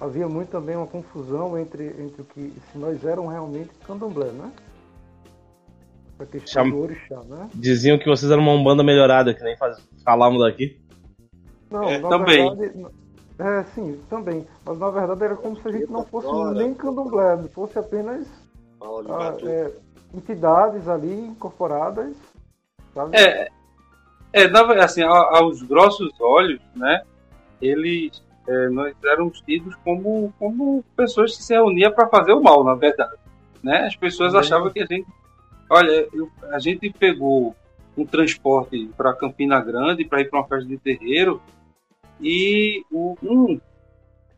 Havia 0.00 0.28
muito 0.28 0.48
também 0.50 0.76
uma 0.76 0.86
confusão 0.86 1.58
entre, 1.58 1.88
entre 2.02 2.22
o 2.22 2.24
que 2.24 2.52
se 2.72 2.78
nós 2.78 3.04
éramos 3.04 3.30
realmente 3.30 3.70
candomblé, 3.86 4.30
né? 4.32 4.50
Essa 6.18 6.26
questão 6.26 6.52
Chama- 6.64 6.70
do 6.74 6.82
orixá, 6.82 7.20
né? 7.24 7.48
Diziam 7.54 7.98
que 7.98 8.06
vocês 8.08 8.30
eram 8.30 8.42
uma 8.42 8.52
umbanda 8.52 8.82
melhorada, 8.82 9.34
que 9.34 9.42
nem 9.42 9.56
faz... 9.56 9.78
falamos 10.04 10.40
daqui. 10.42 10.80
Não, 11.70 11.84
É, 11.84 11.98
na 11.98 12.08
também. 12.08 12.56
verdade. 12.56 12.86
É, 13.38 13.62
sim, 13.74 14.00
também. 14.10 14.46
Mas 14.64 14.78
na 14.78 14.90
verdade 14.90 15.24
era 15.24 15.36
como 15.36 15.56
se 15.60 15.66
a 15.68 15.72
gente 15.72 15.90
não 15.90 16.04
fosse 16.04 16.26
Agora. 16.28 16.52
nem 16.58 16.74
candomblé, 16.74 17.38
fosse 17.54 17.78
apenas 17.78 18.26
Fala 18.78 19.02
de 19.04 19.46
ah, 19.46 19.50
é, 19.50 19.72
entidades 20.14 20.88
ali 20.88 21.26
incorporadas. 21.26 22.14
Sabe? 22.92 23.16
É, 23.16 23.48
é 24.32 24.44
assim, 24.82 25.02
aos 25.02 25.62
grossos 25.62 26.12
olhos, 26.20 26.60
né? 26.74 27.02
Eles, 27.60 28.22
é, 28.48 28.68
nós 28.68 28.94
éramos 29.04 29.40
tidos 29.42 29.74
como, 29.84 30.32
como 30.38 30.84
pessoas 30.96 31.36
que 31.36 31.42
se 31.42 31.52
reuniam 31.52 31.92
para 31.92 32.08
fazer 32.08 32.32
o 32.32 32.42
mal, 32.42 32.64
na 32.64 32.74
verdade. 32.74 33.16
Né? 33.62 33.86
As 33.86 33.96
pessoas 33.96 34.32
Também. 34.32 34.46
achavam 34.46 34.70
que 34.70 34.80
a 34.80 34.86
gente. 34.86 35.06
Olha, 35.68 36.08
eu- 36.12 36.30
a 36.52 36.58
gente 36.58 36.90
pegou 36.90 37.54
um 37.96 38.06
transporte 38.06 38.88
para 38.96 39.12
Campina 39.12 39.60
Grande 39.60 40.04
para 40.04 40.20
ir 40.20 40.30
para 40.30 40.40
uma 40.40 40.48
festa 40.48 40.66
de 40.66 40.78
terreiro 40.78 41.40
e 42.20 42.84
o, 42.90 43.16
um 43.22 43.60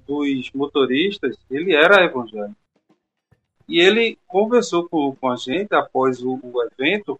dos 0.06 0.50
motoristas 0.52 1.36
ele 1.50 1.74
era 1.74 2.04
evangélico 2.04 2.56
e 3.68 3.78
ele 3.80 4.18
conversou 4.26 4.88
com, 4.88 5.14
com 5.14 5.30
a 5.30 5.36
gente 5.36 5.74
após 5.74 6.22
o, 6.22 6.38
o 6.42 6.62
evento 6.64 7.18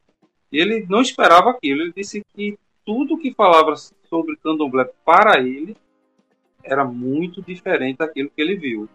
e 0.51 0.59
ele 0.59 0.85
não 0.89 1.01
esperava 1.01 1.51
aquilo. 1.51 1.83
Ele 1.83 1.93
disse 1.97 2.23
que 2.35 2.59
tudo 2.85 3.19
que 3.19 3.33
falava 3.33 3.75
sobre 3.77 4.37
candomblé 4.37 4.89
para 5.05 5.41
ele 5.41 5.77
era 6.63 6.85
muito 6.85 7.43
diferente 7.43 7.99
daquilo 7.99 8.31
que 8.35 8.41
ele 8.41 8.57
viu. 8.57 8.89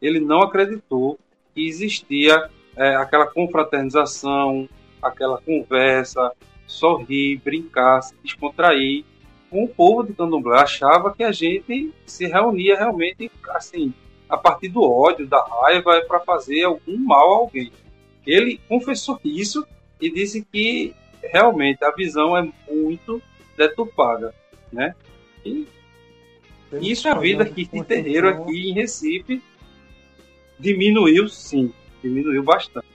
Ele 0.00 0.20
não 0.20 0.40
acreditou 0.42 1.18
que 1.54 1.66
existia 1.66 2.48
é, 2.76 2.96
aquela 2.96 3.26
confraternização, 3.26 4.68
aquela 5.02 5.40
conversa, 5.40 6.32
sorrir, 6.66 7.40
brincar, 7.44 8.02
se 8.02 8.14
descontrair 8.22 9.04
com 9.50 9.64
o 9.64 9.68
povo 9.68 10.04
de 10.04 10.12
candomblé. 10.12 10.60
Achava 10.60 11.12
que 11.12 11.24
a 11.24 11.32
gente 11.32 11.92
se 12.06 12.26
reunia 12.26 12.76
realmente 12.76 13.30
assim, 13.50 13.92
a 14.28 14.36
partir 14.36 14.68
do 14.68 14.82
ódio, 14.82 15.26
da 15.26 15.42
raiva, 15.42 16.00
para 16.06 16.20
fazer 16.20 16.64
algum 16.64 16.96
mal 16.96 17.32
a 17.32 17.36
alguém. 17.38 17.72
Ele 18.26 18.60
confessou 18.68 19.18
isso 19.24 19.66
e 20.00 20.10
disse 20.10 20.46
que 20.50 20.94
realmente 21.22 21.84
a 21.84 21.90
visão 21.90 22.36
é 22.36 22.48
muito 22.70 23.22
deturpada, 23.56 24.34
né? 24.72 24.94
E 25.44 25.66
Temos 26.70 26.86
isso 26.86 27.08
é 27.08 27.10
a 27.10 27.14
vida 27.14 27.42
aqui 27.42 27.66
de 27.66 27.82
terreiro 27.84 28.28
aqui 28.28 28.70
em 28.70 28.74
Recife 28.74 29.42
diminuiu 30.58 31.28
sim, 31.28 31.72
diminuiu 32.02 32.42
bastante, 32.42 32.86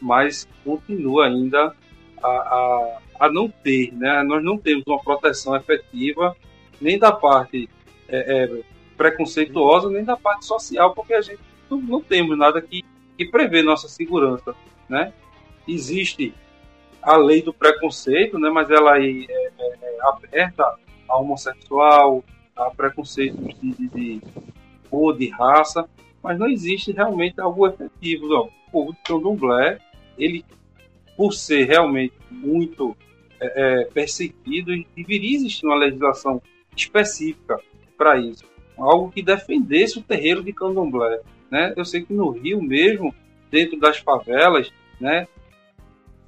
mas 0.00 0.48
continua 0.64 1.26
ainda 1.26 1.74
a, 2.22 2.28
a, 2.28 2.98
a 3.20 3.30
não 3.30 3.48
ter, 3.48 3.92
né? 3.92 4.22
Nós 4.22 4.42
não 4.42 4.58
temos 4.58 4.82
uma 4.86 5.00
proteção 5.00 5.54
efetiva 5.54 6.36
nem 6.80 6.98
da 6.98 7.12
parte 7.12 7.68
é, 8.08 8.44
é, 8.44 8.62
preconceituosa 8.96 9.88
nem 9.88 10.04
da 10.04 10.16
parte 10.16 10.44
social, 10.44 10.94
porque 10.94 11.14
a 11.14 11.20
gente 11.20 11.40
não, 11.70 11.78
não 11.78 12.00
temos 12.00 12.36
nada 12.36 12.60
que, 12.60 12.84
que 13.16 13.26
prevê 13.26 13.62
nossa 13.62 13.88
segurança, 13.88 14.54
né? 14.88 15.12
Existe 15.68 16.34
a 17.06 17.16
lei 17.16 17.40
do 17.40 17.54
preconceito, 17.54 18.36
né? 18.36 18.50
Mas 18.50 18.68
ela 18.68 18.98
é, 18.98 19.08
é- 19.08 19.50
é 19.58 19.98
aberta 20.02 20.76
a 21.08 21.16
homossexual, 21.16 22.24
a 22.56 22.68
preconceitos 22.70 23.38
de, 23.60 23.70
de, 23.70 23.88
de 23.88 24.20
cor, 24.90 25.16
de 25.16 25.28
raça, 25.28 25.88
mas 26.20 26.36
não 26.36 26.48
existe 26.48 26.90
realmente 26.90 27.40
algo 27.40 27.66
efetivo. 27.68 28.26
Não. 28.26 28.50
O 28.66 28.70
povo 28.72 28.92
de 28.92 28.98
candomblé, 29.04 29.78
ele, 30.18 30.44
por 31.16 31.32
ser 31.32 31.64
realmente 31.64 32.14
muito 32.28 32.96
é, 33.40 33.52
é, 33.82 33.84
perseguido, 33.84 34.72
deveria 34.96 35.36
existir 35.36 35.64
uma 35.64 35.76
legislação 35.76 36.42
específica 36.76 37.60
para 37.96 38.18
isso. 38.18 38.44
Algo 38.76 39.12
que 39.12 39.22
defendesse 39.22 39.98
o 40.00 40.02
terreiro 40.02 40.42
de 40.42 40.52
candomblé. 40.52 41.20
Né? 41.48 41.72
Eu 41.76 41.84
sei 41.84 42.02
que 42.04 42.12
no 42.12 42.30
Rio 42.30 42.60
mesmo, 42.60 43.14
dentro 43.48 43.78
das 43.78 43.98
favelas, 43.98 44.72
né? 45.00 45.28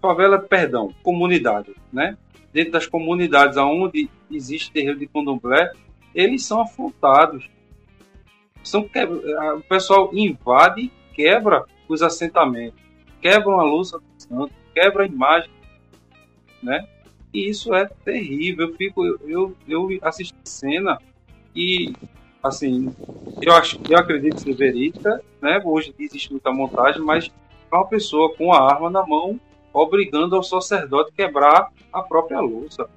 Favela, 0.00 0.38
perdão, 0.38 0.94
comunidade, 1.02 1.74
né? 1.92 2.16
dentro 2.52 2.72
das 2.72 2.86
comunidades 2.86 3.56
onde 3.56 4.08
existe 4.30 4.72
terreiro 4.72 4.98
de 4.98 5.06
candomblé, 5.06 5.72
eles 6.14 6.44
são 6.44 6.60
afrontados. 6.60 7.48
São 8.62 8.82
quebra... 8.82 9.56
O 9.56 9.62
pessoal 9.62 10.10
invade 10.12 10.90
quebra 11.14 11.64
os 11.88 12.02
assentamentos, 12.02 12.80
quebram 13.20 13.58
a 13.58 13.64
luz 13.64 13.90
do 13.90 14.02
santo, 14.16 14.52
quebra 14.74 15.04
a 15.04 15.06
imagem, 15.06 15.50
né? 16.62 16.86
E 17.32 17.48
isso 17.48 17.74
é 17.74 17.86
terrível. 18.04 18.68
Eu 18.68 18.74
fico, 18.74 19.04
eu, 19.04 19.56
eu 19.66 19.88
assisto 20.02 20.36
a 20.44 20.48
cena 20.48 20.98
e 21.54 21.92
assim, 22.42 22.94
eu 23.42 23.52
acho, 23.52 23.80
eu 23.88 23.98
acredito 23.98 24.40
ser 24.40 24.54
verídica, 24.54 25.20
né? 25.42 25.60
Hoje 25.64 25.94
existe 25.98 26.30
muita 26.30 26.52
montagem, 26.52 27.02
mas 27.02 27.30
uma 27.70 27.86
pessoa 27.86 28.34
com 28.34 28.52
a 28.52 28.62
arma 28.62 28.88
na 28.88 29.04
mão 29.06 29.40
obrigando 29.78 30.36
ao 30.36 30.42
sacerdote 30.42 31.10
a 31.12 31.14
quebrar 31.14 31.72
a 31.92 32.02
própria 32.02 32.40
louça, 32.40 32.88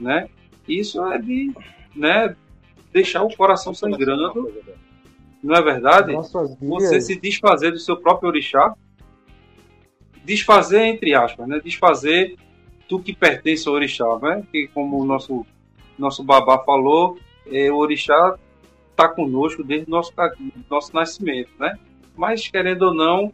né? 0.00 0.28
Isso 0.68 1.04
é 1.06 1.18
de, 1.18 1.52
né, 1.94 2.34
deixar 2.92 3.22
o 3.22 3.34
coração 3.36 3.72
sangrando, 3.72 4.52
não 5.42 5.54
é 5.54 5.62
verdade? 5.62 6.12
Você 6.60 7.00
se 7.00 7.20
desfazer 7.20 7.70
do 7.70 7.78
seu 7.78 7.96
próprio 7.96 8.28
orixá, 8.28 8.74
desfazer 10.24 10.82
entre 10.82 11.14
aspas, 11.14 11.46
né? 11.46 11.60
Desfazer 11.64 12.36
do 12.88 13.00
que 13.00 13.14
pertence 13.14 13.68
ao 13.68 13.74
orixá, 13.74 14.06
né? 14.20 14.42
Que 14.50 14.68
como 14.68 15.00
o 15.00 15.04
nosso 15.04 15.46
nosso 15.98 16.22
babá 16.22 16.58
falou, 16.58 17.18
é, 17.46 17.70
o 17.70 17.76
orixá 17.76 18.36
está 18.90 19.08
conosco 19.08 19.62
desde 19.62 19.86
o 19.88 19.90
nosso 19.90 20.12
nosso 20.68 20.94
nascimento, 20.94 21.50
né? 21.58 21.78
Mas 22.16 22.48
querendo 22.48 22.82
ou 22.82 22.94
não, 22.94 23.32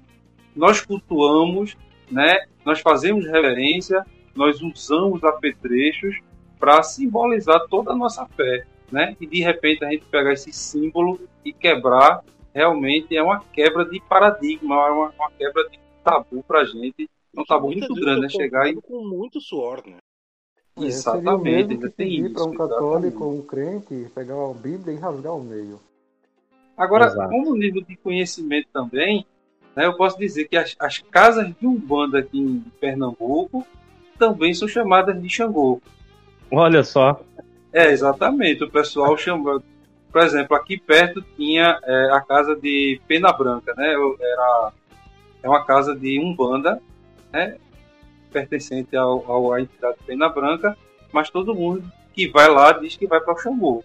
nós 0.54 0.80
cultuamos, 0.80 1.76
né? 2.10 2.46
Nós 2.64 2.80
fazemos 2.80 3.26
reverência, 3.26 4.04
nós 4.34 4.60
usamos 4.62 5.22
apetrechos 5.24 6.18
para 6.58 6.82
simbolizar 6.82 7.66
toda 7.68 7.92
a 7.92 7.96
nossa 7.96 8.26
fé, 8.26 8.64
né? 8.90 9.16
E 9.20 9.26
de 9.26 9.40
repente 9.42 9.84
a 9.84 9.90
gente 9.90 10.04
pegar 10.06 10.32
esse 10.32 10.52
símbolo 10.52 11.20
e 11.44 11.52
quebrar, 11.52 12.22
realmente 12.54 13.16
é 13.16 13.22
uma 13.22 13.40
quebra 13.52 13.84
de 13.84 14.00
paradigma, 14.08 14.74
é 14.76 14.90
uma, 14.90 15.10
uma 15.10 15.30
quebra 15.32 15.68
de 15.68 15.78
tabu 16.04 16.42
para 16.42 16.60
a 16.60 16.64
gente. 16.64 17.08
É 17.34 17.40
um 17.40 17.44
tabu 17.44 17.68
muito 17.68 17.94
grande, 17.94 18.20
né? 18.20 18.26
eu 18.26 18.30
Chegar 18.30 18.68
e. 18.68 18.80
com 18.80 19.04
muito 19.04 19.40
suor, 19.40 19.82
né? 19.86 19.96
é, 20.78 20.84
Exatamente, 20.84 21.42
mesmo 21.42 21.70
ainda 21.72 21.90
tem 21.90 22.26
isso. 22.26 22.34
para 22.34 22.44
um 22.44 22.54
católico 22.54 23.24
ou 23.24 23.38
um 23.38 23.42
crente 23.42 24.10
pegar 24.14 24.36
uma 24.36 24.54
Bíblia 24.54 24.94
e 24.94 24.98
rasgar 24.98 25.34
o 25.34 25.42
meio. 25.42 25.80
Agora, 26.76 27.06
Exato. 27.06 27.28
como 27.28 27.54
nível 27.54 27.82
de 27.82 27.96
conhecimento 27.96 28.68
também, 28.72 29.26
né, 29.74 29.86
eu 29.86 29.94
posso 29.94 30.18
dizer 30.18 30.46
que 30.46 30.56
as, 30.56 30.76
as 30.78 30.98
casas 30.98 31.52
de 31.58 31.66
Umbanda 31.66 32.18
aqui 32.18 32.38
em 32.38 32.64
Pernambuco 32.80 33.66
também 34.18 34.52
são 34.54 34.68
chamadas 34.68 35.20
de 35.20 35.28
Xangô. 35.28 35.80
Olha 36.50 36.84
só. 36.84 37.20
É, 37.72 37.90
exatamente. 37.90 38.62
O 38.62 38.70
pessoal 38.70 39.16
chama. 39.16 39.62
Por 40.12 40.20
exemplo, 40.20 40.54
aqui 40.54 40.76
perto 40.78 41.24
tinha 41.36 41.80
é, 41.82 42.10
a 42.12 42.20
casa 42.20 42.54
de 42.54 43.00
Pena 43.08 43.32
Branca, 43.32 43.72
né? 43.74 43.94
Era, 43.94 44.72
é 45.42 45.48
uma 45.48 45.64
casa 45.64 45.96
de 45.96 46.20
Umbanda, 46.20 46.80
né? 47.32 47.56
Pertencente 48.30 48.94
ao, 48.94 49.24
ao, 49.26 49.52
à 49.54 49.62
entidade 49.62 49.96
Pena 50.06 50.28
Branca, 50.28 50.76
mas 51.10 51.30
todo 51.30 51.54
mundo 51.54 51.82
que 52.12 52.28
vai 52.28 52.48
lá 52.48 52.72
diz 52.72 52.94
que 52.94 53.06
vai 53.06 53.20
para 53.20 53.32
o 53.32 53.38
Xangô, 53.38 53.82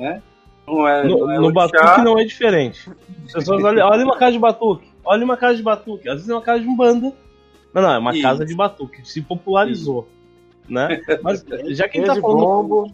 né? 0.00 0.22
Não 0.66 0.88
é, 0.88 1.04
No, 1.04 1.18
não 1.18 1.30
é 1.30 1.38
no 1.38 1.52
batuque 1.52 2.02
não 2.02 2.18
é 2.18 2.24
diferente. 2.24 2.90
As 3.26 3.32
pessoas 3.34 3.62
olham, 3.62 3.86
olha 3.86 4.04
uma 4.04 4.16
casa 4.16 4.32
de 4.32 4.38
batuque. 4.38 4.90
Olha 5.06 5.24
uma 5.24 5.36
casa 5.36 5.56
de 5.56 5.62
batuque. 5.62 6.08
Às 6.08 6.16
vezes 6.16 6.28
é 6.28 6.34
uma 6.34 6.42
casa 6.42 6.60
de 6.60 6.66
umbanda. 6.68 7.12
Não, 7.72 7.82
não, 7.82 7.90
é 7.92 7.98
uma 7.98 8.12
Isso. 8.12 8.22
casa 8.22 8.44
de 8.44 8.54
batuque. 8.54 9.08
Se 9.08 9.22
popularizou. 9.22 10.08
Né? 10.68 11.00
Mas 11.22 11.44
já 11.76 11.88
que 11.88 11.98
a 11.98 12.00
gente 12.00 12.14
tá 12.14 12.20
falando. 12.20 12.40
bombo 12.40 12.92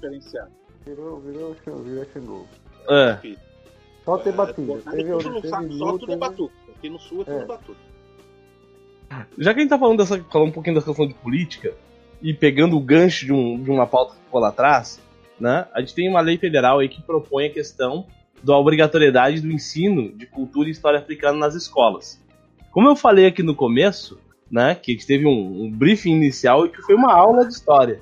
virou, 0.84 1.20
virou, 1.20 1.54
virou 1.82 2.04
Xangô. 2.12 2.44
É, 2.88 3.36
Só 4.04 4.18
ter 4.18 4.30
É, 4.30 4.32
batido. 4.32 4.66
pô, 4.66 4.90
Teve, 4.90 5.16
teve 5.16 5.48
sabe, 5.48 5.78
só 5.78 5.96
tudo 5.98 6.12
é 6.12 6.16
batuque. 6.16 6.54
Aqui 6.76 6.90
no 6.90 6.98
sul 6.98 7.22
é 7.22 7.24
tudo 7.24 7.42
É. 7.42 7.44
batuta. 7.46 7.80
Já 9.38 9.52
que 9.52 9.60
a 9.60 9.62
gente 9.62 9.70
tá 9.70 9.78
falando, 9.78 9.98
dessa, 9.98 10.18
falando 10.24 10.48
um 10.48 10.52
pouquinho 10.52 10.74
dessa 10.74 10.86
questão 10.86 11.06
de 11.06 11.14
política, 11.14 11.74
e 12.20 12.32
pegando 12.32 12.76
o 12.76 12.80
gancho 12.80 13.26
de, 13.26 13.32
um, 13.32 13.60
de 13.62 13.70
uma 13.70 13.86
pauta 13.86 14.14
que 14.14 14.20
ficou 14.24 14.40
lá 14.40 14.48
atrás, 14.48 15.00
né? 15.38 15.66
A 15.74 15.80
gente 15.80 15.94
tem 15.94 16.08
uma 16.08 16.20
lei 16.20 16.38
federal 16.38 16.78
aí 16.78 16.88
que 16.88 17.02
propõe 17.02 17.46
a 17.46 17.50
questão 17.50 18.06
da 18.42 18.56
obrigatoriedade 18.56 19.40
do 19.40 19.50
ensino 19.50 20.12
de 20.12 20.26
cultura 20.26 20.68
e 20.68 20.72
história 20.72 20.98
africana 20.98 21.38
nas 21.38 21.54
escolas. 21.54 22.20
Como 22.70 22.88
eu 22.88 22.96
falei 22.96 23.26
aqui 23.26 23.42
no 23.42 23.54
começo, 23.54 24.18
né, 24.50 24.74
que 24.74 24.92
a 24.92 24.94
gente 24.94 25.06
teve 25.06 25.26
um, 25.26 25.64
um 25.64 25.70
briefing 25.70 26.12
inicial 26.12 26.66
e 26.66 26.68
que 26.68 26.82
foi 26.82 26.94
uma 26.94 27.12
aula 27.12 27.46
de 27.46 27.52
história. 27.52 28.00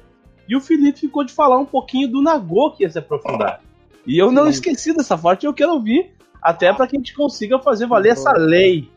E 0.49 0.57
o 0.57 0.61
Felipe 0.61 1.01
ficou 1.01 1.25
de 1.25 1.33
falar 1.33 1.59
um 1.59 1.67
pouquinho 1.67 2.09
do 2.09 2.23
Nagô 2.23 2.73
que 2.73 2.83
ia 2.83 2.91
se 2.91 2.99
aprofundar. 2.99 3.63
E 4.07 4.19
eu 4.19 4.33
não 4.33 4.49
esqueci 4.49 4.93
dessa 4.95 5.17
parte, 5.17 5.47
eu 5.47 5.55
quero 5.55 5.73
ouvir, 5.73 6.13
até 6.43 6.73
para 6.73 6.87
que 6.87 6.97
a 6.97 6.99
gente 6.99 7.15
consiga 7.15 7.59
fazer 7.59 7.87
valer 7.87 8.13
essa 8.13 8.33
lei. 8.33 8.91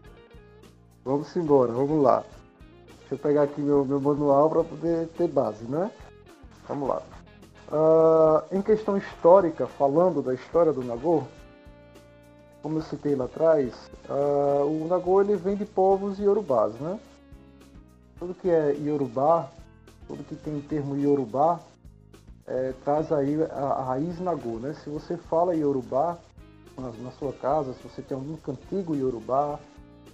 Vamos 1.04 1.36
embora, 1.36 1.72
vamos 1.72 2.02
lá. 2.02 2.24
Deixa 3.00 3.16
eu 3.16 3.18
pegar 3.18 3.44
aqui 3.44 3.62
meu, 3.62 3.84
meu 3.86 4.00
manual 4.00 4.50
para 4.50 4.64
poder 4.64 5.08
ter 5.10 5.28
base, 5.28 5.66
né? 5.66 5.92
Vamos 6.68 6.88
lá. 6.88 7.02
Ah, 7.76 8.44
em 8.52 8.62
questão 8.62 8.96
histórica, 8.96 9.66
falando 9.66 10.22
da 10.22 10.32
história 10.36 10.72
do 10.72 10.84
Nagô, 10.84 11.24
como 12.62 12.78
eu 12.78 12.84
citei 12.84 13.16
lá 13.16 13.26
atrás, 13.26 13.74
ah, 14.08 14.64
o 14.64 14.86
Nagô 14.88 15.20
ele 15.20 15.36
vem 15.36 15.56
de 15.56 15.66
povos 15.66 16.20
iorubás, 16.20 16.76
né? 16.76 17.00
Tudo 18.20 18.36
que 18.36 18.48
é 18.48 18.76
iorubá, 18.76 19.50
tudo 20.08 20.24
que 20.24 20.36
tem 20.36 20.56
o 20.56 20.62
termo 20.62 20.96
iorubá, 20.96 21.60
eh, 22.46 22.76
traz 22.84 23.12
aí 23.12 23.42
a, 23.42 23.56
a 23.56 23.84
raiz 23.86 24.20
Nagô, 24.20 24.60
né? 24.60 24.76
Se 24.84 24.90
você 24.92 25.18
fala 25.18 25.56
iorubá 25.56 26.20
na, 26.78 26.92
na 26.92 27.12
sua 27.14 27.34
casa, 27.34 27.74
se 27.74 27.82
você 27.82 28.04
tem 28.04 28.16
algum 28.16 28.36
cantigo 28.38 28.96
iorubá, 28.96 29.60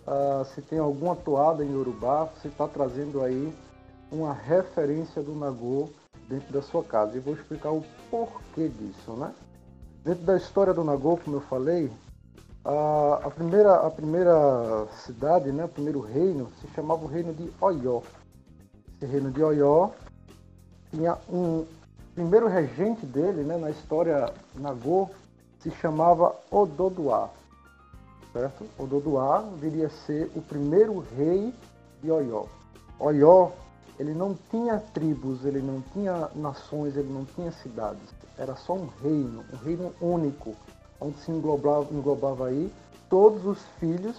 ah, 0.07 0.45
se 0.55 0.61
tem 0.61 0.79
alguma 0.79 1.13
toada 1.13 1.63
em 1.63 1.73
Yorubá, 1.73 2.23
você 2.23 2.47
está 2.47 2.69
trazendo 2.69 3.21
aí 3.21 3.53
uma 4.09 4.33
referência 4.33 5.21
do 5.21 5.35
Nagô 5.35 5.89
dentro 6.29 6.53
da 6.53 6.61
sua 6.61 6.83
casa. 6.83 7.17
E 7.17 7.19
vou 7.19 7.33
explicar 7.33 7.71
o 7.71 7.83
porquê 8.09 8.69
disso, 8.69 9.11
né? 9.13 9.33
Dentro 10.03 10.23
da 10.23 10.37
história 10.37 10.73
do 10.73 10.83
Nagô, 10.83 11.17
como 11.17 11.37
eu 11.37 11.41
falei, 11.41 11.91
a, 12.63 13.21
a 13.25 13.31
primeira, 13.31 13.75
a 13.75 13.89
primeira 13.89 14.87
cidade, 15.05 15.51
né, 15.51 15.65
o 15.65 15.69
primeiro 15.69 15.99
reino, 15.99 16.49
se 16.61 16.67
chamava 16.73 17.03
o 17.03 17.07
reino 17.07 17.33
de 17.33 17.51
Oió. 17.59 18.01
Esse 18.95 19.11
reino 19.11 19.31
de 19.31 19.43
Oió 19.43 19.89
tinha 20.91 21.17
um 21.27 21.65
primeiro 22.15 22.47
regente 22.47 23.05
dele, 23.05 23.43
né, 23.43 23.57
na 23.57 23.71
história 23.71 24.33
Nagô, 24.55 25.09
se 25.59 25.69
chamava 25.71 26.33
Ododuá 26.49 27.29
certo? 28.33 28.65
Ododuá 28.77 29.41
viria 29.57 29.87
a 29.87 29.89
ser 29.89 30.31
o 30.35 30.41
primeiro 30.41 30.99
rei 31.15 31.53
de 32.01 32.11
Oió. 32.11 32.45
Oió, 32.99 33.51
ele 33.99 34.13
não 34.13 34.33
tinha 34.49 34.79
tribos, 34.93 35.43
ele 35.43 35.61
não 35.61 35.81
tinha 35.93 36.29
nações, 36.33 36.95
ele 36.95 37.11
não 37.11 37.25
tinha 37.25 37.51
cidades. 37.51 38.01
Era 38.37 38.55
só 38.55 38.73
um 38.73 38.87
reino, 39.03 39.43
um 39.51 39.57
reino 39.57 39.93
único, 39.99 40.55
onde 41.01 41.17
se 41.19 41.29
englobava, 41.29 41.93
englobava 41.93 42.47
aí 42.47 42.73
todos 43.09 43.45
os 43.45 43.61
filhos 43.77 44.15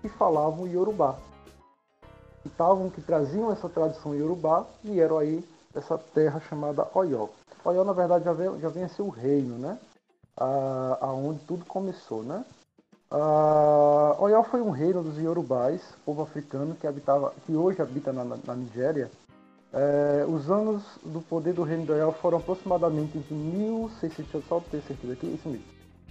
que 0.00 0.08
falavam 0.08 0.66
Yorubá. 0.66 1.18
Que, 2.42 2.48
tavam, 2.48 2.88
que 2.88 3.02
traziam 3.02 3.52
essa 3.52 3.68
tradição 3.68 4.14
Yorubá 4.14 4.66
vieram 4.82 5.18
aí 5.18 5.46
dessa 5.74 5.98
terra 5.98 6.40
chamada 6.40 6.88
Oió. 6.94 7.28
Oió, 7.64 7.84
na 7.84 7.92
verdade, 7.92 8.24
já 8.24 8.32
vem, 8.32 8.58
já 8.60 8.68
vem 8.70 8.84
a 8.84 8.88
ser 8.88 9.02
o 9.02 9.10
reino, 9.10 9.58
né? 9.58 9.78
Ah, 10.36 10.98
aonde 11.02 11.40
tudo 11.40 11.64
começou, 11.66 12.22
né? 12.22 12.44
Oió 13.14 14.42
foi 14.44 14.62
um 14.62 14.70
reino 14.70 15.02
dos 15.02 15.18
Yorubais, 15.18 15.82
povo 16.04 16.22
africano 16.22 16.74
que 16.74 16.86
habitava, 16.86 17.34
que 17.44 17.54
hoje 17.54 17.82
habita 17.82 18.10
na, 18.10 18.24
na 18.24 18.54
Nigéria. 18.54 19.10
Eh, 19.70 20.24
os 20.26 20.50
anos 20.50 20.82
do 21.04 21.20
poder 21.20 21.52
do 21.52 21.62
reino 21.62 21.84
de 21.84 21.92
Oió 21.92 22.10
foram 22.12 22.38
aproximadamente 22.38 23.18
entre 23.18 23.34
1600, 23.34 24.16
deixa 24.16 24.36
eu 24.38 24.42
só 24.48 24.60
ter 24.60 24.80
certeza 24.82 25.12
aqui, 25.12 25.26
isso 25.26 25.48
mesmo, 25.48 25.64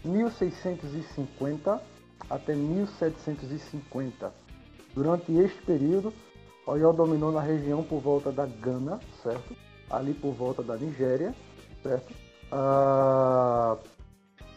1650 0.06 1.82
até 2.30 2.53
1750. 2.53 4.32
Durante 4.94 5.32
este 5.40 5.60
período, 5.64 6.14
Oió 6.68 6.91
dominou 6.91 7.32
na 7.32 7.41
região 7.41 7.82
por 7.84 7.99
volta 7.99 8.32
da 8.32 8.45
Gana, 8.45 8.99
certo? 9.23 9.56
Ali 9.90 10.14
por 10.14 10.34
volta 10.34 10.61
da 10.61 10.76
Nigéria, 10.76 11.34
certo? 11.82 12.14
Ah, 12.52 13.78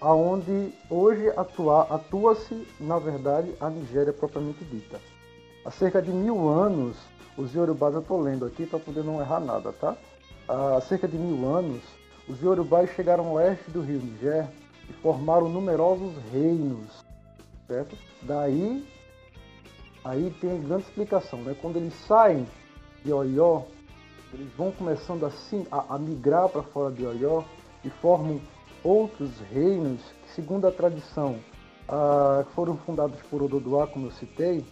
aonde 0.04 0.70
hoje 0.90 1.30
atua- 1.30 1.86
atua-se, 1.88 2.68
na 2.78 2.98
verdade, 2.98 3.54
a 3.58 3.70
Nigéria 3.70 4.12
propriamente 4.12 4.62
dita. 4.66 5.00
Há 5.64 5.70
cerca 5.70 6.02
de 6.02 6.10
mil 6.10 6.46
anos, 6.46 6.94
os 7.38 7.54
Yorubás, 7.54 7.94
eu 7.94 8.00
estou 8.00 8.20
lendo 8.20 8.44
aqui 8.44 8.66
para 8.66 8.78
poder 8.78 9.02
não 9.02 9.18
errar 9.18 9.40
nada, 9.40 9.72
tá? 9.72 9.96
Há 10.46 10.78
cerca 10.82 11.08
de 11.08 11.16
mil 11.16 11.48
anos, 11.48 11.80
os 12.28 12.38
Yorubás 12.42 12.90
chegaram 12.90 13.28
ao 13.28 13.32
oeste 13.36 13.70
do 13.70 13.80
rio 13.80 13.98
Niger 13.98 14.46
e 14.90 14.92
formaram 14.92 15.48
numerosos 15.48 16.12
reinos, 16.30 17.02
certo? 17.66 17.96
Daí, 18.20 18.86
aí 20.04 20.30
tem 20.38 20.60
grande 20.60 20.82
explicação, 20.82 21.38
né? 21.40 21.56
Quando 21.62 21.76
eles 21.76 21.94
saem 22.06 22.46
de 23.02 23.10
Oió, 23.10 23.62
eles 24.34 24.52
vão 24.54 24.70
começando 24.70 25.24
assim 25.24 25.66
a, 25.72 25.94
a 25.94 25.98
migrar 25.98 26.50
para 26.50 26.62
fora 26.62 26.92
de 26.92 27.06
Oió 27.06 27.42
e 27.82 27.88
formam 27.88 28.38
outros 28.84 29.30
reinos 29.50 30.00
que, 30.22 30.30
segundo 30.34 30.66
a 30.66 30.70
tradição, 30.70 31.36
ah, 31.88 32.44
foram 32.54 32.76
fundados 32.76 33.20
por 33.30 33.42
Ododuá, 33.42 33.86
como 33.86 34.06
eu 34.06 34.10
citei, 34.12 34.64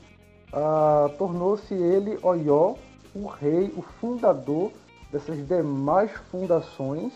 ah, 0.53 1.11
tornou-se 1.19 1.75
ele, 1.75 2.19
Oió, 2.23 2.75
o 3.15 3.27
rei, 3.27 3.73
o 3.77 3.83
fundador 3.83 4.71
dessas 5.11 5.47
demais 5.47 6.11
fundações, 6.31 7.13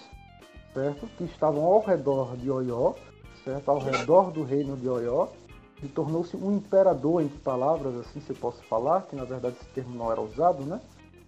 certo? 0.73 1.07
Que 1.17 1.25
estavam 1.25 1.65
ao 1.65 1.81
redor 1.81 2.37
de 2.37 2.51
Oió, 2.51 2.95
certo? 3.45 3.71
Ao 3.71 3.79
redor 3.79 4.31
do 4.31 4.43
reino 4.43 4.77
de 4.77 4.89
Oió, 4.89 5.29
e 5.83 5.89
tornou-se 5.89 6.37
um 6.37 6.57
imperador, 6.57 7.23
entre 7.23 7.39
palavras, 7.39 7.95
assim 7.97 8.21
se 8.21 8.31
eu 8.31 8.37
posso 8.37 8.63
falar, 8.65 9.03
que 9.03 9.15
na 9.15 9.25
verdade 9.25 9.57
esse 9.61 9.69
termo 9.71 9.95
não 9.95 10.11
era 10.11 10.21
usado, 10.21 10.65
né? 10.65 10.81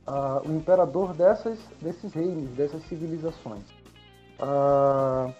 Ah, 0.06 0.40
o 0.44 0.52
imperador 0.52 1.12
dessas, 1.12 1.58
desses 1.80 2.12
reinos, 2.14 2.50
dessas 2.50 2.82
civilizações. 2.84 3.64
Ah, 4.40 5.30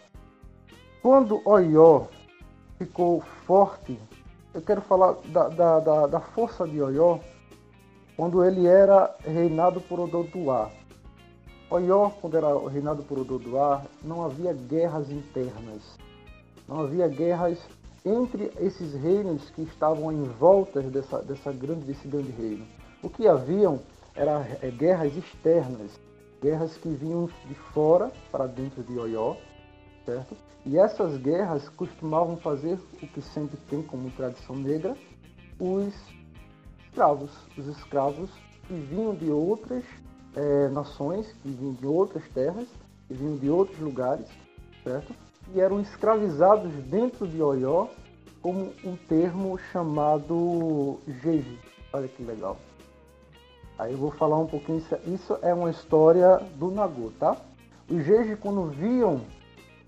quando 1.09 1.41
Oió 1.47 2.07
ficou 2.77 3.23
forte, 3.47 3.99
eu 4.53 4.61
quero 4.61 4.83
falar 4.83 5.15
da, 5.33 5.49
da, 5.49 5.81
da, 5.81 6.07
da 6.07 6.21
força 6.21 6.69
de 6.69 6.83
Oió 6.83 7.19
quando 8.15 8.45
ele 8.45 8.67
era 8.67 9.17
reinado 9.25 9.81
por 9.81 10.01
Ododuá. 10.01 10.71
Oió, 11.71 12.11
quando 12.21 12.37
era 12.37 12.49
reinado 12.69 13.03
por 13.05 13.21
Ododuá, 13.21 13.87
não 14.05 14.23
havia 14.23 14.53
guerras 14.53 15.11
internas. 15.11 15.97
Não 16.69 16.81
havia 16.81 17.09
guerras 17.09 17.59
entre 18.05 18.53
esses 18.61 18.93
reinos 18.93 19.49
que 19.49 19.63
estavam 19.63 20.13
em 20.13 20.25
volta 20.25 20.83
dessa, 20.83 21.23
dessa 21.23 21.51
grande, 21.51 21.87
desse 21.87 22.07
grande 22.07 22.33
reino. 22.33 22.67
O 23.03 23.09
que 23.09 23.27
haviam 23.27 23.81
eram 24.15 24.45
é, 24.61 24.71
guerras 24.71 25.17
externas, 25.17 25.99
guerras 26.43 26.77
que 26.77 26.91
vinham 26.91 27.31
de 27.47 27.55
fora 27.55 28.13
para 28.31 28.47
dentro 28.47 28.83
de 28.83 28.99
Oió, 28.99 29.37
certo? 30.05 30.48
E 30.67 30.77
essas 30.77 31.17
guerras 31.17 31.69
costumavam 31.71 32.37
fazer 32.37 32.79
o 33.03 33.07
que 33.07 33.23
sempre 33.23 33.57
tem 33.69 33.83
como 33.83 34.11
tradição 34.11 34.57
negra, 34.57 34.97
os 35.59 35.95
escravos. 36.87 37.31
Os 37.57 37.67
escravos 37.67 38.31
que 38.67 38.75
vinham 38.75 39.15
de 39.15 39.31
outras 39.31 39.85
eh, 40.37 40.69
nações, 40.69 41.33
que 41.43 41.49
vinham 41.49 41.75
de 41.75 41.87
outras 41.87 42.27
terras, 42.35 42.67
que 43.07 43.15
vinham 43.15 43.37
de 43.37 43.49
outros 43.49 43.79
lugares, 43.79 44.27
certo? 44.85 45.15
E 45.55 45.61
eram 45.61 45.81
escravizados 45.81 46.73
dentro 46.85 47.27
de 47.27 47.41
Oió 47.41 47.89
como 48.43 48.73
um 48.85 48.97
termo 48.97 49.59
chamado 49.73 50.99
jeje. 51.23 51.59
Olha 51.93 52.09
que 52.09 52.23
legal. 52.23 52.59
Aí 53.79 53.93
eu 53.93 53.99
vou 53.99 54.11
falar 54.11 54.39
um 54.39 54.47
pouquinho, 54.47 54.83
isso 55.07 55.39
é 55.41 55.55
uma 55.55 55.71
história 55.71 56.37
do 56.57 56.71
Nagô, 56.71 57.13
tá? 57.19 57.37
Os 57.89 58.05
jeje, 58.05 58.37
quando 58.37 58.69
viam 58.71 59.23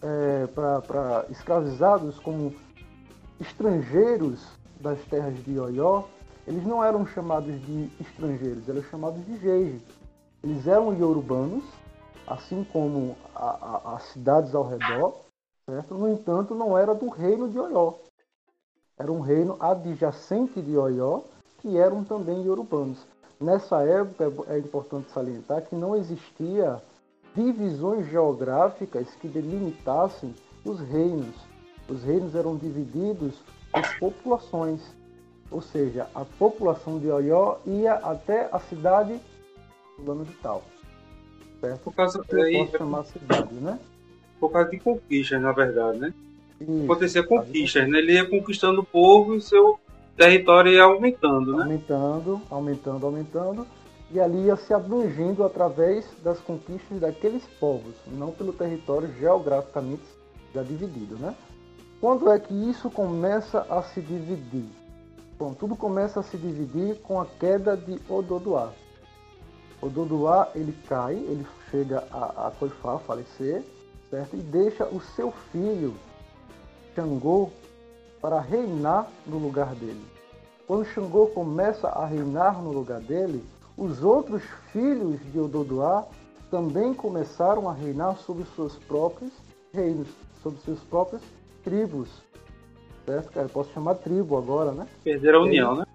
é, 0.02 0.46
para 0.46 1.26
escravizados 1.30 2.18
como 2.20 2.54
estrangeiros 3.40 4.46
das 4.80 5.00
terras 5.04 5.36
de 5.44 5.58
Oió, 5.58 6.04
eles 6.46 6.64
não 6.64 6.82
eram 6.82 7.06
chamados 7.06 7.60
de 7.66 7.90
estrangeiros, 8.00 8.68
eram 8.68 8.82
chamados 8.84 9.24
de 9.24 9.36
jeje. 9.38 9.80
Eles 10.42 10.66
eram 10.66 10.94
iorubanos, 10.94 11.64
assim 12.26 12.64
como 12.72 13.16
as 13.34 14.02
cidades 14.04 14.54
ao 14.54 14.66
redor, 14.66 15.20
certo? 15.66 15.94
No 15.94 16.08
entanto, 16.08 16.54
não 16.54 16.76
era 16.76 16.94
do 16.94 17.08
reino 17.08 17.48
de 17.48 17.58
Oió. 17.58 17.94
Era 18.98 19.12
um 19.12 19.20
reino 19.20 19.56
adjacente 19.60 20.60
de 20.60 20.76
Oió, 20.76 21.20
que 21.58 21.76
eram 21.76 22.02
também 22.04 22.42
iorubanos. 22.42 23.06
Nessa 23.38 23.82
época, 23.82 24.32
é 24.48 24.58
importante 24.58 25.10
salientar 25.10 25.62
que 25.62 25.74
não 25.74 25.94
existia 25.96 26.82
divisões 27.34 28.08
geográficas 28.08 29.08
que 29.20 29.28
delimitassem 29.28 30.34
os 30.64 30.80
reinos. 30.80 31.34
Os 31.88 32.02
reinos 32.02 32.34
eram 32.34 32.56
divididos 32.56 33.34
por 33.72 33.98
populações. 33.98 34.80
Ou 35.50 35.60
seja, 35.60 36.06
a 36.14 36.24
população 36.24 36.98
de 36.98 37.08
Oió 37.08 37.56
ia 37.66 37.94
até 37.94 38.48
a 38.52 38.58
cidade 38.60 39.18
fulano 39.96 40.24
de 40.24 40.32
tal. 40.34 40.62
Certo? 41.60 41.80
Por 41.80 41.94
causa 41.94 42.24
Eu 42.28 42.42
aí, 42.42 42.58
posso 42.58 42.78
chamar 42.78 43.04
cidade, 43.04 43.54
né? 43.54 43.78
por 44.40 44.50
causa 44.50 44.70
de 44.70 44.80
conquistas, 44.80 45.40
na 45.40 45.52
verdade, 45.52 45.98
né? 45.98 46.14
Isso. 46.60 46.84
Acontecia 46.84 47.22
conquistas, 47.22 47.88
né? 47.88 47.98
Ele 47.98 48.14
ia 48.14 48.28
conquistando 48.28 48.80
o 48.80 48.84
povo 48.84 49.36
e 49.36 49.40
seu 49.40 49.78
território 50.16 50.72
ia 50.72 50.84
aumentando, 50.84 51.56
né? 51.56 51.62
Aumentando, 51.62 52.40
aumentando, 52.50 53.06
aumentando. 53.06 53.66
E 54.10 54.18
ali 54.18 54.46
ia 54.46 54.56
se 54.56 54.74
abrangendo 54.74 55.44
através 55.44 56.04
das 56.22 56.40
conquistas 56.40 57.00
daqueles 57.00 57.44
povos, 57.60 57.94
não 58.06 58.32
pelo 58.32 58.52
território 58.52 59.12
geograficamente 59.18 60.02
já 60.52 60.62
dividido, 60.62 61.16
né? 61.16 61.34
Quando 62.00 62.30
é 62.30 62.38
que 62.38 62.52
isso 62.52 62.90
começa 62.90 63.60
a 63.68 63.82
se 63.82 64.00
dividir? 64.00 64.68
Bom, 65.38 65.54
tudo 65.54 65.76
começa 65.76 66.20
a 66.20 66.22
se 66.22 66.36
dividir 66.36 66.96
com 67.02 67.20
a 67.20 67.26
queda 67.26 67.76
de 67.76 68.00
Ododuá. 68.08 68.72
Ododuá, 69.80 70.50
ele 70.54 70.72
cai, 70.88 71.14
ele 71.14 71.46
chega 71.70 72.04
a, 72.10 72.48
a 72.48 72.50
coifar, 72.50 72.96
a 72.96 72.98
falecer, 72.98 73.62
certo? 74.10 74.34
E 74.34 74.40
deixa 74.40 74.84
o 74.86 75.00
seu 75.00 75.30
filho, 75.52 75.94
Xangô, 76.94 77.50
para 78.20 78.40
reinar 78.40 79.08
no 79.26 79.38
lugar 79.38 79.74
dele. 79.74 80.04
Quando 80.66 80.84
Xangô 80.84 81.28
começa 81.28 81.88
a 81.88 82.04
reinar 82.04 82.60
no 82.60 82.72
lugar 82.72 83.00
dele, 83.00 83.44
os 83.80 84.04
outros 84.04 84.42
filhos 84.72 85.18
de 85.32 85.40
Ododuá 85.40 86.06
também 86.50 86.92
começaram 86.92 87.66
a 87.66 87.72
reinar 87.72 88.18
sobre 88.18 88.44
seus 88.54 88.76
próprios 88.76 89.32
reinos, 89.72 90.08
sobre 90.42 90.60
seus 90.60 90.80
próprios 90.80 91.22
tribos. 91.64 92.10
Certo, 93.06 93.32
cara? 93.32 93.46
Eu 93.46 93.50
posso 93.50 93.72
chamar 93.72 93.94
tribo 93.94 94.36
agora, 94.36 94.72
né? 94.72 94.86
Perderam 95.02 95.40
a 95.40 95.42
união, 95.44 95.74
né? 95.76 95.86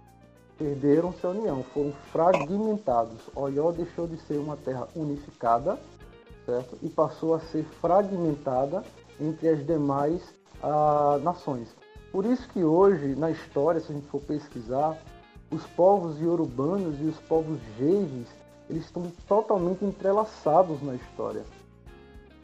Perderam 0.58 1.14
sua 1.14 1.30
união, 1.30 1.62
foram 1.76 1.92
fragmentados. 2.12 3.20
Oió 3.36 3.72
deixou 3.72 4.08
de 4.08 4.18
ser 4.22 4.38
uma 4.38 4.58
terra 4.58 4.88
unificada, 4.96 5.78
certo? 6.44 6.80
E 6.82 6.90
passou 6.90 7.36
a 7.36 7.40
ser 7.40 7.66
fragmentada 7.80 8.84
entre 9.22 9.48
as 9.48 9.64
demais 9.64 10.24
ah, 10.64 11.20
nações. 11.22 11.76
Por 12.12 12.26
isso 12.26 12.50
que 12.50 12.64
hoje, 12.64 13.16
na 13.16 13.30
história, 13.30 13.80
se 13.80 13.92
a 13.92 13.96
gente 13.96 14.08
for 14.08 14.22
pesquisar, 14.22 14.98
os 15.56 15.66
povos 15.68 16.20
iorubanos 16.22 17.00
e 17.00 17.06
os 17.06 17.18
povos 17.22 17.58
jejes, 17.78 18.28
eles 18.70 18.86
estão 18.86 19.04
totalmente 19.28 19.84
entrelaçados 19.86 20.82
na 20.82 20.96
história. 20.96 21.44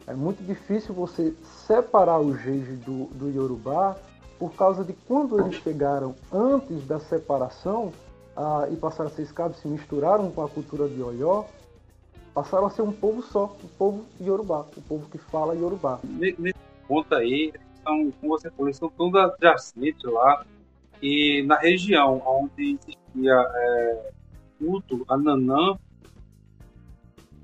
É 0.06 0.14
muito 0.14 0.42
difícil 0.42 0.94
você 0.94 1.34
separar 1.66 2.20
o 2.20 2.36
jeje 2.36 2.72
do, 2.76 3.04
do 3.14 3.30
Yorubá 3.30 3.96
por 4.38 4.52
causa 4.54 4.82
de 4.82 4.92
quando 5.06 5.38
eles 5.40 5.56
chegaram 5.56 6.14
antes 6.32 6.84
da 6.86 6.98
separação 6.98 7.92
ah, 8.36 8.66
e 8.70 8.76
passaram 8.76 9.10
a 9.10 9.12
ser 9.12 9.22
escravos, 9.22 9.58
se 9.58 9.68
misturaram 9.68 10.30
com 10.30 10.42
a 10.42 10.48
cultura 10.48 10.88
de 10.88 11.00
Oió, 11.02 11.44
passaram 12.34 12.66
a 12.66 12.70
ser 12.70 12.82
um 12.82 12.92
povo 12.92 13.22
só, 13.22 13.44
o 13.62 13.68
povo 13.78 14.04
Yorubá, 14.20 14.64
o 14.76 14.82
povo 14.82 15.08
que 15.08 15.18
fala 15.18 15.54
Yorubá. 15.54 16.00
Ne- 16.02 16.34
Nesse 16.38 16.58
ponto 16.88 17.14
aí, 17.14 17.52
são, 17.84 18.10
como 18.20 18.36
você 18.38 18.50
falou, 18.50 18.72
são 18.72 18.88
todos 18.88 19.20
adjacentes 19.20 20.02
lá. 20.10 20.44
E 21.00 21.42
na 21.46 21.56
região 21.58 22.22
onde 22.24 22.78
existia 23.12 23.50
é, 23.54 24.10
culto 24.58 25.04
a 25.08 25.16
Nanã, 25.16 25.76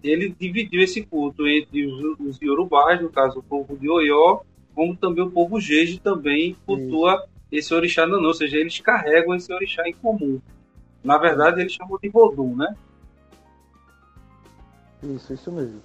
ele 0.03 0.35
dividiu 0.39 0.83
esse 0.83 1.03
culto 1.05 1.47
entre 1.47 1.87
os, 1.87 2.19
os 2.21 2.41
Yorubás, 2.41 3.01
no 3.01 3.11
caso 3.11 3.41
o 3.41 3.43
povo 3.43 3.77
de 3.77 3.89
Oió, 3.89 4.41
como 4.75 4.97
também 4.97 5.25
o 5.25 5.31
povo 5.31 5.61
Jeje 5.61 5.99
também 5.99 6.57
cultua 6.65 7.27
esse 7.51 7.75
orixá 7.75 8.07
Nanã, 8.07 8.27
ou 8.29 8.35
seja, 8.35 8.59
eles 8.59 8.79
carregam 8.81 9.35
esse 9.35 9.53
orixá 9.53 9.83
em 9.89 9.95
comum. 9.95 10.41
Na 11.03 11.17
verdade, 11.19 11.61
eles 11.61 11.73
chamam 11.73 11.99
de 12.03 12.09
Vodum, 12.09 12.55
né? 12.57 12.75
Isso, 15.03 15.33
isso 15.33 15.51
mesmo. 15.51 15.81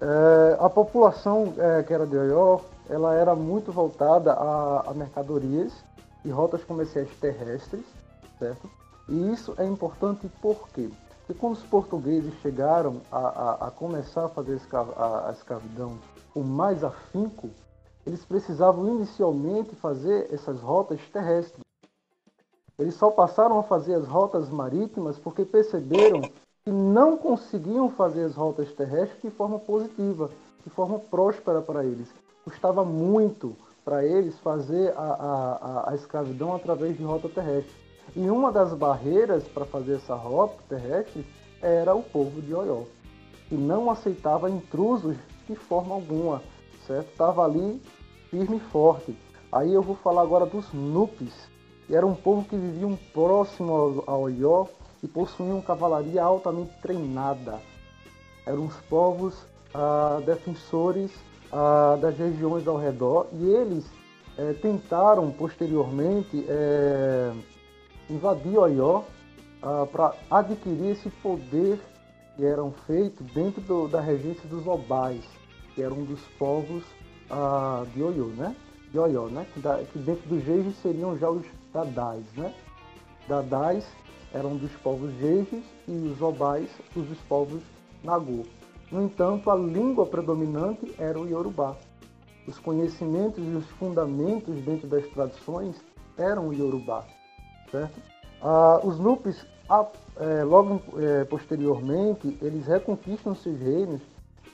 É, 0.00 0.56
a 0.60 0.68
população 0.68 1.54
é, 1.58 1.82
que 1.82 1.92
era 1.92 2.06
de 2.06 2.16
Oió, 2.16 2.60
ela 2.88 3.14
era 3.14 3.34
muito 3.34 3.72
voltada 3.72 4.32
a, 4.32 4.90
a 4.90 4.94
mercadorias 4.94 5.72
e 6.24 6.30
rotas 6.30 6.62
comerciais 6.64 7.08
terrestres, 7.20 7.84
certo? 8.38 8.68
E 9.08 9.32
isso 9.32 9.54
é 9.58 9.64
importante 9.64 10.28
por 10.40 10.68
quê? 10.70 10.90
Porque 11.26 11.40
quando 11.40 11.54
os 11.54 11.62
portugueses 11.64 12.32
chegaram 12.40 13.00
a, 13.10 13.18
a, 13.18 13.68
a 13.68 13.70
começar 13.70 14.24
a 14.26 14.28
fazer 14.28 14.60
a, 14.72 15.28
a 15.28 15.32
escravidão 15.32 15.98
com 16.32 16.42
mais 16.42 16.84
afinco, 16.84 17.50
eles 18.06 18.24
precisavam 18.24 18.88
inicialmente 18.88 19.74
fazer 19.76 20.32
essas 20.32 20.60
rotas 20.60 21.00
terrestres. 21.12 21.60
Eles 22.78 22.94
só 22.94 23.10
passaram 23.10 23.58
a 23.58 23.62
fazer 23.62 23.94
as 23.94 24.06
rotas 24.06 24.48
marítimas 24.48 25.18
porque 25.18 25.44
perceberam 25.44 26.20
que 26.64 26.70
não 26.70 27.16
conseguiam 27.16 27.90
fazer 27.90 28.24
as 28.24 28.34
rotas 28.34 28.72
terrestres 28.72 29.20
de 29.22 29.30
forma 29.30 29.58
positiva, 29.58 30.30
de 30.64 30.70
forma 30.70 30.98
próspera 30.98 31.60
para 31.60 31.84
eles. 31.84 32.08
Custava 32.44 32.84
muito 32.84 33.56
para 33.84 34.04
eles 34.04 34.38
fazer 34.40 34.92
a, 34.96 35.00
a, 35.02 35.52
a- 35.52 35.90
a 35.90 35.94
escravidão 35.94 36.54
através 36.54 36.96
de 36.96 37.02
rota 37.02 37.28
terrestre. 37.28 37.87
E 38.16 38.30
uma 38.30 38.50
das 38.50 38.72
barreiras 38.72 39.44
para 39.44 39.64
fazer 39.64 39.96
essa 39.96 40.14
rota 40.14 40.56
terrestre 40.68 41.24
era 41.60 41.94
o 41.94 42.02
povo 42.02 42.40
de 42.40 42.54
Oió, 42.54 42.82
que 43.48 43.54
não 43.54 43.90
aceitava 43.90 44.50
intrusos 44.50 45.16
de 45.48 45.54
forma 45.54 45.94
alguma, 45.94 46.42
certo? 46.86 47.10
Estava 47.10 47.44
ali 47.44 47.80
firme 48.30 48.56
e 48.56 48.70
forte. 48.70 49.16
Aí 49.50 49.72
eu 49.72 49.82
vou 49.82 49.96
falar 49.96 50.22
agora 50.22 50.46
dos 50.46 50.72
Nupes, 50.72 51.48
que 51.86 51.94
era 51.94 52.06
um 52.06 52.14
povo 52.14 52.44
que 52.44 52.56
viviam 52.56 52.98
próximo 53.12 54.04
a 54.06 54.16
Oió 54.16 54.66
e 55.02 55.08
possuíam 55.08 55.60
cavalaria 55.60 56.22
altamente 56.22 56.72
treinada. 56.82 57.60
Eram 58.46 58.66
os 58.66 58.76
povos 58.88 59.34
ah, 59.74 60.20
defensores 60.24 61.10
ah, 61.52 61.96
das 62.00 62.16
regiões 62.16 62.66
ao 62.66 62.76
redor 62.76 63.26
e 63.32 63.46
eles 63.46 63.84
eh, 64.38 64.54
tentaram 64.62 65.30
posteriormente 65.32 66.44
eh, 66.48 67.32
invadir 68.10 68.58
Oió 68.58 69.02
para 69.92 70.14
adquirir 70.30 70.92
esse 70.92 71.08
poder 71.22 71.78
que 72.36 72.44
eram 72.44 72.72
feitos 72.86 73.26
dentro 73.32 73.60
do- 73.62 73.88
da 73.88 74.00
regência 74.00 74.48
dos 74.48 74.66
Obais, 74.66 75.24
que 75.74 75.82
eram 75.82 75.98
um 75.98 76.04
dos 76.04 76.20
povos 76.38 76.84
ah, 77.30 77.84
de 77.94 78.02
Oiô, 78.02 78.26
né? 78.28 78.54
De 78.90 78.98
Oió, 78.98 79.26
né? 79.26 79.46
Que, 79.52 79.60
da- 79.60 79.82
que 79.84 79.98
dentro 79.98 80.28
do 80.28 80.40
Jeje 80.40 80.72
seriam 80.80 81.16
já 81.18 81.28
os 81.28 81.44
Dadais, 81.72 82.24
né? 82.36 82.54
Dadais 83.28 83.84
eram 84.32 84.56
dos 84.56 84.70
povos 84.76 85.12
Jejes 85.18 85.62
e 85.86 85.92
os 85.92 86.22
Obais 86.22 86.68
os 86.96 87.06
dos 87.06 87.18
povos 87.28 87.60
Nagô. 88.02 88.44
No 88.90 89.02
entanto, 89.02 89.50
a 89.50 89.54
língua 89.56 90.06
predominante 90.06 90.94
era 90.98 91.18
o 91.20 91.28
Yorubá. 91.28 91.76
Os 92.46 92.58
conhecimentos 92.58 93.44
e 93.44 93.50
os 93.56 93.66
fundamentos 93.72 94.54
dentro 94.64 94.86
das 94.88 95.06
tradições 95.08 95.76
eram 96.16 96.48
o 96.48 96.54
Yorubá, 96.54 97.04
certo? 97.70 98.00
Ah, 98.42 98.80
os 98.84 98.98
Nupes, 98.98 99.44
a- 99.68 99.86
eh, 100.20 100.42
logo 100.44 100.80
eh, 100.98 101.24
posteriormente, 101.24 102.38
eles 102.40 102.66
reconquistam 102.66 103.34
seus 103.34 103.58
reinos 103.60 104.00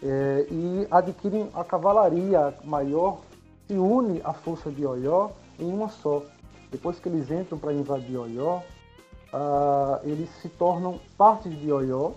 eh, 0.03 0.47
e 0.51 0.87
adquirem 0.91 1.49
a 1.55 1.65
cavalaria 1.65 2.55
maior, 2.65 3.19
se 3.67 3.75
une 3.75 4.21
à 4.25 4.33
força 4.33 4.71
de 4.71 4.85
Oió 4.87 5.31
em 5.59 5.73
uma 5.73 5.89
só. 5.89 6.23
Depois 6.71 6.99
que 6.99 7.09
eles 7.09 7.31
entram 7.31 7.57
para 7.59 7.73
invadir 7.73 8.17
Oió, 8.19 8.61
ah, 9.33 10.01
eles 10.05 10.29
se 10.43 10.49
tornam 10.49 10.99
partes 11.17 11.53
de 11.61 11.71
Oió, 11.73 12.13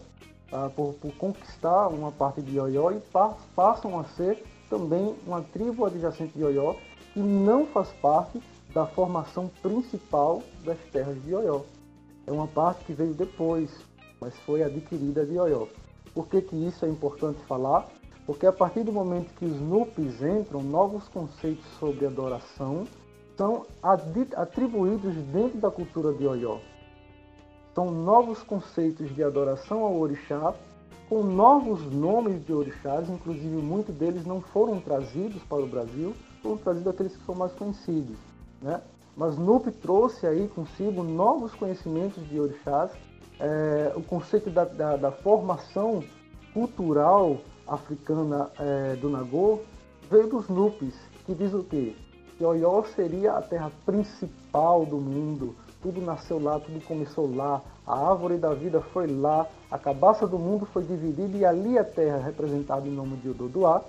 ah, 0.52 0.70
por, 0.76 0.94
por 0.96 1.12
conquistar 1.16 1.88
uma 1.90 2.12
parte 2.12 2.42
de 2.42 2.60
Oió 2.60 2.92
e 2.92 3.00
pa- 3.00 3.36
passam 3.56 4.00
a 4.00 4.04
ser 4.06 4.44
também 4.70 5.16
uma 5.26 5.42
tribo 5.42 5.86
adjacente 5.86 6.38
de 6.38 6.44
Oió 6.44 6.76
que 7.14 7.20
não 7.20 7.66
faz 7.68 7.90
parte 8.02 8.42
da 8.74 8.86
formação 8.86 9.50
principal 9.62 10.44
das 10.64 10.78
terras 10.92 11.22
de 11.24 11.34
Oió. 11.34 11.62
É 12.26 12.32
uma 12.32 12.48
parte 12.48 12.86
que 12.86 12.94
veio 12.94 13.14
depois, 13.14 13.72
mas 14.20 14.38
foi 14.40 14.64
adquirida 14.64 15.26
de 15.26 15.38
Oió. 15.40 15.68
Por 16.14 16.28
que, 16.28 16.42
que 16.42 16.56
isso 16.56 16.86
é 16.86 16.90
importante 16.90 17.40
falar? 17.46 17.88
Porque 18.26 18.46
a 18.46 18.52
partir 18.52 18.84
do 18.84 18.92
momento 18.92 19.34
que 19.36 19.46
os 19.46 19.60
Nupes 19.62 20.22
entram, 20.22 20.62
novos 20.62 21.08
conceitos 21.08 21.66
sobre 21.80 22.06
adoração 22.06 22.86
são 23.38 23.66
atribuídos 24.36 25.14
dentro 25.32 25.60
da 25.60 25.72
cultura 25.72 26.12
de 26.12 26.28
Oió. 26.28 26.58
São 27.74 27.92
novos 27.92 28.42
conceitos 28.42 29.14
de 29.16 29.24
adoração 29.24 29.84
ao 29.84 29.96
orixá, 29.96 30.56
com 31.08 31.24
novos 31.24 31.82
nomes 31.94 32.44
de 32.46 32.52
orixás, 32.52 33.08
inclusive 33.10 33.56
muitos 33.56 33.96
deles 33.96 34.26
não 34.26 34.42
foram 34.42 34.82
trazidos 34.82 35.42
para 35.44 35.64
o 35.64 35.68
Brasil, 35.68 36.14
foram 36.42 36.58
trazidos 36.58 36.88
aqueles 36.88 37.16
que 37.16 37.26
são 37.26 37.36
mais 37.36 37.54
conhecidos. 37.54 38.18
Né? 38.62 38.82
Mas 39.16 39.38
Nup 39.38 39.72
trouxe 39.72 40.28
aí 40.28 40.48
consigo 40.48 41.04
novos 41.04 41.54
conhecimentos 41.54 42.28
de 42.30 42.40
orixás, 42.40 42.92
é, 43.40 43.94
o 43.96 44.02
conceito 44.02 44.50
da, 44.50 44.66
da, 44.66 44.96
da 44.96 45.12
formação 45.12 46.04
cultural 46.54 47.38
africana 47.68 48.50
é, 48.60 48.96
do 48.96 49.10
Nagô 49.10 49.60
veio 50.10 50.28
dos 50.28 50.48
Nupes, 50.48 50.96
que 51.26 51.36
diz 51.36 51.54
o 51.54 51.64
quê? 51.64 51.96
Que 52.38 52.46
Oió 52.46 52.84
seria 52.96 53.34
a 53.34 53.42
terra 53.42 53.72
principal 53.86 54.86
do 54.86 54.98
mundo, 54.98 55.56
tudo 55.82 56.02
nasceu 56.02 56.42
lá, 56.42 56.60
tudo 56.60 56.84
começou 56.86 57.34
lá, 57.36 57.62
a 57.86 58.10
árvore 58.10 58.38
da 58.38 58.54
vida 58.54 58.82
foi 58.82 59.08
lá, 59.08 59.48
a 59.70 59.78
cabaça 59.78 60.28
do 60.28 60.38
mundo 60.38 60.66
foi 60.66 60.84
dividida 60.84 61.38
e 61.38 61.46
ali 61.46 61.78
a 61.78 61.84
terra, 61.84 62.20
representada 62.20 62.88
em 62.88 62.92
nome 62.92 63.18
de 63.18 63.30
Ododuá, 63.30 63.84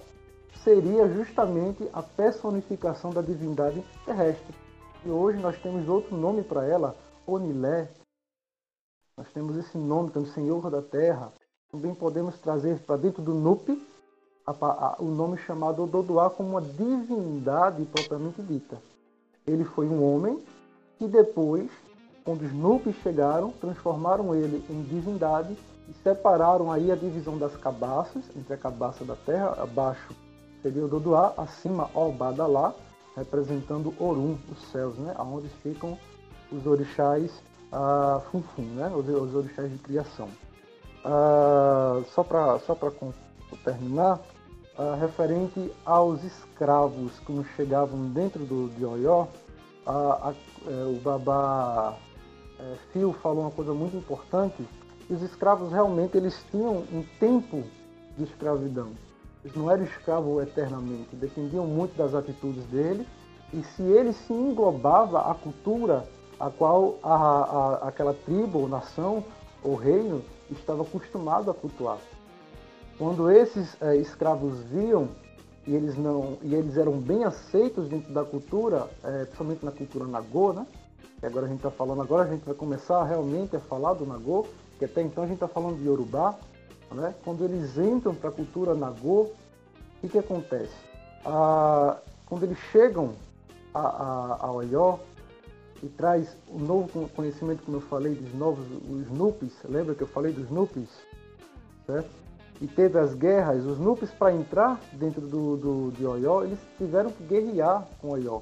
seria 0.69 1.09
justamente 1.09 1.89
a 1.95 2.03
personificação 2.03 3.11
da 3.11 3.23
divindade 3.23 3.83
terrestre. 4.05 4.55
E 5.03 5.09
hoje 5.09 5.39
nós 5.39 5.57
temos 5.63 5.89
outro 5.89 6.15
nome 6.15 6.43
para 6.43 6.67
ela, 6.67 6.95
Onilé. 7.27 7.89
Nós 9.17 9.27
temos 9.33 9.57
esse 9.57 9.79
nome, 9.79 10.11
como 10.11 10.27
Senhor 10.27 10.71
da 10.71 10.83
Terra. 10.83 11.33
Também 11.73 11.95
podemos 11.95 12.39
trazer 12.39 12.81
para 12.81 12.99
dentro 12.99 13.23
do 13.23 13.33
Nupi 13.33 13.83
a, 14.47 14.51
a, 14.51 14.97
o 14.99 15.07
nome 15.07 15.39
chamado 15.39 15.85
Ododuá 15.85 16.29
como 16.29 16.51
uma 16.51 16.61
divindade 16.61 17.87
propriamente 17.87 18.43
dita. 18.43 18.77
Ele 19.47 19.65
foi 19.65 19.87
um 19.87 20.05
homem 20.05 20.39
que 20.99 21.09
depois, 21.09 21.71
quando 22.27 22.43
os 22.43 22.53
Nupis 22.53 22.95
chegaram, 22.97 23.53
transformaram 23.53 24.35
ele 24.35 24.63
em 24.69 24.83
divindade 24.83 25.57
e 25.89 25.95
separaram 26.03 26.71
aí 26.71 26.93
a 26.93 26.97
divisão 26.97 27.39
das 27.39 27.57
cabaças, 27.57 28.23
entre 28.37 28.53
a 28.53 28.59
cabaça 28.59 29.03
da 29.03 29.17
terra, 29.17 29.57
abaixo 29.63 30.15
seria 30.63 30.85
o 30.85 30.89
Doduá, 30.89 31.35
acima 31.37 31.91
Obadalá, 31.95 32.75
representando 33.17 33.95
Orum, 33.99 34.37
os 34.51 34.63
céus, 34.71 34.97
né? 34.97 35.15
onde 35.19 35.49
ficam 35.63 35.99
os 36.51 36.67
orixás 36.67 37.33
ah, 37.73 38.21
Funfun, 38.31 38.63
né? 38.75 38.91
os, 38.95 39.09
os 39.09 39.35
orixás 39.35 39.71
de 39.71 39.79
criação. 39.79 40.29
Ah, 41.05 42.03
só 42.15 42.23
para 42.23 42.59
só 42.61 42.77
terminar, 43.65 44.21
ah, 44.77 44.97
referente 45.01 45.73
aos 45.85 46.23
escravos 46.25 47.19
que 47.21 47.45
chegavam 47.57 48.09
dentro 48.11 48.45
do, 48.45 48.69
de 48.71 48.85
Oió, 48.85 49.27
é, 50.67 50.85
o 50.85 51.01
Babá 51.01 51.97
é, 52.61 53.13
falou 53.23 53.45
uma 53.45 53.51
coisa 53.51 53.73
muito 53.73 53.97
importante, 53.97 54.69
os 55.09 55.23
escravos 55.23 55.73
realmente 55.73 56.17
eles 56.17 56.45
tinham 56.51 56.85
um 56.93 57.03
tempo 57.19 57.65
de 58.19 58.25
escravidão. 58.25 58.91
Eles 59.45 59.57
não 59.57 59.71
eram 59.71 59.85
escravos 59.85 60.43
eternamente, 60.43 61.15
dependiam 61.15 61.67
muito 61.67 61.97
das 61.97 62.15
atitudes 62.15 62.65
dele, 62.67 63.07
e 63.53 63.63
se 63.63 63.83
ele 63.83 64.13
se 64.13 64.33
englobava 64.33 65.31
a 65.31 65.35
cultura 65.35 66.05
a 66.39 66.51
qual 66.51 66.99
a, 67.03 67.15
a, 67.15 67.89
aquela 67.89 68.15
tribo, 68.15 68.61
ou 68.61 68.69
nação, 68.69 69.25
ou 69.63 69.75
reino 69.75 70.23
estava 70.51 70.83
acostumado 70.83 71.51
a 71.51 71.55
cultuar. 71.55 71.99
Quando 72.97 73.31
esses 73.31 73.77
é, 73.81 73.97
escravos 73.97 74.61
viam 74.65 75.09
e 75.67 75.75
eles 75.75 75.97
não 75.97 76.39
e 76.43 76.55
eles 76.55 76.77
eram 76.77 76.99
bem 76.99 77.25
aceitos 77.25 77.89
dentro 77.89 78.13
da 78.13 78.25
cultura, 78.25 78.89
é, 79.05 79.25
principalmente 79.25 79.65
na 79.65 79.71
cultura 79.71 80.07
nagô, 80.07 80.53
né? 80.53 80.67
Que 81.21 81.27
agora 81.27 81.47
a 81.47 81.49
gente 81.49 81.59
está 81.59 81.71
falando 81.71 82.01
agora 82.03 82.25
a 82.25 82.33
gente 82.33 82.45
vai 82.45 82.55
começar 82.55 83.05
realmente 83.05 83.57
a 83.57 83.61
falar 83.61 83.95
do 83.95 84.07
nagô, 84.07 84.47
que 84.79 84.85
até 84.85 85.03
então 85.03 85.25
a 85.25 85.27
gente 85.27 85.37
está 85.37 85.49
falando 85.49 85.79
de 85.79 85.87
Yorubá, 85.87 86.37
né? 86.95 87.15
Quando 87.25 87.45
eles 87.45 87.77
entram 87.79 88.15
para 88.15 88.31
a 88.31 88.33
cultura 88.33 88.75
nagô, 88.75 89.23
o 89.23 90.01
que, 90.01 90.09
que 90.09 90.19
acontece? 90.19 90.75
Ah, 91.25 91.99
quando 92.27 92.45
eles 92.45 92.59
chegam 92.73 93.13
a, 93.75 93.81
a, 93.81 94.37
a 94.47 94.53
Oió 94.53 94.99
e 95.83 95.89
traz 95.89 96.37
o 96.49 96.59
novo 96.59 97.09
conhecimento, 97.11 97.63
como 97.65 97.77
eu 97.77 97.81
falei, 97.83 98.15
dos 98.15 98.35
novos 98.35 98.65
os 98.89 99.11
Nupis, 99.11 99.55
lembra 99.65 99.95
que 99.95 100.03
eu 100.03 100.09
falei 100.09 100.33
dos 100.33 100.51
Nupis, 100.51 100.89
certo? 101.87 102.29
e 102.61 102.67
teve 102.67 102.99
as 102.99 103.15
guerras, 103.15 103.65
os 103.65 103.79
Nupes 103.79 104.11
para 104.11 104.33
entrar 104.33 104.81
dentro 104.93 105.21
do, 105.21 105.57
do, 105.57 105.93
de 105.93 106.05
Oió, 106.05 106.43
eles 106.43 106.59
tiveram 106.77 107.11
que 107.11 107.23
guerrear 107.25 107.87
com 108.01 108.11
Oió 108.11 108.41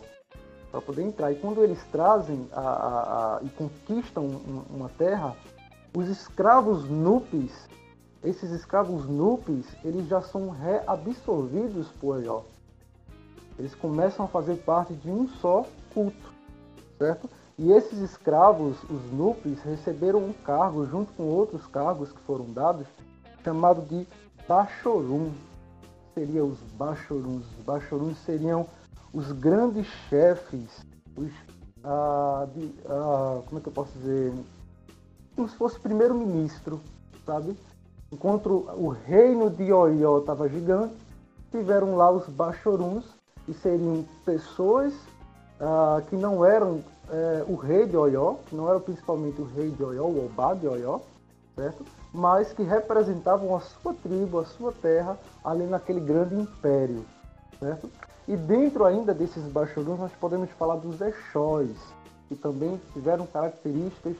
para 0.70 0.80
poder 0.80 1.02
entrar. 1.02 1.32
E 1.32 1.36
quando 1.36 1.62
eles 1.62 1.82
trazem 1.92 2.48
a, 2.52 2.60
a, 2.60 3.36
a, 3.36 3.40
e 3.42 3.48
conquistam 3.50 4.24
uma 4.70 4.88
terra, 4.88 5.36
os 5.94 6.08
escravos 6.08 6.88
Nupes, 6.88 7.52
esses 8.26 8.50
escravos 8.50 9.08
Nupes, 9.08 9.64
eles 9.84 10.08
já 10.08 10.20
são 10.20 10.50
reabsorvidos 10.50 11.86
por 12.00 12.16
Oió. 12.16 12.42
Eles 13.56 13.72
começam 13.74 14.24
a 14.24 14.28
fazer 14.28 14.56
parte 14.56 14.94
de 14.94 15.08
um 15.08 15.28
só 15.28 15.64
culto, 15.94 16.32
certo? 16.98 17.30
E 17.56 17.70
esses 17.70 18.00
escravos, 18.00 18.82
os 18.90 19.12
Nupes, 19.12 19.62
receberam 19.62 20.18
um 20.18 20.32
cargo 20.32 20.84
junto 20.86 21.12
com 21.12 21.22
outros 21.22 21.66
cargos 21.68 22.10
que 22.10 22.20
foram 22.22 22.52
dados 22.52 22.86
chamado 23.44 23.82
de 23.82 24.06
Bachorum. 24.48 25.32
Seria 26.12 26.44
os 26.44 26.58
Bachoruns. 26.76 27.46
Os 27.58 27.64
Bachoruns 27.64 28.18
seriam 28.18 28.66
os 29.12 29.30
grandes 29.30 29.86
chefes, 30.08 30.84
os, 31.16 31.30
ah, 31.84 32.46
de, 32.52 32.74
ah, 32.86 33.40
como 33.46 33.60
é 33.60 33.62
que 33.62 33.68
eu 33.68 33.72
posso 33.72 33.92
dizer, 33.92 34.34
como 35.36 35.48
se 35.48 35.56
fosse 35.56 35.78
primeiro-ministro, 35.78 36.80
sabe? 37.24 37.56
Enquanto 38.12 38.68
o 38.76 38.88
reino 38.88 39.50
de 39.50 39.72
Oió 39.72 40.18
estava 40.18 40.48
gigante, 40.48 40.94
tiveram 41.50 41.96
lá 41.96 42.10
os 42.10 42.28
Bachoruns, 42.28 43.04
que 43.44 43.52
seriam 43.54 44.04
pessoas 44.24 44.92
ah, 45.60 46.02
que 46.08 46.16
não 46.16 46.44
eram 46.44 46.82
eh, 47.10 47.44
o 47.48 47.54
rei 47.54 47.86
de 47.86 47.96
Oió, 47.96 48.34
que 48.46 48.54
não 48.54 48.68
eram 48.68 48.80
principalmente 48.80 49.40
o 49.40 49.44
rei 49.44 49.70
de 49.70 49.82
Oió, 49.82 50.04
o 50.04 50.26
Obá 50.26 50.54
de 50.54 50.66
Oió, 50.66 51.00
certo? 51.54 51.84
mas 52.12 52.52
que 52.52 52.62
representavam 52.62 53.54
a 53.56 53.60
sua 53.60 53.94
tribo, 53.94 54.38
a 54.38 54.44
sua 54.44 54.72
terra, 54.72 55.18
ali 55.44 55.64
naquele 55.64 56.00
grande 56.00 56.34
império. 56.34 57.04
Certo? 57.58 57.90
E 58.26 58.36
dentro 58.36 58.84
ainda 58.84 59.14
desses 59.14 59.44
baixoruns 59.44 59.98
nós 59.98 60.12
podemos 60.12 60.50
falar 60.50 60.76
dos 60.76 61.00
Exóis, 61.00 61.76
que 62.28 62.34
também 62.34 62.80
tiveram 62.92 63.26
características 63.26 64.16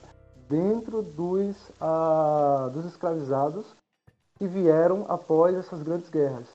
dentro 0.49 1.03
dos, 1.03 1.57
ah, 1.81 2.71
dos 2.73 2.85
escravizados 2.87 3.67
que 4.39 4.47
vieram 4.47 5.07
após 5.09 5.55
essas 5.57 5.83
grandes 5.83 6.09
guerras. 6.11 6.47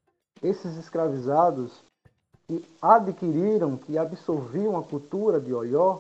Esses 0.42 0.78
escravizados 0.78 1.84
que 2.48 2.66
adquiriram, 2.82 3.78
que 3.78 3.98
absorviam 3.98 4.78
a 4.78 4.84
cultura 4.84 5.40
de 5.40 5.54
Oió, 5.54 6.00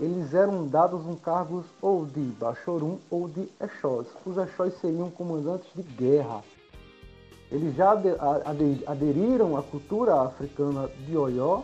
eles 0.00 0.32
eram 0.32 0.66
dados 0.66 1.04
um 1.06 1.16
cargos 1.16 1.66
ou 1.82 2.06
de 2.06 2.20
Bachorum 2.20 2.98
ou 3.10 3.28
de 3.28 3.48
Exós. 3.60 4.06
Os 4.24 4.36
Exós 4.36 4.74
seriam 4.80 5.10
comandantes 5.10 5.68
de 5.74 5.82
guerra. 5.82 6.42
Eles 7.50 7.74
já 7.74 7.92
aderiram 8.86 9.56
à 9.56 9.62
cultura 9.62 10.20
africana 10.20 10.88
de 11.06 11.16
Oió 11.16 11.62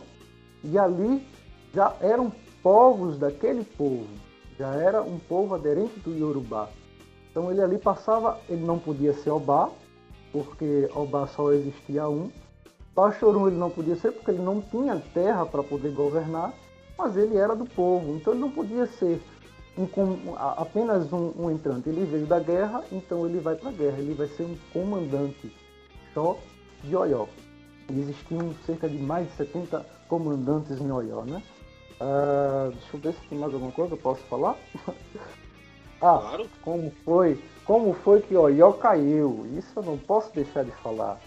e 0.64 0.78
ali 0.78 1.24
já 1.72 1.94
eram 2.00 2.32
povos 2.62 3.18
daquele 3.18 3.64
povo. 3.64 4.23
Já 4.58 4.74
era 4.74 5.02
um 5.02 5.18
povo 5.18 5.54
aderente 5.54 5.98
do 6.00 6.16
Yorubá. 6.16 6.68
Então 7.30 7.50
ele 7.50 7.60
ali 7.60 7.78
passava, 7.78 8.40
ele 8.48 8.64
não 8.64 8.78
podia 8.78 9.12
ser 9.12 9.30
Obá, 9.30 9.70
porque 10.32 10.88
Obá 10.94 11.26
só 11.26 11.52
existia 11.52 12.08
um. 12.08 12.30
Bachorum 12.94 13.48
ele 13.48 13.56
não 13.56 13.70
podia 13.70 13.96
ser 13.96 14.12
porque 14.12 14.30
ele 14.30 14.42
não 14.42 14.60
tinha 14.60 15.02
terra 15.12 15.44
para 15.44 15.62
poder 15.62 15.92
governar 15.92 16.54
mas 16.96 17.16
ele 17.16 17.36
era 17.36 17.54
do 17.54 17.64
povo, 17.64 18.16
então 18.16 18.32
ele 18.32 18.40
não 18.40 18.50
podia 18.50 18.86
ser 18.86 19.20
um, 19.76 19.86
apenas 20.36 21.12
um, 21.12 21.32
um, 21.36 21.50
entrante. 21.50 21.88
Ele 21.88 22.04
veio 22.04 22.26
da 22.26 22.38
guerra, 22.38 22.84
então 22.92 23.26
ele 23.26 23.40
vai 23.40 23.56
para 23.56 23.70
a 23.70 23.72
guerra, 23.72 23.98
ele 23.98 24.14
vai 24.14 24.28
ser 24.28 24.44
um 24.44 24.56
comandante 24.72 25.52
só 26.12 26.38
de 26.82 26.94
Oió. 26.94 27.26
Existiam 27.90 28.54
cerca 28.64 28.88
de 28.88 28.96
mais 28.96 29.26
de 29.28 29.34
70 29.34 29.84
comandantes 30.08 30.80
em 30.80 30.90
Oió, 30.90 31.22
né? 31.24 31.42
Uh, 32.04 32.70
deixa 32.72 32.96
eu 32.96 33.00
ver 33.00 33.14
se 33.14 33.28
tem 33.28 33.38
mais 33.38 33.54
alguma 33.54 33.72
coisa 33.72 33.88
que 33.88 33.96
eu 33.96 34.02
posso 34.02 34.20
falar. 34.24 34.56
ah, 36.02 36.18
claro. 36.18 36.46
como 36.60 36.92
foi, 37.02 37.42
como 37.64 37.94
foi 37.94 38.20
que 38.20 38.36
Oió 38.36 38.72
caiu? 38.72 39.46
Isso 39.56 39.72
eu 39.76 39.82
não 39.82 39.96
posso 39.96 40.30
deixar 40.34 40.64
de 40.64 40.70
falar. 40.82 41.18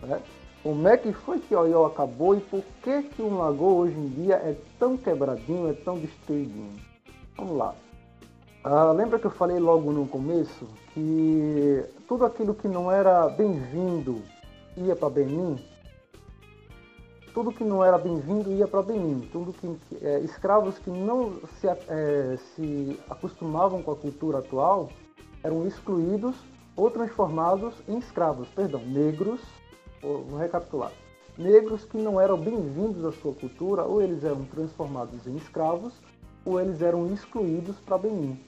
Né? 0.00 0.22
Como 0.62 0.88
é 0.88 0.96
que 0.96 1.12
foi 1.12 1.40
que 1.40 1.54
Oió 1.54 1.84
acabou 1.84 2.34
e 2.34 2.40
por 2.40 2.64
que 2.82 3.02
que 3.02 3.20
o 3.20 3.36
Lagoa 3.36 3.82
hoje 3.82 3.98
em 3.98 4.08
dia 4.08 4.36
é 4.36 4.56
tão 4.78 4.96
quebradinho, 4.96 5.68
é 5.68 5.74
tão 5.74 5.98
destruidinho? 5.98 6.80
Vamos 7.36 7.58
lá. 7.58 7.74
Ah, 8.62 8.92
lembra 8.92 9.18
que 9.18 9.26
eu 9.26 9.30
falei 9.30 9.58
logo 9.58 9.92
no 9.92 10.08
começo 10.08 10.66
que 10.94 11.84
tudo 12.08 12.24
aquilo 12.24 12.54
que 12.54 12.66
não 12.66 12.90
era 12.90 13.28
bem-vindo 13.28 14.22
ia 14.74 14.96
para 14.96 15.10
Benin? 15.10 15.62
Tudo 17.34 17.52
que 17.52 17.64
não 17.64 17.84
era 17.84 17.98
bem-vindo 17.98 18.52
ia 18.52 18.66
para 18.66 18.80
Benin. 18.80 19.28
Tudo 19.32 19.52
que 19.52 19.76
é, 20.00 20.20
escravos 20.20 20.78
que 20.78 20.88
não 20.88 21.34
se, 21.60 21.66
é, 21.68 22.38
se 22.54 22.98
acostumavam 23.10 23.82
com 23.82 23.90
a 23.90 23.96
cultura 23.96 24.38
atual 24.38 24.88
eram 25.42 25.66
excluídos 25.66 26.36
ou 26.74 26.90
transformados 26.90 27.74
em 27.86 27.98
escravos, 27.98 28.48
perdão, 28.48 28.80
negros 28.80 29.40
vou 30.04 30.38
recapitular. 30.38 30.92
Negros 31.36 31.84
que 31.84 31.96
não 31.96 32.20
eram 32.20 32.38
bem-vindos 32.38 33.04
à 33.04 33.12
sua 33.12 33.32
cultura, 33.32 33.82
ou 33.82 34.02
eles 34.02 34.22
eram 34.22 34.44
transformados 34.44 35.26
em 35.26 35.36
escravos, 35.36 35.94
ou 36.44 36.60
eles 36.60 36.82
eram 36.82 37.12
excluídos 37.12 37.76
para 37.80 37.98
Benin. 37.98 38.38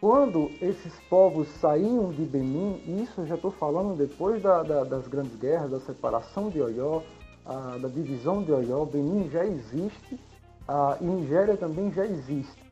Quando 0.00 0.50
esses 0.60 0.92
povos 1.08 1.48
saíam 1.60 2.10
de 2.10 2.22
Benin, 2.22 3.02
isso 3.02 3.22
eu 3.22 3.26
já 3.26 3.34
estou 3.36 3.50
falando 3.50 3.96
depois 3.96 4.42
da, 4.42 4.62
da, 4.62 4.84
das 4.84 5.08
grandes 5.08 5.34
guerras, 5.36 5.70
da 5.70 5.80
separação 5.80 6.50
de 6.50 6.60
Oió, 6.60 7.00
a, 7.44 7.78
da 7.78 7.88
divisão 7.88 8.42
de 8.42 8.52
Oió, 8.52 8.84
Benin 8.84 9.28
já 9.30 9.44
existe, 9.44 10.18
a 10.66 10.96
Nigéria 11.00 11.56
também 11.56 11.92
já 11.92 12.04
existe. 12.04 12.62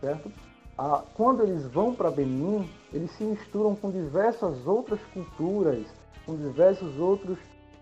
certo? 0.00 0.30
Ah, 0.76 1.02
quando 1.14 1.42
eles 1.42 1.66
vão 1.66 1.92
para 1.94 2.10
Benin, 2.10 2.68
eles 2.92 3.10
se 3.12 3.24
misturam 3.24 3.74
com 3.74 3.90
diversas 3.90 4.66
outras 4.66 5.00
culturas, 5.12 5.84
com 6.24 6.36
diversos 6.36 6.96
outros 6.98 7.38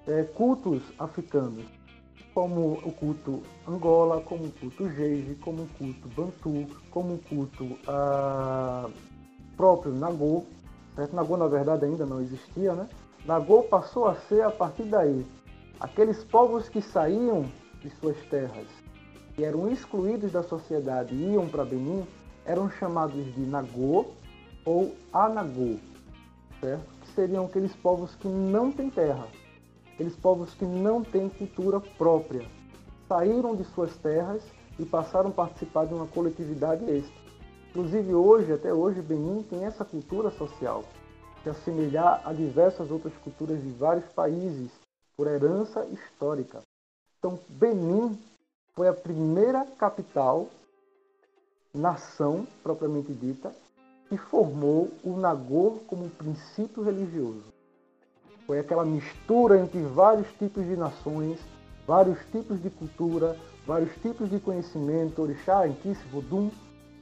é, 0.07 0.23
cultos 0.23 0.83
africanos, 0.99 1.65
como 2.33 2.73
o 2.73 2.93
culto 2.93 3.43
Angola, 3.69 4.21
como 4.23 4.47
o 4.47 4.53
culto 4.53 4.91
Jeje, 4.93 5.35
como 5.37 5.63
o 5.63 5.69
culto 5.79 6.09
Bantu, 6.09 6.67
como 6.91 7.15
o 7.15 7.19
culto 7.19 7.79
ah, 7.87 8.89
próprio 9.57 9.93
Nagô. 9.93 10.45
Certo? 10.95 11.15
Nagô, 11.15 11.37
na 11.37 11.47
verdade, 11.47 11.85
ainda 11.85 12.07
não 12.07 12.23
existia, 12.23 12.73
né? 12.73 12.89
Nagô 13.27 13.63
passou 13.65 14.07
a 14.07 14.15
ser, 14.15 14.43
a 14.43 14.51
partir 14.51 14.85
daí, 14.85 15.27
aqueles 15.79 16.25
povos 16.25 16.69
que 16.69 16.81
saíam 16.81 17.47
de 17.83 17.91
suas 17.91 18.17
terras, 18.31 18.67
que 19.35 19.45
eram 19.45 19.71
excluídos 19.71 20.33
da 20.33 20.43
sociedade 20.43 21.15
e 21.15 21.33
iam 21.33 21.49
para 21.49 21.65
Benin, 21.65 22.07
eram 22.45 22.71
chamados 22.71 23.25
de 23.35 23.41
Nagô 23.41 24.07
ou 24.65 24.95
Anagô, 25.13 25.77
certo? 26.61 26.87
que 27.01 27.09
seriam 27.13 27.45
aqueles 27.45 27.75
povos 27.77 28.15
que 28.15 28.29
não 28.29 28.73
têm 28.73 28.89
terra, 28.89 29.29
aqueles 29.93 30.17
povos 30.17 30.55
que 30.55 30.65
não 30.65 31.03
têm 31.03 31.29
cultura 31.29 31.81
própria, 31.81 32.47
saíram 33.07 33.55
de 33.55 33.65
suas 33.65 33.95
terras 33.99 34.43
e 34.79 34.85
passaram 34.85 35.31
a 35.31 35.33
participar 35.33 35.87
de 35.87 35.95
uma 35.95 36.07
coletividade 36.07 36.85
extra. 36.91 37.27
Inclusive 37.71 38.15
hoje, 38.15 38.53
até 38.53 38.73
hoje, 38.73 39.03
Benin 39.03 39.43
tem 39.43 39.65
essa 39.65 39.85
cultura 39.85 40.31
social, 40.31 40.85
se 41.43 41.51
assemelhar 41.51 42.23
a 42.25 42.33
diversas 42.33 42.91
outras 42.91 43.15
culturas 43.19 43.63
de 43.63 43.69
vários 43.71 44.07
países 44.13 44.71
por 45.17 45.27
herança 45.27 45.85
histórica. 45.87 46.63
Então, 47.19 47.39
Benin 47.49 48.19
foi 48.75 48.89
a 48.89 48.93
primeira 48.93 49.65
capital, 49.79 50.49
nação 51.73 52.47
propriamente 52.63 53.13
dita, 53.13 53.53
que 54.09 54.17
formou 54.17 54.91
o 55.03 55.17
Nagor 55.17 55.81
como 55.87 56.11
princípio 56.11 56.83
religioso. 56.83 57.45
Foi 58.47 58.61
aquela 58.61 58.85
mistura 58.85 59.59
entre 59.59 59.83
vários 59.83 60.29
tipos 60.39 60.65
de 60.65 60.77
nações, 60.77 61.41
vários 61.87 62.19
tipos 62.31 62.63
de 62.63 62.71
cultura, 62.71 63.37
vários 63.67 63.93
tipos 63.97 64.31
de 64.31 64.39
conhecimento, 64.39 65.23
orixá, 65.23 65.67
enquisse, 65.67 66.03
vodum, 66.13 66.51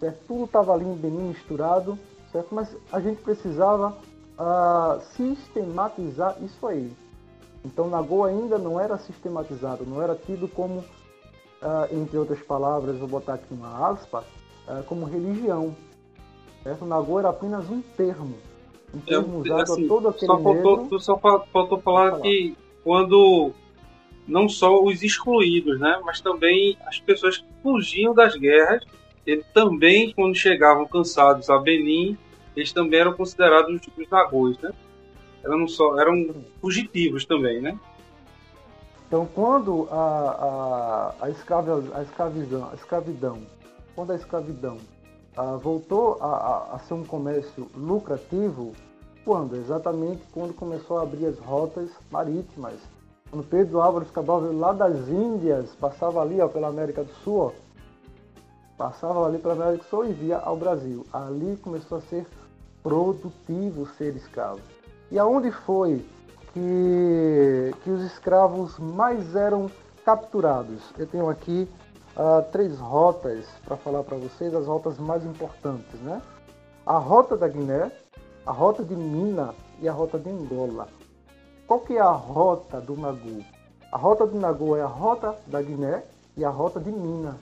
certo? 0.01 0.19
tudo 0.27 0.45
estava 0.45 0.73
ali 0.73 0.85
em 0.85 0.97
Benin 0.97 1.29
misturado, 1.29 1.99
certo? 2.33 2.55
mas 2.55 2.75
a 2.91 3.01
gente 3.01 3.21
precisava 3.21 3.91
uh, 4.39 5.01
sistematizar 5.15 6.43
isso 6.43 6.67
aí. 6.67 6.91
Então 7.65 7.89
Nagô 7.89 8.25
ainda 8.25 8.59
não 8.59 8.79
era 8.79 8.99
sistematizado, 8.99 9.87
não 9.87 10.03
era 10.03 10.15
tido 10.15 10.47
como, 10.47 10.81
uh, 10.81 11.93
entre 11.93 12.19
outras 12.19 12.41
palavras, 12.41 12.99
vou 12.99 13.09
botar 13.09 13.35
aqui 13.35 13.53
uma 13.53 13.89
aspa, 13.89 14.25
uh, 14.69 14.83
como 14.85 15.07
religião. 15.07 15.75
Certo? 16.63 16.85
Nagô 16.85 17.19
era 17.19 17.31
apenas 17.31 17.69
um 17.71 17.81
termo, 17.81 18.37
um 18.95 19.01
termo 19.01 19.39
usado 19.41 19.63
assim, 19.63 19.85
a 19.85 19.89
todo 19.89 20.09
aquele 20.09 20.27
só 20.27 20.39
faltou, 20.39 20.77
negro... 20.83 21.01
Só 21.01 21.19
faltou 21.19 21.81
falar, 21.81 22.11
falar 22.11 22.21
que 22.21 22.57
quando 22.83 23.53
não 24.27 24.49
só 24.49 24.83
os 24.83 25.03
excluídos, 25.03 25.79
né, 25.79 26.01
mas 26.05 26.21
também 26.21 26.77
as 26.87 26.99
pessoas 27.01 27.39
que 27.39 27.47
fugiam 27.63 28.15
das 28.15 28.37
guerras, 28.37 28.85
eles 29.27 29.47
também, 29.55 30.13
quando 30.13 30.35
chegavam 30.35 30.87
cansados 30.87 31.49
a 31.49 31.59
Benin, 31.59 32.17
eles 32.55 32.73
também 32.73 33.01
eram 33.01 33.15
considerados 33.15 33.81
os 33.97 34.11
nagôs, 34.11 34.59
né? 34.59 34.71
Eram, 35.45 35.69
só, 35.69 35.99
eram 36.01 36.35
fugitivos 36.61 37.27
também, 37.27 37.61
né? 37.61 37.79
Então, 39.07 39.29
quando 39.33 39.87
a, 39.91 41.15
a, 41.21 41.27
a, 41.27 41.31
escravi, 41.31 41.71
a, 41.95 42.03
escravidão, 42.03 42.69
a 42.71 42.75
escravidão, 42.75 43.39
quando 43.95 44.13
a 44.13 44.17
escravidão 44.17 44.79
a, 45.37 45.57
voltou 45.57 46.19
a, 46.21 46.75
a, 46.75 46.79
ser 46.81 46.95
um 46.95 47.05
comércio 47.05 47.71
lucrativo, 47.77 48.73
quando? 49.25 49.57
Exatamente 49.57 50.23
quando 50.33 50.55
começou 50.55 50.99
a 50.99 51.03
abrir 51.03 51.27
as 51.27 51.39
rotas 51.39 51.91
marítimas. 52.11 52.75
Quando 53.31 53.47
Pedro 53.47 53.81
Álvares 53.81 54.11
Cabral 54.11 54.41
veio 54.41 54.59
lá 54.59 54.73
das 54.73 55.09
Índias, 55.09 55.75
passava 55.77 56.21
ali 56.21 56.41
ó, 56.41 56.49
pela 56.49 56.69
América 56.69 57.05
do 57.05 57.13
Sul, 57.23 57.39
ó, 57.39 57.53
passava 58.77 59.27
ali 59.27 59.39
pela 59.39 59.55
América 59.55 59.85
do 59.85 59.89
Sul 59.89 60.07
e 60.07 60.13
via 60.13 60.39
ao 60.39 60.57
Brasil. 60.57 61.07
Ali 61.13 61.57
começou 61.59 61.99
a 61.99 62.01
ser 62.03 62.27
produtivo 62.83 63.87
ser 63.97 64.17
escravo. 64.17 64.61
E 65.15 65.19
aonde 65.21 65.53
foi 65.53 66.05
que, 66.53 67.73
que 67.85 67.91
os 67.91 68.03
escravos 68.03 68.77
mais 68.81 69.37
eram 69.37 69.71
capturados? 70.05 70.83
Eu 70.99 71.07
tenho 71.07 71.29
aqui 71.31 71.69
uh, 72.17 72.43
três 72.51 72.81
rotas 72.81 73.47
para 73.65 73.77
falar 73.77 74.03
para 74.03 74.17
vocês, 74.17 74.53
as 74.53 74.67
rotas 74.67 74.99
mais 74.99 75.25
importantes, 75.25 76.01
né? 76.01 76.21
A 76.85 76.99
rota 76.99 77.37
da 77.37 77.47
Guiné, 77.47 77.93
a 78.45 78.51
rota 78.51 78.83
de 78.83 78.97
Mina 78.97 79.55
e 79.81 79.89
a 79.89 79.93
rota 79.93 80.19
de 80.19 80.29
Angola. 80.29 80.89
Qual 81.69 81.79
que 81.79 81.97
é 81.97 82.01
a 82.01 82.11
rota 82.11 82.81
do 82.81 82.97
Nagu? 82.97 83.45
A 83.93 83.97
rota 83.97 84.27
do 84.27 84.37
Nagu 84.37 84.75
é 84.75 84.83
a 84.83 84.87
rota 84.87 85.37
da 85.47 85.63
Guiné 85.63 86.03
e 86.37 86.45
a 86.45 86.51
rota 86.51 86.81
de 86.81 86.91
Mina. 86.91 87.39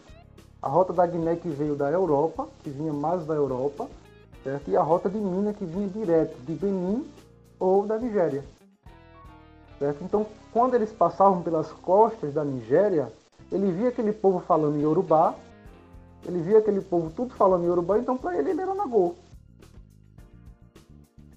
A 0.61 0.69
rota 0.69 0.93
da 0.93 1.07
Guiné 1.07 1.36
que 1.36 1.49
veio 1.49 1.74
da 1.74 1.90
Europa, 1.90 2.47
que 2.62 2.69
vinha 2.69 2.93
mais 2.93 3.24
da 3.24 3.32
Europa, 3.32 3.89
certo? 4.44 4.70
e 4.70 4.77
a 4.77 4.82
rota 4.82 5.09
de 5.09 5.16
Mina 5.16 5.55
que 5.55 5.65
vinha 5.65 5.89
direto 5.89 6.36
de 6.43 6.53
Benin 6.53 7.11
ou 7.62 7.86
da 7.86 7.97
Nigéria. 7.97 8.44
Certo? 9.78 10.02
Então, 10.02 10.26
quando 10.52 10.74
eles 10.74 10.93
passavam 10.93 11.43
pelas 11.43 11.70
costas 11.70 12.34
da 12.34 12.44
Nigéria, 12.44 13.12
ele 13.52 13.70
via 13.70 13.90
aquele 13.90 14.12
povo 14.12 14.40
falando 14.40 14.76
em 14.76 14.82
Yorubá, 14.82 15.36
ele 16.26 16.40
via 16.40 16.59
aquele 16.59 16.80
povo 16.80 17.10
tudo 17.10 17.34
falando 17.34 17.62
em 17.62 17.68
Yorubá, 17.68 17.98
então 17.98 18.16
para 18.18 18.36
ele 18.36 18.51
ele 18.51 18.60
era 18.60 18.74
Nagô. 18.74 19.14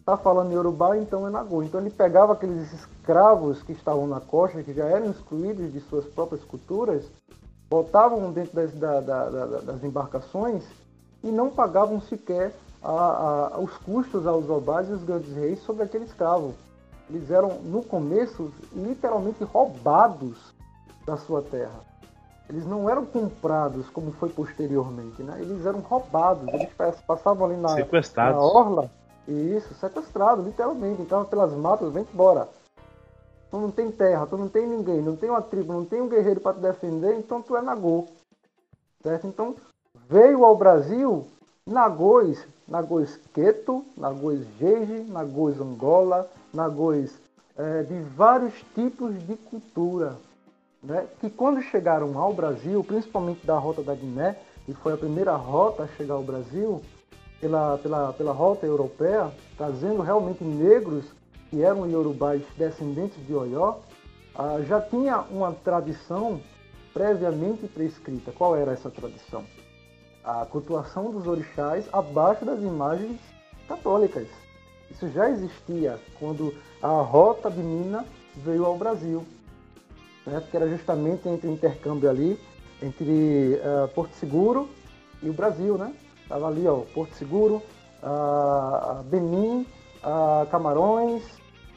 Tá 0.03 0.17
falando 0.17 0.51
em 0.51 0.55
Yorubá, 0.55 0.97
então 0.97 1.27
é 1.27 1.29
Nagô. 1.29 1.61
Então 1.61 1.79
ele 1.79 1.91
pegava 1.91 2.33
aqueles 2.33 2.73
escravos 2.73 3.61
que 3.61 3.71
estavam 3.71 4.07
na 4.07 4.19
costa, 4.19 4.63
que 4.63 4.73
já 4.73 4.85
eram 4.85 5.11
excluídos 5.11 5.71
de 5.71 5.79
suas 5.81 6.05
próprias 6.05 6.43
culturas, 6.43 7.05
botavam 7.69 8.31
dentro 8.31 8.55
das, 8.55 8.71
da, 8.73 8.99
da, 8.99 9.29
da, 9.29 9.45
das 9.61 9.83
embarcações 9.83 10.63
e 11.23 11.31
não 11.31 11.51
pagavam 11.51 12.01
sequer 12.01 12.51
a, 12.85 13.51
a, 13.55 13.59
os 13.59 13.75
custos 13.77 14.27
aos 14.27 14.47
obais 14.49 14.87
e 14.89 14.93
os 14.93 15.03
grandes 15.03 15.35
reis 15.35 15.59
sobre 15.61 15.83
aquele 15.83 16.05
escravo. 16.05 16.53
Eles 17.09 17.29
eram, 17.31 17.59
no 17.61 17.83
começo, 17.83 18.51
literalmente 18.73 19.43
roubados 19.43 20.53
da 21.05 21.17
sua 21.17 21.41
terra. 21.41 21.79
Eles 22.47 22.65
não 22.65 22.87
eram 22.87 23.05
comprados 23.05 23.89
como 23.89 24.11
foi 24.11 24.29
posteriormente, 24.29 25.23
né? 25.23 25.37
Eles 25.39 25.65
eram 25.65 25.79
roubados, 25.79 26.47
eles 26.53 26.69
passavam 27.07 27.47
ali 27.47 27.57
na, 27.57 27.75
na 28.33 28.39
orla. 28.39 28.91
Isso, 29.27 29.73
sequestrado, 29.75 30.43
literalmente. 30.43 31.01
Então, 31.01 31.25
pelas 31.25 31.53
matas, 31.53 31.91
vem 31.91 32.05
embora. 32.13 32.47
Tu 33.49 33.57
não 33.57 33.71
tem 33.71 33.91
terra, 33.91 34.27
tu 34.27 34.37
não 34.37 34.47
tem 34.47 34.67
ninguém, 34.67 35.01
não 35.01 35.15
tem 35.15 35.29
uma 35.29 35.41
tribo, 35.41 35.73
não 35.73 35.85
tem 35.85 36.01
um 36.01 36.09
guerreiro 36.09 36.39
para 36.39 36.53
te 36.53 36.59
defender, 36.59 37.15
então 37.17 37.41
tu 37.41 37.55
é 37.55 37.61
Nagô. 37.61 38.05
Certo? 39.01 39.25
Então, 39.25 39.55
veio 40.07 40.45
ao 40.45 40.55
Brasil 40.55 41.25
Nagôs 41.65 42.45
Nagôs 42.67 43.19
Queto, 43.33 43.85
Nagôs 43.95 44.41
Jeje, 44.59 45.05
Nagôs 45.07 45.59
Angola, 45.59 46.29
Nagôs 46.53 47.13
é, 47.57 47.83
de 47.83 47.99
vários 48.15 48.53
tipos 48.73 49.15
de 49.27 49.35
cultura, 49.35 50.15
né? 50.83 51.05
que 51.19 51.29
quando 51.29 51.61
chegaram 51.61 52.17
ao 52.17 52.33
Brasil, 52.33 52.83
principalmente 52.83 53.45
da 53.45 53.57
rota 53.57 53.81
da 53.81 53.93
Guiné, 53.93 54.37
e 54.67 54.73
foi 54.73 54.93
a 54.93 54.97
primeira 54.97 55.35
rota 55.35 55.83
a 55.83 55.87
chegar 55.87 56.15
ao 56.15 56.23
Brasil, 56.23 56.81
pela, 57.39 57.77
pela, 57.77 58.13
pela 58.13 58.31
rota 58.31 58.65
europeia, 58.65 59.31
trazendo 59.57 60.01
realmente 60.01 60.43
negros 60.43 61.05
que 61.49 61.61
eram 61.61 61.87
iorubais 61.87 62.41
descendentes 62.57 63.23
de 63.25 63.33
Oió, 63.33 63.75
ah, 64.33 64.59
já 64.67 64.81
tinha 64.81 65.19
uma 65.29 65.53
tradição 65.53 66.41
previamente 66.93 67.67
prescrita. 67.67 68.31
Qual 68.31 68.55
era 68.55 68.71
essa 68.71 68.89
tradição? 68.89 69.43
A 70.25 70.45
cultuação 70.45 71.11
dos 71.11 71.27
orixás 71.27 71.87
abaixo 71.93 72.43
das 72.43 72.59
imagens 72.59 73.19
católicas. 73.67 74.27
Isso 74.89 75.07
já 75.11 75.29
existia 75.29 75.99
quando 76.19 76.53
a 76.81 76.87
rota 76.87 77.49
de 77.49 77.59
Mina 77.59 78.05
veio 78.37 78.65
ao 78.65 78.77
Brasil, 78.77 79.23
né? 80.25 80.41
que 80.49 80.57
era 80.57 80.67
justamente 80.67 81.29
entre 81.29 81.47
o 81.47 81.51
intercâmbio 81.51 82.09
ali 82.09 82.39
entre 82.81 83.59
uh, 83.61 83.87
Porto 83.89 84.13
Seguro 84.15 84.69
e 85.23 85.29
o 85.29 85.33
Brasil, 85.33 85.77
né? 85.77 85.93
Tava 86.27 86.47
ali, 86.47 86.67
ó, 86.67 86.79
Porto 86.93 87.13
Seguro, 87.15 87.61
uh, 88.03 89.03
Benin, 89.03 89.65
uh, 90.03 90.45
Camarões, 90.51 91.23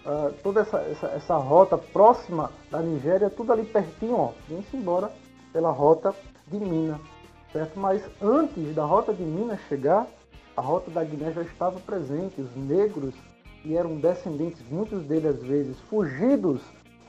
uh, 0.05 0.33
toda 0.43 0.63
essa, 0.63 0.79
essa, 0.79 1.07
essa, 1.09 1.37
rota 1.37 1.79
próxima 1.79 2.51
da 2.71 2.81
Nigéria, 2.81 3.31
tudo 3.31 3.53
ali 3.53 3.65
pertinho, 3.65 4.17
ó, 4.17 4.33
vem-se 4.49 4.77
embora 4.77 5.13
pela 5.53 5.71
rota 5.71 6.15
de 6.49 6.59
Minas 6.59 7.01
certo? 7.53 7.79
Mas 7.79 8.03
antes 8.21 8.75
da 8.75 8.85
Rota 8.85 9.13
de 9.13 9.23
Minas 9.23 9.61
chegar, 9.69 10.07
a 10.57 10.61
Rota 10.61 10.91
da 10.91 11.05
Guiné 11.05 11.33
já 11.33 11.43
estava 11.43 11.79
presente. 11.81 12.41
Os 12.41 12.57
negros, 12.57 13.15
que 13.63 13.77
eram 13.77 13.97
descendentes, 13.97 14.63
muitos 14.71 15.03
deles 15.05 15.37
às 15.37 15.43
vezes 15.43 15.79
fugidos 15.89 16.61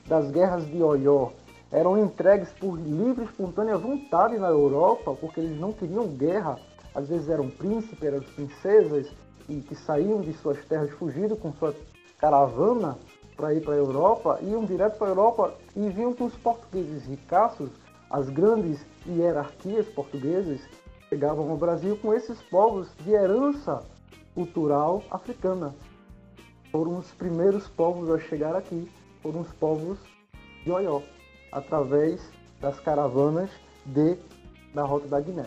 das 0.06 0.30
guerras 0.30 0.66
de 0.66 0.82
Oió, 0.82 1.30
eram 1.70 1.98
entregues 1.98 2.50
por 2.54 2.76
livre 2.76 3.24
e 3.24 3.26
espontânea 3.26 3.76
vontade 3.76 4.36
na 4.38 4.48
Europa, 4.48 5.14
porque 5.14 5.40
eles 5.40 5.58
não 5.58 5.72
queriam 5.72 6.08
guerra 6.08 6.58
às 6.94 7.08
vezes 7.08 7.28
eram 7.28 7.48
príncipes, 7.48 8.02
eram 8.02 8.20
princesas, 8.20 9.10
e 9.48 9.60
que 9.60 9.74
saíam 9.74 10.20
de 10.20 10.32
suas 10.34 10.64
terras 10.66 10.90
fugindo 10.92 11.36
com 11.36 11.52
sua 11.52 11.74
caravana 12.18 12.96
para 13.36 13.54
ir 13.54 13.62
para 13.62 13.74
a 13.74 13.78
Europa, 13.78 14.38
iam 14.42 14.64
direto 14.64 14.96
para 14.98 15.08
a 15.08 15.10
Europa 15.10 15.54
e 15.74 15.88
viam 15.88 16.12
que 16.12 16.22
os 16.22 16.34
portugueses 16.36 17.06
ricaços, 17.06 17.70
as 18.10 18.28
grandes 18.28 18.84
hierarquias 19.06 19.86
portuguesas, 19.86 20.60
chegavam 21.08 21.48
ao 21.50 21.56
Brasil 21.56 21.96
com 21.96 22.12
esses 22.12 22.42
povos 22.42 22.88
de 23.04 23.12
herança 23.12 23.82
cultural 24.34 25.02
africana. 25.10 25.74
Foram 26.72 26.98
os 26.98 27.10
primeiros 27.12 27.68
povos 27.68 28.10
a 28.10 28.18
chegar 28.18 28.56
aqui, 28.56 28.90
foram 29.22 29.40
os 29.40 29.52
povos 29.52 29.98
de 30.64 30.70
Oió, 30.70 31.02
através 31.52 32.20
das 32.60 32.78
caravanas 32.80 33.50
de, 33.86 34.16
da 34.74 34.82
Rota 34.82 35.08
da 35.08 35.20
Guiné. 35.20 35.46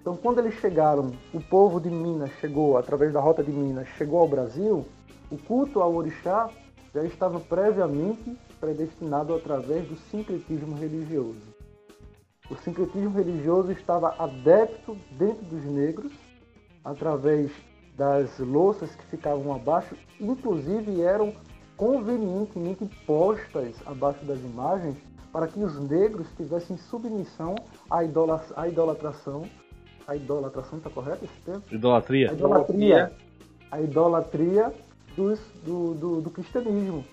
Então, 0.00 0.16
quando 0.16 0.38
eles 0.38 0.54
chegaram, 0.54 1.12
o 1.32 1.40
povo 1.40 1.80
de 1.80 1.90
Minas 1.90 2.30
chegou, 2.40 2.76
através 2.76 3.12
da 3.12 3.20
Rota 3.20 3.42
de 3.42 3.50
Minas, 3.50 3.88
chegou 3.98 4.20
ao 4.20 4.28
Brasil, 4.28 4.86
o 5.30 5.38
culto 5.38 5.80
ao 5.80 5.94
orixá 5.94 6.50
já 6.94 7.04
estava 7.04 7.38
previamente 7.38 8.36
predestinado 8.58 9.34
através 9.34 9.86
do 9.86 9.96
sincretismo 10.10 10.76
religioso. 10.76 11.49
O 12.50 12.56
sincretismo 12.56 13.10
religioso 13.10 13.70
estava 13.70 14.14
adepto 14.18 14.96
dentro 15.12 15.44
dos 15.44 15.64
negros, 15.64 16.12
através 16.84 17.52
das 17.96 18.38
louças 18.40 18.94
que 18.96 19.04
ficavam 19.06 19.54
abaixo, 19.54 19.94
inclusive 20.20 21.00
eram 21.00 21.32
convenientemente 21.76 22.84
postas 23.06 23.76
abaixo 23.86 24.24
das 24.24 24.40
imagens 24.40 24.96
para 25.32 25.46
que 25.46 25.62
os 25.62 25.78
negros 25.88 26.26
tivessem 26.36 26.76
submissão 26.76 27.54
à, 27.88 28.02
idola, 28.02 28.44
à 28.56 28.66
idolatração. 28.66 29.48
A 30.08 30.16
idolatração 30.16 30.78
está 30.78 30.90
correto 30.90 31.24
esse 31.24 31.40
termo? 31.44 31.62
Idolatria. 31.70 32.30
A 32.30 32.32
idolatria. 32.32 33.12
A 33.70 33.80
idolatria 33.80 34.74
dos, 35.16 35.38
do, 35.64 35.94
do, 35.94 36.20
do 36.20 36.30
cristianismo. 36.30 37.04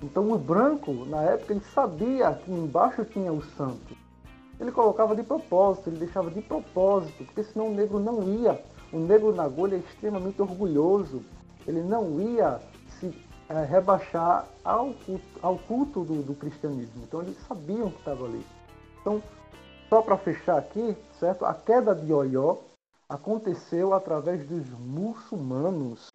Então 0.00 0.30
o 0.30 0.38
branco, 0.38 0.92
na 1.06 1.22
época, 1.22 1.54
ele 1.54 1.64
sabia 1.74 2.32
que 2.32 2.52
embaixo 2.52 3.04
tinha 3.04 3.32
o 3.32 3.42
santo. 3.42 4.05
Ele 4.58 4.72
colocava 4.72 5.14
de 5.14 5.22
propósito, 5.22 5.90
ele 5.90 5.98
deixava 5.98 6.30
de 6.30 6.40
propósito, 6.40 7.24
porque 7.24 7.44
senão 7.44 7.68
o 7.68 7.74
negro 7.74 7.98
não 7.98 8.22
ia. 8.22 8.62
O 8.92 8.98
negro 8.98 9.34
na 9.34 9.44
agulha 9.44 9.76
é 9.76 9.78
extremamente 9.78 10.40
orgulhoso. 10.40 11.22
Ele 11.66 11.82
não 11.82 12.20
ia 12.20 12.60
se 12.98 13.12
é, 13.48 13.64
rebaixar 13.64 14.46
ao 14.64 14.92
culto, 14.94 15.40
ao 15.42 15.58
culto 15.58 16.04
do, 16.04 16.22
do, 16.22 16.34
cristianismo. 16.34 17.02
Então 17.04 17.20
eles 17.22 17.36
sabiam 17.46 17.90
que 17.90 17.98
estava 17.98 18.24
ali. 18.24 18.44
Então, 19.00 19.22
só 19.88 20.02
para 20.02 20.16
fechar 20.16 20.56
aqui, 20.56 20.96
certo? 21.18 21.44
A 21.44 21.54
queda 21.54 21.94
de 21.94 22.12
Oió 22.12 22.56
aconteceu 23.08 23.94
através 23.94 24.46
dos 24.48 24.68
muçulmanos 24.80 26.12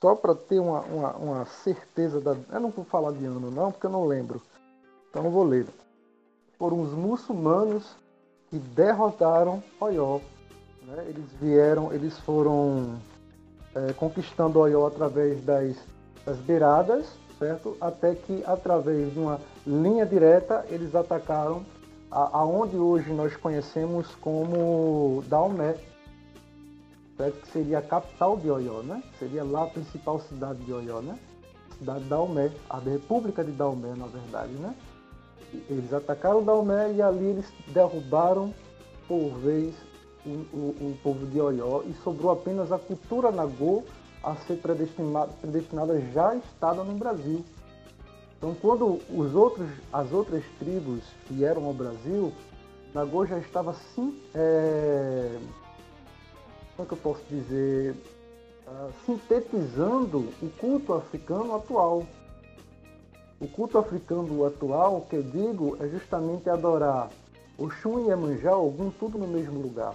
só 0.00 0.14
para 0.14 0.34
ter 0.34 0.58
uma, 0.58 0.80
uma, 0.80 1.16
uma, 1.16 1.44
certeza 1.44 2.20
da. 2.20 2.34
Eu 2.50 2.60
não 2.60 2.70
vou 2.70 2.84
falar 2.84 3.12
de 3.12 3.24
ano, 3.24 3.50
não, 3.50 3.70
porque 3.70 3.86
eu 3.86 3.90
não 3.90 4.06
lembro. 4.06 4.40
Então 5.10 5.24
eu 5.24 5.30
vou 5.30 5.44
ler. 5.44 5.66
Foram 6.60 6.82
os 6.82 6.92
muçulmanos 6.92 7.96
que 8.50 8.58
derrotaram 8.58 9.62
Oió. 9.80 10.20
Né? 10.82 11.06
Eles 11.08 11.24
vieram, 11.40 11.90
eles 11.90 12.18
foram 12.18 12.98
é, 13.74 13.94
conquistando 13.94 14.58
Oió 14.58 14.86
através 14.86 15.42
das, 15.42 15.74
das 16.22 16.36
beiradas, 16.36 17.06
certo? 17.38 17.78
Até 17.80 18.14
que, 18.14 18.44
através 18.44 19.10
de 19.10 19.18
uma 19.18 19.40
linha 19.66 20.04
direta, 20.04 20.66
eles 20.68 20.94
atacaram 20.94 21.64
a, 22.10 22.40
aonde 22.40 22.76
hoje 22.76 23.10
nós 23.10 23.34
conhecemos 23.36 24.14
como 24.16 25.24
Daomé, 25.28 25.76
certo? 27.16 27.40
que 27.40 27.48
seria 27.52 27.78
a 27.78 27.82
capital 27.82 28.36
de 28.36 28.50
Oió, 28.50 28.82
né? 28.82 29.02
Seria 29.18 29.44
lá 29.44 29.62
a 29.62 29.68
principal 29.68 30.20
cidade 30.20 30.62
de 30.62 30.74
Oió, 30.74 31.00
né? 31.00 31.18
Cidade 31.78 32.04
de 32.04 32.56
a 32.68 32.78
República 32.78 33.42
de 33.42 33.52
Daomé, 33.52 33.94
na 33.96 34.04
verdade, 34.08 34.52
né? 34.52 34.74
Eles 35.68 35.92
atacaram 35.92 36.42
Daomé 36.42 36.92
e 36.92 37.02
ali 37.02 37.26
eles 37.26 37.46
derrubaram 37.68 38.54
por 39.08 39.30
vez 39.38 39.74
o, 40.24 40.30
o, 40.30 40.76
o 40.80 40.98
povo 41.02 41.26
de 41.26 41.40
Oió 41.40 41.82
e 41.86 41.92
sobrou 42.04 42.30
apenas 42.30 42.70
a 42.70 42.78
cultura 42.78 43.30
Nagô 43.30 43.84
a 44.22 44.36
ser 44.36 44.56
predestinada, 44.56 45.32
predestinada 45.40 46.00
já 46.12 46.34
estada 46.36 46.84
no 46.84 46.94
Brasil. 46.94 47.44
Então, 48.36 48.54
quando 48.54 49.00
os 49.10 49.34
outros, 49.34 49.68
as 49.92 50.12
outras 50.12 50.44
tribos 50.58 51.02
vieram 51.28 51.64
ao 51.64 51.74
Brasil, 51.74 52.32
Nagô 52.94 53.26
já 53.26 53.38
estava 53.38 53.74
sim, 53.94 54.18
é, 54.34 55.38
como 56.76 56.86
é 56.86 56.88
que 56.88 56.92
eu 56.92 56.98
posso 56.98 57.22
dizer, 57.28 57.94
uh, 58.66 58.90
sintetizando 59.04 60.28
o 60.42 60.48
culto 60.58 60.94
africano 60.94 61.54
atual. 61.54 62.06
O 63.40 63.48
culto 63.48 63.78
africano 63.78 64.44
atual, 64.44 65.06
que 65.08 65.16
eu 65.16 65.22
digo, 65.22 65.76
é 65.80 65.88
justamente 65.88 66.50
adorar 66.50 67.08
Oxum 67.56 68.00
e 68.00 68.08
Iemanjá, 68.08 68.50
algum 68.50 68.90
tudo 68.90 69.16
no 69.16 69.26
mesmo 69.26 69.60
lugar. 69.60 69.94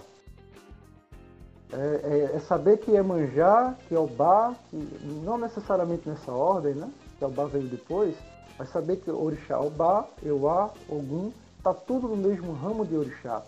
É, 1.72 1.76
é, 1.76 2.36
é, 2.36 2.40
saber 2.40 2.78
que 2.78 2.90
Iemanjá, 2.90 3.76
que 3.86 3.94
Obá, 3.94 4.54
que 4.68 4.76
não 5.24 5.38
necessariamente 5.38 6.08
nessa 6.08 6.32
ordem, 6.32 6.74
né? 6.74 6.90
Que 7.18 7.24
Obá 7.24 7.44
veio 7.44 7.68
depois, 7.68 8.16
mas 8.58 8.68
saber 8.70 8.96
que 8.96 9.10
Orixá, 9.10 9.60
Obá, 9.60 10.06
Euá, 10.24 10.70
Ogum, 10.88 11.32
está 11.58 11.72
tudo 11.72 12.08
no 12.08 12.16
mesmo 12.16 12.52
ramo 12.52 12.84
de 12.84 12.96
Orixá. 12.96 13.42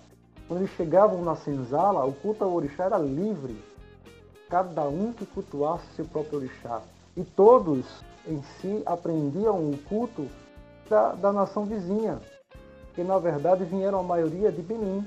Quando 0.46 0.60
eles 0.60 0.74
chegavam 0.76 1.22
na 1.22 1.36
senzala, 1.36 2.04
o 2.06 2.12
culto 2.12 2.42
ao 2.42 2.54
orixá 2.54 2.84
era 2.84 2.98
livre. 2.98 3.62
Cada 4.48 4.84
um 4.84 5.12
que 5.12 5.26
cultuasse 5.26 5.84
seu 5.94 6.06
próprio 6.06 6.38
orixá. 6.38 6.80
E 7.16 7.22
todos 7.22 7.84
em 8.28 8.42
si 8.60 8.82
aprendiam 8.84 9.56
o 9.70 9.78
culto 9.88 10.28
da, 10.88 11.12
da 11.12 11.32
nação 11.32 11.64
vizinha, 11.64 12.20
que 12.94 13.02
na 13.02 13.18
verdade 13.18 13.64
vieram 13.64 14.00
a 14.00 14.02
maioria 14.02 14.52
de 14.52 14.62
Benin. 14.62 15.04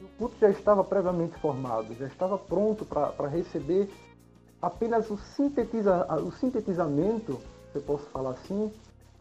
O 0.00 0.08
culto 0.18 0.36
já 0.40 0.50
estava 0.50 0.84
previamente 0.84 1.38
formado, 1.40 1.94
já 1.94 2.06
estava 2.06 2.38
pronto 2.38 2.84
para 2.84 3.26
receber 3.28 3.90
apenas 4.60 5.10
o, 5.10 5.16
sintetiza, 5.16 6.06
o 6.22 6.30
sintetizamento, 6.32 7.40
se 7.72 7.78
eu 7.78 7.82
posso 7.82 8.04
falar 8.06 8.30
assim, 8.30 8.72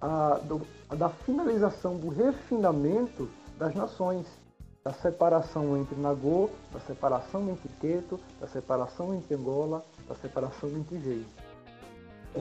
a, 0.02 0.40
do, 0.44 0.62
a 0.90 0.96
da 0.96 1.10
finalização, 1.10 1.98
do 1.98 2.10
refinamento 2.10 3.30
das 3.58 3.74
nações 3.74 4.28
da 4.84 4.94
separação 4.94 5.76
entre 5.76 6.00
Nagô, 6.00 6.50
da 6.72 6.80
separação 6.80 7.50
entre 7.50 7.68
Queto, 7.80 8.20
da 8.40 8.48
separação 8.48 9.14
entre 9.14 9.36
Angola, 9.36 9.84
da 10.08 10.16
separação 10.16 10.70
entre 10.70 10.98
Reis. 10.98 11.47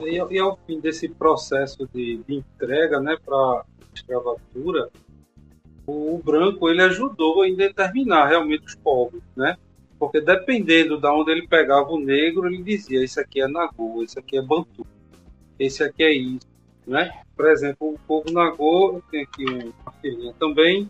E, 0.05 0.35
e, 0.35 0.39
ao 0.39 0.57
fim 0.65 0.79
desse 0.79 1.07
processo 1.09 1.87
de, 1.93 2.17
de 2.27 2.35
entrega 2.35 2.99
né, 2.99 3.17
para 3.23 3.63
escravatura, 3.93 4.89
o, 5.85 6.15
o, 6.15 6.21
branco 6.23 6.69
ele 6.69 6.81
ajudou 6.83 7.45
em 7.45 7.55
determinar 7.55 8.27
realmente 8.27 8.65
os 8.65 8.75
povos, 8.75 9.21
né? 9.35 9.57
Porque 9.97 10.21
dependendo 10.21 10.99
de 10.99 11.07
onde 11.07 11.31
ele 11.31 11.47
pegava 11.47 11.89
o 11.89 11.99
negro, 11.99 12.45
ele 12.47 12.61
dizia: 12.61 13.03
isso 13.03 13.19
aqui 13.19 13.41
é 13.41 13.47
Nagô, 13.47 14.03
isso 14.03 14.19
aqui 14.19 14.37
é 14.37 14.41
Bantu, 14.41 14.85
esse 15.57 15.83
aqui 15.83 16.03
é 16.03 16.13
isso, 16.13 16.47
né? 16.85 17.21
Por 17.35 17.49
exemplo, 17.49 17.93
o 17.93 17.99
povo 18.07 18.31
Nagô, 18.31 19.01
tenho 19.09 19.23
aqui 19.23 19.45
uma 19.45 19.91
filhinha 20.01 20.33
também, 20.37 20.89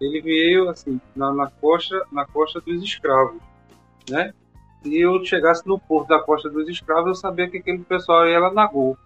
ele 0.00 0.20
veio 0.20 0.68
assim 0.68 1.00
na, 1.14 1.32
na 1.32 1.50
costa 1.50 2.04
na 2.12 2.26
costa 2.26 2.60
dos 2.60 2.82
escravos, 2.82 3.40
né? 4.10 4.34
Se 4.86 5.00
eu 5.00 5.24
chegasse 5.24 5.66
no 5.66 5.80
porto 5.80 6.10
da 6.10 6.20
costa 6.20 6.48
dos 6.48 6.68
escravos, 6.68 7.08
eu 7.08 7.14
sabia 7.16 7.50
que 7.50 7.58
aquele 7.58 7.78
pessoal 7.80 8.24
era 8.24 8.52
Nagô, 8.52 8.96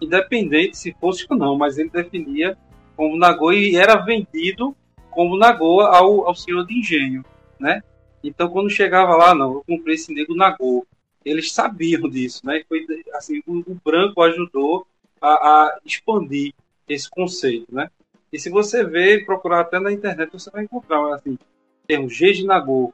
independente 0.00 0.76
se 0.76 0.92
fosse 1.00 1.24
ou 1.30 1.36
não, 1.36 1.56
mas 1.56 1.78
ele 1.78 1.90
definia 1.90 2.58
como 2.96 3.16
Nagô 3.16 3.52
e 3.52 3.76
era 3.76 3.94
vendido 3.94 4.74
como 5.12 5.38
Nagô 5.38 5.82
ao, 5.82 6.26
ao 6.26 6.34
senhor 6.34 6.66
de 6.66 6.76
engenho, 6.76 7.24
né? 7.56 7.84
Então 8.22 8.48
quando 8.48 8.68
chegava 8.68 9.14
lá, 9.14 9.32
não, 9.32 9.52
eu 9.52 9.64
comprei 9.64 9.94
esse 9.94 10.12
nego 10.12 10.34
Nagô. 10.34 10.84
Eles 11.24 11.52
sabiam 11.52 12.10
disso, 12.10 12.44
né? 12.44 12.64
Foi 12.68 12.84
assim, 13.14 13.40
o, 13.46 13.58
o 13.58 13.80
branco 13.84 14.20
ajudou 14.22 14.88
a, 15.20 15.28
a 15.28 15.78
expandir 15.84 16.52
esse 16.88 17.08
conceito, 17.08 17.72
né? 17.72 17.88
E 18.32 18.40
se 18.40 18.50
você 18.50 18.82
ver, 18.82 19.24
procurar 19.24 19.60
até 19.60 19.78
na 19.78 19.92
internet, 19.92 20.32
você 20.32 20.50
vai 20.50 20.64
encontrar 20.64 21.14
assim, 21.14 21.38
termo 21.86 22.10
G 22.10 22.32
de 22.32 22.44
Nagô, 22.44 22.92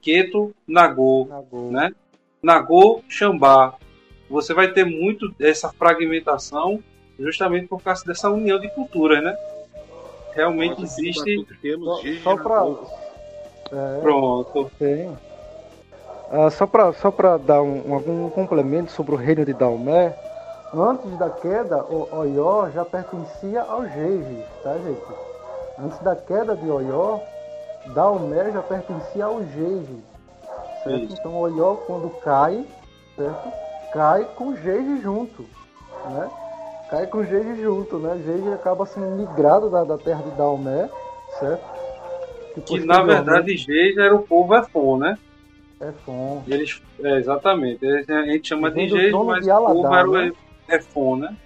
Keto 0.00 0.54
Nagô, 0.66 1.26
Nagô. 1.28 1.70
né? 1.70 1.92
Nagô 2.42 3.02
Xambá. 3.08 3.74
Você 4.30 4.52
vai 4.52 4.72
ter 4.72 4.84
muito 4.84 5.28
dessa 5.32 5.70
fragmentação 5.72 6.82
justamente 7.18 7.66
por 7.66 7.82
causa 7.82 8.04
dessa 8.04 8.30
união 8.30 8.58
de 8.58 8.68
culturas, 8.68 9.22
né? 9.22 9.36
Realmente 10.34 10.80
Nossa, 10.80 11.00
existe. 11.00 11.46
Só, 12.22 12.36
só 12.36 12.36
para. 12.36 12.66
É, 13.72 14.00
Pronto. 14.00 14.70
Tem. 14.78 15.08
Uh, 16.30 16.50
só 16.50 16.66
para 16.66 16.92
só 16.92 17.10
dar 17.38 17.62
um, 17.62 17.94
algum 17.94 18.28
complemento 18.28 18.92
sobre 18.92 19.14
o 19.14 19.18
reino 19.18 19.46
de 19.46 19.54
Dalmé, 19.54 20.14
Antes 20.74 21.16
da 21.16 21.30
queda, 21.30 21.82
o 21.84 22.06
Oió 22.14 22.68
já 22.68 22.84
pertencia 22.84 23.62
aos 23.62 23.88
Reis, 23.88 24.44
tá, 24.62 24.74
gente? 24.74 25.00
Antes 25.78 25.98
da 26.00 26.14
queda 26.14 26.54
de 26.54 26.68
Oió, 26.68 27.20
Daomé 27.94 28.50
já 28.52 28.62
pertencia 28.62 29.24
aos 29.24 29.46
Reis. 29.48 29.88
certo? 30.84 31.12
Então 31.12 31.32
o 31.32 31.38
Oió 31.40 31.74
quando 31.86 32.10
cai, 32.20 32.64
certo? 33.16 33.52
Cai 33.92 34.24
com 34.36 34.54
Geige 34.56 35.00
junto, 35.00 35.44
né? 36.10 36.30
Cai 36.90 37.06
com 37.06 37.24
Geige 37.24 37.60
junto, 37.62 37.98
né? 37.98 38.20
Geige 38.24 38.52
acaba 38.52 38.86
sendo 38.86 39.16
migrado 39.16 39.70
da, 39.70 39.84
da 39.84 39.98
terra 39.98 40.22
de 40.22 40.30
Daomé, 40.32 40.88
certo? 41.38 41.64
Que, 42.54 42.60
que 42.60 42.84
na 42.84 43.02
verdade 43.02 43.56
Geige 43.56 44.00
era 44.00 44.14
o 44.14 44.22
povo 44.22 44.54
Efon, 44.56 44.98
né? 44.98 45.18
Efon. 45.80 46.42
Eles, 46.46 46.82
é, 47.02 47.16
exatamente. 47.16 47.86
a 47.86 48.22
gente 48.26 48.48
chama 48.48 48.70
de 48.70 48.88
Geige, 48.88 49.12
mas 49.12 49.46
o 49.46 49.50
povo 49.50 49.94
era 49.94 50.08
o 50.08 50.12
né? 50.12 50.32
Efon, 50.68 51.16
né? 51.16 51.36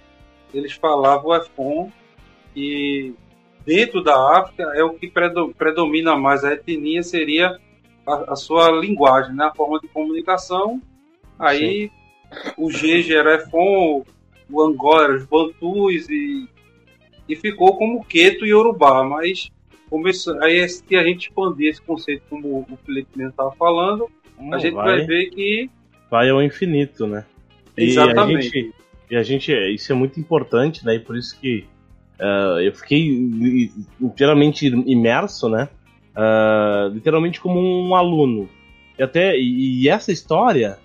Eles 0.53 0.73
falavam 0.73 1.31
o 1.31 1.35
Efon 1.35 1.89
e 2.55 3.13
dentro 3.65 4.03
da 4.03 4.39
África 4.39 4.63
é 4.75 4.83
o 4.83 4.93
que 4.93 5.11
predomina 5.57 6.15
mais 6.15 6.43
a 6.43 6.53
etnia 6.53 7.03
seria 7.03 7.59
a, 8.05 8.33
a 8.33 8.35
sua 8.35 8.69
linguagem, 8.71 9.35
né? 9.35 9.45
a 9.45 9.55
forma 9.55 9.79
de 9.79 9.87
comunicação. 9.87 10.81
Aí 11.39 11.89
Sim. 11.89 12.51
o 12.57 12.71
G 12.71 13.13
era 13.13 13.35
Efon, 13.35 14.03
o 14.49 14.61
Angola 14.61 15.05
era 15.05 15.15
os 15.15 15.25
Bantus 15.25 16.09
e, 16.09 16.47
e 17.27 17.35
ficou 17.35 17.77
como 17.77 18.03
Queto 18.03 18.45
e 18.45 18.53
Urubá, 18.53 19.03
mas 19.03 19.49
começou, 19.89 20.41
aí 20.41 20.67
se 20.67 20.95
a 20.95 21.03
gente 21.03 21.27
expandir 21.27 21.69
esse 21.69 21.81
conceito 21.81 22.23
como 22.29 22.65
o 22.69 22.77
Felipe 22.85 23.09
mesmo 23.15 23.31
estava 23.31 23.51
falando, 23.53 24.09
hum, 24.39 24.53
a 24.53 24.57
gente 24.57 24.73
vai, 24.73 24.97
vai, 24.97 25.05
ver 25.05 25.29
que 25.29 25.69
vai 26.09 26.29
ao 26.29 26.41
infinito, 26.41 27.07
né? 27.07 27.25
Exatamente. 27.75 28.45
E 28.45 28.59
a 28.59 28.61
gente, 28.61 28.75
e 29.11 29.15
a 29.15 29.23
gente, 29.23 29.73
isso 29.73 29.91
é 29.91 29.95
muito 29.95 30.19
importante, 30.19 30.85
né? 30.85 30.95
E 30.95 30.99
por 30.99 31.17
isso 31.17 31.39
que 31.39 31.65
Uh, 32.23 32.61
eu 32.61 32.73
fiquei 32.73 33.69
inteiramente 33.99 34.65
imerso, 34.65 35.49
né? 35.49 35.67
Uh, 36.15 36.93
literalmente 36.93 37.41
como 37.41 37.59
um 37.59 37.93
aluno. 37.95 38.47
E, 38.97 39.03
até, 39.03 39.37
e, 39.37 39.81
e 39.81 39.89
essa 39.89 40.09
história 40.09 40.79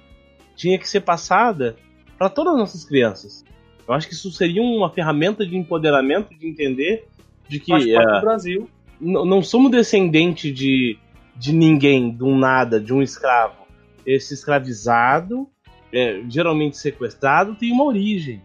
tinha 0.56 0.77
que 0.77 0.89
ser 0.89 1.02
passada 1.02 1.77
para 2.19 2.28
todas 2.28 2.55
as 2.55 2.59
nossas 2.59 2.85
crianças. 2.85 3.44
Eu 3.86 3.94
acho 3.94 4.09
que 4.09 4.15
isso 4.15 4.32
seria 4.32 4.60
uma 4.60 4.90
ferramenta 4.90 5.47
de 5.47 5.56
empoderamento, 5.56 6.36
de 6.36 6.48
entender 6.48 7.06
de 7.48 7.60
que 7.60 7.73
uh, 7.73 8.20
Brasil. 8.20 8.69
não 9.01 9.40
somos 9.40 9.70
descendentes 9.70 10.52
de, 10.52 10.98
de 11.36 11.52
ninguém, 11.52 12.10
de 12.10 12.24
um 12.24 12.36
nada, 12.36 12.81
de 12.81 12.93
um 12.93 13.01
escravo. 13.01 13.69
Esse 14.05 14.35
escravizado, 14.35 15.48
é, 15.93 16.20
geralmente 16.28 16.77
sequestrado, 16.77 17.55
tem 17.55 17.70
uma 17.70 17.85
origem. 17.85 18.43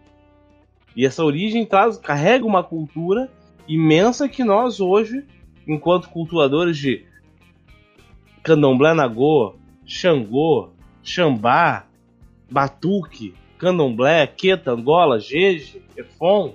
E 0.96 1.06
essa 1.06 1.24
origem 1.24 1.66
traz, 1.66 1.98
carrega 1.98 2.46
uma 2.46 2.64
cultura 2.64 3.30
imensa 3.68 4.30
que 4.30 4.44
nós 4.44 4.80
hoje, 4.80 5.26
enquanto 5.68 6.10
cultuadores 6.10 6.78
de 6.78 7.06
candomblé 8.44 8.94
nagô, 8.94 9.56
xangô, 9.86 10.70
xambá, 11.02 11.86
batuque, 12.52 13.34
candomblé, 13.58 14.28
queta, 14.28 14.72
angola, 14.72 15.20
jeje, 15.20 15.82
efon, 15.96 16.54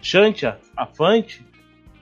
xantia, 0.00 0.58
afante, 0.76 1.44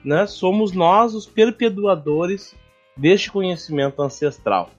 né, 0.03 0.25
somos 0.25 0.71
nós 0.71 1.13
os 1.13 1.25
perpetuadores 1.25 2.55
deste 2.95 3.29
conhecimento 3.29 4.01
ancestral. 4.01 4.71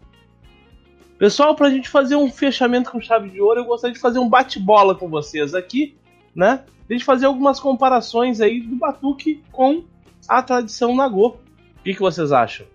Pessoal, 1.18 1.54
para 1.54 1.66
a 1.66 1.70
gente 1.70 1.88
fazer 1.88 2.16
um 2.16 2.30
fechamento 2.30 2.90
com 2.90 3.00
chave 3.00 3.28
de 3.28 3.40
ouro, 3.40 3.60
eu 3.60 3.64
gostaria 3.64 3.92
de 3.92 4.00
fazer 4.00 4.20
um 4.20 4.28
bate-bola 4.28 4.94
com 4.94 5.08
vocês 5.08 5.54
aqui, 5.54 5.97
né? 6.34 6.64
a 6.88 6.92
gente 6.92 7.04
fazer 7.04 7.26
algumas 7.26 7.60
comparações 7.60 8.40
aí 8.40 8.60
do 8.60 8.76
batuque 8.76 9.42
com 9.52 9.84
a 10.26 10.42
tradição 10.42 10.96
nagô. 10.96 11.28
O 11.28 11.82
que, 11.84 11.94
que 11.94 12.00
vocês 12.00 12.32
acham? 12.32 12.66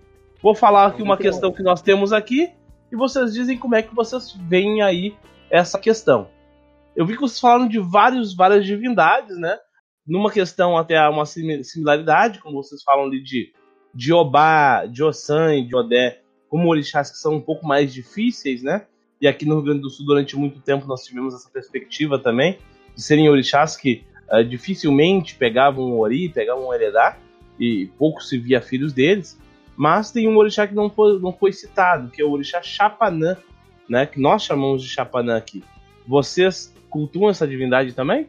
Vou 0.41 0.53
falar 0.53 0.87
aqui 0.87 1.01
uma 1.01 1.17
questão 1.17 1.51
que 1.51 1.63
nós 1.63 1.81
temos 1.81 2.13
aqui 2.13 2.49
e 2.91 2.95
vocês 2.95 3.33
dizem 3.33 3.57
como 3.57 3.75
é 3.75 3.81
que 3.81 3.95
vocês 3.95 4.31
veem 4.47 4.81
aí 4.81 5.15
essa 5.49 5.79
questão. 5.79 6.27
Eu 6.95 7.05
vi 7.05 7.15
que 7.15 7.21
vocês 7.21 7.39
falaram 7.39 7.67
de 7.67 7.79
vários, 7.79 8.35
várias 8.35 8.65
divindades, 8.65 9.35
né? 9.37 9.57
Numa 10.05 10.29
questão 10.29 10.77
até 10.77 10.99
uma 11.09 11.25
similaridade, 11.25 12.39
como 12.39 12.61
vocês 12.61 12.83
falam 12.83 13.05
ali 13.05 13.23
de, 13.23 13.51
de 13.95 14.13
Obá, 14.13 14.85
de 14.85 15.03
Ossan 15.03 15.55
e 15.55 15.65
de 15.65 15.75
Odé, 15.75 16.21
como 16.49 16.69
orixás 16.69 17.09
que 17.09 17.17
são 17.17 17.35
um 17.35 17.41
pouco 17.41 17.65
mais 17.65 17.91
difíceis, 17.91 18.61
né? 18.61 18.85
E 19.19 19.27
aqui 19.27 19.45
no 19.45 19.55
Rio 19.55 19.63
Grande 19.63 19.81
do 19.81 19.89
Sul, 19.89 20.05
durante 20.05 20.35
muito 20.35 20.59
tempo, 20.59 20.85
nós 20.85 21.03
tivemos 21.03 21.33
essa 21.33 21.49
perspectiva 21.49 22.19
também 22.19 22.59
de 22.95 23.01
serem 23.01 23.29
orixás 23.29 23.75
que 23.75 24.03
uh, 24.31 24.43
dificilmente 24.43 25.35
pegavam 25.35 25.85
um 25.85 25.99
ori, 25.99 26.29
pegavam 26.29 26.67
um 26.67 26.73
heredar, 26.73 27.19
e 27.59 27.87
pouco 27.97 28.21
se 28.21 28.37
via 28.37 28.61
filhos 28.61 28.93
deles. 28.93 29.39
Mas 29.75 30.11
tem 30.11 30.27
um 30.27 30.37
orixá 30.37 30.67
que 30.67 30.75
não 30.75 30.89
foi, 30.89 31.19
não 31.19 31.33
foi 31.33 31.51
citado, 31.51 32.09
que 32.09 32.21
é 32.21 32.25
o 32.25 32.31
orixá 32.31 32.61
Chapanã, 32.61 33.37
né, 33.89 34.05
que 34.05 34.19
nós 34.19 34.43
chamamos 34.43 34.83
de 34.83 34.89
Chapanã 34.89 35.37
aqui. 35.37 35.63
Vocês 36.07 36.73
cultuam 36.89 37.29
essa 37.29 37.47
divindade 37.47 37.93
também? 37.93 38.27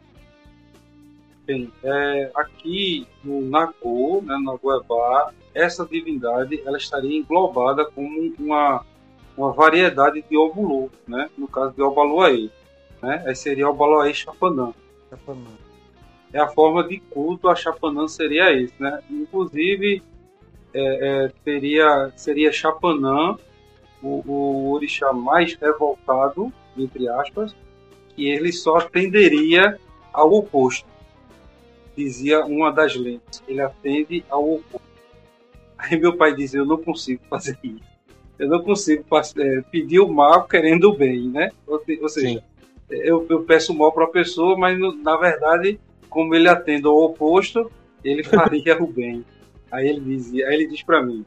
Bem, 1.45 1.71
é, 1.83 2.31
aqui 2.35 3.07
no 3.23 3.41
Nagô, 3.41 4.23
né, 4.25 4.35
no 4.43 4.57
Goiabá, 4.57 5.31
essa 5.53 5.85
divindade 5.85 6.61
ela 6.65 6.77
estaria 6.77 7.15
englobada 7.15 7.85
como 7.85 8.33
uma, 8.39 8.83
uma 9.37 9.53
variedade 9.53 10.23
de 10.27 10.35
Obulu, 10.35 10.91
né, 11.07 11.29
no 11.37 11.47
caso 11.47 11.75
de 11.75 11.81
Obaluaê 11.83 12.49
né? 13.05 13.23
Aí 13.25 13.35
seria 13.35 13.69
o 13.69 13.73
Baloé 13.73 14.11
Chapanã. 14.13 14.73
Chapanã. 15.09 15.51
É 16.33 16.39
a 16.39 16.47
forma 16.47 16.85
de 16.85 16.99
culto 16.99 17.47
a 17.47 17.55
Chapanã 17.55 18.07
seria 18.07 18.51
esse, 18.51 18.73
né? 18.79 19.01
Inclusive 19.09 20.01
é, 20.73 21.25
é, 21.25 21.31
teria, 21.45 22.11
seria 22.15 22.51
Chapanã 22.51 23.37
o, 24.01 24.23
o 24.29 24.71
orixá 24.71 25.13
mais 25.13 25.53
revoltado, 25.53 26.51
entre 26.75 27.07
aspas, 27.07 27.55
que 28.09 28.27
ele 28.27 28.51
só 28.51 28.77
atenderia 28.77 29.79
ao 30.11 30.33
oposto. 30.33 30.87
Dizia 31.95 32.43
uma 32.45 32.71
das 32.71 32.95
lentes, 32.95 33.41
ele 33.47 33.61
atende 33.61 34.25
ao 34.29 34.55
oposto. 34.55 34.81
Aí 35.77 35.97
meu 35.97 36.17
pai 36.17 36.35
dizia, 36.35 36.59
eu 36.59 36.65
não 36.65 36.77
consigo 36.77 37.21
fazer 37.29 37.57
isso. 37.63 37.95
Eu 38.37 38.49
não 38.49 38.61
consigo 38.61 39.05
é, 39.37 39.61
pedir 39.71 39.99
o 40.01 40.09
mal 40.09 40.45
querendo 40.45 40.89
o 40.89 40.93
bem, 40.97 41.29
né? 41.29 41.51
Ou, 41.65 41.81
ou 42.01 42.09
seja, 42.09 42.39
Sim 42.39 42.54
eu, 42.89 43.25
eu 43.29 43.43
peço 43.43 43.73
mal 43.73 43.91
para 43.91 44.05
a 44.05 44.09
pessoa, 44.09 44.57
mas 44.57 44.77
na 45.01 45.17
verdade, 45.17 45.79
como 46.09 46.35
ele 46.35 46.47
atende 46.47 46.85
ao 46.85 46.97
oposto, 46.97 47.71
ele 48.03 48.23
faria 48.25 48.81
o 48.81 48.87
bem. 48.87 49.25
Aí 49.71 49.87
ele 49.87 49.99
dizia, 49.99 50.47
aí 50.47 50.55
ele 50.55 50.67
diz 50.67 50.83
para 50.83 51.01
mim: 51.01 51.25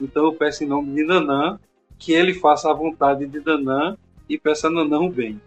então 0.00 0.24
eu 0.24 0.32
peço 0.32 0.64
em 0.64 0.66
nome 0.66 0.94
de 0.94 1.04
Nanã 1.04 1.58
que 1.98 2.12
ele 2.12 2.32
faça 2.32 2.70
a 2.70 2.74
vontade 2.74 3.26
de 3.26 3.40
Nanã 3.40 3.96
e 4.28 4.38
peça 4.38 4.68
a 4.68 4.70
Nanã 4.70 5.00
o 5.00 5.10
bem. 5.10 5.40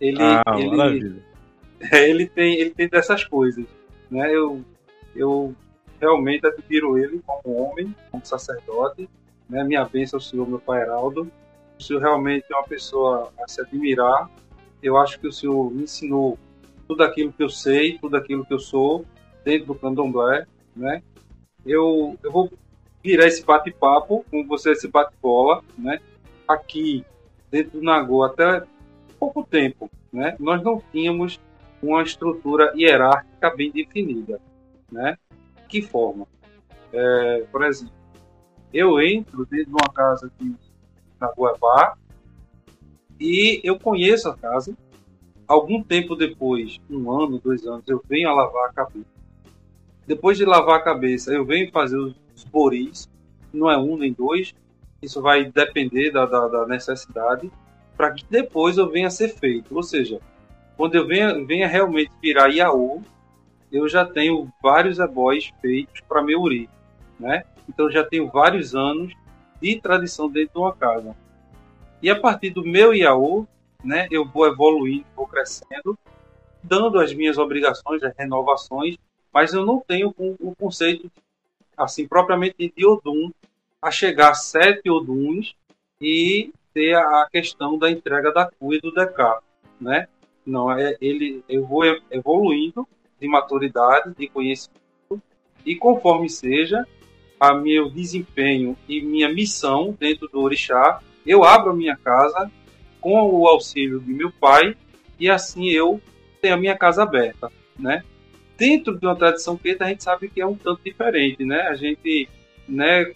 Ele, 0.00 0.18
ah, 0.20 0.42
ele, 0.56 1.22
é, 1.90 2.04
ele 2.08 2.26
tem, 2.26 2.60
ele 2.60 2.70
tem 2.70 2.88
dessas 2.88 3.24
coisas, 3.24 3.64
né? 4.10 4.32
Eu, 4.32 4.62
eu 5.14 5.54
realmente 6.00 6.46
admiro 6.46 6.96
ele 6.96 7.20
como 7.26 7.56
homem, 7.56 7.94
como 8.10 8.24
sacerdote, 8.24 9.08
né? 9.48 9.64
Minha 9.64 9.84
bênção 9.84 10.18
ao 10.18 10.20
Senhor, 10.20 10.48
meu 10.48 10.60
Pai 10.60 10.82
Heraldo. 10.82 11.30
O 11.78 11.82
Senhor 11.82 12.00
realmente 12.00 12.44
é 12.50 12.54
uma 12.54 12.66
pessoa 12.66 13.32
a 13.42 13.48
se 13.48 13.60
admirar 13.60 14.30
eu 14.86 14.96
acho 14.96 15.18
que 15.18 15.26
o 15.26 15.32
senhor 15.32 15.70
me 15.70 15.82
ensinou 15.82 16.38
tudo 16.86 17.02
aquilo 17.02 17.32
que 17.32 17.42
eu 17.42 17.48
sei, 17.48 17.98
tudo 17.98 18.16
aquilo 18.16 18.44
que 18.44 18.54
eu 18.54 18.58
sou 18.58 19.04
dentro 19.44 19.66
do 19.66 19.74
candomblé, 19.74 20.46
né? 20.74 21.02
Eu, 21.64 22.16
eu 22.22 22.30
vou 22.30 22.50
virar 23.02 23.26
esse 23.26 23.44
bate-papo 23.44 24.24
com 24.30 24.46
você, 24.46 24.72
esse 24.72 24.88
bate-bola, 24.88 25.62
né? 25.76 26.00
Aqui 26.46 27.04
dentro 27.50 27.78
do 27.78 27.82
Nagô 27.82 28.22
até 28.22 28.62
pouco 29.18 29.44
tempo, 29.44 29.90
né? 30.12 30.36
Nós 30.38 30.62
não 30.62 30.80
tínhamos 30.92 31.40
uma 31.82 32.02
estrutura 32.02 32.72
hierárquica 32.76 33.54
bem 33.54 33.70
definida, 33.70 34.40
né? 34.90 35.16
Que 35.68 35.82
forma? 35.82 36.26
É, 36.92 37.44
por 37.50 37.64
exemplo, 37.64 37.94
eu 38.72 39.00
entro 39.00 39.44
dentro 39.46 39.66
de 39.66 39.72
uma 39.72 39.92
casa 39.92 40.30
de 40.38 40.54
Naguabá, 41.20 41.96
e 43.18 43.60
eu 43.64 43.78
conheço 43.78 44.28
a 44.28 44.36
casa. 44.36 44.76
Algum 45.46 45.82
tempo 45.82 46.16
depois, 46.16 46.80
um 46.90 47.10
ano, 47.10 47.38
dois 47.38 47.64
anos, 47.66 47.86
eu 47.86 48.02
venho 48.08 48.28
a 48.28 48.34
lavar 48.34 48.70
a 48.70 48.72
cabeça. 48.72 49.06
Depois 50.06 50.36
de 50.36 50.44
lavar 50.44 50.76
a 50.80 50.82
cabeça, 50.82 51.32
eu 51.32 51.44
venho 51.44 51.70
fazer 51.70 51.96
os 51.96 52.44
boris. 52.50 53.08
Não 53.52 53.70
é 53.70 53.78
um 53.78 53.96
nem 53.96 54.12
dois. 54.12 54.54
Isso 55.00 55.22
vai 55.22 55.44
depender 55.44 56.10
da, 56.10 56.26
da, 56.26 56.48
da 56.48 56.66
necessidade. 56.66 57.50
Para 57.96 58.12
que 58.12 58.24
depois 58.28 58.76
eu 58.76 58.90
venha 58.90 59.06
a 59.06 59.10
ser 59.10 59.28
feito. 59.28 59.74
Ou 59.74 59.82
seja, 59.82 60.20
quando 60.76 60.94
eu 60.96 61.06
venha, 61.06 61.44
venha 61.44 61.66
realmente 61.66 62.12
virar 62.20 62.48
Iaú, 62.48 63.02
eu 63.72 63.88
já 63.88 64.04
tenho 64.04 64.52
vários 64.62 64.98
ebóis 64.98 65.50
feitos 65.60 66.00
para 66.08 66.22
meu 66.22 66.40
uri. 66.40 66.68
Né? 67.18 67.44
Então 67.68 67.90
já 67.90 68.04
tenho 68.04 68.28
vários 68.28 68.74
anos 68.74 69.12
de 69.60 69.80
tradição 69.80 70.28
dentro 70.28 70.54
de 70.54 70.58
uma 70.58 70.74
casa. 70.74 71.16
E 72.02 72.10
a 72.10 72.18
partir 72.18 72.50
do 72.50 72.64
meu 72.64 72.94
IAU, 72.94 73.46
né, 73.82 74.06
eu 74.10 74.24
vou 74.24 74.46
evoluindo, 74.46 75.06
vou 75.14 75.26
crescendo, 75.26 75.98
dando 76.62 76.98
as 76.98 77.12
minhas 77.14 77.38
obrigações, 77.38 78.02
as 78.02 78.14
renovações, 78.16 78.96
mas 79.32 79.52
eu 79.52 79.64
não 79.64 79.80
tenho 79.80 80.14
o 80.18 80.54
conceito, 80.56 81.10
assim, 81.76 82.06
propriamente 82.06 82.72
de 82.74 82.86
Odum, 82.86 83.30
a 83.80 83.90
chegar 83.90 84.30
a 84.30 84.34
sete 84.34 84.90
Oduns 84.90 85.54
e 86.00 86.52
ter 86.74 86.94
a 86.94 87.28
questão 87.30 87.78
da 87.78 87.90
entrega 87.90 88.32
da 88.32 88.50
CUI 88.50 88.80
do 88.80 88.90
DK, 88.90 89.40
né? 89.80 90.08
Não 90.44 90.70
é 90.70 90.96
ele 91.00 91.42
eu 91.48 91.66
vou 91.66 91.84
evoluindo 92.10 92.86
de 93.20 93.28
maturidade, 93.28 94.14
de 94.14 94.28
conhecimento 94.28 95.22
e 95.64 95.74
conforme 95.74 96.28
seja 96.28 96.86
a 97.38 97.54
meu 97.54 97.90
desempenho 97.90 98.76
e 98.88 99.02
minha 99.02 99.28
missão 99.28 99.96
dentro 99.98 100.28
do 100.28 100.40
orixá, 100.40 101.00
eu 101.26 101.44
abro 101.44 101.70
a 101.70 101.74
minha 101.74 101.96
casa 101.96 102.50
com 103.00 103.22
o 103.30 103.46
auxílio 103.46 104.00
de 104.00 104.12
meu 104.12 104.30
pai 104.32 104.76
e 105.18 105.28
assim 105.28 105.68
eu 105.68 106.00
tenho 106.40 106.54
a 106.54 106.58
minha 106.58 106.76
casa 106.76 107.02
aberta, 107.02 107.50
né? 107.78 108.02
Dentro 108.56 108.98
de 108.98 109.06
uma 109.06 109.16
tradição 109.16 109.56
queta 109.56 109.84
a 109.84 109.88
gente 109.88 110.02
sabe 110.02 110.28
que 110.28 110.40
é 110.40 110.46
um 110.46 110.56
tanto 110.56 110.80
diferente, 110.82 111.44
né? 111.44 111.62
A 111.62 111.74
gente, 111.74 112.28
né, 112.68 113.12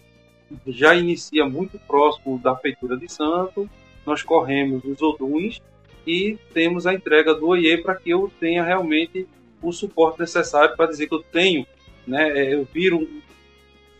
já 0.67 0.95
inicia 0.95 1.45
muito 1.45 1.79
próximo 1.79 2.37
da 2.39 2.55
feitura 2.55 2.97
de 2.97 3.11
santo, 3.11 3.69
nós 4.05 4.23
corremos 4.23 4.83
os 4.83 5.01
oduns 5.01 5.61
e 6.05 6.37
temos 6.53 6.87
a 6.87 6.93
entrega 6.93 7.33
do 7.33 7.47
oiê 7.47 7.77
para 7.77 7.95
que 7.95 8.09
eu 8.09 8.31
tenha 8.39 8.63
realmente 8.63 9.27
o 9.61 9.71
suporte 9.71 10.19
necessário 10.19 10.75
para 10.75 10.87
dizer 10.87 11.07
que 11.07 11.13
eu 11.13 11.23
tenho, 11.23 11.65
né, 12.05 12.29
é, 12.37 12.53
eu 12.55 12.67
viro 12.73 12.97
um 12.97 13.21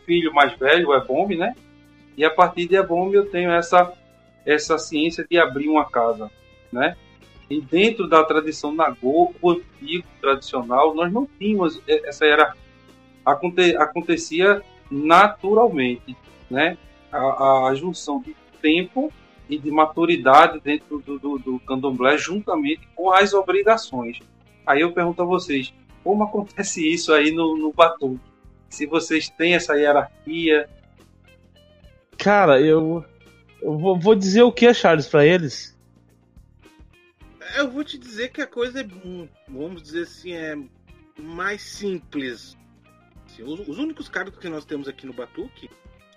filho 0.06 0.34
mais 0.34 0.58
velho, 0.58 0.90
o 0.90 0.96
Ebombe, 0.96 1.36
né, 1.36 1.56
e 2.18 2.26
a 2.26 2.30
partir 2.30 2.68
de 2.68 2.76
Ebombe 2.76 3.16
eu 3.16 3.30
tenho 3.30 3.52
essa, 3.52 3.94
essa 4.46 4.78
ciência 4.78 5.26
de 5.30 5.38
abrir 5.38 5.70
uma 5.70 5.90
casa, 5.90 6.30
né, 6.72 6.96
e 7.50 7.60
dentro 7.60 8.08
da 8.08 8.24
tradição 8.24 8.74
Nagô, 8.74 9.34
o 9.42 9.52
antigo 9.52 10.08
tradicional, 10.22 10.96
nós 10.96 11.12
não 11.12 11.28
tínhamos 11.38 11.82
essa 11.88 12.26
era 12.26 12.56
Aconte, 13.26 13.76
acontecia 13.76 14.64
naturalmente, 14.90 16.16
né, 16.50 16.78
a, 17.12 17.68
a 17.68 17.76
junção 17.76 18.20
de 18.20 18.36
tempo 18.62 19.12
e 19.50 19.58
de 19.58 19.70
maturidade 19.70 20.60
dentro 20.60 21.00
do, 21.00 21.20
do, 21.20 21.38
do 21.38 21.60
candomblé 21.60 22.18
juntamente 22.18 22.88
com 22.96 23.12
as 23.12 23.34
obrigações. 23.34 24.20
Aí 24.66 24.82
eu 24.82 24.92
pergunto 24.92 25.22
a 25.22 25.26
vocês, 25.26 25.74
como 26.04 26.24
acontece 26.24 26.88
isso 26.88 27.14
aí 27.14 27.32
no, 27.32 27.58
no? 27.58 28.20
Se 28.70 28.86
vocês 28.86 29.30
têm 29.30 29.54
essa 29.54 29.76
hierarquia? 29.76 30.70
Cara, 32.18 32.62
eu, 32.62 33.04
eu 33.62 33.78
vou, 33.78 34.00
vou 34.00 34.16
dizer 34.16 34.42
o 34.44 34.52
que, 34.52 34.74
Charles, 34.74 35.08
para 35.08 35.26
eles? 35.26 35.78
Eu 37.58 37.70
vou 37.70 37.84
te 37.84 37.98
dizer 37.98 38.30
que 38.30 38.42
a 38.42 38.48
coisa 38.48 38.82
é, 38.82 38.88
vamos 39.48 39.84
dizer 39.84 40.04
assim, 40.04 40.34
é 40.34 40.58
mais 41.20 41.62
simples. 41.62 42.58
Assim, 43.26 43.44
os, 43.44 43.68
os, 43.68 43.78
únicos 43.78 44.10
cargos 44.10 44.38
que 44.40 44.50
nós 44.50 44.66
temos 44.66 44.88
aqui 44.88 45.06
no 45.06 45.14
Batuque 45.14 45.70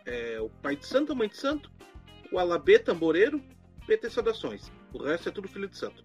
é 0.07 0.41
o 0.41 0.49
pai 0.49 0.77
de 0.77 0.87
santo, 0.87 1.12
a 1.12 1.15
mãe 1.15 1.29
de 1.29 1.37
santo, 1.37 1.71
o 2.33 2.39
Alabê, 2.39 2.79
tamboreiro, 2.79 3.43
PT 3.87 4.11
Saudações. 4.11 4.71
O 4.93 5.03
resto 5.03 5.29
é 5.29 5.33
tudo 5.33 5.49
filho 5.49 5.69
de 5.69 5.77
santo. 5.77 6.05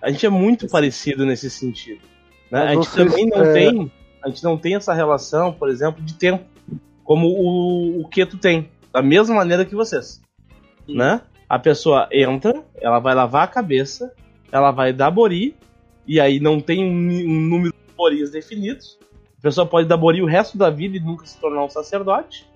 A 0.00 0.10
gente 0.10 0.26
é 0.26 0.30
muito 0.30 0.68
parecido 0.68 1.24
nesse 1.24 1.48
sentido. 1.48 2.02
Né? 2.50 2.60
A 2.60 2.74
gente 2.74 2.92
também 2.92 3.26
não 3.26 3.42
é... 3.42 3.52
tem. 3.52 3.92
A 4.22 4.28
gente 4.28 4.44
não 4.44 4.56
tem 4.56 4.74
essa 4.74 4.92
relação, 4.94 5.52
por 5.52 5.68
exemplo, 5.68 6.02
de 6.02 6.14
tempo. 6.14 6.44
Como 7.02 7.28
o, 7.28 8.00
o 8.02 8.08
Keto 8.08 8.38
tem. 8.38 8.70
Da 8.94 9.02
mesma 9.02 9.34
maneira 9.34 9.64
que 9.64 9.74
vocês. 9.74 10.22
Né? 10.88 11.20
A 11.48 11.58
pessoa 11.58 12.08
entra, 12.12 12.62
ela 12.80 13.00
vai 13.00 13.12
lavar 13.12 13.42
a 13.42 13.48
cabeça, 13.48 14.14
ela 14.52 14.70
vai 14.70 14.92
dar 14.92 15.10
bori, 15.10 15.56
e 16.06 16.20
aí 16.20 16.38
não 16.38 16.60
tem 16.60 16.84
um, 16.84 17.40
número 17.40 17.72
de 17.72 17.94
boris 17.96 18.30
definidos. 18.30 18.96
A 19.36 19.42
pessoa 19.42 19.66
pode 19.66 19.88
dar 19.88 19.96
bori 19.96 20.22
o 20.22 20.26
resto 20.26 20.56
da 20.56 20.70
vida 20.70 20.96
e 20.96 21.00
nunca 21.00 21.26
se 21.26 21.36
tornar 21.40 21.64
um 21.64 21.68
sacerdote, 21.68 22.48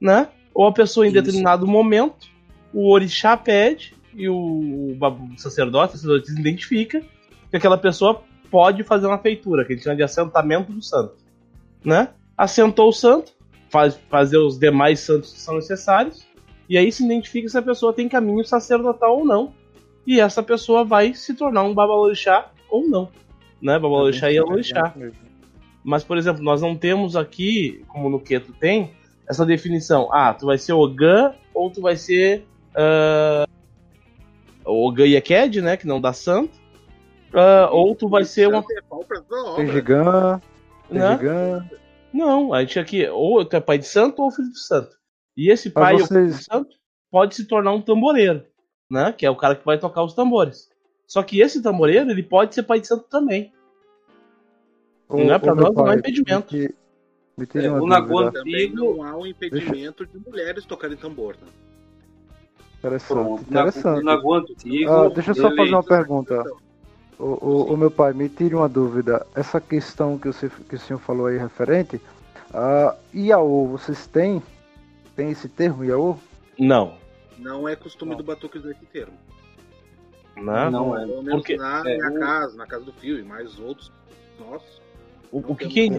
né? 0.00 0.28
Ou 0.54 0.66
a 0.66 0.72
pessoa 0.72 1.04
em 1.04 1.10
Isso. 1.10 1.20
determinado 1.20 1.66
momento, 1.66 2.26
o 2.72 2.90
orixá 2.90 3.36
pede 3.36 3.94
e 4.14 4.30
o, 4.30 4.96
o 4.98 5.38
sacerdote, 5.38 5.94
o 5.94 5.98
sacerdote 5.98 6.32
identifica 6.32 7.02
que 7.50 7.56
aquela 7.56 7.76
pessoa 7.76 8.22
pode 8.50 8.82
fazer 8.82 9.06
uma 9.06 9.18
feitura, 9.18 9.62
que 9.66 9.74
ele 9.74 9.82
chama 9.82 9.96
de 9.96 10.02
assentamento 10.02 10.72
do 10.72 10.80
santo. 10.80 11.16
Né? 11.84 12.08
Assentou 12.36 12.88
o 12.88 12.92
santo, 12.92 13.32
faz 13.72 13.98
fazer 14.10 14.36
os 14.36 14.58
demais 14.58 15.00
santos 15.00 15.32
que 15.32 15.40
são 15.40 15.56
necessários, 15.56 16.26
e 16.68 16.76
aí 16.76 16.92
se 16.92 17.02
identifica 17.04 17.48
se 17.48 17.56
a 17.56 17.62
pessoa 17.62 17.92
tem 17.92 18.06
caminho 18.08 18.44
sacerdotal 18.44 19.18
ou 19.18 19.24
não. 19.24 19.54
E 20.06 20.20
essa 20.20 20.42
pessoa 20.42 20.84
vai 20.84 21.14
se 21.14 21.32
tornar 21.34 21.62
um 21.62 21.74
babalorixá 21.74 22.50
ou 22.68 22.86
não. 22.86 23.08
Né? 23.60 23.78
Babalorixá 23.78 24.30
e 24.30 24.38
alorixá. 24.38 24.94
Mas, 25.82 26.04
por 26.04 26.18
exemplo, 26.18 26.42
nós 26.42 26.60
não 26.60 26.76
temos 26.76 27.16
aqui, 27.16 27.82
como 27.88 28.10
no 28.10 28.20
Keto 28.20 28.52
tem, 28.52 28.92
essa 29.28 29.46
definição. 29.46 30.08
Ah, 30.12 30.34
tu 30.34 30.46
vai 30.46 30.58
ser 30.58 30.74
Ogan 30.74 31.34
ou 31.54 31.70
tu 31.70 31.80
vai 31.80 31.96
ser 31.96 32.44
uh, 32.74 33.48
Ogan 34.64 35.06
e 35.06 35.16
Eked, 35.16 35.60
né? 35.60 35.76
Que 35.76 35.86
não 35.86 36.00
dá 36.00 36.12
santo. 36.12 36.60
Uh, 37.32 37.68
ou 37.70 37.94
tu 37.94 38.08
vai 38.08 38.24
ser 38.24 38.48
uma. 38.48 38.62
Tejigan. 39.56 40.40
Né? 40.90 41.18
Não, 42.12 42.52
a 42.52 42.60
gente 42.60 42.78
aqui, 42.78 43.06
ou 43.08 43.44
tu 43.44 43.56
é 43.56 43.60
pai 43.60 43.78
de 43.78 43.86
santo 43.86 44.22
ou 44.22 44.30
filho 44.30 44.50
de 44.50 44.60
santo. 44.60 44.96
E 45.36 45.50
esse 45.50 45.70
pai 45.70 45.94
vocês... 45.94 46.10
ou 46.10 46.16
filho 46.16 46.26
de 46.28 46.44
santo 46.44 46.76
pode 47.10 47.34
se 47.34 47.46
tornar 47.46 47.72
um 47.72 47.80
tamboreiro, 47.80 48.44
né? 48.90 49.12
Que 49.12 49.24
é 49.24 49.30
o 49.30 49.36
cara 49.36 49.56
que 49.56 49.64
vai 49.64 49.78
tocar 49.78 50.02
os 50.02 50.14
tambores. 50.14 50.68
Só 51.06 51.22
que 51.22 51.40
esse 51.40 51.62
tamboreiro, 51.62 52.10
ele 52.10 52.22
pode 52.22 52.54
ser 52.54 52.62
pai 52.62 52.80
de 52.80 52.86
santo 52.86 53.04
também. 53.08 53.52
O, 55.08 55.18
não 55.18 55.34
é 55.34 55.38
pra 55.38 55.54
nós 55.54 55.74
não 55.74 55.86
há 55.86 55.94
impedimento. 55.94 56.54
Me, 56.54 56.68
me 57.36 57.46
é, 57.54 57.70
o 57.70 58.18
antigo 58.18 58.76
não 58.76 59.04
há 59.04 59.16
um 59.16 59.26
impedimento 59.26 60.04
Deixa... 60.04 60.18
de 60.18 60.30
mulheres 60.30 60.64
tocarem 60.64 60.96
tambor, 60.96 61.36
né? 61.40 61.48
Interessante. 62.78 63.08
Pronto, 63.08 63.42
interessante. 63.42 64.04
Na, 64.04 64.16
na 64.16 64.36
antigo, 64.36 64.90
ah, 64.90 65.08
deixa 65.08 65.30
eu 65.30 65.34
só 65.34 65.54
fazer 65.54 65.70
uma 65.70 65.84
pergunta. 65.84 66.42
O, 66.42 66.71
o, 67.24 67.72
o, 67.72 67.76
meu 67.76 67.90
pai, 67.90 68.12
me 68.12 68.28
tire 68.28 68.54
uma 68.54 68.68
dúvida. 68.68 69.24
Essa 69.34 69.60
questão 69.60 70.18
que, 70.18 70.26
você, 70.26 70.50
que 70.68 70.74
o 70.74 70.78
senhor 70.78 70.98
falou 70.98 71.26
aí 71.26 71.38
referente, 71.38 72.00
a 72.52 72.96
Iaô, 73.14 73.68
vocês 73.68 74.06
têm? 74.06 74.42
Tem 75.14 75.30
esse 75.30 75.48
termo, 75.48 75.84
Iaô? 75.84 76.16
Não. 76.58 76.94
Não 77.38 77.68
é 77.68 77.76
costume 77.76 78.12
não. 78.12 78.18
do 78.18 78.24
batuque 78.24 78.58
usar 78.58 78.72
esse 78.72 78.84
termo. 78.86 79.14
Não, 80.36 80.70
não 80.70 80.98
é. 80.98 81.06
Pelo 81.06 81.22
menos 81.22 81.40
Porque, 81.40 81.56
na 81.56 81.80
é, 81.86 81.96
minha 81.96 82.10
o... 82.10 82.18
casa, 82.18 82.56
na 82.56 82.66
casa 82.66 82.84
do 82.84 82.92
Fio 82.92 83.18
e 83.18 83.22
mais 83.22 83.58
outros. 83.58 83.92
Nossa. 84.40 84.80
O, 85.30 85.52
o 85.52 85.56
que, 85.56 85.68
que, 85.68 85.90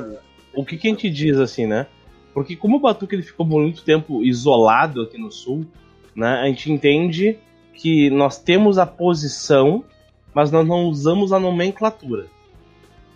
o 0.53 0.65
que, 0.65 0.77
que 0.77 0.87
a 0.87 0.91
gente 0.91 1.09
diz 1.09 1.37
assim, 1.37 1.65
né? 1.65 1.87
Porque 2.33 2.55
como 2.55 2.77
o 2.77 2.79
batuque 2.79 3.15
ele 3.15 3.23
ficou 3.23 3.45
muito 3.45 3.83
tempo 3.83 4.23
isolado 4.23 5.01
aqui 5.01 5.17
no 5.17 5.31
sul, 5.31 5.65
né? 6.15 6.41
A 6.41 6.47
gente 6.47 6.71
entende 6.71 7.37
que 7.73 8.09
nós 8.09 8.39
temos 8.39 8.77
a 8.77 8.85
posição, 8.85 9.83
mas 10.33 10.51
nós 10.51 10.67
não 10.67 10.85
usamos 10.85 11.31
a 11.31 11.39
nomenclatura. 11.39 12.27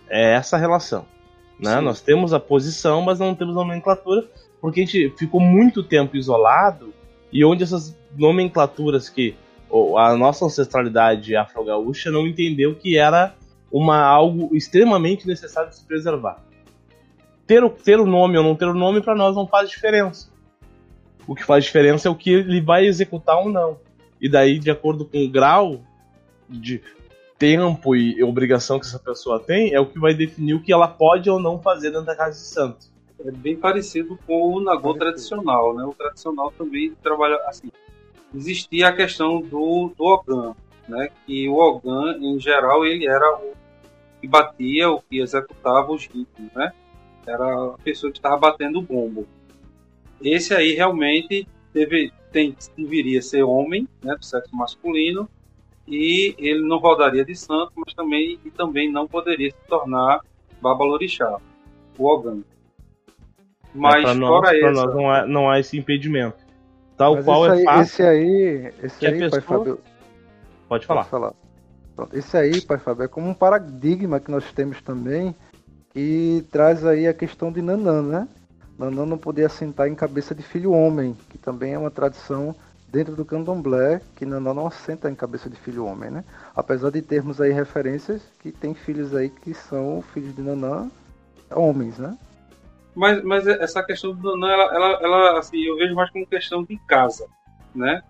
É 0.08 0.34
essa 0.34 0.56
a 0.56 0.58
relação. 0.58 1.04
Né? 1.58 1.80
Nós 1.80 2.00
temos 2.00 2.32
a 2.32 2.40
posição, 2.40 3.02
mas 3.02 3.18
não 3.18 3.34
temos 3.34 3.56
a 3.56 3.60
nomenclatura, 3.60 4.26
porque 4.60 4.80
a 4.80 4.84
gente 4.84 5.12
ficou 5.18 5.40
muito 5.40 5.82
tempo 5.82 6.16
isolado 6.16 6.94
e 7.32 7.44
onde 7.44 7.62
essas 7.62 7.96
nomenclaturas 8.16 9.08
que 9.08 9.34
a 9.98 10.16
nossa 10.16 10.46
ancestralidade 10.46 11.36
afro-gaúcha 11.36 12.10
não 12.10 12.26
entendeu 12.26 12.74
que 12.74 12.96
era 12.96 13.34
uma 13.70 13.98
algo 13.98 14.54
extremamente 14.56 15.26
necessário 15.26 15.68
de 15.68 15.76
se 15.76 15.84
preservar. 15.84 16.42
Ter 17.46 17.62
o, 17.62 17.68
ter 17.68 17.98
o 18.00 18.06
nome 18.06 18.38
ou 18.38 18.44
não 18.44 18.54
ter 18.54 18.66
o 18.66 18.74
nome 18.74 19.02
para 19.02 19.14
nós 19.14 19.36
não 19.36 19.46
faz 19.46 19.68
diferença. 19.68 20.30
O 21.26 21.34
que 21.34 21.44
faz 21.44 21.64
diferença 21.64 22.08
é 22.08 22.10
o 22.10 22.14
que 22.14 22.30
ele 22.30 22.60
vai 22.60 22.86
executar 22.86 23.36
ou 23.36 23.50
não. 23.50 23.78
E 24.20 24.28
daí, 24.28 24.58
de 24.58 24.70
acordo 24.70 25.04
com 25.04 25.22
o 25.22 25.28
grau 25.28 25.80
de 26.48 26.80
tempo 27.38 27.94
e 27.94 28.22
obrigação 28.22 28.80
que 28.80 28.86
essa 28.86 28.98
pessoa 28.98 29.38
tem, 29.38 29.72
é 29.72 29.80
o 29.80 29.86
que 29.86 29.98
vai 29.98 30.12
definir 30.12 30.54
o 30.54 30.62
que 30.62 30.72
ela 30.72 30.88
pode 30.88 31.30
ou 31.30 31.38
não 31.38 31.60
fazer 31.60 31.90
dentro 31.90 32.06
da 32.06 32.16
casa 32.16 32.32
de 32.32 32.46
santo. 32.46 32.86
É 33.24 33.30
bem 33.30 33.56
parecido 33.56 34.18
com 34.26 34.54
o 34.54 34.60
Nagô 34.60 34.94
tradicional, 34.94 35.74
né? 35.74 35.84
O 35.84 35.94
tradicional 35.94 36.52
também 36.56 36.94
trabalha 37.02 37.36
assim. 37.46 37.70
Existia 38.34 38.88
a 38.88 38.92
questão 38.92 39.40
do, 39.40 39.92
do 39.96 40.04
Ogan, 40.04 40.54
né? 40.88 41.08
Que 41.26 41.48
o 41.48 41.54
Ogan, 41.54 42.16
em 42.20 42.38
geral, 42.38 42.84
ele 42.84 43.06
era 43.06 43.38
o 43.38 43.52
que 44.20 44.28
batia, 44.28 44.90
o 44.90 45.00
que 45.00 45.20
executava 45.20 45.92
os 45.92 46.06
ritmos, 46.06 46.52
né? 46.54 46.72
Era 47.26 47.74
a 47.74 47.78
pessoa 47.78 48.12
que 48.12 48.18
estava 48.18 48.36
batendo 48.36 48.78
o 48.78 48.82
bombo. 48.82 49.26
Esse 50.20 50.54
aí 50.54 50.74
realmente 50.74 51.46
deve, 51.72 52.12
tem, 52.32 52.56
deveria 52.76 53.22
ser 53.22 53.42
homem, 53.42 53.86
né, 54.02 54.14
do 54.16 54.24
sexo 54.24 54.54
masculino, 54.56 55.28
e 55.88 56.34
ele 56.38 56.68
não 56.68 56.78
rodaria 56.78 57.24
de 57.24 57.34
santo, 57.34 57.72
mas 57.76 57.94
também, 57.94 58.38
e 58.44 58.50
também 58.50 58.92
não 58.92 59.08
poderia 59.08 59.50
se 59.50 59.56
tornar 59.66 60.20
babalorixá, 60.60 61.38
o 61.96 62.04
Ogan. 62.04 62.42
Mas 63.74 64.04
é, 64.04 64.14
nós, 64.14 64.28
fora 64.28 64.56
essa... 64.56 64.70
nós 64.70 64.94
não 64.94 65.10
há, 65.10 65.26
não 65.26 65.50
há 65.50 65.58
esse 65.58 65.78
impedimento. 65.78 66.36
Tal 66.96 67.14
mas 67.14 67.24
qual 67.24 67.46
é 67.46 67.64
fácil. 67.64 67.82
Esse 67.82 68.02
aí, 68.02 68.72
esse 68.82 69.06
aí, 69.06 69.12
pessoa... 69.18 69.30
pai 69.30 69.40
Fábio... 69.40 69.80
Pode 70.68 70.86
falar. 70.86 71.04
Pode 71.04 71.10
falar. 71.10 71.34
Esse 72.12 72.36
aí, 72.36 72.60
pai 72.60 72.78
Fábio, 72.78 73.04
é 73.04 73.08
como 73.08 73.28
um 73.28 73.34
paradigma 73.34 74.20
que 74.20 74.30
nós 74.30 74.52
temos 74.52 74.82
também, 74.82 75.34
que 75.90 76.44
traz 76.50 76.84
aí 76.84 77.08
a 77.08 77.14
questão 77.14 77.50
de 77.50 77.62
Nanã, 77.62 78.02
né? 78.02 78.28
Nanã 78.78 79.06
não 79.06 79.16
podia 79.16 79.48
sentar 79.48 79.88
em 79.88 79.94
cabeça 79.94 80.34
de 80.34 80.42
filho 80.42 80.72
homem, 80.72 81.16
que 81.30 81.38
também 81.38 81.72
é 81.72 81.78
uma 81.78 81.90
tradição 81.90 82.54
dentro 82.90 83.14
do 83.14 83.24
candomblé 83.24 84.00
que 84.16 84.24
Nanã 84.24 84.54
não 84.54 84.66
assenta 84.66 85.10
em 85.10 85.14
cabeça 85.14 85.48
de 85.48 85.56
filho 85.56 85.84
homem, 85.84 86.10
né? 86.10 86.24
Apesar 86.54 86.90
de 86.90 87.02
termos 87.02 87.40
aí 87.40 87.52
referências 87.52 88.22
que 88.40 88.50
tem 88.50 88.74
filhos 88.74 89.14
aí 89.14 89.28
que 89.28 89.52
são 89.54 90.02
filhos 90.02 90.34
de 90.34 90.42
Nanã 90.42 90.90
homens, 91.50 91.98
né? 91.98 92.18
Mas, 92.94 93.22
mas 93.22 93.46
essa 93.46 93.82
questão 93.82 94.14
do 94.14 94.36
Nanã, 94.36 94.52
ela, 94.52 94.74
ela, 94.74 94.88
ela, 95.02 95.38
assim, 95.38 95.60
eu 95.62 95.76
vejo 95.76 95.94
mais 95.94 96.10
como 96.10 96.26
questão 96.26 96.64
de 96.64 96.78
casa, 96.88 97.28
né? 97.74 98.02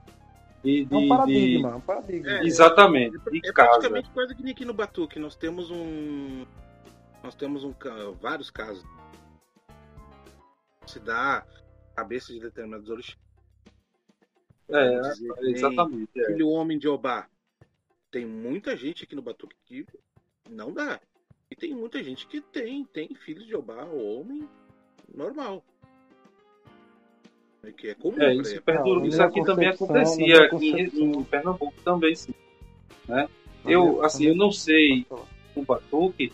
De, 0.63 0.85
de, 0.85 0.95
é 0.95 0.99
um 0.99 1.09
paradigma, 1.09 1.71
de... 1.71 1.77
um 1.77 1.81
paradigma. 1.81 2.31
É, 2.31 2.45
Exatamente, 2.45 3.17
é, 3.27 3.31
de 3.31 3.49
é 3.49 3.53
casa. 3.53 3.71
praticamente 3.71 4.11
quase 4.11 4.35
que 4.35 4.43
nem 4.43 4.53
aqui 4.53 4.65
no 4.65 4.73
Batuque, 4.73 5.19
nós 5.19 5.35
temos 5.35 5.71
um... 5.71 6.47
Nós 7.23 7.35
temos 7.35 7.65
um, 7.65 7.75
vários 8.21 8.49
casos. 8.49 8.85
Se 10.87 11.01
dá 11.01 11.45
cabeça 11.97 12.33
de 12.33 12.41
determinados 12.41 12.89
orixás. 12.89 13.28
É, 14.71 15.01
exatamente. 15.51 16.21
É. 16.21 16.27
Filho 16.27 16.49
homem 16.49 16.79
de 16.79 16.89
Obá. 16.89 17.27
Tem 18.11 18.25
muita 18.25 18.77
gente 18.77 19.05
aqui 19.05 19.15
no 19.15 19.23
Batuque 19.23 19.57
que 19.65 19.87
não 20.49 20.73
dá. 20.73 21.01
E 21.51 21.57
tem 21.57 21.75
muita 21.75 22.03
gente 22.03 22.27
que 22.27 22.41
tem, 22.41 22.85
tem 22.85 23.15
filhos 23.15 23.47
de 23.47 23.55
Obá, 23.55 23.85
homem 23.85 24.49
normal. 25.15 25.65
É 27.63 27.73
que 27.73 27.89
é 27.89 27.95
comum. 27.95 28.21
É, 28.21 28.35
isso, 28.35 28.63
perdura, 28.63 29.07
isso 29.07 29.23
aqui 29.23 29.43
também 29.45 29.69
acontecia 29.69 30.45
aqui 30.45 30.71
em, 30.71 31.25
Pernambuco 31.25 31.75
também, 31.83 32.15
sim. 32.15 32.35
Né? 33.07 33.29
Eu, 33.65 34.05
assim, 34.05 34.27
eu 34.27 34.37
não 34.37 34.53
sei 34.53 35.07
o 35.55 35.63
Batuque, 35.63 36.33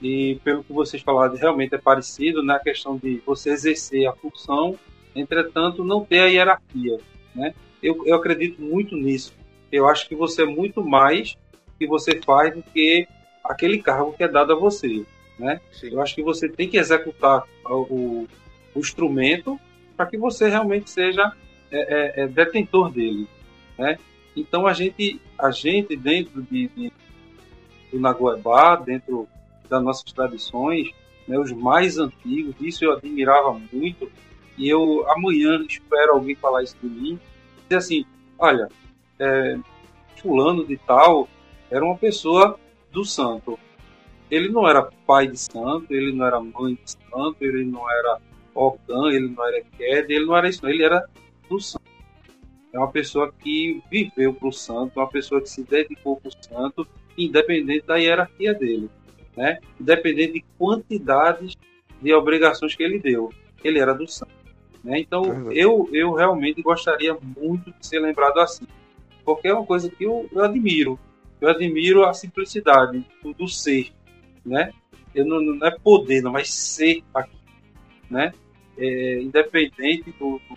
e 0.00 0.38
pelo 0.44 0.62
que 0.62 0.72
vocês 0.72 1.02
falaram, 1.02 1.34
realmente 1.34 1.74
é 1.74 1.78
parecido 1.78 2.42
na 2.42 2.58
questão 2.58 2.96
de 2.96 3.22
você 3.24 3.50
exercer 3.50 4.06
a 4.06 4.12
função, 4.12 4.78
entretanto, 5.14 5.82
não 5.82 6.04
ter 6.04 6.20
a 6.20 6.26
hierarquia. 6.26 6.98
Né? 7.36 7.54
Eu, 7.82 8.04
eu 8.06 8.16
acredito 8.16 8.60
muito 8.60 8.96
nisso. 8.96 9.32
Eu 9.70 9.88
acho 9.88 10.08
que 10.08 10.14
você 10.14 10.42
é 10.42 10.46
muito 10.46 10.82
mais 10.82 11.36
que 11.78 11.86
você 11.86 12.20
faz 12.24 12.54
do 12.54 12.62
que 12.62 13.06
aquele 13.44 13.80
cargo 13.82 14.12
que 14.14 14.24
é 14.24 14.28
dado 14.28 14.52
a 14.52 14.56
você. 14.56 15.04
Né? 15.38 15.60
Eu 15.82 16.00
acho 16.00 16.14
que 16.14 16.22
você 16.22 16.48
tem 16.48 16.68
que 16.68 16.78
executar 16.78 17.44
o, 17.64 18.26
o 18.74 18.78
instrumento 18.78 19.60
para 19.96 20.06
que 20.06 20.16
você 20.16 20.48
realmente 20.48 20.90
seja 20.90 21.32
é, 21.70 22.22
é, 22.22 22.24
é, 22.24 22.28
detentor 22.28 22.90
dele. 22.90 23.28
Né? 23.78 23.98
Então 24.34 24.66
a 24.66 24.72
gente, 24.72 25.20
a 25.38 25.50
gente 25.50 25.94
dentro 25.96 26.42
de, 26.42 26.68
de 26.68 26.92
do 27.92 28.00
Nagoebá, 28.00 28.76
dentro 28.76 29.28
das 29.68 29.82
nossas 29.82 30.12
tradições, 30.12 30.90
né, 31.26 31.38
os 31.38 31.52
mais 31.52 31.98
antigos, 31.98 32.54
isso 32.60 32.84
eu 32.84 32.92
admirava 32.92 33.58
muito, 33.72 34.10
e 34.56 34.68
eu 34.68 35.08
amanhã 35.10 35.64
espero 35.68 36.12
alguém 36.12 36.34
falar 36.34 36.62
isso 36.62 36.76
de 36.82 36.88
mim, 36.88 37.20
dizer 37.64 37.76
assim, 37.76 38.04
olha, 38.38 38.68
é, 39.18 39.58
fulano 40.20 40.66
de 40.66 40.76
tal 40.78 41.28
era 41.70 41.84
uma 41.84 41.96
pessoa 41.96 42.58
do 42.90 43.04
santo. 43.04 43.58
Ele 44.30 44.48
não 44.48 44.68
era 44.68 44.90
pai 45.06 45.28
de 45.28 45.38
santo, 45.38 45.86
ele 45.90 46.12
não 46.12 46.26
era 46.26 46.40
mãe 46.40 46.74
de 46.74 46.90
santo, 46.90 47.36
ele 47.40 47.64
não 47.64 47.88
era 47.90 48.18
Ogã, 48.54 49.08
ele 49.10 49.28
não 49.28 49.46
era 49.46 49.62
Ked, 49.62 50.12
ele 50.12 50.26
não 50.26 50.36
era 50.36 50.48
isso, 50.48 50.66
ele 50.66 50.82
era 50.82 51.06
do 51.48 51.60
santo. 51.60 51.84
É 52.72 52.78
uma 52.78 52.90
pessoa 52.90 53.32
que 53.32 53.82
viveu 53.90 54.34
para 54.34 54.48
o 54.48 54.52
santo, 54.52 54.98
uma 54.98 55.08
pessoa 55.08 55.40
que 55.40 55.48
se 55.48 55.62
dedicou 55.62 56.16
para 56.16 56.28
o 56.28 56.44
santo, 56.44 56.86
independente 57.16 57.86
da 57.86 57.96
hierarquia 57.96 58.52
dele, 58.52 58.90
né? 59.36 59.58
independente 59.80 60.34
de 60.34 60.44
quantidades 60.58 61.56
de 62.02 62.12
obrigações 62.12 62.74
que 62.74 62.82
ele 62.82 62.98
deu. 62.98 63.32
Ele 63.64 63.78
era 63.78 63.94
do 63.94 64.06
santo. 64.06 64.35
Né? 64.86 65.00
Então, 65.00 65.50
eu, 65.50 65.88
eu 65.92 66.12
realmente 66.12 66.62
gostaria 66.62 67.18
muito 67.36 67.72
de 67.72 67.84
ser 67.84 67.98
lembrado 67.98 68.38
assim, 68.38 68.64
porque 69.24 69.48
é 69.48 69.52
uma 69.52 69.66
coisa 69.66 69.90
que 69.90 70.04
eu, 70.04 70.28
eu 70.30 70.44
admiro. 70.44 70.96
Eu 71.40 71.48
admiro 71.48 72.04
a 72.04 72.14
simplicidade 72.14 73.04
do, 73.20 73.34
do 73.34 73.48
ser, 73.48 73.90
né? 74.44 74.72
Eu 75.12 75.26
não, 75.26 75.40
não, 75.40 75.66
é 75.66 75.76
poder, 75.76 76.22
não, 76.22 76.30
mas 76.30 76.54
ser 76.54 77.02
aqui, 77.12 77.36
né? 78.08 78.32
É, 78.78 79.20
independente 79.22 80.12
do, 80.12 80.40
do, 80.48 80.56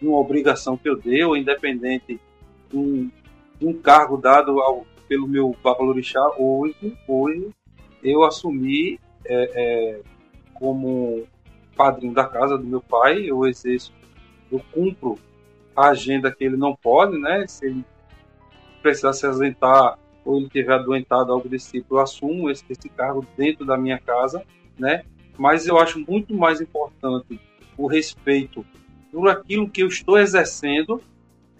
de 0.00 0.06
uma 0.06 0.18
obrigação 0.18 0.76
que 0.76 0.88
eu 0.88 0.96
dei, 0.96 1.24
ou 1.24 1.36
independente 1.36 2.20
de 2.70 2.76
um, 2.76 3.10
de 3.58 3.66
um 3.66 3.72
cargo 3.72 4.16
dado 4.16 4.60
ao, 4.60 4.86
pelo 5.08 5.26
meu 5.26 5.56
Babalorixá, 5.64 6.24
hoje, 6.38 6.96
hoje 7.08 7.48
eu 8.04 8.22
assumi 8.22 9.00
é, 9.26 9.50
é, 9.54 10.00
como 10.54 11.26
padrinho 11.78 12.12
da 12.12 12.26
casa 12.26 12.58
do 12.58 12.64
meu 12.64 12.80
pai, 12.80 13.30
eu 13.30 13.46
exerço, 13.46 13.92
eu 14.50 14.60
cumpro 14.72 15.16
a 15.76 15.90
agenda 15.90 16.34
que 16.34 16.42
ele 16.42 16.56
não 16.56 16.74
pode, 16.74 17.16
né? 17.16 17.46
Se 17.46 17.66
ele 17.66 17.84
precisar 18.82 19.12
se 19.12 19.24
ausentar 19.24 19.96
ou 20.24 20.38
ele 20.38 20.48
tiver 20.48 20.74
adoentado, 20.74 21.32
algo 21.32 21.48
desse 21.48 21.70
tipo, 21.70 21.94
eu 21.94 22.00
assumo 22.00 22.50
esse, 22.50 22.64
esse 22.68 22.88
cargo 22.88 23.24
dentro 23.36 23.64
da 23.64 23.78
minha 23.78 23.98
casa, 23.98 24.42
né? 24.76 25.04
Mas 25.38 25.68
eu 25.68 25.78
acho 25.78 26.00
muito 26.00 26.34
mais 26.34 26.60
importante 26.60 27.40
o 27.76 27.86
respeito 27.86 28.66
por 29.12 29.28
aquilo 29.28 29.70
que 29.70 29.82
eu 29.82 29.86
estou 29.86 30.18
exercendo 30.18 31.00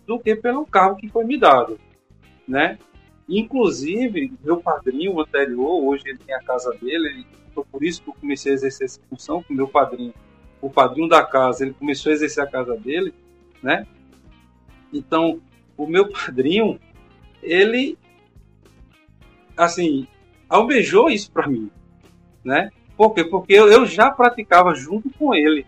do 0.05 0.19
que 0.19 0.35
pelo 0.35 0.66
cargo 0.66 0.97
que 0.97 1.09
foi 1.09 1.24
me 1.24 1.39
dado, 1.39 1.78
né? 2.47 2.77
Inclusive, 3.28 4.32
meu 4.42 4.56
padrinho 4.59 5.20
anterior, 5.20 5.84
hoje 5.84 6.05
ele 6.06 6.18
tem 6.18 6.34
a 6.34 6.40
casa 6.40 6.70
dele, 6.80 7.09
ele 7.09 7.26
foi 7.55 7.64
por 7.64 7.84
isso 7.84 8.02
que 8.02 8.09
eu 8.09 8.14
comecei 8.14 8.52
a 8.52 8.55
exercer 8.55 8.86
essa 8.86 9.00
função 9.10 9.42
com 9.42 9.52
meu 9.52 9.68
padrinho. 9.68 10.14
O 10.62 10.70
padrinho 10.70 11.09
da 11.09 11.22
casa, 11.22 11.64
ele 11.64 11.74
começou 11.74 12.10
a 12.10 12.14
exercer 12.14 12.42
a 12.42 12.46
casa 12.46 12.74
dele, 12.76 13.12
né? 13.62 13.86
Então, 14.92 15.40
o 15.76 15.86
meu 15.86 16.10
padrinho, 16.10 16.80
ele, 17.42 17.98
assim, 19.56 20.09
almejou 20.48 21.10
isso 21.10 21.30
para 21.30 21.46
mim, 21.46 21.70
né? 22.42 22.70
Por 22.96 23.12
quê? 23.12 23.24
Porque 23.24 23.52
eu, 23.52 23.70
eu, 23.70 23.86
já 23.86 24.10
praticava 24.10 24.74
junto 24.74 25.10
com 25.10 25.34
ele, 25.34 25.66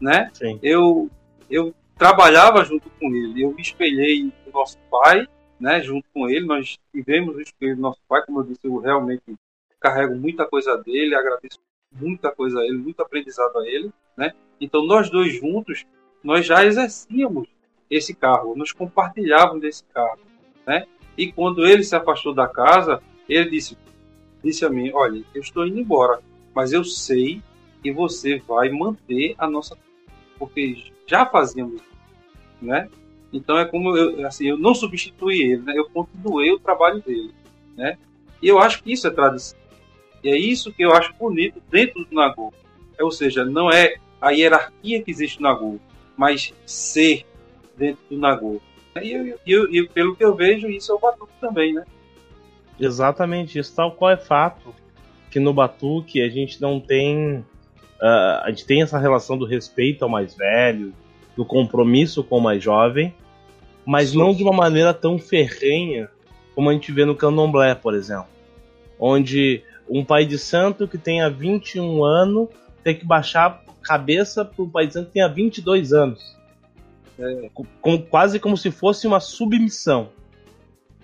né? 0.00 0.30
Sim. 0.34 0.58
Eu, 0.62 1.08
eu 1.48 1.72
trabalhava 1.96 2.64
junto 2.64 2.90
com 2.90 3.14
ele, 3.14 3.42
eu 3.42 3.54
me 3.54 3.62
espelhei 3.62 4.24
no 4.24 4.52
nosso 4.52 4.76
pai, 4.90 5.26
né? 5.60 5.80
Junto 5.80 6.06
com 6.12 6.28
ele, 6.28 6.46
nós 6.46 6.78
tivemos 6.92 7.36
o 7.36 7.40
espelho 7.40 7.76
do 7.76 7.82
nosso 7.82 8.00
pai, 8.08 8.22
como 8.24 8.40
eu 8.40 8.44
disse, 8.44 8.60
eu 8.64 8.76
realmente 8.78 9.22
carrego 9.80 10.14
muita 10.14 10.46
coisa 10.46 10.76
dele, 10.76 11.14
agradeço 11.14 11.58
muita 11.92 12.30
coisa 12.30 12.60
a 12.60 12.64
ele, 12.64 12.76
muito 12.76 13.00
aprendizado 13.00 13.58
a 13.58 13.66
ele, 13.66 13.90
né? 14.16 14.32
Então 14.60 14.84
nós 14.84 15.08
dois 15.10 15.32
juntos, 15.34 15.86
nós 16.22 16.44
já 16.44 16.64
exercíamos 16.64 17.48
esse 17.90 18.14
cargo, 18.14 18.56
nos 18.56 18.72
compartilhávamos 18.72 19.62
desse 19.62 19.84
cargo, 19.84 20.22
né? 20.66 20.86
E 21.16 21.32
quando 21.32 21.66
ele 21.66 21.82
se 21.82 21.96
afastou 21.96 22.34
da 22.34 22.46
casa, 22.46 23.02
ele 23.28 23.50
disse, 23.50 23.76
disse 24.42 24.64
a 24.64 24.70
mim, 24.70 24.90
olha, 24.92 25.24
eu 25.34 25.40
estou 25.40 25.66
indo 25.66 25.80
embora, 25.80 26.20
mas 26.54 26.72
eu 26.72 26.84
sei 26.84 27.42
que 27.82 27.92
você 27.92 28.38
vai 28.40 28.68
manter 28.68 29.34
a 29.38 29.48
nossa, 29.48 29.76
porque 30.38 30.92
já 31.06 31.24
fazíamos, 31.24 31.80
né? 32.60 32.88
Então 33.32 33.58
é 33.58 33.64
como 33.64 33.96
eu, 33.96 34.26
assim, 34.26 34.48
eu 34.48 34.58
não 34.58 34.74
substituí 34.74 35.52
ele, 35.52 35.62
né? 35.62 35.74
Eu 35.76 35.88
continuei 35.90 36.50
o 36.52 36.58
trabalho 36.58 37.02
dele, 37.02 37.32
né? 37.76 37.98
E 38.42 38.48
eu 38.48 38.58
acho 38.58 38.82
que 38.82 38.92
isso 38.92 39.06
é 39.06 39.10
tradição. 39.10 39.58
E 40.22 40.30
é 40.30 40.36
isso 40.36 40.72
que 40.72 40.82
eu 40.82 40.92
acho 40.92 41.12
bonito 41.14 41.62
dentro 41.70 42.04
do 42.04 42.14
Nagô. 42.14 42.52
É, 42.98 43.04
ou 43.04 43.10
seja, 43.10 43.44
não 43.44 43.70
é 43.70 43.96
a 44.20 44.30
hierarquia 44.30 45.02
que 45.02 45.10
existe 45.10 45.40
no 45.40 45.48
Nagô, 45.48 45.78
mas 46.16 46.52
ser 46.66 47.24
dentro 47.76 48.02
do 48.10 48.18
Nagô. 48.18 48.60
E, 49.02 49.12
eu, 49.12 49.38
eu, 49.46 49.72
eu, 49.72 49.88
pelo 49.88 50.16
que 50.16 50.24
eu 50.24 50.34
vejo, 50.34 50.68
isso 50.68 50.90
é 50.90 50.94
o 50.94 50.98
Batuque 50.98 51.32
também, 51.40 51.74
né? 51.74 51.84
Exatamente 52.80 53.58
isso. 53.58 53.74
Tal 53.74 53.92
qual 53.92 54.10
é 54.10 54.16
fato 54.16 54.74
que 55.30 55.38
no 55.38 55.52
Batuque 55.52 56.20
a 56.20 56.28
gente 56.28 56.60
não 56.60 56.80
tem. 56.80 57.44
Uh, 58.00 58.42
a 58.42 58.46
gente 58.48 58.64
tem 58.64 58.82
essa 58.82 58.98
relação 58.98 59.36
do 59.36 59.44
respeito 59.44 60.04
ao 60.04 60.08
mais 60.08 60.34
velho, 60.34 60.92
do 61.38 61.44
compromisso 61.44 62.24
com 62.24 62.38
o 62.38 62.40
mais 62.40 62.60
jovem, 62.60 63.14
mas 63.86 64.08
Sim. 64.08 64.18
não 64.18 64.34
de 64.34 64.42
uma 64.42 64.52
maneira 64.52 64.92
tão 64.92 65.20
ferrenha 65.20 66.10
como 66.52 66.68
a 66.68 66.72
gente 66.72 66.90
vê 66.90 67.04
no 67.04 67.14
candomblé, 67.14 67.76
por 67.76 67.94
exemplo. 67.94 68.26
Onde 68.98 69.62
um 69.88 70.04
pai 70.04 70.26
de 70.26 70.36
santo 70.36 70.88
que 70.88 70.98
tenha 70.98 71.30
21 71.30 72.04
anos 72.04 72.48
tem 72.82 72.96
que 72.96 73.04
baixar 73.04 73.62
cabeça 73.80 74.44
para 74.44 74.64
um 74.64 74.68
pai 74.68 74.88
de 74.88 74.94
santo 74.94 75.06
que 75.06 75.12
tenha 75.12 75.28
22 75.28 75.92
anos. 75.92 76.36
É. 77.16 77.48
Com, 77.80 78.02
quase 78.02 78.40
como 78.40 78.56
se 78.56 78.72
fosse 78.72 79.06
uma 79.06 79.20
submissão. 79.20 80.08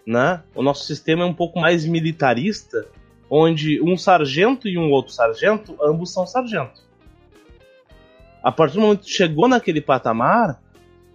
Né? 0.05 0.43
O 0.53 0.65
nosso 0.65 0.85
sistema 0.85 1.23
é 1.23 1.27
um 1.27 1.33
pouco 1.33 1.61
mais 1.61 1.87
militarista, 1.87 2.89
onde 3.31 3.81
um 3.81 3.97
sargento 3.97 4.67
e 4.67 4.77
um 4.77 4.91
outro 4.91 5.13
sargento, 5.13 5.77
ambos 5.81 6.13
são 6.13 6.27
sargentos. 6.27 6.84
A 8.45 8.53
partir 8.53 8.75
do 8.75 8.83
momento 8.83 9.01
que 9.01 9.07
tu 9.07 9.13
chegou 9.13 9.49
naquele 9.49 9.81
patamar, 9.81 10.61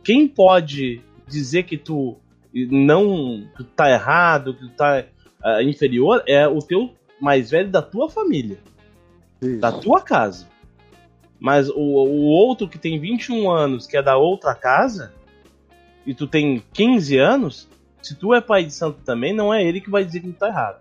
quem 0.04 0.28
pode 0.28 1.00
dizer 1.28 1.62
que 1.62 1.78
tu 1.78 2.18
não 2.52 3.48
que 3.56 3.64
tu 3.64 3.66
tá 3.66 3.88
errado, 3.88 4.56
que 4.56 4.62
tu 4.62 4.70
tá 4.70 5.06
uh, 5.46 5.62
inferior, 5.62 6.24
é 6.28 6.48
o 6.48 6.58
teu 6.58 6.92
mais 7.22 7.52
velho 7.52 7.70
da 7.70 7.84
tua 7.84 8.10
família. 8.10 8.58
Isso. 9.40 9.60
Da 9.60 9.72
tua 9.72 10.02
casa. 10.02 10.48
Mas 11.40 11.70
o, 11.70 11.78
o 11.78 12.24
outro 12.26 12.68
que 12.68 12.80
tem 12.80 13.00
21 13.00 13.48
anos, 13.52 13.86
que 13.86 13.96
é 13.96 14.02
da 14.02 14.18
outra 14.18 14.56
casa, 14.56 15.14
e 16.08 16.16
tu 16.16 16.26
tem 16.26 16.64
15 16.74 17.16
anos, 17.18 17.70
se 18.02 18.16
tu 18.16 18.34
é 18.34 18.42
pai 18.42 18.64
de 18.64 18.74
santo 18.74 19.02
também, 19.06 19.36
não 19.36 19.54
é 19.54 19.64
ele 19.64 19.80
que 19.80 19.92
vai 19.92 20.04
dizer 20.04 20.22
que 20.22 20.32
tu 20.32 20.40
tá 20.40 20.48
errado. 20.48 20.80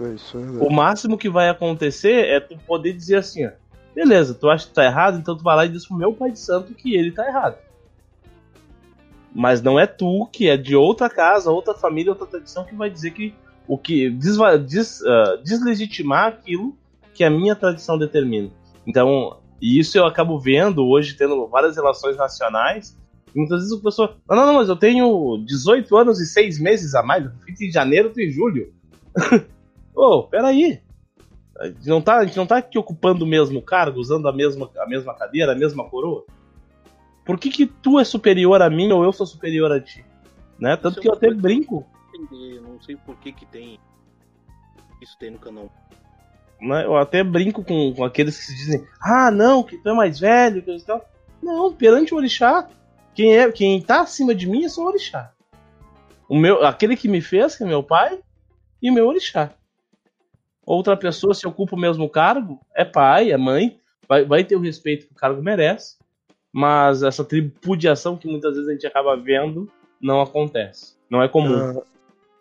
É 0.00 0.14
isso, 0.14 0.38
O 0.38 0.72
máximo 0.72 1.18
que 1.18 1.28
vai 1.28 1.50
acontecer 1.50 2.26
é 2.26 2.40
tu 2.40 2.56
poder 2.66 2.94
dizer 2.94 3.16
assim, 3.16 3.46
ó, 3.46 3.50
beleza, 3.98 4.32
tu 4.34 4.48
acha 4.48 4.66
que 4.66 4.72
tá 4.74 4.84
errado, 4.84 5.18
então 5.18 5.36
tu 5.36 5.42
vai 5.42 5.56
lá 5.56 5.66
e 5.66 5.68
diz 5.68 5.86
pro 5.86 5.96
meu 5.96 6.12
pai 6.12 6.30
de 6.30 6.38
santo 6.38 6.72
que 6.74 6.94
ele 6.94 7.10
tá 7.10 7.26
errado. 7.26 7.56
Mas 9.34 9.60
não 9.60 9.78
é 9.78 9.86
tu, 9.86 10.26
que 10.32 10.48
é 10.48 10.56
de 10.56 10.74
outra 10.76 11.08
casa, 11.10 11.50
outra 11.50 11.74
família, 11.74 12.12
outra 12.12 12.26
tradição, 12.26 12.64
que 12.64 12.74
vai 12.74 12.88
dizer 12.90 13.10
que 13.10 13.34
o 13.66 13.76
que 13.76 14.08
desva- 14.10 14.56
des- 14.56 15.02
ah, 15.04 15.38
deslegitimar 15.44 16.28
aquilo 16.28 16.76
que 17.12 17.22
a 17.24 17.30
minha 17.30 17.54
tradição 17.54 17.98
determina. 17.98 18.50
Então, 18.86 19.38
e 19.60 19.78
isso 19.78 19.98
eu 19.98 20.06
acabo 20.06 20.38
vendo 20.38 20.86
hoje, 20.86 21.14
tendo 21.16 21.46
várias 21.48 21.76
relações 21.76 22.16
nacionais. 22.16 22.96
e 23.34 23.38
Muitas 23.38 23.58
vezes 23.60 23.72
o 23.72 23.82
pessoal. 23.82 24.14
Não, 24.28 24.36
não, 24.36 24.46
não, 24.46 24.54
mas 24.54 24.68
eu 24.68 24.76
tenho 24.76 25.36
18 25.44 25.94
anos 25.96 26.20
e 26.20 26.26
6 26.26 26.58
meses 26.58 26.94
a 26.94 27.02
mais. 27.02 27.24
Eu 27.24 27.32
fiz 27.44 27.60
em 27.60 27.70
janeiro, 27.70 28.12
em 28.16 28.30
julho. 28.30 28.72
Ô, 29.94 30.22
peraí. 30.22 30.80
A 31.60 31.66
gente, 31.66 31.88
não 31.88 32.00
tá, 32.00 32.18
a 32.18 32.24
gente 32.24 32.36
não 32.36 32.46
tá 32.46 32.58
aqui 32.58 32.78
ocupando 32.78 33.24
o 33.24 33.28
mesmo 33.28 33.60
cargo, 33.60 33.98
usando 33.98 34.28
a 34.28 34.32
mesma, 34.32 34.70
a 34.78 34.86
mesma 34.86 35.14
cadeira, 35.14 35.52
a 35.52 35.56
mesma 35.56 35.88
coroa. 35.88 36.24
Por 37.24 37.38
que, 37.38 37.50
que 37.50 37.66
tu 37.66 37.98
é 37.98 38.04
superior 38.04 38.62
a 38.62 38.70
mim 38.70 38.90
ou 38.92 39.04
eu 39.04 39.12
sou 39.12 39.26
superior 39.26 39.70
a 39.72 39.80
ti? 39.80 40.04
Né? 40.58 40.76
Tanto 40.76 40.98
é 40.98 41.02
que 41.02 41.08
eu 41.08 41.12
até 41.12 41.32
brinco. 41.32 41.84
entender, 42.14 42.60
não 42.60 42.80
sei 42.80 42.96
por 42.96 43.16
que 43.16 43.32
que 43.32 43.44
tem 43.46 43.78
isso 45.00 45.16
tem 45.18 45.30
no 45.30 45.38
canal. 45.38 45.70
né? 46.60 46.84
Eu 46.84 46.96
até 46.96 47.22
brinco 47.22 47.64
com, 47.64 47.94
com 47.94 48.04
aqueles 48.04 48.36
que 48.36 48.44
se 48.44 48.54
dizem, 48.54 48.86
ah, 49.00 49.30
não, 49.30 49.62
que 49.62 49.78
tu 49.78 49.88
é 49.88 49.94
mais 49.94 50.18
velho, 50.18 50.62
que 50.62 50.80
tal. 50.82 51.04
Não, 51.42 51.72
perante 51.72 52.12
o 52.12 52.16
orixá, 52.16 52.68
quem, 53.14 53.36
é, 53.36 53.50
quem 53.52 53.80
tá 53.80 54.00
acima 54.00 54.34
de 54.34 54.46
mim 54.46 54.64
é 54.64 54.68
só 54.68 54.82
o 54.82 54.86
orixá. 54.86 55.32
O 56.28 56.36
meu, 56.36 56.64
aquele 56.64 56.96
que 56.96 57.08
me 57.08 57.20
fez, 57.20 57.56
que 57.56 57.62
é 57.62 57.66
meu 57.66 57.82
pai, 57.82 58.18
e 58.82 58.90
meu 58.90 59.06
orixá. 59.06 59.52
Outra 60.68 60.94
pessoa, 60.98 61.32
se 61.32 61.48
ocupa 61.48 61.74
o 61.74 61.78
mesmo 61.78 62.10
cargo, 62.10 62.60
é 62.76 62.84
pai, 62.84 63.32
é 63.32 63.38
mãe, 63.38 63.80
vai, 64.06 64.26
vai 64.26 64.44
ter 64.44 64.54
o 64.54 64.60
respeito 64.60 65.06
que 65.06 65.12
o 65.12 65.16
cargo 65.16 65.42
merece, 65.42 65.96
mas 66.52 67.02
essa 67.02 67.24
tripudiação 67.24 68.18
que 68.18 68.28
muitas 68.28 68.52
vezes 68.52 68.68
a 68.68 68.72
gente 68.72 68.86
acaba 68.86 69.16
vendo 69.16 69.66
não 69.98 70.20
acontece. 70.20 70.94
Não 71.08 71.22
é 71.22 71.28
comum. 71.28 71.56
Ah, 71.56 71.82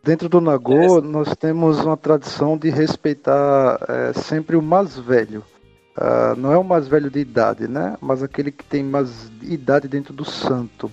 dentro 0.03 0.27
do 0.27 0.41
Nagô, 0.41 0.99
nós 0.99 1.33
temos 1.37 1.79
uma 1.79 1.95
tradição 1.95 2.57
de 2.57 2.69
respeitar 2.69 3.79
eh, 3.87 4.11
sempre 4.11 4.57
o 4.57 4.61
mais 4.61 4.99
velho. 4.99 5.41
Ah, 5.95 6.35
não 6.37 6.51
é 6.51 6.57
o 6.57 6.65
mais 6.65 6.85
velho 6.85 7.09
de 7.09 7.19
idade, 7.19 7.65
né? 7.65 7.95
Mas 8.01 8.21
aquele 8.21 8.51
que 8.51 8.65
tem 8.65 8.83
mais 8.83 9.31
idade 9.41 9.87
dentro 9.87 10.13
do 10.13 10.25
santo. 10.25 10.91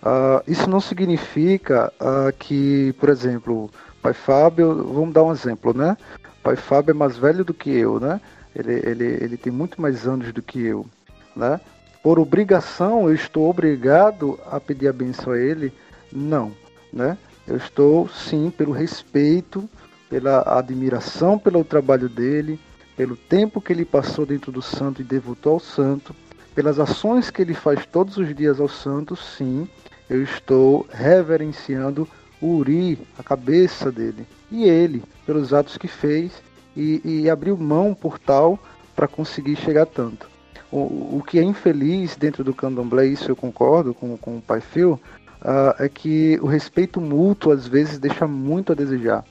Ah, 0.00 0.40
isso 0.46 0.70
não 0.70 0.78
significa 0.78 1.92
ah, 1.98 2.32
que, 2.38 2.92
por 3.00 3.08
exemplo, 3.08 3.68
Pai 4.00 4.12
Fábio, 4.12 4.74
vamos 4.92 5.12
dar 5.12 5.22
um 5.22 5.32
exemplo, 5.32 5.72
né? 5.72 5.96
Pai 6.42 6.56
Fábio 6.56 6.90
é 6.90 6.94
mais 6.94 7.16
velho 7.16 7.44
do 7.44 7.54
que 7.54 7.70
eu, 7.70 8.00
né? 8.00 8.20
Ele, 8.54 8.72
ele, 8.84 9.04
ele 9.04 9.36
tem 9.36 9.52
muito 9.52 9.80
mais 9.80 10.06
anos 10.06 10.32
do 10.32 10.42
que 10.42 10.60
eu, 10.60 10.86
né? 11.34 11.60
Por 12.02 12.18
obrigação, 12.18 13.08
eu 13.08 13.14
estou 13.14 13.48
obrigado 13.48 14.38
a 14.50 14.58
pedir 14.58 14.88
a 14.88 14.92
benção 14.92 15.32
a 15.32 15.38
ele? 15.38 15.72
Não, 16.12 16.52
né? 16.92 17.16
Eu 17.46 17.56
estou 17.56 18.08
sim 18.08 18.50
pelo 18.50 18.72
respeito, 18.72 19.68
pela 20.10 20.58
admiração 20.58 21.38
pelo 21.38 21.64
trabalho 21.64 22.08
dele, 22.08 22.60
pelo 22.96 23.16
tempo 23.16 23.60
que 23.60 23.72
ele 23.72 23.84
passou 23.84 24.26
dentro 24.26 24.52
do 24.52 24.60
santo 24.60 25.00
e 25.00 25.04
devotou 25.04 25.54
ao 25.54 25.60
santo, 25.60 26.14
pelas 26.54 26.78
ações 26.78 27.30
que 27.30 27.40
ele 27.40 27.54
faz 27.54 27.86
todos 27.86 28.18
os 28.18 28.34
dias 28.34 28.60
ao 28.60 28.68
santo, 28.68 29.16
sim, 29.16 29.66
eu 30.10 30.22
estou 30.22 30.86
reverenciando 30.92 32.06
o 32.40 32.56
Uri, 32.56 32.98
a 33.18 33.22
cabeça 33.22 33.90
dele, 33.90 34.26
e 34.52 34.64
ele, 34.64 35.02
pelos 35.26 35.54
atos 35.54 35.78
que 35.78 35.88
fez 35.88 36.30
e, 36.76 37.00
e 37.04 37.30
abriu 37.30 37.56
mão 37.56 37.94
por 37.94 38.18
tal 38.18 38.58
para 38.94 39.08
conseguir 39.08 39.56
chegar 39.56 39.86
tanto. 39.86 40.30
O, 40.70 41.16
o 41.16 41.24
que 41.26 41.38
é 41.38 41.42
infeliz 41.42 42.16
dentro 42.16 42.44
do 42.44 42.54
candomblé, 42.54 43.06
isso 43.06 43.30
eu 43.30 43.36
concordo 43.36 43.94
com, 43.94 44.16
com 44.18 44.36
o 44.36 44.42
Pai 44.42 44.60
Phil, 44.60 45.00
ah, 45.40 45.74
é 45.78 45.88
que 45.88 46.38
o 46.42 46.46
respeito 46.46 47.00
mútuo 47.00 47.52
às 47.52 47.66
vezes 47.66 47.98
deixa 47.98 48.26
muito 48.26 48.72
a 48.72 48.74
desejar, 48.74 49.24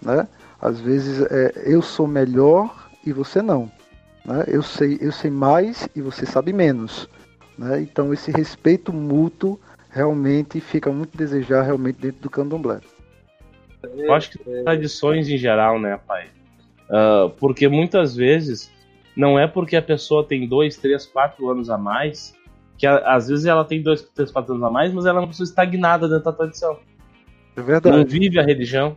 né? 0.00 0.28
Às 0.60 0.78
vezes 0.78 1.20
é, 1.30 1.62
eu 1.64 1.82
sou 1.82 2.06
melhor 2.06 2.88
e 3.04 3.12
você 3.12 3.42
não, 3.42 3.70
né? 4.24 4.44
Eu 4.46 4.62
sei, 4.62 4.98
eu 5.00 5.10
sei 5.10 5.30
mais 5.30 5.88
e 5.94 6.00
você 6.00 6.24
sabe 6.24 6.52
menos, 6.52 7.08
né? 7.58 7.80
Então 7.80 8.12
esse 8.12 8.30
respeito 8.30 8.92
mútuo 8.92 9.58
realmente 9.90 10.60
fica 10.60 10.90
muito 10.90 11.14
a 11.14 11.18
desejar 11.18 11.62
realmente 11.62 12.00
dentro 12.00 12.20
do 12.20 12.30
candomblé. 12.30 12.80
Eu 13.82 14.12
acho 14.14 14.30
que 14.30 14.38
tradições 14.64 15.28
em 15.28 15.36
geral, 15.36 15.78
né, 15.78 15.98
pai? 16.06 16.28
Ah, 16.90 17.30
porque 17.38 17.68
muitas 17.68 18.14
vezes 18.16 18.70
não 19.16 19.38
é 19.38 19.46
porque 19.46 19.76
a 19.76 19.82
pessoa 19.82 20.24
tem 20.24 20.46
dois, 20.46 20.76
três, 20.76 21.06
quatro 21.06 21.48
anos 21.50 21.70
a 21.70 21.78
mais 21.78 22.34
que 22.78 22.86
a- 22.86 23.14
às 23.14 23.28
vezes 23.28 23.46
ela 23.46 23.64
tem 23.64 23.80
dois, 23.80 24.02
três, 24.02 24.30
quatro 24.30 24.52
anos 24.52 24.64
a 24.64 24.70
mais, 24.70 24.92
mas 24.92 25.06
ela 25.06 25.18
é 25.18 25.22
uma 25.22 25.28
pessoa 25.28 25.44
estagnada 25.46 26.06
dentro 26.08 26.24
da 26.24 26.32
tradição. 26.32 26.78
É 27.56 27.60
Não 27.60 27.64
verdade. 27.66 28.04
vive 28.18 28.38
a 28.38 28.42
religião. 28.42 28.96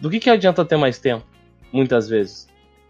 Do 0.00 0.08
que, 0.08 0.20
que 0.20 0.30
adianta 0.30 0.64
ter 0.64 0.76
mais 0.76 0.98
tempo? 0.98 1.26
Muitas 1.72 2.08
vezes. 2.08 2.48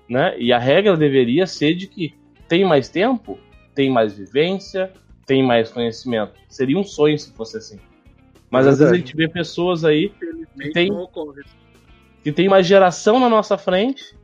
Né? 0.08 0.38
E 0.38 0.52
a 0.52 0.58
regra 0.58 0.96
deveria 0.96 1.46
ser 1.46 1.74
de 1.74 1.86
que 1.86 2.14
tem 2.46 2.64
mais 2.64 2.88
tempo, 2.88 3.38
tem 3.74 3.90
mais 3.90 4.12
vivência, 4.16 4.92
tem 5.24 5.42
mais 5.42 5.70
conhecimento. 5.70 6.34
Seria 6.48 6.78
um 6.78 6.84
sonho 6.84 7.18
se 7.18 7.32
fosse 7.32 7.56
assim. 7.56 7.78
Mas 8.50 8.66
É 8.66 8.70
às 8.70 8.78
vezes 8.78 8.92
a 8.92 8.96
gente 8.96 9.16
vê 9.16 9.28
pessoas 9.28 9.84
aí 9.84 10.06
Infelizmente 10.16 10.72
Tem- 10.72 11.08
que 12.22 12.32
tem 12.32 12.48
uma 12.48 12.62
geração 12.62 13.18
na 13.20 13.28
nossa 13.28 13.56
frente 13.58 14.16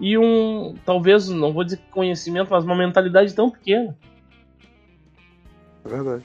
e 0.00 0.16
um, 0.16 0.74
talvez, 0.86 1.28
não 1.28 1.52
vou 1.52 1.62
dizer 1.64 1.78
conhecimento, 1.90 2.48
mas 2.50 2.64
uma 2.64 2.74
mentalidade 2.76 3.34
tão 3.34 3.50
pequena. 3.50 3.94
É 5.84 5.88
verdade. 5.88 6.24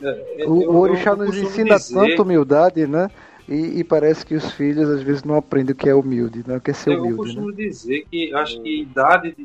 É, 0.00 0.46
O, 0.46 0.62
eu- 0.62 0.70
o 0.70 0.78
orixá 0.80 1.10
eu 1.10 1.16
nos 1.18 1.36
ensina 1.36 1.76
dizer- 1.76 1.94
tanta 2.08 2.22
humildade, 2.22 2.86
né? 2.86 3.08
E, 3.48 3.80
e 3.80 3.84
parece 3.84 4.24
que 4.24 4.34
os 4.34 4.50
filhos 4.52 4.88
às 4.88 5.02
vezes 5.02 5.24
não 5.24 5.34
aprendem 5.36 5.72
o 5.74 5.76
que 5.76 5.88
é 5.88 5.94
humilde, 5.94 6.42
não 6.46 6.58
quer 6.60 6.74
ser 6.74 6.92
Eu 6.92 7.00
humilde, 7.00 7.16
né? 7.18 7.24
costumo 7.24 7.52
dizer 7.52 8.06
que 8.10 8.32
acho 8.34 8.60
que 8.62 8.80
idade 8.82 9.34
de 9.36 9.44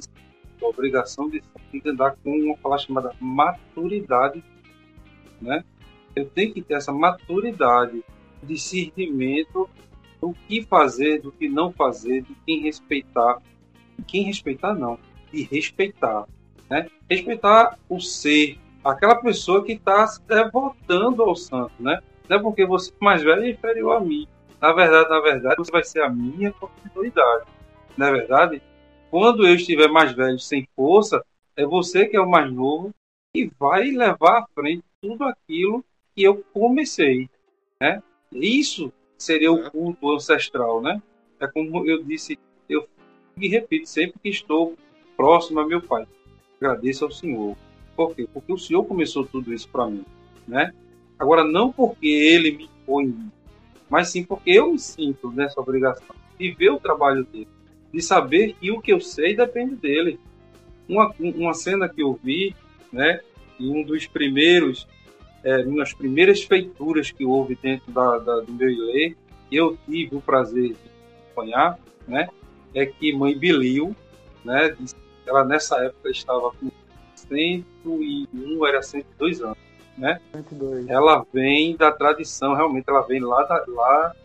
a 0.63 0.67
obrigação 0.67 1.29
de 1.29 1.41
que 1.71 1.89
andar 1.89 2.15
com 2.23 2.31
uma 2.31 2.57
palavra 2.57 2.85
chamada 2.85 3.11
maturidade, 3.19 4.43
né? 5.41 5.63
Eu 6.17 6.25
tenho 6.25 6.51
que 6.51 6.63
ter 6.63 6.73
essa 6.73 6.91
maturidade, 6.91 8.03
discernimento 8.41 9.69
do 10.19 10.33
que 10.47 10.63
fazer, 10.63 11.21
do 11.21 11.31
que 11.31 11.47
não 11.47 11.71
fazer, 11.71 12.23
de 12.23 12.35
quem 12.43 12.63
respeitar, 12.63 13.39
quem 14.07 14.23
respeitar 14.23 14.73
não, 14.73 14.97
de 15.31 15.43
respeitar, 15.43 16.25
né? 16.67 16.87
Respeitar 17.07 17.77
o 17.87 17.99
ser, 17.99 18.57
aquela 18.83 19.13
pessoa 19.21 19.63
que 19.63 19.73
está 19.73 20.07
se 20.07 20.19
devotando 20.23 21.21
ao 21.21 21.35
santo, 21.35 21.73
né? 21.79 21.99
Não 22.27 22.37
é 22.37 22.41
porque 22.41 22.65
você 22.65 22.89
é 22.89 22.95
mais 22.99 23.21
velho 23.21 23.43
é 23.43 23.51
inferior 23.51 23.97
a 23.97 23.99
mim. 23.99 24.27
Na 24.59 24.73
verdade, 24.73 25.09
na 25.09 25.19
verdade, 25.19 25.55
você 25.55 25.71
vai 25.71 25.83
ser 25.83 26.01
a 26.01 26.09
minha 26.09 26.51
continuidade. 26.51 27.45
Na 27.95 28.09
verdade, 28.09 28.59
quando 29.11 29.45
eu 29.45 29.53
estiver 29.53 29.87
mais 29.87 30.13
velho, 30.13 30.39
sem 30.39 30.67
força, 30.75 31.23
é 31.55 31.63
você 31.63 32.07
que 32.07 32.17
é 32.17 32.19
o 32.19 32.27
mais 32.27 32.51
novo 32.51 32.91
e 33.35 33.51
vai 33.59 33.91
levar 33.91 34.39
à 34.39 34.47
frente 34.55 34.83
tudo 34.99 35.23
aquilo 35.23 35.85
que 36.17 36.23
eu 36.23 36.43
comecei, 36.51 37.29
né? 37.79 38.01
Isso 38.31 38.91
seria 39.15 39.51
o 39.51 39.69
culto 39.69 40.11
ancestral, 40.11 40.81
né? 40.81 40.99
É 41.39 41.45
como 41.45 41.87
eu 41.87 42.03
disse, 42.03 42.39
eu 42.67 42.87
e 43.39 43.47
repito 43.47 43.87
sempre 43.87 44.19
que 44.19 44.29
estou 44.29 44.75
próximo 45.15 45.59
a 45.59 45.67
meu 45.67 45.79
pai. 45.79 46.07
Agradeço 46.59 47.05
ao 47.05 47.11
Senhor. 47.11 47.55
Por 47.95 48.15
quê? 48.15 48.27
Porque 48.33 48.51
o 48.51 48.57
Senhor 48.57 48.83
começou 48.83 49.27
tudo 49.27 49.53
isso 49.53 49.69
para 49.69 49.85
mim, 49.85 50.03
né? 50.47 50.73
Agora 51.19 51.43
não 51.43 51.71
porque 51.71 52.07
ele 52.07 52.51
me 52.51 52.63
impõe, 52.63 53.15
mas 53.87 54.09
sim 54.09 54.23
porque 54.23 54.49
eu 54.49 54.71
me 54.71 54.79
sinto 54.79 55.31
nessa 55.31 55.61
obrigação 55.61 56.15
de 56.39 56.51
ver 56.51 56.71
o 56.71 56.79
trabalho 56.79 57.23
dele, 57.25 57.47
de 57.93 58.01
saber 58.01 58.55
que 58.59 58.71
o 58.71 58.81
que 58.81 58.91
eu 58.91 58.99
sei 58.99 59.35
depende 59.35 59.75
dele. 59.75 60.19
Uma, 60.89 61.13
uma 61.19 61.53
cena 61.53 61.87
que 61.87 62.01
eu 62.01 62.19
vi, 62.23 62.55
né, 62.91 63.21
em 63.59 63.69
um 63.69 63.83
dos 63.83 64.07
primeiros, 64.07 64.87
é, 65.43 65.63
das 65.63 65.93
primeiras 65.93 66.43
feituras 66.43 67.11
que 67.11 67.25
houve 67.25 67.55
dentro 67.55 67.91
da, 67.91 68.17
da, 68.19 68.39
do 68.41 68.51
meu 68.51 68.69
ilê, 68.69 69.15
eu 69.51 69.77
tive 69.85 70.15
o 70.15 70.21
prazer 70.21 70.69
de 70.69 70.77
acompanhar, 71.31 71.79
né, 72.07 72.29
é 72.73 72.85
que 72.85 73.13
mãe 73.13 73.37
Bilil, 73.37 73.95
né, 74.43 74.75
ela 75.25 75.43
nessa 75.43 75.77
época 75.83 76.09
estava 76.09 76.51
com 76.51 76.69
101, 77.15 78.65
era 78.65 78.81
102 78.81 79.41
anos, 79.41 79.57
né? 79.97 80.21
102. 80.33 80.87
Ela 80.87 81.25
vem 81.33 81.75
da 81.75 81.91
tradição, 81.91 82.53
realmente 82.53 82.85
ela 82.87 83.01
vem 83.01 83.19
lá 83.19 83.43
da, 83.43 83.63
lá 83.67 84.15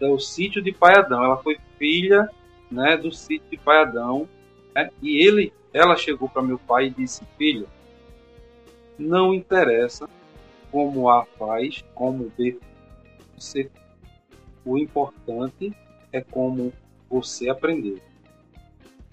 do 0.00 0.18
sítio 0.18 0.62
de 0.62 0.72
Paiadão. 0.72 1.22
Ela 1.22 1.36
foi 1.36 1.58
filha, 1.78 2.28
né, 2.70 2.96
do 2.96 3.12
sítio 3.12 3.48
de 3.50 3.56
Paiadão, 3.58 4.28
né? 4.74 4.90
E 5.02 5.26
ele, 5.26 5.52
ela 5.72 5.96
chegou 5.96 6.28
para 6.28 6.42
meu 6.42 6.58
pai 6.58 6.86
e 6.86 6.90
disse: 6.90 7.22
"Filho, 7.36 7.68
não 8.98 9.34
interessa 9.34 10.08
como 10.76 11.08
A 11.08 11.24
faz, 11.24 11.82
como 11.94 12.30
B 12.36 12.58
você. 13.34 13.70
O 14.62 14.76
importante 14.76 15.74
é 16.12 16.20
como 16.20 16.70
você 17.08 17.48
aprendeu. 17.48 17.98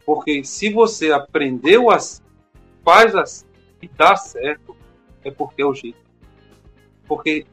Porque 0.05 0.43
se 0.43 0.69
você 0.69 1.13
aprendeu 1.13 1.89
assim, 1.89 2.21
faz 2.83 3.15
assim 3.15 3.45
e 3.81 3.87
dá 3.87 4.13
certo, 4.17 4.75
é 5.23 5.31
porque 5.31 5.61
é 5.61 5.65
o 5.65 5.73
jeito. 5.73 6.03
Porque 7.07 7.45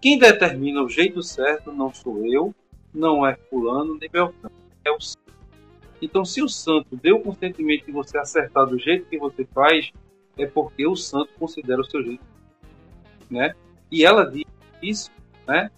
quem 0.00 0.18
determina 0.18 0.82
o 0.82 0.88
jeito 0.88 1.22
certo 1.22 1.70
não 1.70 1.92
sou 1.92 2.24
eu, 2.24 2.54
não 2.94 3.26
é 3.26 3.36
fulano 3.50 3.98
nem 4.00 4.08
beltrano, 4.08 4.54
é 4.82 4.90
o 4.90 4.98
santo. 4.98 5.34
Então, 6.00 6.24
se 6.24 6.42
o 6.42 6.48
santo 6.48 6.96
deu 6.96 7.20
consentimento 7.20 7.84
de 7.84 7.92
você 7.92 8.16
acertar 8.16 8.64
do 8.64 8.78
jeito 8.78 9.04
que 9.04 9.18
você 9.18 9.44
faz, 9.44 9.92
é 10.38 10.46
porque 10.46 10.86
o 10.86 10.96
santo 10.96 11.30
considera 11.38 11.82
o 11.82 11.84
seu 11.84 12.02
jeito, 12.02 12.24
né? 13.30 13.54
E 13.90 14.04
ela 14.04 14.24
diz 14.30 14.44
isso, 14.82 15.10
né? 15.46 15.70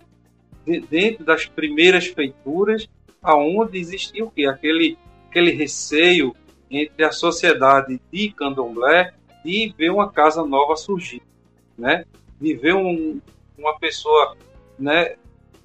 dentro 0.64 1.24
das 1.24 1.46
primeiras 1.46 2.06
feituras, 2.06 2.88
aonde 3.22 3.78
existia 3.78 4.24
o 4.24 4.30
quê? 4.30 4.46
Aquele, 4.46 4.96
aquele 5.28 5.50
receio 5.50 6.34
entre 6.70 7.04
a 7.04 7.12
sociedade 7.12 8.00
de 8.10 8.30
candomblé 8.32 9.12
e 9.44 9.72
ver 9.76 9.90
uma 9.90 10.10
casa 10.10 10.44
nova 10.44 10.76
surgir, 10.76 11.22
né? 11.76 12.04
De 12.40 12.54
ver 12.54 12.74
um, 12.74 13.20
uma 13.58 13.78
pessoa, 13.78 14.36
né, 14.78 15.16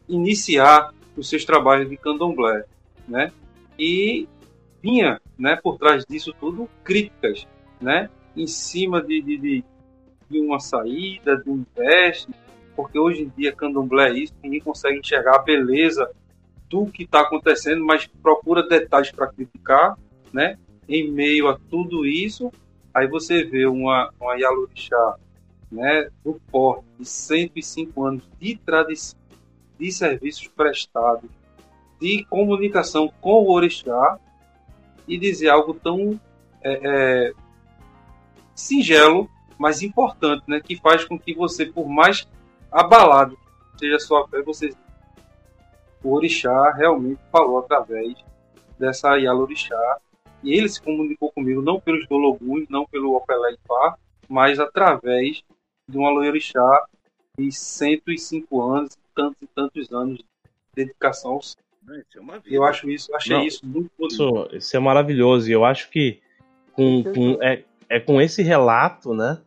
iniciar 0.07 0.93
os 1.15 1.30
seus 1.30 1.45
trabalhos 1.45 1.89
de 1.89 1.97
candomblé, 1.97 2.65
né? 3.07 3.31
E 3.77 4.27
vinha, 4.81 5.22
né, 5.38 5.55
por 5.55 5.77
trás 5.77 6.05
disso 6.05 6.34
tudo, 6.39 6.69
críticas, 6.84 7.47
né? 7.80 8.09
Em 8.35 8.47
cima 8.47 9.01
de, 9.01 9.22
de, 9.22 9.38
de, 9.38 9.64
de 10.30 10.40
uma 10.40 10.60
saída, 10.60 11.38
de 11.38 11.49
um 11.49 11.64
teste, 11.76 12.30
porque 12.76 12.99
hoje 12.99 13.24
em 13.24 13.32
dia 13.36 13.52
candomblé 13.52 14.10
é 14.10 14.20
isso, 14.20 14.34
ninguém 14.44 14.60
consegue 14.60 14.99
enxergar 14.99 15.36
a 15.36 15.44
beleza 15.44 16.10
do 16.70 16.86
que 16.86 17.04
está 17.04 17.22
acontecendo, 17.22 17.84
mas 17.84 18.06
procura 18.06 18.68
detalhes 18.68 19.12
para 19.12 19.28
criticar, 19.28 19.98
né? 20.32 20.58
Em 20.88 21.10
meio 21.10 21.48
a 21.48 21.58
tudo 21.70 22.06
isso, 22.06 22.52
aí 22.94 23.08
você 23.08 23.44
vê 23.44 23.66
uma, 23.66 24.12
uma 24.20 24.36
Yalorixá, 24.36 25.16
né, 25.72 26.10
do 26.24 26.40
porte 26.49 26.86
de 26.98 27.06
105 27.06 28.06
anos 28.06 28.24
de 28.40 28.58
tradição, 28.58 29.20
de 29.78 29.91
serviços 29.91 30.48
prestados, 30.48 31.30
de 31.99 32.24
comunicação 32.26 33.12
com 33.20 33.44
o 33.44 33.52
orixá, 33.52 34.18
e 35.08 35.18
dizer 35.18 35.49
algo 35.49 35.74
tão 35.74 36.20
é, 36.62 36.80
é, 36.84 37.34
singelo, 38.54 39.30
mas 39.58 39.82
importante, 39.82 40.44
né, 40.48 40.60
que 40.60 40.76
faz 40.76 41.06
com 41.06 41.18
que 41.18 41.34
você, 41.34 41.66
por 41.66 41.88
mais 41.88 42.28
abalado 42.72 43.38
seja 43.78 44.00
sua 44.00 44.28
fé, 44.28 44.42
você 44.42 44.74
o 46.04 46.14
orixá 46.14 46.72
realmente 46.72 47.20
falou 47.32 47.60
através 47.60 48.14
dessa 48.78 49.18
Yalorixá 49.18 49.98
e 50.44 50.54
ele 50.54 50.70
se 50.70 50.82
comunicou 50.82 51.32
comigo 51.32 51.62
não 51.62 51.80
pelos 51.80 52.08
Dologuns, 52.08 52.68
não 52.70 52.86
pelo 52.86 53.16
Opelé 53.16 53.54
Ipá, 53.54 53.98
mas 54.30 54.60
através 54.60 55.44
de 55.88 55.98
um 55.98 56.04
orixá 56.04 56.86
de 57.38 57.52
105 57.52 58.62
anos, 58.62 58.98
tantos 59.16 59.42
e 59.42 59.48
tantos 59.48 59.92
anos 59.92 60.18
de 60.20 60.26
dedicação 60.76 61.32
ao 61.32 61.42
é 61.90 62.42
eu 62.46 62.66
acho 62.66 62.90
isso, 62.90 63.16
achei 63.16 63.38
não, 63.38 63.46
isso 63.46 63.66
muito 63.66 63.90
bonito. 63.98 64.14
Isso, 64.14 64.50
isso 64.52 64.76
é 64.76 64.80
maravilhoso 64.80 65.50
e 65.50 65.54
eu 65.54 65.64
acho 65.64 65.90
que 65.90 66.20
com, 66.74 67.02
com, 67.02 67.42
é, 67.42 67.64
é 67.88 68.00
com 68.00 68.20
esse 68.20 68.44
relato, 68.44 69.14
né, 69.14 69.40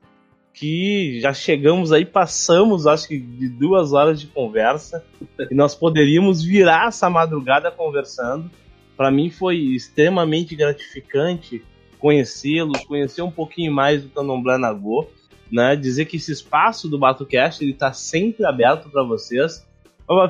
que 0.61 1.19
já 1.23 1.33
chegamos 1.33 1.91
aí, 1.91 2.05
passamos 2.05 2.87
acho 2.87 3.09
que 3.09 3.19
de 3.19 3.49
duas 3.49 3.95
horas 3.95 4.21
de 4.21 4.27
conversa 4.27 5.03
e 5.51 5.55
nós 5.55 5.75
poderíamos 5.75 6.45
virar 6.45 6.89
essa 6.89 7.09
madrugada 7.09 7.71
conversando. 7.71 8.51
Para 8.95 9.11
mim 9.11 9.31
foi 9.31 9.57
extremamente 9.57 10.55
gratificante 10.55 11.65
conhecê-los, 11.99 12.85
conhecer 12.85 13.23
um 13.23 13.31
pouquinho 13.31 13.73
mais 13.73 14.03
do 14.03 14.11
Candomblé 14.11 14.59
Nagô, 14.59 15.09
né? 15.51 15.75
Dizer 15.75 16.05
que 16.05 16.19
esse 16.19 16.31
espaço 16.31 16.89
do 16.89 16.99
BatoCast 16.99 17.65
ele 17.65 17.73
tá 17.73 17.95
sempre 17.95 18.45
aberto 18.45 18.91
para 18.91 19.03
vocês. 19.03 19.67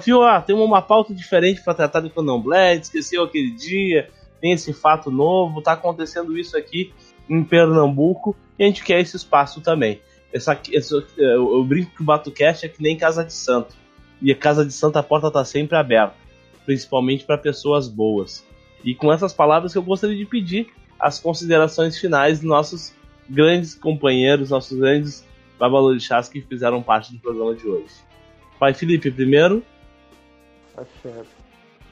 Viu, 0.04 0.22
ah, 0.22 0.40
tem 0.40 0.54
uma 0.54 0.80
pauta 0.80 1.12
diferente 1.12 1.60
para 1.60 1.74
tratar 1.74 2.00
do 2.00 2.10
Candomblé, 2.10 2.76
esqueceu 2.76 3.24
aquele 3.24 3.50
dia, 3.50 4.08
tem 4.40 4.52
esse 4.52 4.72
fato 4.72 5.10
novo, 5.10 5.60
tá 5.60 5.72
acontecendo 5.72 6.38
isso 6.38 6.56
aqui 6.56 6.92
em 7.28 7.42
Pernambuco 7.42 8.36
e 8.56 8.62
a 8.62 8.66
gente 8.68 8.84
quer 8.84 9.00
esse 9.00 9.16
espaço 9.16 9.60
também. 9.60 10.00
Essa, 10.32 10.58
essa, 10.72 11.04
é, 11.18 11.34
eu 11.34 11.64
brinco 11.64 11.90
que 11.96 12.02
o 12.02 12.04
BatoCast 12.04 12.66
é 12.66 12.68
que 12.68 12.82
nem 12.82 12.96
casa 12.96 13.24
de 13.24 13.32
santo. 13.32 13.74
E 14.22 14.30
a 14.30 14.36
casa 14.36 14.64
de 14.64 14.72
santo 14.72 14.98
a 14.98 15.02
porta 15.02 15.30
tá 15.30 15.44
sempre 15.44 15.76
aberta, 15.76 16.14
principalmente 16.64 17.24
para 17.24 17.38
pessoas 17.38 17.88
boas. 17.88 18.44
E 18.84 18.94
com 18.94 19.12
essas 19.12 19.32
palavras 19.32 19.74
eu 19.74 19.82
gostaria 19.82 20.16
de 20.16 20.26
pedir 20.26 20.68
as 20.98 21.18
considerações 21.18 21.98
finais 21.98 22.40
dos 22.40 22.48
nossos 22.48 22.92
grandes 23.28 23.74
companheiros, 23.74 24.50
nossos 24.50 24.78
grandes 24.78 25.24
babalorixás 25.58 26.28
que 26.28 26.40
fizeram 26.40 26.82
parte 26.82 27.12
do 27.12 27.18
programa 27.18 27.54
de 27.54 27.66
hoje. 27.66 27.94
Pai 28.58 28.74
Felipe, 28.74 29.10
primeiro. 29.10 29.62
Axé. 30.76 31.22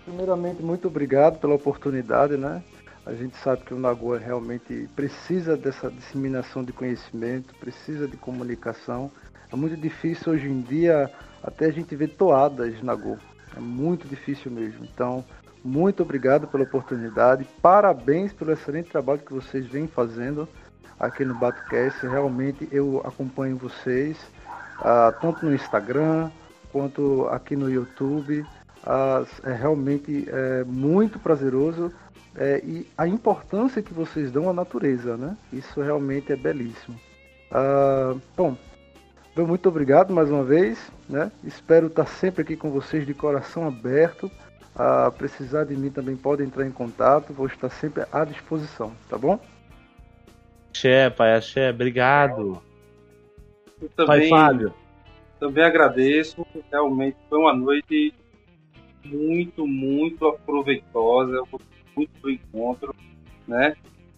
Primeiramente, 0.05 0.63
muito 0.63 0.89
obrigado 0.89 1.39
pela 1.39 1.55
oportunidade, 1.55 2.37
né? 2.37 2.63
A 3.09 3.15
gente 3.15 3.39
sabe 3.39 3.63
que 3.63 3.73
o 3.73 3.79
Nagoa 3.79 4.19
realmente 4.19 4.87
precisa 4.95 5.57
dessa 5.57 5.91
disseminação 5.91 6.63
de 6.63 6.75
conhecimento, 6.75 7.55
precisa 7.55 8.07
de 8.07 8.19
comunicação. 8.19 9.11
É 9.51 9.57
muito 9.57 9.79
difícil 9.79 10.35
hoje 10.35 10.47
em 10.47 10.61
dia 10.61 11.11
até 11.43 11.65
a 11.65 11.71
gente 11.71 11.97
ver 11.97 12.09
toadas 12.09 12.83
na 12.83 12.95
Go. 12.95 13.17
É 13.57 13.61
muito 13.61 14.07
difícil 14.07 14.51
mesmo. 14.51 14.85
Então, 14.85 15.25
muito 15.65 16.03
obrigado 16.03 16.47
pela 16.49 16.65
oportunidade. 16.65 17.47
Parabéns 17.63 18.35
pelo 18.35 18.53
excelente 18.53 18.91
trabalho 18.91 19.21
que 19.21 19.33
vocês 19.33 19.65
vêm 19.65 19.87
fazendo 19.87 20.47
aqui 21.01 21.25
no 21.25 21.35
Batcast. 21.35 22.07
Realmente 22.07 22.69
eu 22.71 23.01
acompanho 23.07 23.57
vocês, 23.57 24.19
uh, 24.81 25.19
tanto 25.19 25.47
no 25.47 25.55
Instagram 25.55 26.31
quanto 26.71 27.27
aqui 27.29 27.57
no 27.57 27.71
YouTube. 27.71 28.45
Uh, 28.85 29.27
é 29.45 29.53
realmente 29.53 30.29
é, 30.29 30.63
muito 30.65 31.19
prazeroso 31.19 31.93
é, 32.39 32.63
e 32.65 32.87
a 32.97 33.07
importância 33.07 33.83
que 33.83 33.93
vocês 33.93 34.31
dão 34.31 34.49
à 34.49 34.53
natureza, 34.53 35.17
né? 35.17 35.37
Isso 35.53 35.81
realmente 35.81 36.33
é 36.33 36.37
belíssimo. 36.37 36.99
Ah, 37.51 38.15
bom, 38.37 38.57
muito 39.37 39.69
obrigado 39.69 40.15
mais 40.15 40.31
uma 40.31 40.45
vez, 40.45 40.91
né? 41.09 41.33
Espero 41.43 41.89
estar 41.89 42.07
sempre 42.07 42.43
aqui 42.43 42.57
com 42.57 42.71
vocês 42.71 43.05
de 43.05 43.13
coração 43.13 43.67
aberto. 43.67 44.31
Ah, 44.77 45.11
precisar 45.11 45.65
de 45.65 45.75
mim 45.75 45.91
também 45.91 46.17
pode 46.17 46.45
entrar 46.45 46.65
em 46.65 46.71
contato, 46.71 47.33
vou 47.33 47.47
estar 47.47 47.69
sempre 47.71 48.05
à 48.13 48.25
disposição, 48.25 48.93
tá 49.09 49.19
bom? 49.19 49.41
Axé, 50.71 51.11
pai, 51.11 51.35
axé, 51.35 51.71
obrigado. 51.71 52.63
Eu 53.83 53.89
também, 53.97 54.07
pai 54.07 54.29
Fábio. 54.29 54.73
Também 55.41 55.65
agradeço, 55.65 56.47
realmente 56.71 57.17
foi 57.29 57.39
uma 57.39 57.55
noite 57.55 58.15
muito, 59.05 59.67
muito 59.67 60.27
aproveitosa. 60.29 61.33
Eu 61.33 61.47
muito 61.99 62.21
do 62.21 62.31
encontro, 62.31 62.95
né? 63.47 63.75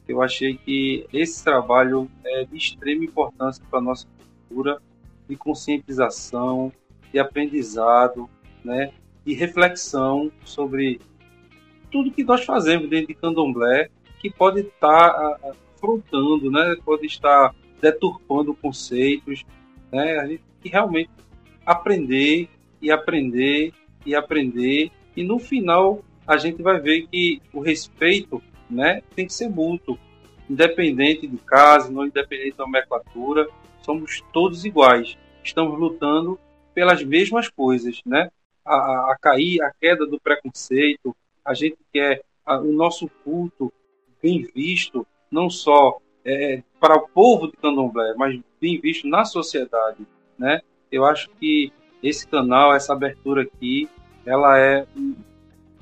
Eu 0.06 0.20
achei 0.20 0.56
que 0.56 1.06
esse 1.12 1.42
trabalho 1.42 2.10
é 2.24 2.44
de 2.44 2.56
extrema 2.56 3.04
importância 3.04 3.64
para 3.70 3.78
a 3.78 3.82
nossa 3.82 4.06
cultura, 4.48 4.80
de 5.28 5.36
conscientização, 5.36 6.72
de 7.12 7.18
aprendizado, 7.18 8.28
né? 8.64 8.92
De 9.24 9.32
reflexão 9.32 10.30
sobre 10.44 11.00
tudo 11.90 12.10
que 12.10 12.24
nós 12.24 12.44
fazemos 12.44 12.88
dentro 12.88 13.08
de 13.08 13.14
Candomblé, 13.14 13.88
que 14.18 14.30
pode 14.30 14.60
estar 14.60 15.38
afrontando, 15.76 16.50
né? 16.50 16.76
Pode 16.84 17.06
estar 17.06 17.54
deturpando 17.80 18.54
conceitos, 18.54 19.44
né? 19.90 20.18
A 20.18 20.26
gente 20.26 20.42
realmente 20.64 21.10
aprender 21.64 22.48
e 22.82 22.90
aprender 22.90 23.72
e 24.04 24.14
aprender 24.14 24.90
e 25.16 25.22
no 25.22 25.38
final 25.38 26.02
a 26.30 26.36
gente 26.36 26.62
vai 26.62 26.78
ver 26.78 27.08
que 27.08 27.42
o 27.52 27.58
respeito 27.58 28.40
né, 28.70 29.02
tem 29.16 29.26
que 29.26 29.34
ser 29.34 29.48
mútuo, 29.48 29.98
independente 30.48 31.26
de 31.26 31.36
casa, 31.38 31.90
não 31.90 32.06
independente 32.06 32.56
da 32.56 32.64
nomenclatura, 32.64 33.48
somos 33.82 34.22
todos 34.32 34.64
iguais, 34.64 35.18
estamos 35.42 35.76
lutando 35.76 36.38
pelas 36.72 37.02
mesmas 37.02 37.48
coisas, 37.48 38.00
né? 38.06 38.30
A, 38.64 38.76
a, 38.76 39.12
a 39.12 39.16
cair, 39.20 39.60
a 39.60 39.72
queda 39.80 40.06
do 40.06 40.20
preconceito, 40.20 41.16
a 41.44 41.52
gente 41.52 41.78
quer 41.92 42.22
a, 42.46 42.60
o 42.60 42.72
nosso 42.72 43.10
culto 43.24 43.72
bem 44.22 44.48
visto, 44.54 45.04
não 45.32 45.50
só 45.50 45.98
é, 46.24 46.62
para 46.78 46.94
o 46.94 47.08
povo 47.08 47.48
de 47.48 47.56
Candomblé, 47.56 48.14
mas 48.16 48.40
bem 48.60 48.80
visto 48.80 49.08
na 49.08 49.24
sociedade, 49.24 50.06
né? 50.38 50.60
Eu 50.92 51.04
acho 51.04 51.28
que 51.40 51.72
esse 52.00 52.24
canal, 52.24 52.72
essa 52.72 52.92
abertura 52.92 53.42
aqui, 53.42 53.88
ela 54.24 54.56
é 54.56 54.86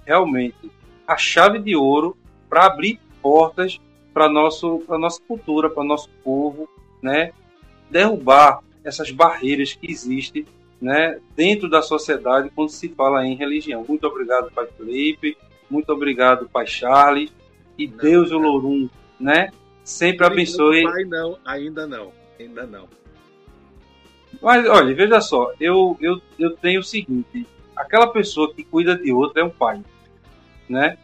realmente 0.09 0.71
a 1.07 1.19
chave 1.19 1.59
de 1.59 1.77
ouro 1.77 2.17
para 2.49 2.65
abrir 2.65 2.99
portas 3.21 3.79
para 4.15 4.29
nosso 4.29 4.79
para 4.87 4.99
nossa 4.99 5.21
cultura, 5.29 5.69
para 5.69 5.85
nosso 5.85 6.09
povo, 6.25 6.67
né? 7.03 7.33
Derrubar 7.91 8.61
essas 8.83 9.11
barreiras 9.11 9.75
que 9.75 9.91
existem 9.91 10.47
né, 10.81 11.19
dentro 11.37 11.69
da 11.69 11.83
sociedade 11.83 12.51
quando 12.55 12.71
se 12.71 12.89
fala 12.89 13.27
em 13.27 13.35
religião. 13.35 13.85
Muito 13.87 14.07
obrigado, 14.07 14.51
Pai 14.51 14.67
Felipe. 14.77 15.37
Muito 15.69 15.93
obrigado, 15.93 16.49
Pai 16.49 16.67
Charles. 16.67 17.33
E 17.77 17.87
não, 17.87 17.97
Deus, 17.97 18.31
o 18.31 18.39
Lorum, 18.39 18.89
né? 19.21 19.51
Sempre 19.85 20.27
abençoe. 20.27 20.85
Pai, 20.85 21.05
não, 21.05 21.39
ainda 21.45 21.87
não. 21.87 22.13
Ainda 22.39 22.67
não. 22.67 22.89
Mas, 24.41 24.67
olha, 24.69 24.95
veja 24.95 25.21
só. 25.21 25.53
Eu, 25.61 25.97
eu, 26.01 26.21
eu 26.39 26.57
tenho 26.57 26.81
o 26.81 26.85
seguinte. 26.85 27.47
Aquela 27.77 28.07
pessoa 28.09 28.53
que 28.53 28.65
cuida 28.65 28.97
de 28.97 29.13
outra 29.13 29.43
é 29.43 29.45
um 29.45 29.51
pai, 29.51 29.81
né? 30.69 30.97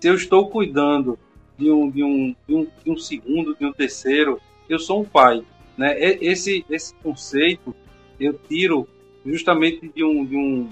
Se 0.00 0.08
eu 0.08 0.14
estou 0.14 0.48
cuidando 0.48 1.18
de 1.56 1.70
um, 1.70 1.90
de 1.90 2.02
um, 2.02 2.34
de 2.46 2.54
um, 2.54 2.66
de 2.84 2.90
um 2.90 2.96
segundo, 2.96 3.54
de 3.54 3.64
um 3.64 3.72
terceiro, 3.72 4.40
eu 4.68 4.78
sou 4.78 5.00
um 5.00 5.04
pai. 5.04 5.42
Né? 5.76 5.96
Esse, 6.20 6.64
esse 6.68 6.94
conceito 6.96 7.74
eu 8.18 8.34
tiro 8.34 8.88
justamente 9.24 9.88
de 9.88 10.04
um, 10.04 10.24
de 10.24 10.36
um, 10.36 10.68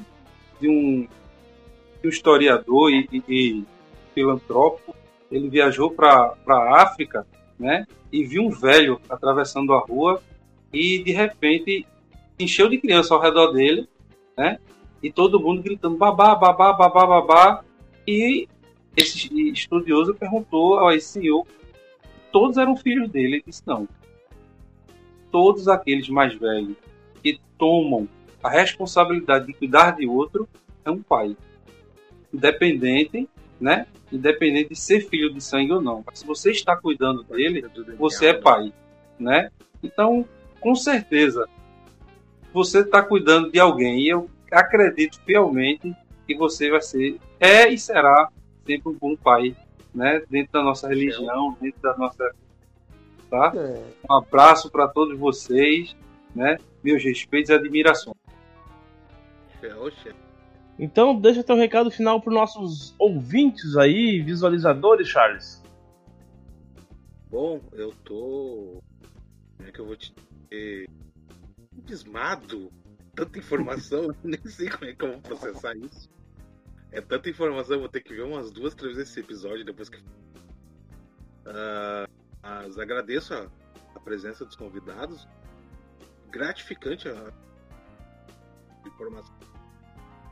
de 0.60 0.68
um, 0.68 1.08
de 2.00 2.06
um 2.06 2.10
historiador 2.10 2.90
e, 2.90 3.08
e, 3.12 3.22
e 3.28 3.64
filantropo. 4.14 4.94
Ele 5.30 5.48
viajou 5.48 5.90
para 5.92 6.34
a 6.48 6.82
África 6.82 7.26
né? 7.58 7.86
e 8.12 8.24
viu 8.24 8.42
um 8.42 8.50
velho 8.50 9.00
atravessando 9.08 9.72
a 9.72 9.80
rua 9.80 10.20
e 10.72 11.02
de 11.02 11.12
repente 11.12 11.86
encheu 12.38 12.68
de 12.68 12.78
criança 12.78 13.14
ao 13.14 13.20
redor 13.20 13.52
dele, 13.52 13.88
né? 14.36 14.58
E 15.02 15.10
todo 15.10 15.40
mundo 15.40 15.62
gritando 15.62 15.96
babá, 15.96 16.34
babá, 16.34 16.72
babá, 16.72 17.06
babá. 17.06 17.64
E 18.10 18.48
esse 18.96 19.50
estudioso 19.50 20.14
perguntou 20.14 20.80
ao 20.80 20.98
senhor, 21.00 21.46
todos 22.32 22.56
eram 22.56 22.76
filhos 22.76 23.08
dele. 23.08 23.36
Ele 23.36 23.44
disse: 23.46 23.62
não. 23.64 23.88
Todos 25.30 25.68
aqueles 25.68 26.08
mais 26.08 26.34
velhos 26.34 26.76
que 27.22 27.40
tomam 27.56 28.08
a 28.42 28.50
responsabilidade 28.50 29.46
de 29.46 29.52
cuidar 29.52 29.92
de 29.92 30.06
outro 30.06 30.48
é 30.84 30.90
um 30.90 31.00
pai. 31.00 31.36
Independente, 32.34 33.28
né? 33.60 33.86
Independente 34.10 34.70
de 34.70 34.76
ser 34.76 35.08
filho 35.08 35.32
de 35.32 35.40
sangue 35.40 35.72
ou 35.72 35.80
não. 35.80 36.02
Mas 36.04 36.18
se 36.18 36.26
você 36.26 36.50
está 36.50 36.76
cuidando 36.76 37.22
dele, 37.22 37.64
você 37.96 38.26
é 38.26 38.34
pai, 38.34 38.72
né? 39.20 39.52
Então, 39.82 40.26
com 40.58 40.74
certeza, 40.74 41.48
você 42.52 42.80
está 42.80 43.02
cuidando 43.02 43.52
de 43.52 43.60
alguém. 43.60 44.00
E 44.00 44.08
eu 44.08 44.28
acredito 44.50 45.20
fielmente 45.24 45.94
que 46.26 46.34
você 46.34 46.70
vai 46.70 46.82
ser, 46.82 47.20
é 47.40 47.68
e 47.68 47.78
será 47.78 48.30
sempre 48.66 48.90
um 48.90 48.94
bom 48.94 49.16
pai, 49.16 49.56
né? 49.94 50.22
Dentro 50.28 50.52
da 50.52 50.62
nossa 50.62 50.88
religião, 50.88 51.56
dentro 51.60 51.80
da 51.80 51.96
nossa. 51.96 52.34
Tá? 53.30 53.52
É. 53.54 53.82
Um 54.08 54.14
abraço 54.14 54.70
para 54.70 54.86
todos 54.86 55.18
vocês, 55.18 55.96
né? 56.34 56.58
Meus 56.84 57.02
respeitos 57.02 57.50
e 57.50 57.54
admirações. 57.54 58.16
Então, 60.78 61.18
deixa 61.18 61.44
teu 61.44 61.56
recado 61.56 61.90
final 61.90 62.20
para 62.20 62.30
os 62.30 62.34
nossos 62.34 62.94
ouvintes 62.98 63.76
aí, 63.76 64.20
visualizadores, 64.20 65.08
Charles. 65.08 65.62
Bom, 67.30 67.60
eu 67.72 67.92
tô. 68.04 68.82
Como 69.56 69.68
é 69.68 69.72
que 69.72 69.78
eu 69.78 69.86
vou 69.86 69.96
te 69.96 70.14
dizer? 70.50 70.88
Abismado. 71.78 72.72
Tanta 73.14 73.38
informação, 73.38 74.08
nem 74.24 74.40
sei 74.46 74.70
como 74.70 74.84
é 74.86 74.94
que 74.94 75.04
eu 75.04 75.12
vou 75.12 75.20
processar 75.20 75.76
isso. 75.76 76.08
É 76.92 77.00
tanta 77.00 77.30
informação, 77.30 77.78
vou 77.78 77.88
ter 77.88 78.00
que 78.00 78.14
ver 78.14 78.22
umas 78.22 78.50
duas, 78.50 78.74
três 78.74 78.96
vezes 78.96 79.10
esse 79.10 79.20
episódio 79.20 79.64
depois 79.64 79.88
que. 79.88 79.98
Uh, 79.98 82.10
mas 82.42 82.78
agradeço 82.78 83.34
a, 83.34 83.48
a, 83.94 84.00
presença 84.00 84.44
dos 84.44 84.56
convidados. 84.56 85.28
Gratificante 86.30 87.08
a 87.08 87.32
informação 88.86 89.34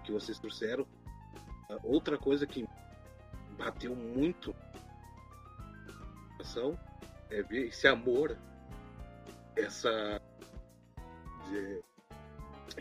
que 0.05 0.13
vocês 0.13 0.39
trouxeram. 0.39 0.85
Uh, 1.71 1.79
outra 1.83 2.19
coisa 2.19 2.47
que 2.47 2.67
bateu 3.57 3.95
muito 3.95 4.55
é 7.31 7.43
ver 7.43 7.67
esse 7.67 7.87
amor, 7.87 8.37
essa 9.57 10.21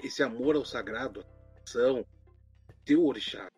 esse 0.04 0.24
amor 0.24 0.56
ao 0.56 0.66
sagrado, 0.66 1.26
ação, 1.64 2.06
teu 2.86 3.06
orixá. 3.06 3.50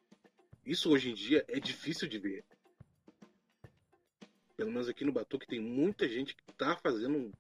Isso 0.70 0.92
hoje 0.92 1.10
em 1.10 1.16
dia 1.16 1.44
é 1.48 1.60
difícil 1.60 2.08
de 2.08 2.20
ver. 2.20 2.46
Pelo 4.56 4.72
menos 4.72 4.88
aqui 4.88 5.04
no 5.04 5.12
Batuque 5.12 5.48
tem 5.48 5.60
muita 5.60 6.08
gente 6.08 6.36
que 6.36 6.44
está 6.52 6.78
fazendo 6.78 7.32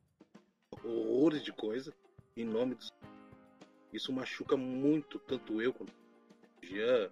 horrores 0.83 1.43
de 1.43 1.53
coisa 1.53 1.93
em 2.35 2.43
nome 2.43 2.73
dos. 2.73 2.91
Isso 3.93 4.11
machuca 4.11 4.57
muito, 4.57 5.19
tanto 5.19 5.61
eu 5.61 5.71
quanto 5.71 5.93
o 5.93 6.65
Jean, 6.65 7.11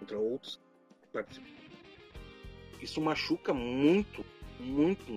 contra 0.00 0.18
outros 0.18 0.60
participantes. 1.12 1.54
Isso 2.80 3.00
machuca 3.00 3.54
muito, 3.54 4.26
muito. 4.58 5.16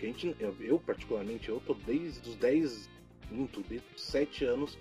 Gente, 0.00 0.34
eu, 0.58 0.80
particularmente, 0.80 1.48
eu 1.48 1.60
tô 1.60 1.74
desde 1.74 2.28
os 2.28 2.34
10, 2.34 2.90
muito, 3.30 3.60
desde 3.60 3.86
os 3.94 4.02
7 4.02 4.44
anos 4.44 4.76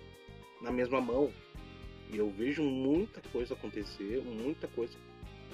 na 0.59 0.71
mesma 0.71 0.99
mão. 0.99 1.31
E 2.09 2.17
eu 2.17 2.29
vejo 2.31 2.63
muita 2.63 3.21
coisa 3.31 3.53
acontecer, 3.53 4.21
muita 4.23 4.67
coisa 4.67 4.97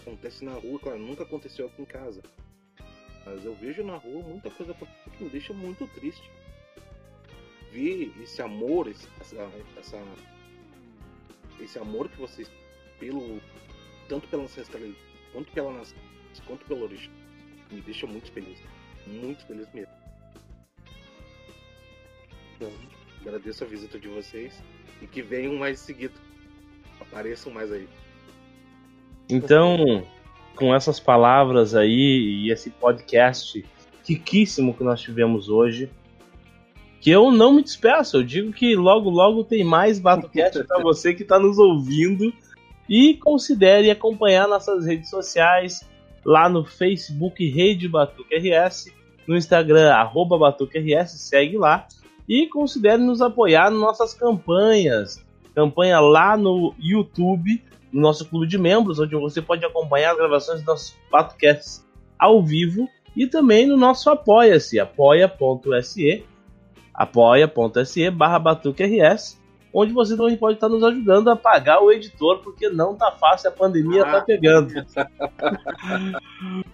acontece 0.01 0.45
na 0.45 0.53
rua, 0.53 0.79
claro, 0.79 0.99
nunca 0.99 1.23
aconteceu 1.23 1.65
aqui 1.67 1.81
em 1.81 1.85
casa. 1.85 2.21
Mas 3.25 3.43
eu 3.43 3.55
vejo 3.55 3.83
na 3.83 3.97
rua 3.97 4.21
muita 4.23 4.49
coisa 4.51 4.73
que 4.73 5.23
me 5.23 5.29
deixa 5.29 5.51
muito 5.51 5.87
triste. 5.87 6.29
Ver 7.71 8.13
esse 8.21 8.41
amor, 8.41 8.87
esse, 8.87 9.07
essa, 9.19 9.51
essa, 9.77 10.01
esse 11.59 11.77
amor 11.79 12.07
que 12.07 12.17
vocês, 12.17 12.49
pelo, 12.99 13.41
tanto 14.07 14.27
pela 14.27 14.43
ancestralidade, 14.43 14.97
quanto 15.33 15.51
pela 15.51 15.73
nação, 15.73 15.97
quanto 16.45 16.65
pela 16.65 16.81
origem, 16.81 17.11
me 17.71 17.81
deixa 17.81 18.07
muito 18.07 18.31
feliz. 18.31 18.61
Muito 19.07 19.45
feliz 19.45 19.67
mesmo. 19.73 19.93
Então, 22.55 22.71
agradeço 23.21 23.63
a 23.63 23.67
visita 23.67 23.99
de 23.99 24.07
vocês 24.07 24.63
e 25.01 25.07
que 25.07 25.21
venham 25.21 25.55
mais 25.55 25.79
seguido 25.79 26.24
apareçam 27.15 27.49
mais 27.49 27.71
aí. 27.71 27.87
Então, 29.29 30.03
com 30.53 30.75
essas 30.75 30.99
palavras 30.99 31.73
aí 31.73 32.43
e 32.43 32.51
esse 32.51 32.69
podcast 32.69 33.65
riquíssimo 34.05 34.73
que 34.73 34.83
nós 34.83 34.99
tivemos 34.99 35.47
hoje, 35.47 35.89
que 36.99 37.09
eu 37.09 37.31
não 37.31 37.53
me 37.53 37.63
despeço, 37.63 38.17
eu 38.17 38.23
digo 38.23 38.51
que 38.51 38.75
logo 38.75 39.09
logo 39.09 39.45
tem 39.45 39.63
mais 39.63 39.97
Batucast 39.97 40.61
para 40.65 40.81
você 40.83 41.13
que 41.13 41.23
está 41.23 41.39
nos 41.39 41.57
ouvindo. 41.57 42.33
E 42.87 43.15
considere 43.15 43.89
acompanhar 43.89 44.47
nossas 44.47 44.85
redes 44.85 45.09
sociais 45.09 45.89
lá 46.23 46.47
no 46.47 46.63
Facebook 46.63 47.43
Rede 47.49 47.87
Batuque 47.87 48.35
RS, 48.35 48.93
no 49.25 49.35
Instagram 49.35 49.91
arroba 49.91 50.37
Batuque 50.37 50.77
RS, 50.77 51.13
segue 51.13 51.57
lá. 51.57 51.87
E 52.29 52.45
considere 52.47 53.01
nos 53.01 53.21
apoiar 53.21 53.71
nas 53.71 53.79
nossas 53.79 54.13
campanhas, 54.13 55.24
campanha 55.55 55.99
lá 55.99 56.35
no 56.35 56.75
YouTube, 56.77 57.63
no 57.91 58.01
nosso 58.01 58.25
clube 58.25 58.45
de 58.45 58.57
membros, 58.57 58.99
onde 58.99 59.15
você 59.15 59.41
pode 59.41 59.65
acompanhar 59.65 60.11
as 60.11 60.17
gravações 60.17 60.59
dos 60.59 60.67
nossos 60.67 60.97
podcasts 61.09 61.85
ao 62.19 62.43
vivo 62.43 62.89
e 63.15 63.25
também 63.25 63.65
no 63.65 63.77
nosso 63.77 64.09
apoia-se, 64.09 64.79
apoia.se, 64.79 66.25
apoia.se 66.93 68.09
barra 68.09 68.37
batuquers, 68.37 69.39
onde 69.73 69.93
você 69.93 70.17
também 70.17 70.35
pode 70.35 70.55
estar 70.55 70.67
nos 70.67 70.83
ajudando 70.83 71.29
a 71.29 71.35
pagar 71.35 71.81
o 71.81 71.91
editor, 71.91 72.39
porque 72.39 72.69
não 72.69 72.95
tá 72.95 73.11
fácil, 73.11 73.49
a 73.49 73.53
pandemia 73.53 74.03
tá 74.03 74.09
ah. 74.09 74.13
tá 74.13 74.21
pegando. 74.21 74.73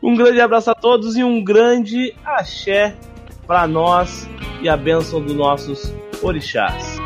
um 0.02 0.16
grande 0.16 0.42
abraço 0.42 0.72
a 0.72 0.76
todos 0.76 1.16
e 1.16 1.24
um 1.24 1.44
grande 1.44 2.16
axé 2.26 2.96
para 3.46 3.68
nós 3.68 4.28
e 4.62 4.70
a 4.70 4.78
bênção 4.78 5.22
dos 5.22 5.36
nossos 5.36 5.94
orixás. 6.24 6.98